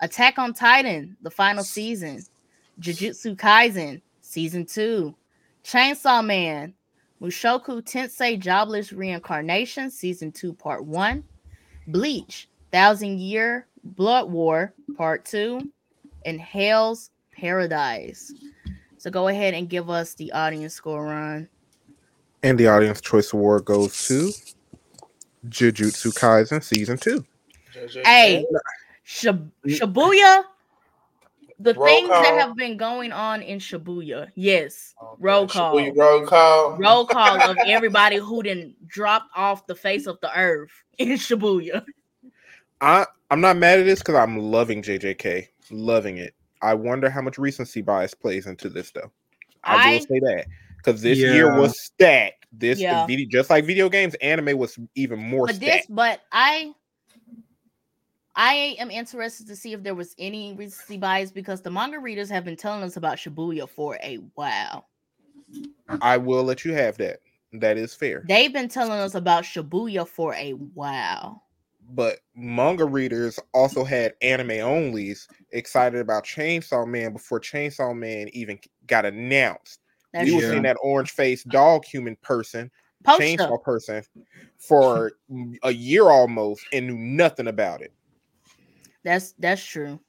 [0.00, 2.22] Attack on Titan, the final season,
[2.80, 5.16] Jujutsu Kaisen, season two,
[5.64, 6.72] Chainsaw Man,
[7.20, 11.24] Mushoku Tensei Jobless Reincarnation, season two, part one,
[11.88, 15.60] Bleach, Thousand Year Blood War, part two,
[16.24, 18.32] and Hell's Paradise.
[18.98, 21.48] So go ahead and give us the audience score, Ron.
[22.42, 24.30] And the audience choice award goes to
[25.48, 27.24] Jujutsu Kaisen season two.
[27.74, 28.04] JJ.
[28.04, 28.46] Hey,
[29.06, 30.42] Shib- Shibuya,
[31.58, 34.28] the Roll things that have been going on in Shibuya.
[34.34, 35.74] Yes, Okay, roll call.
[35.74, 36.76] we Roll call.
[36.78, 41.84] roll call of everybody who didn't drop off the face of the earth in Shibuya.
[42.80, 46.34] I I'm not mad at this because I'm loving JJK, loving it.
[46.62, 49.10] I wonder how much recency bias plays into this though.
[49.64, 52.46] I, I- will say that because this year was stacked.
[52.50, 53.06] This Yeah.
[53.06, 56.72] video, just like video games, anime was even more But this, but I,
[58.34, 62.30] I am interested to see if there was any recency bias because the manga readers
[62.30, 64.88] have been telling us about Shibuya for a while.
[66.00, 67.20] I will let you have that.
[67.52, 68.24] That is fair.
[68.26, 71.42] They've been telling us about Shibuya for a while.
[71.88, 78.58] But manga readers also had anime onlys excited about Chainsaw Man before Chainsaw Man even
[78.86, 79.80] got announced.
[80.12, 82.70] That's we were seeing that orange faced dog human person,
[83.04, 83.22] Poster.
[83.22, 84.02] chainsaw person,
[84.58, 85.12] for
[85.62, 87.92] a year almost and knew nothing about it.
[89.04, 90.00] That's that's true.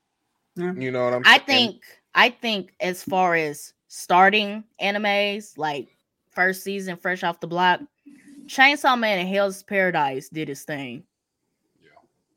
[0.56, 1.45] You know what I'm I saying?
[1.45, 1.82] think
[2.16, 5.88] I think as far as starting animes, like
[6.32, 7.82] first season, fresh off the block,
[8.48, 11.03] Chainsaw Man and Hell's Paradise did its thing.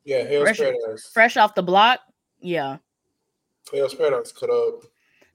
[0.05, 1.09] Yeah, Hell's Fresh- Paradise.
[1.13, 1.99] Fresh off the block,
[2.39, 2.77] yeah.
[3.73, 4.83] Hell's Paradise cut up.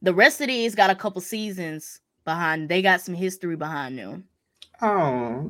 [0.03, 2.69] The rest of these got a couple seasons behind.
[2.69, 4.25] They got some history behind them.
[4.81, 5.49] Oh,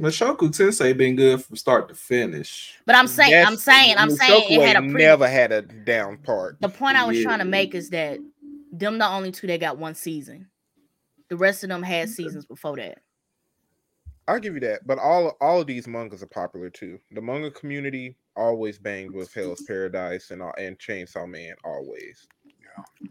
[0.00, 2.78] Mushoku Tensei been good from start to finish.
[2.86, 5.02] But I'm saying, I'm saying, I'm saying it had a pre.
[5.02, 6.58] never had a down part.
[6.60, 8.18] The point I was trying to make is that
[8.72, 10.48] them the only two that got one season.
[11.28, 12.98] The rest of them had seasons before that.
[14.30, 16.98] I'll give you that, but all all of these mangas are popular too.
[17.10, 22.26] The manga community always banged with Hell's Paradise and all- and Chainsaw Man always.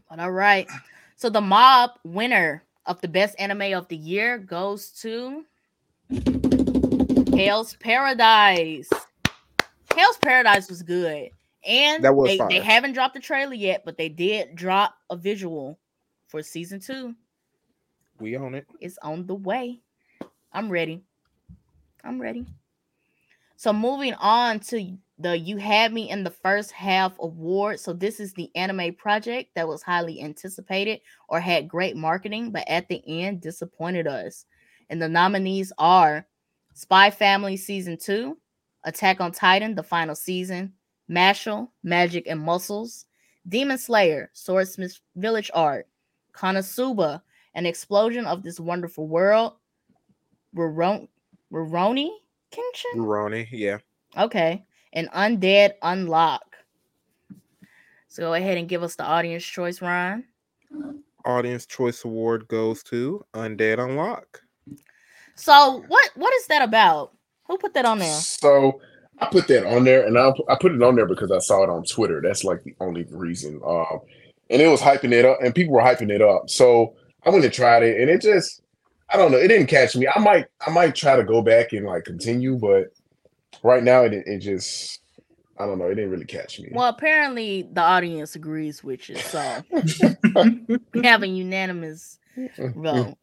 [0.09, 0.67] But all right.
[1.15, 5.43] So the mob winner of the best anime of the year goes to
[7.35, 8.89] Hell's Paradise.
[9.95, 11.29] Hell's Paradise was good.
[11.65, 15.17] And That was they, they haven't dropped the trailer yet, but they did drop a
[15.17, 15.77] visual
[16.27, 17.13] for season two.
[18.19, 18.65] We own it.
[18.79, 19.81] It's on the way.
[20.53, 21.03] I'm ready.
[22.03, 22.45] I'm ready.
[23.55, 27.79] So moving on to the You Had Me in the First Half award.
[27.81, 32.63] So this is the anime project that was highly anticipated or had great marketing, but
[32.69, 34.45] at the end disappointed us.
[34.89, 36.25] And the nominees are
[36.73, 38.37] Spy Family Season 2,
[38.85, 40.71] Attack on Titan, the final season,
[41.11, 43.05] Mashle, Magic and Muscles,
[43.49, 45.85] Demon Slayer, Swordsmith Village Arc,
[46.33, 47.21] Konosuba,
[47.55, 49.53] An Explosion of This Wonderful World,
[50.55, 51.09] Rurouni
[51.51, 52.95] Kenshin?
[52.95, 53.77] Rurouni, yeah.
[54.17, 54.65] Okay.
[54.93, 56.39] And Undead Unluck.
[58.07, 60.23] So go ahead and give us the audience choice, Ron.
[61.25, 64.41] Audience Choice Award goes to Undead Unluck.
[65.35, 67.13] So what what is that about?
[67.47, 68.13] Who put that on there?
[68.13, 68.81] So
[69.19, 71.63] I put that on there, and I, I put it on there because I saw
[71.63, 72.21] it on Twitter.
[72.21, 73.59] That's like the only reason.
[73.65, 73.99] Um,
[74.49, 76.49] and it was hyping it up, and people were hyping it up.
[76.49, 76.95] So
[77.25, 78.61] I went and tried it, and it just,
[79.11, 80.07] I don't know, it didn't catch me.
[80.13, 82.93] I might, I might try to go back and like continue, but
[83.63, 85.01] right now it, it just,
[85.57, 86.69] I don't know, it didn't really catch me.
[86.71, 89.63] Well, apparently the audience agrees with you, so
[90.93, 92.19] we have a unanimous
[92.57, 93.17] vote.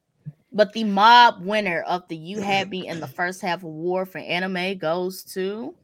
[0.53, 4.19] But the mob winner of the You Had Me in the First Half award for
[4.19, 5.75] anime goes to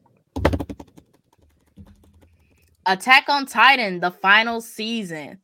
[2.85, 5.39] Attack on Titan, the final season.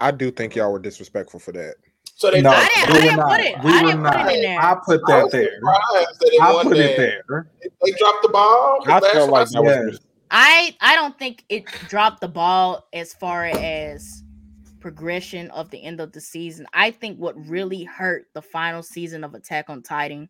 [0.00, 1.76] I do think y'all were disrespectful for that.
[2.16, 3.40] So they No, I didn't- I we didn't were put not.
[3.40, 4.60] it- We I didn't put it in there.
[4.60, 5.50] I put that was there.
[5.62, 6.90] that I put that.
[6.90, 7.50] it there.
[7.82, 8.78] They dropped the ball.
[8.86, 9.98] I felt like that was Yeah.
[10.30, 14.22] I I don't think it dropped the ball as far as
[14.80, 16.66] progression of the end of the season.
[16.72, 20.28] I think what really hurt the final season of Attack on Titan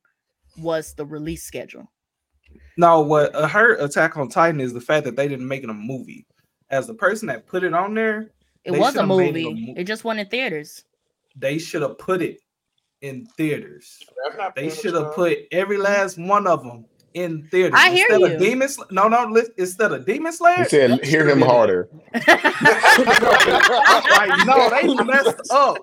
[0.59, 1.91] was the release schedule.
[2.77, 5.71] No, what uh, hurt Attack on Titan is the fact that they didn't make it
[5.71, 6.27] a movie.
[6.71, 8.31] As the person that put it on there,
[8.65, 9.75] It was a should've made it a movie.
[9.77, 10.85] It just went in theaters.
[11.37, 12.39] They should have put it
[13.01, 13.99] in theaters.
[14.57, 17.75] They should have put every last one of them in theaters.
[17.77, 18.35] I hear instead you.
[18.37, 20.57] Of Demon Sl- no, no, li- instead of Demon Slayer.
[20.59, 22.27] He said, "Hear should've him harder." like,
[24.47, 25.77] no, they messed up.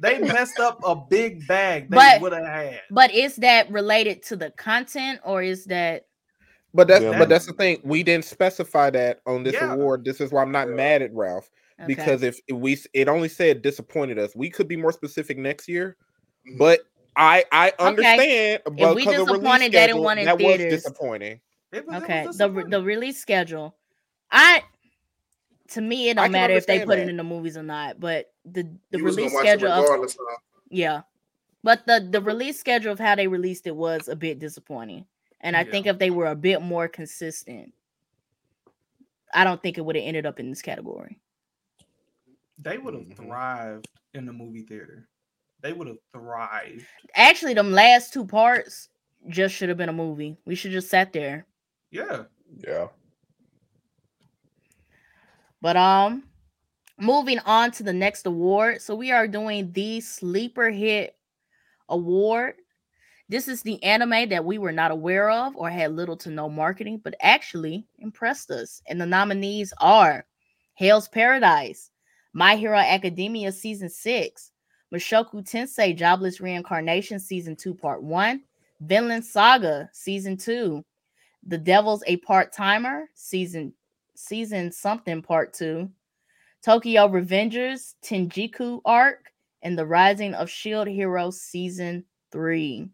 [0.00, 2.80] They messed up a big bag they But- would have had.
[2.90, 6.06] but is that related to the content or is that
[6.72, 7.18] But that's Yeah.
[7.18, 7.80] but that's the thing.
[7.84, 9.74] We didn't specify that on this Yeah.
[9.74, 10.04] award.
[10.04, 10.74] This is why I'm not Yeah.
[10.74, 11.48] mad at Ralph
[11.80, 11.86] okay.
[11.86, 15.96] because if we it only said disappointed us, we could be more specific next year.
[16.48, 16.58] Mhm.
[16.58, 16.80] But
[17.16, 18.62] I I understand.
[18.64, 20.72] But If we because of release disappointed, they didn't want it in that was theaters.
[20.82, 21.40] disappointing.
[21.72, 23.76] It was- it okay, was the the release schedule.
[24.30, 24.62] I
[25.68, 27.62] to me it I don't matter if they understand put it in the movies or
[27.62, 30.14] not, but the the You release schedule of?
[30.70, 31.02] Yeah.
[31.62, 35.06] But the the release schedule of how they released it was a bit disappointing.
[35.40, 35.70] And I Yeah.
[35.70, 37.72] think if they were a bit more consistent,
[39.32, 41.18] I don't think it would have ended up in this category.
[42.58, 43.16] They would have Mhm.
[43.16, 45.08] thrived in the movie theater.
[45.60, 46.86] They would have thrived.
[47.14, 48.88] Actually, them last two parts
[49.28, 50.36] just should have been a movie.
[50.44, 51.46] We should just sat there.
[51.90, 52.24] Yeah.
[52.58, 52.88] Yeah.
[55.60, 56.24] But um
[56.98, 58.80] moving on to the next award.
[58.82, 61.16] So we are doing the sleeper hit
[61.88, 62.56] award.
[63.28, 66.48] This is the anime that we were not aware of or had little to no
[66.48, 68.82] marketing, but actually impressed us.
[68.86, 70.26] And the nominees are
[70.74, 71.90] Hell's Paradise,
[72.36, 74.50] My Hero Academia Season 6,
[74.92, 78.42] Mushoku Tensei Jobless Reincarnation Season 2 Part 1,
[78.80, 80.84] Vinland Saga Season 2,
[81.46, 83.72] The Devil's a Part-Timer Season
[84.16, 85.88] Season something Part 2,
[86.60, 89.32] Tokyo Revengers Tenjiku Arc,
[89.62, 92.88] and The Rising of Shield Hero Season 3.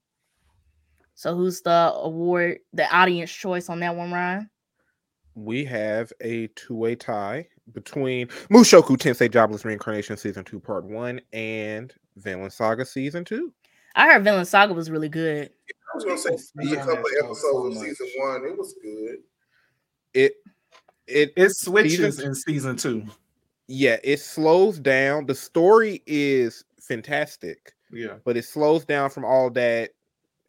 [1.14, 4.50] So who's the award, the audience choice on that one, Ryan?
[5.34, 11.92] We have a two-way tie between Mushoku Tensei Jobless Reincarnation Season 2 Part 1 and
[12.16, 13.52] Vinland Saga Season 2.
[13.96, 15.50] I heard Vinland Saga was really good.
[15.68, 18.44] I was gonna say People a couple that show episodes so of season one.
[18.46, 19.16] It was good.
[20.14, 20.32] It
[21.06, 23.04] it It switches Season- in season two.
[23.66, 25.26] yeah, it slows down.
[25.26, 27.74] The story is fantastic.
[27.92, 28.18] Yeah.
[28.24, 29.90] but it slows down from all that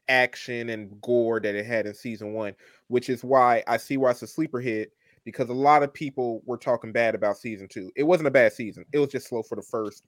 [0.08, 2.54] action and gore that it had in season one,
[2.88, 4.92] which is why I see why it's a sleeper hit
[5.24, 7.92] because a lot of people were talking bad about season two.
[7.96, 10.04] It wasn't a bad season, it was just slow for the first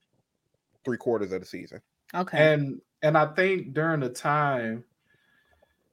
[0.85, 1.82] three quarters of the season.
[2.14, 2.53] Okay.
[2.53, 4.83] And and I think during the time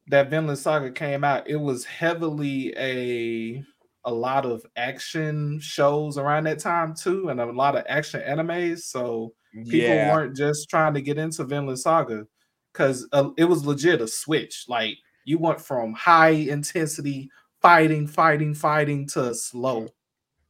[0.09, 3.65] that Vinland Saga came out, it was heavily a
[4.05, 8.81] a lot of action shows around that time too, and a lot of action animes.
[8.81, 9.35] So
[9.69, 12.27] people weren't just trying to get into Vinland Saga
[12.73, 14.65] because uh, it was legit a switch.
[14.69, 17.31] Like you went from high intensity
[17.61, 19.89] fighting, fighting, fighting to slow.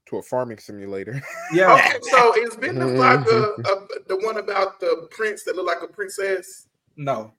[0.06, 1.20] to a farming simulator.
[1.52, 5.82] Yeah, Okay, so is Vinland Saga uh, the one about the prince that looked like
[5.88, 6.68] a princess?
[6.96, 7.32] no,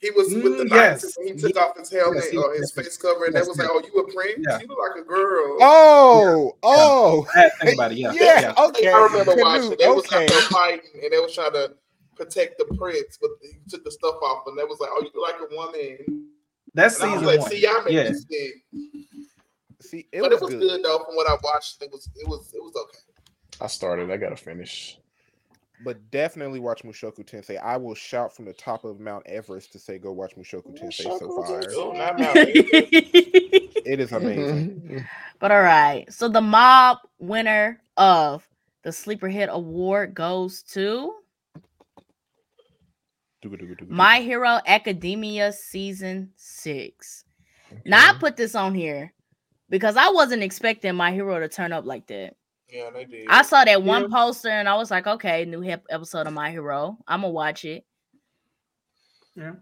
[0.00, 1.16] He was with the Mm, Knights yes.
[1.16, 3.44] and he took off his helmet Yes, he- or his yes, face cover, and yes,
[3.44, 3.68] they was yes.
[3.68, 4.44] like, "Oh, you a prince?
[4.48, 4.58] Yeah.
[4.60, 7.98] You look like a girl." Oh, oh, I had think about it.
[7.98, 8.54] Yeah, yeah, yeah.
[8.66, 8.88] okay.
[8.92, 9.76] I remember Canute, watching.
[9.78, 10.24] They was okay.
[10.24, 11.74] out there fighting, and they was trying to
[12.16, 15.10] protect the prince, but he took the stuff off, and they was like, "Oh, you
[15.14, 16.30] look like a woman."
[16.74, 17.50] That's And season like, one.
[17.50, 18.04] "See, y'all make Yeah.
[18.04, 18.24] this.
[19.80, 20.60] See, it but was, it was good.
[20.60, 20.82] good.
[20.84, 21.04] though.
[21.04, 22.98] From what I watched, it was it was it was okay.
[23.60, 24.10] I started.
[24.10, 24.98] I gotta finish.
[25.84, 27.60] But definitely watch Mushoku Tensei.
[27.60, 31.02] I will shout from the top of Mount Everest to say go watch Mushoku Tensei.
[31.02, 31.62] So Mushoku fire.
[31.62, 31.98] Tensei.
[31.98, 33.76] Not Mount Everest.
[33.84, 35.04] It is amazing.
[35.40, 36.10] But all right.
[36.12, 38.48] So the mob winner of
[38.84, 41.12] the Sleeper Hit Award goes to
[43.88, 47.24] My Hero Academia Season 6.
[47.86, 49.12] Now I put this on here
[49.70, 52.36] because I wasn't expecting My Hero to turn up like that.
[52.68, 53.26] Yeah, they did.
[53.28, 56.50] I saw that one poster and I was like, okay, new hip episode of My
[56.50, 56.98] Hero.
[57.06, 57.84] I'm gonna watch it.
[59.34, 59.52] Yeah.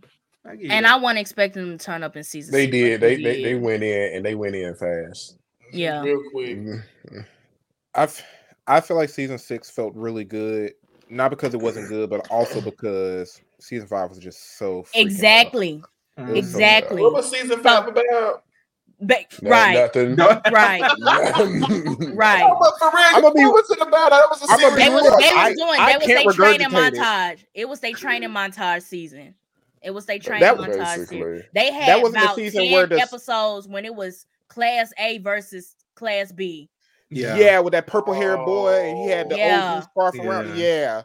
[0.44, 0.92] I And that.
[0.92, 3.00] I wasn't expecting them to turn up in season They six, did.
[3.00, 5.38] but They, they they went in and they went in fast.
[5.72, 6.02] Yeah.
[6.02, 6.56] real quick.
[6.58, 6.82] Mhm.
[7.94, 8.24] I f-
[8.66, 10.72] I feel like season six felt really good,
[11.08, 15.82] not because it wasn't good, but also because season five was just so freaking Exactly.
[16.18, 16.26] Mhm.
[16.28, 17.02] so Exactly.
[17.02, 18.44] What was season five about?
[19.02, 19.90] Ba- No- right.
[19.94, 20.16] Nothing.
[20.52, 20.82] Right.
[22.14, 22.42] Right.
[22.44, 24.10] Oh, but for real, I'ma be- what was it about?
[24.10, 26.26] That was a I'ma be They was they was I- doing I they was can't
[26.28, 26.94] they training regurgitate it.
[26.98, 27.44] montage.
[27.54, 29.34] It was they training montage season.
[29.82, 31.18] It was they training That- montage season.
[31.18, 31.44] Basically.
[31.54, 35.76] They That wasn't the season 10 where the- episodes when it was class A versus
[35.94, 36.68] class B.
[37.08, 37.36] Yeah.
[37.36, 39.76] Yeah, with that purple haired boy, and he had the Yeah.
[39.78, 40.56] OG scarf around.
[40.58, 41.02] Yeah.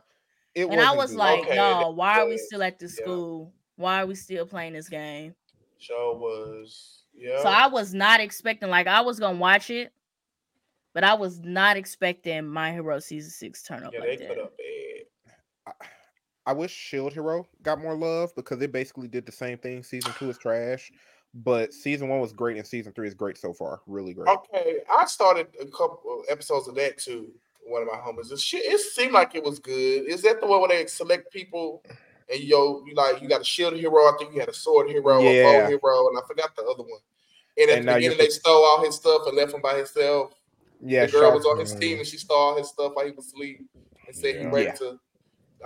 [0.55, 1.23] Yeah, it And I wasn't good.
[1.23, 3.03] like, Okay, no, that why are we still at this yeah.
[3.03, 3.53] school?
[3.75, 5.35] Why are we still playing this game?
[5.77, 7.41] Show was yeah.
[7.41, 9.91] So I was not expecting like I was gonna watch it,
[10.93, 14.27] but I was not expecting My Hero season six turn up yeah, like they that.
[14.29, 15.73] put up bad.
[16.47, 19.81] I wish Shield Hero got more love because it basically did the same thing.
[19.83, 20.91] Season two is trash,
[21.33, 23.81] but season one was great, and season three is great so far.
[23.87, 24.29] Really great.
[24.29, 27.31] Okay, I started a couple episodes of that too.
[27.65, 28.31] One of my homies.
[28.31, 30.07] It, shit, it seemed like it was good.
[30.07, 31.83] Is that the one where they select people
[32.31, 33.95] and yo, you like you got a shield hero?
[33.95, 36.83] I think you had a sword hero, a bow hero, and I forgot the other
[36.83, 36.99] one.
[37.57, 40.33] And at And the beginning, they stole all his stuff and left him by himself.
[40.81, 43.11] Yeah, the girl was on his team and she stole all his stuff while he
[43.11, 43.61] was asleep
[44.07, 44.49] and said he Yeah.
[44.51, 44.73] ready Yeah.
[44.73, 44.99] to.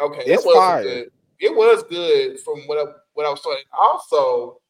[0.01, 0.83] Okay, It's was fire.
[0.83, 1.11] good.
[1.39, 3.63] It was good from what I what I was saying.
[3.77, 4.61] Also,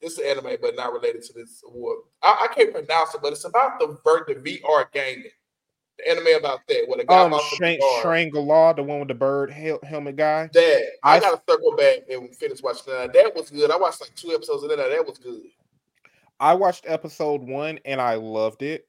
[0.00, 1.98] this is anime, but not related to this award.
[2.22, 5.30] I, I can't pronounce it, but it's about the the VR gaming.
[5.98, 6.84] The anime about that.
[6.86, 8.02] What a guy Um, Shang- VR.
[8.02, 10.48] Shangri-La, the one with the bird hel- helmet guy.
[10.52, 13.12] That I, I- gotta circle back and finish watching that.
[13.12, 13.70] That was good.
[13.70, 14.76] I watched like two episodes of that.
[14.76, 15.42] That was good.
[16.40, 18.86] I watched episode one and I loved it.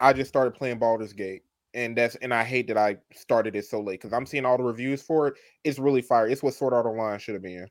[0.00, 1.42] I just started playing Baldur's Gate,
[1.74, 4.56] and that's and I hate that I started it so late because I'm seeing all
[4.58, 5.34] the reviews for it.
[5.64, 6.26] It's really fire.
[6.26, 7.66] It's what Sword Art Online should have been.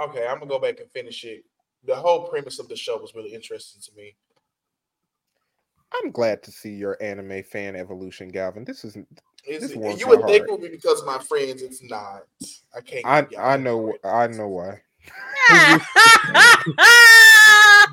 [0.00, 1.44] Okay, I'm gonna go back and finish it.
[1.84, 4.16] The whole premise of the show was really interesting to me.
[5.94, 8.64] I'm glad to see your anime fan evolution, Galvin.
[8.64, 8.96] This is
[9.44, 11.62] It's, This you my would think it would be because of my friends.
[11.62, 12.22] It's not.
[12.76, 13.06] I can't.
[13.06, 13.94] I I know.
[14.04, 14.80] I know why.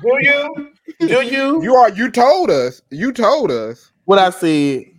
[0.02, 0.72] Do you?
[1.00, 1.62] Do you?
[1.62, 2.82] You are you told us.
[2.90, 3.90] You told us.
[4.04, 4.92] What I see?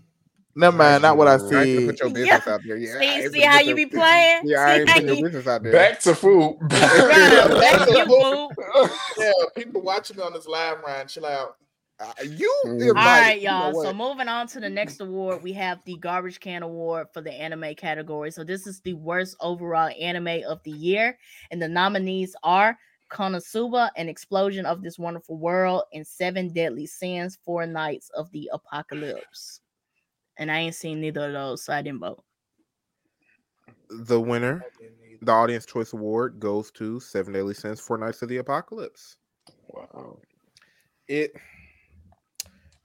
[0.56, 1.04] Never mind.
[1.04, 1.86] Not what I I ain't see.
[1.86, 2.54] put your business Yeah.
[2.54, 2.78] out there.
[2.78, 4.42] Yeah, see, see how you be playing?
[4.46, 5.72] Yeah, I ain't how putting your business out there.
[5.72, 6.58] Back to food.
[6.70, 8.50] Back to you, boo.
[9.20, 11.08] Yeah, people watching me on this live, Ryan.
[11.08, 11.58] Chill out.
[12.00, 12.54] Uh, you.
[12.66, 13.84] All right, you know y'all.
[13.84, 17.34] So moving on to the next award, we have the Garbage Can Award for the
[17.34, 18.30] anime category.
[18.30, 21.18] So this is the worst overall anime of the year,
[21.50, 22.78] and the nominees are
[23.10, 28.50] Konosuba, An Explosion of This Wonderful World, and Seven Deadly Sins, Four Knights of the
[28.54, 29.62] Apocalypse.
[30.38, 32.24] And I ain't seen neither of those, so I didn't vote.
[33.90, 34.64] the winner,
[35.24, 39.18] the Audience Choice Award goes to Seven Deadly Sins: Four Knights of the Apocalypse.
[39.70, 40.20] wow.
[41.08, 41.34] It.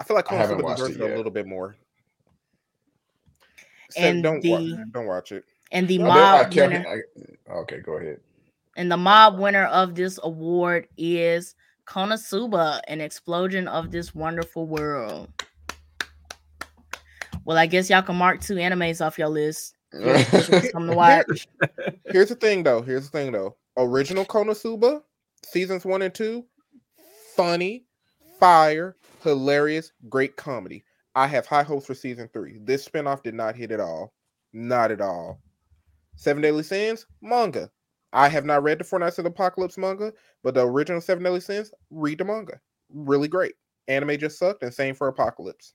[0.02, 1.76] I feel like I haven't Konosuba watched it it a little bit more.
[3.90, 5.44] Sev- And don't the- wa- don't watch it.
[5.70, 6.84] And the No, they- I mob winner,
[7.48, 8.20] I- okay, go ahead.
[8.76, 11.54] and the mob winner of this award is
[11.86, 15.28] Konosuba, An Explosion of This Wonderful World.
[17.44, 19.74] Well, I guess y'all can mark two animes off your list.
[19.92, 21.46] Something to watch.
[22.06, 22.82] Here's the thing, though.
[22.82, 23.56] Here's the thing, though.
[23.76, 25.02] Original Konosuba,
[25.44, 26.44] seasons one and two,
[27.36, 27.84] funny,
[28.40, 30.84] fire, hilarious, great comedy.
[31.14, 32.58] I have high hopes for season three.
[32.62, 34.14] This spinoff did not hit at all.
[34.52, 35.40] Not at all.
[36.16, 37.70] Seven Deadly Sins, manga.
[38.12, 41.24] I have not read the Four Knights of the Apocalypse manga, but the original Seven
[41.24, 42.60] Deadly Sins, read the manga.
[42.90, 43.54] Really great.
[43.88, 45.74] Anime just sucked, and same for Apocalypse.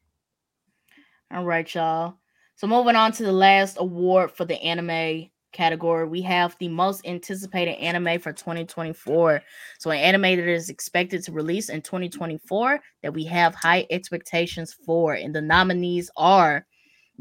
[1.32, 2.16] All right, y'all.
[2.56, 7.06] So moving on to the last award for the anime category, we have the most
[7.06, 9.42] anticipated anime for 2024.
[9.80, 14.74] So, an anime that is expected to release in 2024 that we have high expectations
[14.86, 15.14] for.
[15.16, 16.66] And the nominees are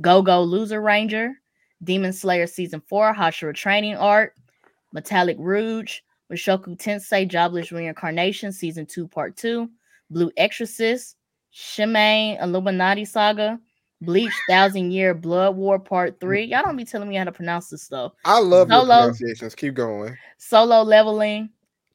[0.01, 1.33] Go Go Loser Ranger,
[1.83, 4.35] Demon Slayer Season 4, Hashira Training Arc,
[4.93, 6.01] Metallic Rouge,
[6.31, 9.69] Mushoku Tensei Jobless Reincarnation Season 2 Part 2,
[10.11, 11.17] Blue Exorcist,
[11.55, 13.59] Shimane Illuminati Saga,
[14.01, 16.21] Bleach Thousand Year Blood War Part mm.
[16.21, 16.45] 3.
[16.45, 18.13] Y'all don't be telling me how to pronounce this stuff.
[18.25, 19.55] I love your pronunciations.
[19.55, 20.17] Keep going.
[20.39, 21.51] Solo Leveling,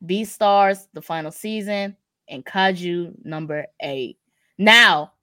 [0.05, 1.95] Beastars, the final season,
[2.27, 4.17] and Kaiju number eight.
[4.57, 5.13] Now,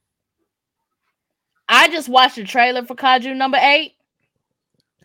[1.68, 3.94] I just watched the trailer for Kaiju number eight.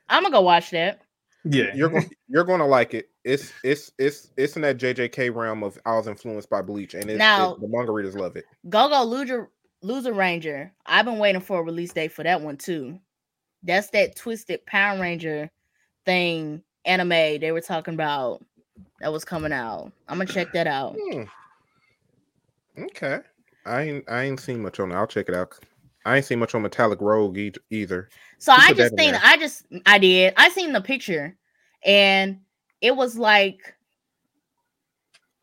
[0.10, 1.02] I'm gonna go watch that.
[1.46, 3.10] Yeah, You're going you're gonna like it.
[3.24, 7.10] It's it's it's it's in that JJK realm of I was influenced by Bleach, and
[7.10, 8.46] it's, Now- it, the manga readers love it.
[8.70, 9.50] Go Go
[9.84, 10.72] Loser Ranger.
[10.86, 13.00] I've been waiting for a release date for that one too.
[13.62, 15.52] That's that twisted Power Ranger
[16.06, 18.44] thing anime they were talking about
[19.00, 19.92] that was coming out.
[20.08, 20.96] I'm gonna check that out.
[21.00, 21.24] Hmm.
[22.78, 23.20] Okay,
[23.66, 24.96] I ain't I ain't seen much on it.
[24.96, 25.54] I'll check it out.
[26.06, 28.10] I ain't seen much on Metallic Rouge e- either.
[28.40, 29.16] So You I just think.
[29.24, 30.34] I just I did.
[30.38, 31.38] I seen the picture
[31.86, 32.40] and
[32.82, 33.76] it was like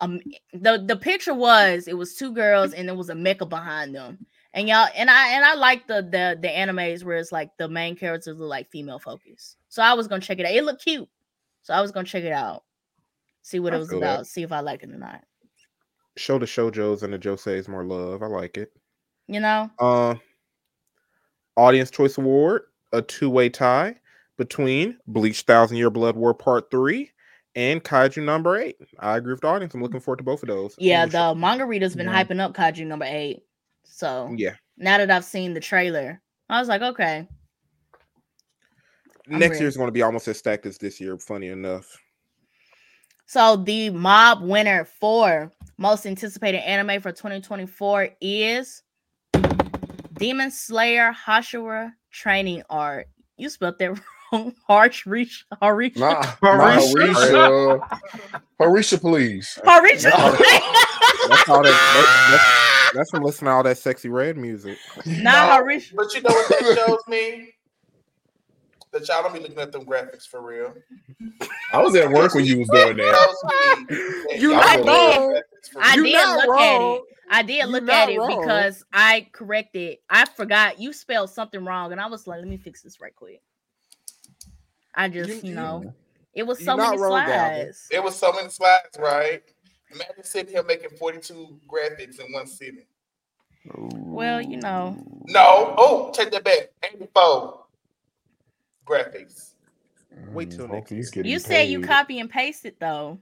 [0.01, 0.19] um
[0.53, 4.25] the the picture was it was two girls and there was a mecha behind them.
[4.53, 7.69] And y'all and I and I like the the the animes where it's like the
[7.69, 9.55] main characters look like female focus.
[9.69, 10.53] So I was gonna check it out.
[10.53, 11.07] It looked cute.
[11.61, 12.63] So I was gonna check it out.
[13.43, 14.13] See what I it was feel that.
[14.15, 14.27] about.
[14.27, 15.23] See if I like it or not.
[16.17, 18.21] Show the shoujo's and the joseis more love.
[18.21, 18.73] I like it.
[19.27, 19.71] You know?
[19.79, 20.15] Uh,
[21.55, 23.95] Audience Choice Award, a two-way tie
[24.37, 27.11] between Bleach Thousand Year Blood War Part Three
[27.55, 28.77] and Kaiju Number Eight.
[28.99, 29.73] I agree with the audience.
[29.73, 30.75] I'm looking forward to both of those.
[30.77, 32.23] Yeah, the manga reader's been Yeah.
[32.23, 33.43] hyping up Kaiju number eight.
[33.83, 34.55] So yeah.
[34.77, 37.27] now that I've seen the trailer, I was like, okay.
[39.31, 39.63] I'm Next ready.
[39.63, 41.17] year's going to be almost as stacked as this year.
[41.17, 41.85] Funny enough.
[43.27, 48.83] So the mob winner for most anticipated anime for 2024 is
[50.13, 53.07] Demon Slayer Hashira Training Arc.
[53.37, 54.01] You spelled that wrong.
[54.67, 55.97] Harsh Reach Harisha.
[55.97, 57.13] Nah, Harisha.
[57.13, 57.99] Harisha.
[58.59, 59.59] Harisha, please.
[59.63, 60.11] Harisha.
[61.29, 61.71] That's all that.
[62.31, 64.77] That's, that's, that's from listening to all that Sexyy Red music.
[65.05, 65.95] Not No, Harisha.
[65.95, 67.53] But you know what that shows me?
[68.91, 70.73] That y'all don't be looking at them graphics for real.
[71.71, 73.15] I was at work when you was doing that.
[73.15, 73.95] Shows me
[74.29, 75.41] that You not don't look at wrong.
[75.81, 77.01] I did not look at it.
[77.29, 78.41] I did look at it wrong.
[78.41, 79.99] because I corrected.
[80.09, 83.15] I forgot you spelled something wrong, and I was like, "Let me fix this right
[83.15, 83.41] quick."
[84.95, 85.93] I just, You- you, you- know,
[86.33, 87.87] it was so many slides.
[87.91, 89.41] It was so many slides, right?
[89.93, 92.85] Imagine sitting here making 42 graphics in one sitting.
[93.75, 94.97] Well, you know,
[95.27, 95.75] No.
[95.77, 96.69] Oh, take that back.
[96.83, 97.65] 84
[98.85, 99.53] graphics.
[100.29, 101.23] Wait till Hope next he's year.
[101.23, 103.19] getting you said you copy and paste it though.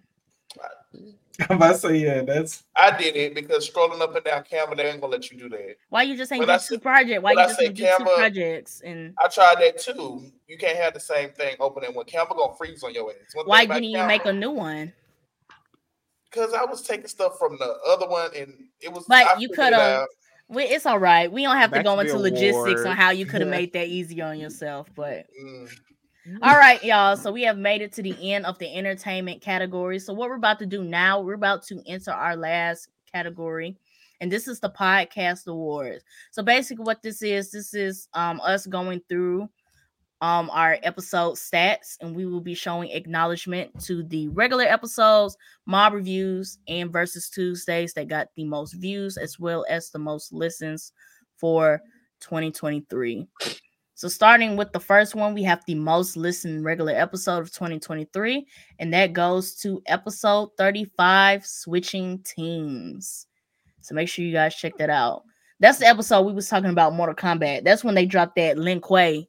[1.50, 2.22] I'm about to say yeah.
[2.22, 5.38] That's I did it because scrolling up and down Canva, they ain't gonna let you
[5.38, 5.76] do that.
[5.90, 7.22] Why you just ain't When do I two projects?
[7.24, 8.82] Why when you I just say ain't do two projects?
[8.82, 10.32] And I tried that too.
[10.48, 12.06] You can't have the same thing open in one.
[12.06, 13.18] Canva gonna freeze on your ass.
[13.34, 14.92] One why didn't you Canva- make a new one?
[16.30, 19.06] Because I was taking stuff from the other one, and it was.
[19.08, 20.08] But I you coulda-
[20.52, 21.32] it's all right.
[21.32, 23.88] We don't have to go to into logistics on how you could have made that
[23.88, 25.70] easy on yourself, but Mm.
[26.42, 27.18] All right, y'all.
[27.18, 30.00] So we have made it to the end of the entertainment category.
[30.00, 33.78] So what we're about to do now, we're about to enter our last category,
[34.22, 36.04] and this is the podcast awards.
[36.32, 39.50] So basically, what this is, this is um us going through
[40.22, 45.94] um our episode stats, and we will be showing acknowledgement to the regular episodes, mob
[45.94, 50.92] reviews, and versus Tuesdays that got the most views as well as the most listens
[51.38, 51.82] for
[52.20, 53.26] 2023.
[54.00, 58.48] So starting with the first one, we have the most listened regular episode of 2023,
[58.80, 63.28] and that goes to episode 35, Switching Teams.
[63.82, 65.24] So make sure you guys check that out.
[65.60, 67.66] That's the episode we was talking about Mortal Kombat.
[67.66, 69.28] That's when they dropped that Lin Kuei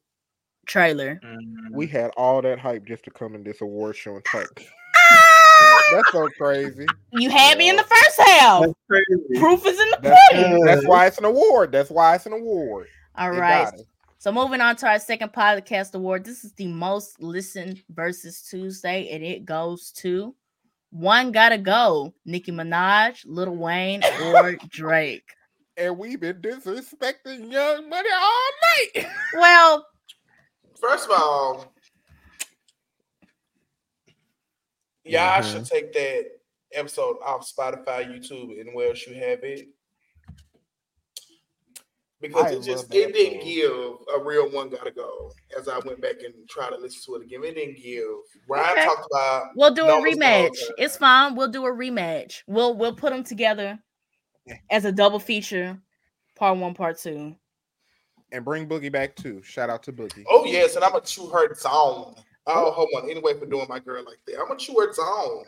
[0.66, 1.20] trailer.
[1.24, 1.74] Mm-hmm.
[1.74, 4.62] We had all that hype just to come in this award show and talk.
[5.90, 6.86] That's so crazy.
[7.14, 8.66] You had me in the first half.
[9.34, 10.64] Proof is in the pudding.
[10.64, 11.72] that's why it's an award.
[11.72, 12.86] That's why it's an award.
[13.16, 13.72] All It right.
[14.22, 14.32] Got it.
[14.32, 16.24] So moving on to our second podcast award.
[16.24, 20.34] This is the most listened versus Tuesday, and it goes to
[20.90, 22.14] one gotta go.
[22.24, 25.30] Nicki Minaj, Lil Wayne, or Drake.
[25.76, 28.50] And we've been disrespecting Young Money all
[28.96, 29.06] night.
[29.34, 29.86] Well,
[30.80, 31.74] First of all,
[35.04, 35.64] y'all should mm-hmm.
[35.64, 36.24] take that
[36.72, 39.68] episode off Spotify, YouTube, and where else you have it.
[42.20, 43.44] Because I it just it didn't episode.
[43.44, 45.32] give a real one gotta go.
[45.58, 48.04] As I went back and tried to listen to it again, it didn't give.
[48.48, 48.84] Ryan Okay.
[48.84, 50.48] talked about We'll do a rematch.
[50.48, 50.74] daughter.
[50.78, 51.34] It's fine.
[51.34, 52.42] We'll do a rematch.
[52.46, 53.78] We'll we'll put them together
[54.46, 54.56] Yeah.
[54.70, 55.78] as a double feature,
[56.36, 57.36] part one, part two.
[58.32, 59.42] And bring Boogie back too.
[59.42, 60.24] Shout out to Boogie.
[60.28, 62.14] Oh yes, and I'm gonna chew her zone.
[62.46, 63.10] Oh, hold on.
[63.10, 65.44] Anyway, for doing my girl like that, I'm gonna chew her zone,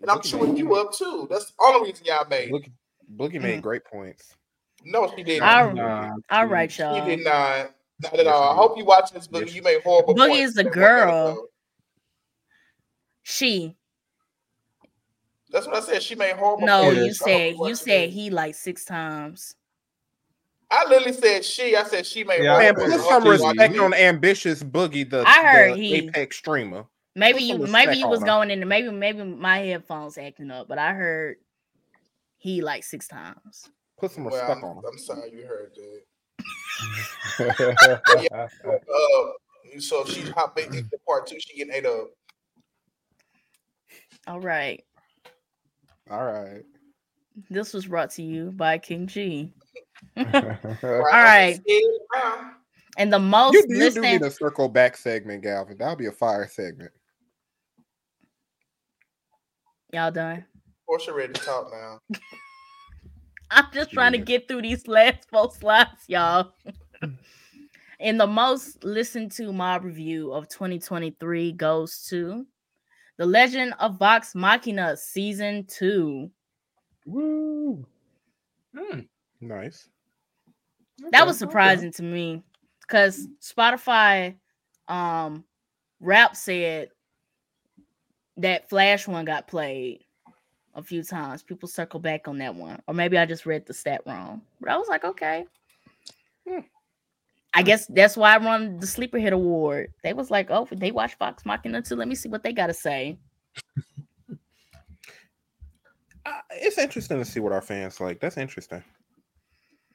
[0.00, 1.26] and I'm Boogie chewing you up too.
[1.30, 2.48] That's the only reason y'all made.
[2.48, 2.52] it.
[2.52, 2.72] Boogie,
[3.16, 3.60] Boogie made mm-hmm.
[3.60, 4.34] great points.
[4.84, 5.42] No, she didn't.
[5.42, 7.04] All Nah, All right, She y'all.
[7.04, 7.72] She did not.
[8.02, 8.52] Not at all.
[8.52, 9.52] I hope you watch this, Boogie.
[9.54, 10.14] You made horrible.
[10.14, 10.48] Boogie points.
[10.50, 11.48] is the That one gotta girl.
[13.22, 13.76] She.
[15.50, 16.02] That's what I said.
[16.02, 16.66] She made horrible.
[16.66, 17.06] No, points.
[17.06, 19.54] you said you said he like six times.
[20.70, 21.76] I literally said she.
[21.76, 22.42] I said she made.
[22.42, 26.36] Yeah, Man, put some hope respect on ambitious Boogie, the, I heard the he- apex
[26.36, 26.84] streamer.
[27.14, 30.78] Maybe you maybe respect you was going in maybe maybe my headphones acting up, but
[30.78, 31.36] I heard
[32.36, 33.70] he like six times.
[33.98, 34.84] Put some Well, respect I'm, on him.
[34.90, 36.02] I'm sorry you heard that.
[38.18, 42.08] Uh, so if she hop in into part two, she getting ate up.
[44.26, 44.82] All right.
[46.10, 46.62] All right.
[47.50, 49.52] This was brought to you by King G.
[50.16, 51.60] All right.
[52.96, 55.76] And the most You, you do need a circle back segment, Galvin.
[55.78, 56.92] That'll be a fire segment.
[59.92, 60.44] y'all done.
[60.86, 61.98] Portia ready to talk now.
[63.50, 66.52] I'm just trying to get through these last four slides, y'all.
[68.00, 72.46] and the most listened to mob review of 2023 goes to
[73.18, 76.30] The Legend of Vox Machina Season 2.
[77.06, 77.86] Woo.
[78.74, 79.00] Hmm.
[79.40, 79.88] Nice.
[81.12, 81.38] That Okay, was okay.
[81.38, 82.42] surprising to me
[82.82, 84.38] because Spotify
[84.88, 85.44] um
[86.00, 86.90] rap said
[88.38, 90.05] that Flash one got played
[90.76, 91.42] a few times.
[91.42, 92.80] People circle back on that one.
[92.86, 94.42] Or maybe I just read the stat wrong.
[94.60, 95.46] But I was like, okay.
[96.48, 96.60] Hmm.
[97.54, 99.92] I guess that's why I run the Sleeper Hit Award.
[100.02, 101.96] They was like, oh, they watch Vox Machina too.
[101.96, 103.18] Let me see what they gotta say.
[106.26, 108.18] Uh, it's interesting to see what our fans like.
[108.18, 108.82] That's interesting.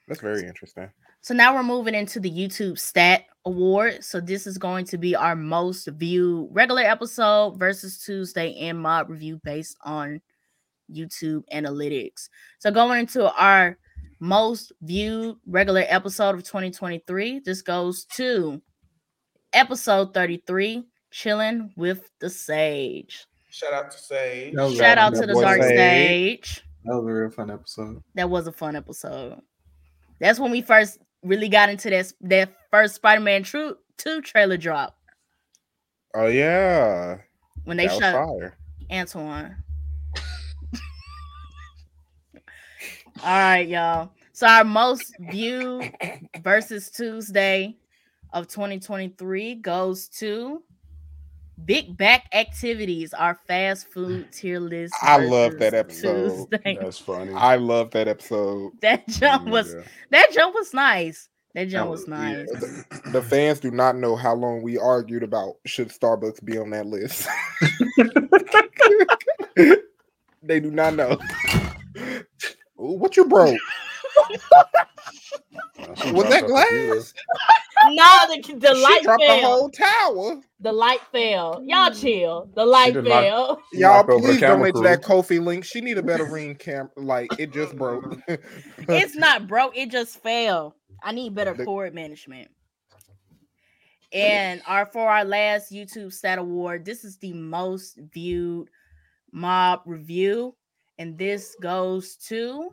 [0.08, 0.88] That's very interesting.
[1.20, 4.02] So now we're moving into the YouTube Stat Award.
[4.02, 9.10] So this is going to be our most viewed regular episode versus Tuesday and mob
[9.10, 10.22] review based on
[10.90, 12.28] YouTube analytics.
[12.58, 13.76] So going into our
[14.20, 18.60] most viewed regular episode of 2023, this goes to
[19.52, 23.26] episode 33, Chilling with the Sage.
[23.50, 24.54] Shout out to Sage.
[24.76, 26.46] Shout out to the boy Dark Sage.
[26.46, 26.64] Stage.
[26.84, 28.02] That was a real fun episode.
[28.14, 29.40] that was a fun episode.
[30.20, 34.96] That's when we first really got into that that first Spider-Man True 2 trailer drop
[36.14, 37.18] Oh yeah.
[37.64, 38.56] when they that was shot fire.
[38.90, 39.56] Antoine.
[43.24, 44.10] All right, y'all.
[44.32, 45.92] So our most viewed
[46.42, 47.76] versus Tuesday
[48.32, 50.62] of 2023 goes to
[51.64, 54.94] Big Back Activities, our fast food tier list.
[55.02, 56.48] I love that episode.
[56.50, 56.78] Tuesday.
[56.80, 57.32] That's funny.
[57.34, 58.72] I love that episode.
[58.80, 59.82] That jump was Yeah.
[60.10, 61.28] that jump was nice.
[61.54, 62.48] That jump was was- nice.
[63.12, 66.86] The fans do not know how long we argued about should Starbucks be on that
[66.86, 67.28] list.
[70.42, 71.18] they do not know.
[72.82, 73.58] Ooh, what you broke?
[75.96, 77.14] She Was that glass?
[77.88, 80.40] No, the, the she light dropped the whole tower.
[80.60, 81.62] The light fell.
[81.64, 82.00] Y'all mm.
[82.00, 82.48] chill.
[82.54, 83.60] The light fell.
[83.72, 85.64] She Y'all, knocked please camera donate to that Kofi link.
[85.64, 86.88] She need a better ring cam.
[86.96, 88.16] Like it just broke.
[88.28, 89.76] It's not broke.
[89.76, 90.76] It just fell.
[91.02, 92.48] I need better The- cord management.
[94.12, 98.68] And our for our last YouTube stat award, this is the most viewed
[99.32, 100.54] mob review,
[101.02, 102.70] and this goes to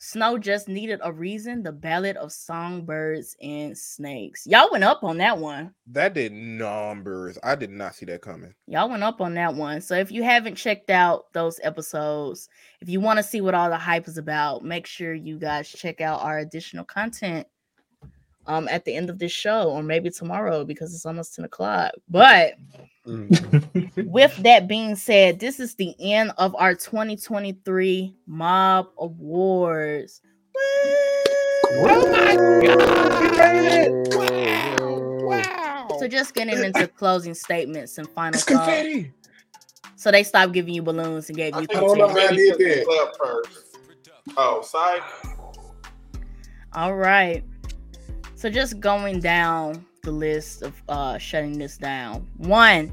[0.00, 1.62] Snow just needed a reason.
[1.62, 4.44] The Ballad of Songbirds and Snakes.
[4.44, 5.72] Y'all went up on that one.
[5.86, 7.38] that did numbers.
[7.44, 8.52] I did not see that coming.
[8.66, 9.80] Y'all went up on that one.
[9.80, 12.48] So if you haven't checked out those episodes,
[12.80, 15.68] if you want to see what all the hype is about, make sure you guys
[15.68, 17.46] check out our additional content
[18.46, 21.92] um at the end of this show or maybe tomorrow because it's almost 10 o'clock.
[22.08, 22.54] But
[23.04, 24.06] Mm.
[24.06, 30.20] with that being said, this is the end of our 2023 Mob Awards.
[31.74, 32.36] Oh my
[33.36, 33.88] god!
[35.24, 35.88] Wow!
[35.98, 38.66] So just getting into closing statements and final It's thoughts.
[38.66, 39.12] confetti.
[39.96, 42.26] So they stopped giving you balloons and gave I you think don't know we how
[42.28, 42.84] I did that.
[42.86, 43.78] club first.
[44.36, 45.02] Oh, side.
[46.72, 47.44] All right.
[48.42, 52.26] So just going down the list of uh shutting this down.
[52.38, 52.92] One,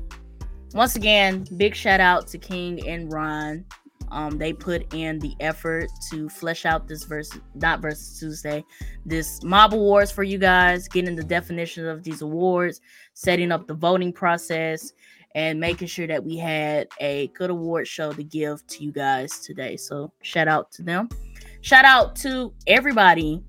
[0.75, 3.65] once again, big shout out to King and Ron
[4.11, 8.63] Um, they put in the effort to flesh out this verse, not versus Tuesday,
[9.07, 12.79] this mob awards for you guys, getting the definition of these awards,
[13.15, 14.93] setting up the voting process,
[15.33, 19.39] and making sure that we had a good award show to give to you guys
[19.39, 19.77] today.
[19.77, 21.09] So shout out to them.
[21.61, 23.43] Shout out to everybody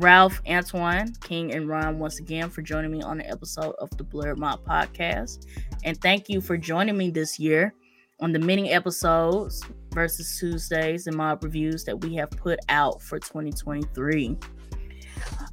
[0.00, 4.04] Ralph, Antoine, King, and Ron once again for joining me on an episode of the
[4.04, 5.46] Blerd Mob podcast.
[5.84, 7.74] And thank you for joining me this year
[8.18, 13.18] on the many episodes versus Tuesdays and mob reviews that we have put out for
[13.18, 14.38] 2023.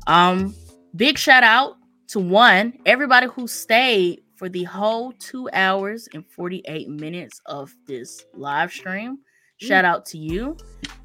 [0.08, 0.56] Um,
[0.96, 1.76] big shout out
[2.08, 8.24] to one, everybody who stayed for the whole two hours and 48 minutes of this
[8.34, 9.18] live stream.
[9.58, 10.56] Shout out to you.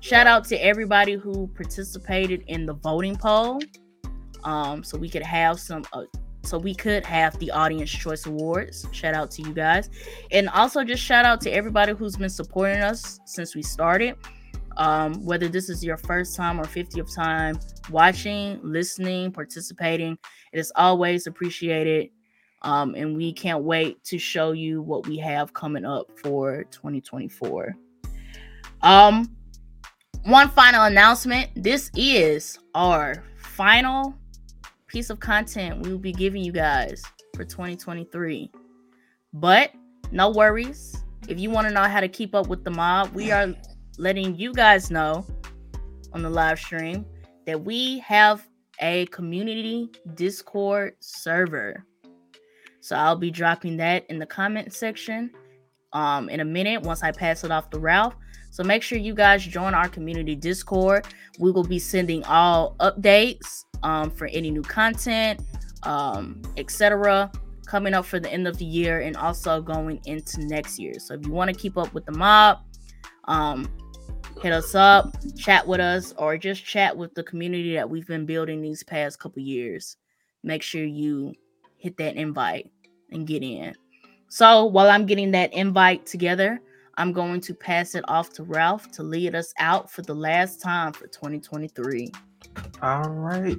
[0.00, 3.60] Shout out to everybody who participated in the voting poll.
[4.44, 6.04] Um, so we could have some uh,
[6.44, 8.86] so we could have the audience choice awards.
[8.92, 9.88] Shout out to you guys.
[10.32, 14.16] And also just shout out to everybody who's been supporting us since we started.
[14.76, 20.16] Um, whether this is your first time or 50th time watching listening participating
[20.52, 22.10] it is always appreciated.
[22.62, 27.76] Um, and we can't wait to show you what we have coming up for 2024
[28.82, 29.34] um,
[30.24, 31.50] one final announcement.
[31.54, 34.14] This is our final
[34.86, 37.02] piece of content we will be giving you guys
[37.34, 38.50] for 2023.
[39.32, 39.72] But
[40.10, 41.02] no worries.
[41.28, 43.54] If you want to know how to keep up with the mob, we are
[43.98, 45.26] letting you guys know
[46.12, 47.06] on the live stream
[47.46, 48.46] that we have
[48.80, 51.84] a community Discord server.
[52.80, 55.30] So I'll be dropping that in the comment section
[55.92, 58.14] um, in a minute once I pass it off to Ralph.
[58.52, 61.06] So make sure you guys join our community Discord.
[61.38, 65.40] We will be sending all updates um, for any new content,
[65.84, 67.32] um, etc.
[67.64, 70.92] Coming up for the end of the year and also going into next year.
[70.98, 72.58] So if you want to keep up with the mob,
[73.24, 73.72] um,
[74.42, 78.26] hit us up, chat with us, or just chat with the community that we've been
[78.26, 79.96] building these past couple years.
[80.42, 81.32] Make sure you
[81.78, 82.70] hit that invite
[83.12, 83.74] and get in.
[84.28, 86.60] So while I'm getting that invite together,
[86.98, 90.60] I'm going to pass it off to Ralph to lead us out for the last
[90.60, 92.10] time for 2023.
[92.82, 93.58] All right.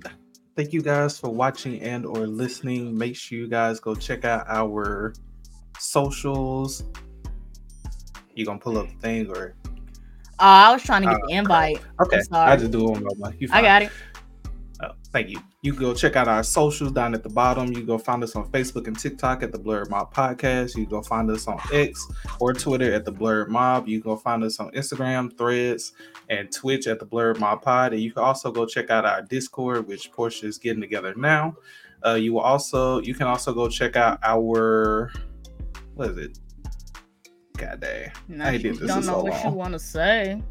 [0.56, 2.96] Thank you guys for watching and or listening.
[2.96, 5.14] Make sure you guys go check out our
[5.80, 6.84] socials.
[8.36, 9.56] You gonna pull up the thing or?
[10.40, 11.82] Uh, I was trying to get uh, the invite.
[12.02, 13.34] Okay, I just do it on my.
[13.52, 13.92] I got it.
[15.14, 15.40] Thank you.
[15.62, 17.72] You go check out our socials down at the bottom.
[17.72, 20.76] You go find us on Facebook and TikTok at the Blerd Mob Podcast.
[20.76, 22.04] You go find us on X
[22.40, 23.88] or Twitter at the Blerd Mob.
[23.88, 25.94] You go find us on Instagram, Threads,
[26.30, 27.94] and Twitch at the Blerd Mob Pod.
[27.94, 31.56] And you can also go check out our Discord, which Portia is getting together now.
[32.04, 35.12] Uh, you will also you can also go check out our
[35.94, 36.40] what is it?
[37.56, 38.12] God dang.
[38.28, 39.46] Now I did this don't know so what long.
[39.46, 40.42] you want to say.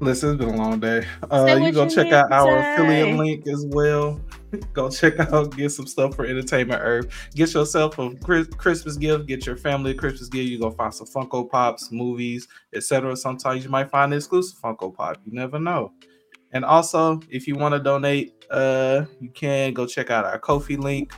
[0.00, 1.06] Listen, it's been a long day.
[1.30, 4.18] Uh, you go check out our affiliate link as well.
[4.72, 7.28] go check out, get some stuff for Entertainment Earth.
[7.34, 9.26] Get yourself a Christmas gift.
[9.26, 10.48] Get your family a Christmas gift.
[10.48, 13.14] You go find some Funko Pops, movies, etc.
[13.14, 15.18] Sometimes you might find an exclusive Funko Pop.
[15.26, 15.92] You never know.
[16.52, 20.76] And also, if you want to donate, uh, you can go check out our Ko-fi
[20.76, 21.12] link.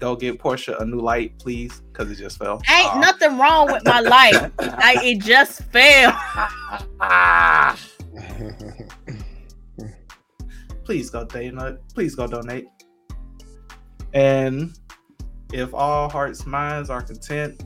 [0.00, 2.60] Go get Portia a new light, please, because it just fell.
[2.70, 4.50] Ain't nothing wrong with my light.
[4.58, 6.12] I, it just fell.
[10.84, 11.76] please go donate.
[11.94, 12.66] Please go donate.
[14.14, 14.72] And
[15.52, 17.62] if all hearts, minds are content,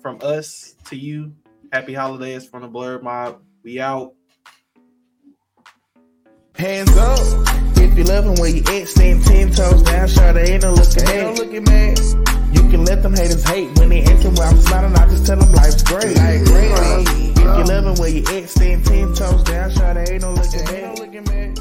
[0.00, 1.34] from us to you,
[1.72, 3.40] happy holidays from the Blerd Mob.
[3.62, 4.12] We out.
[6.56, 7.18] Hands up.
[7.78, 10.08] If you love him where you at, stand ten toes down.
[10.08, 11.08] Sure, they ain't no looking at.
[11.08, 11.98] Ain't no looking mad.
[12.52, 14.94] You can let them haters hate when they enter where I'm smiling.
[14.94, 16.16] I just tell them life's great.
[16.16, 17.33] Like great.
[17.46, 21.24] If you loving where you at, stand ten toes down, try to ain't no looking
[21.24, 21.53] back.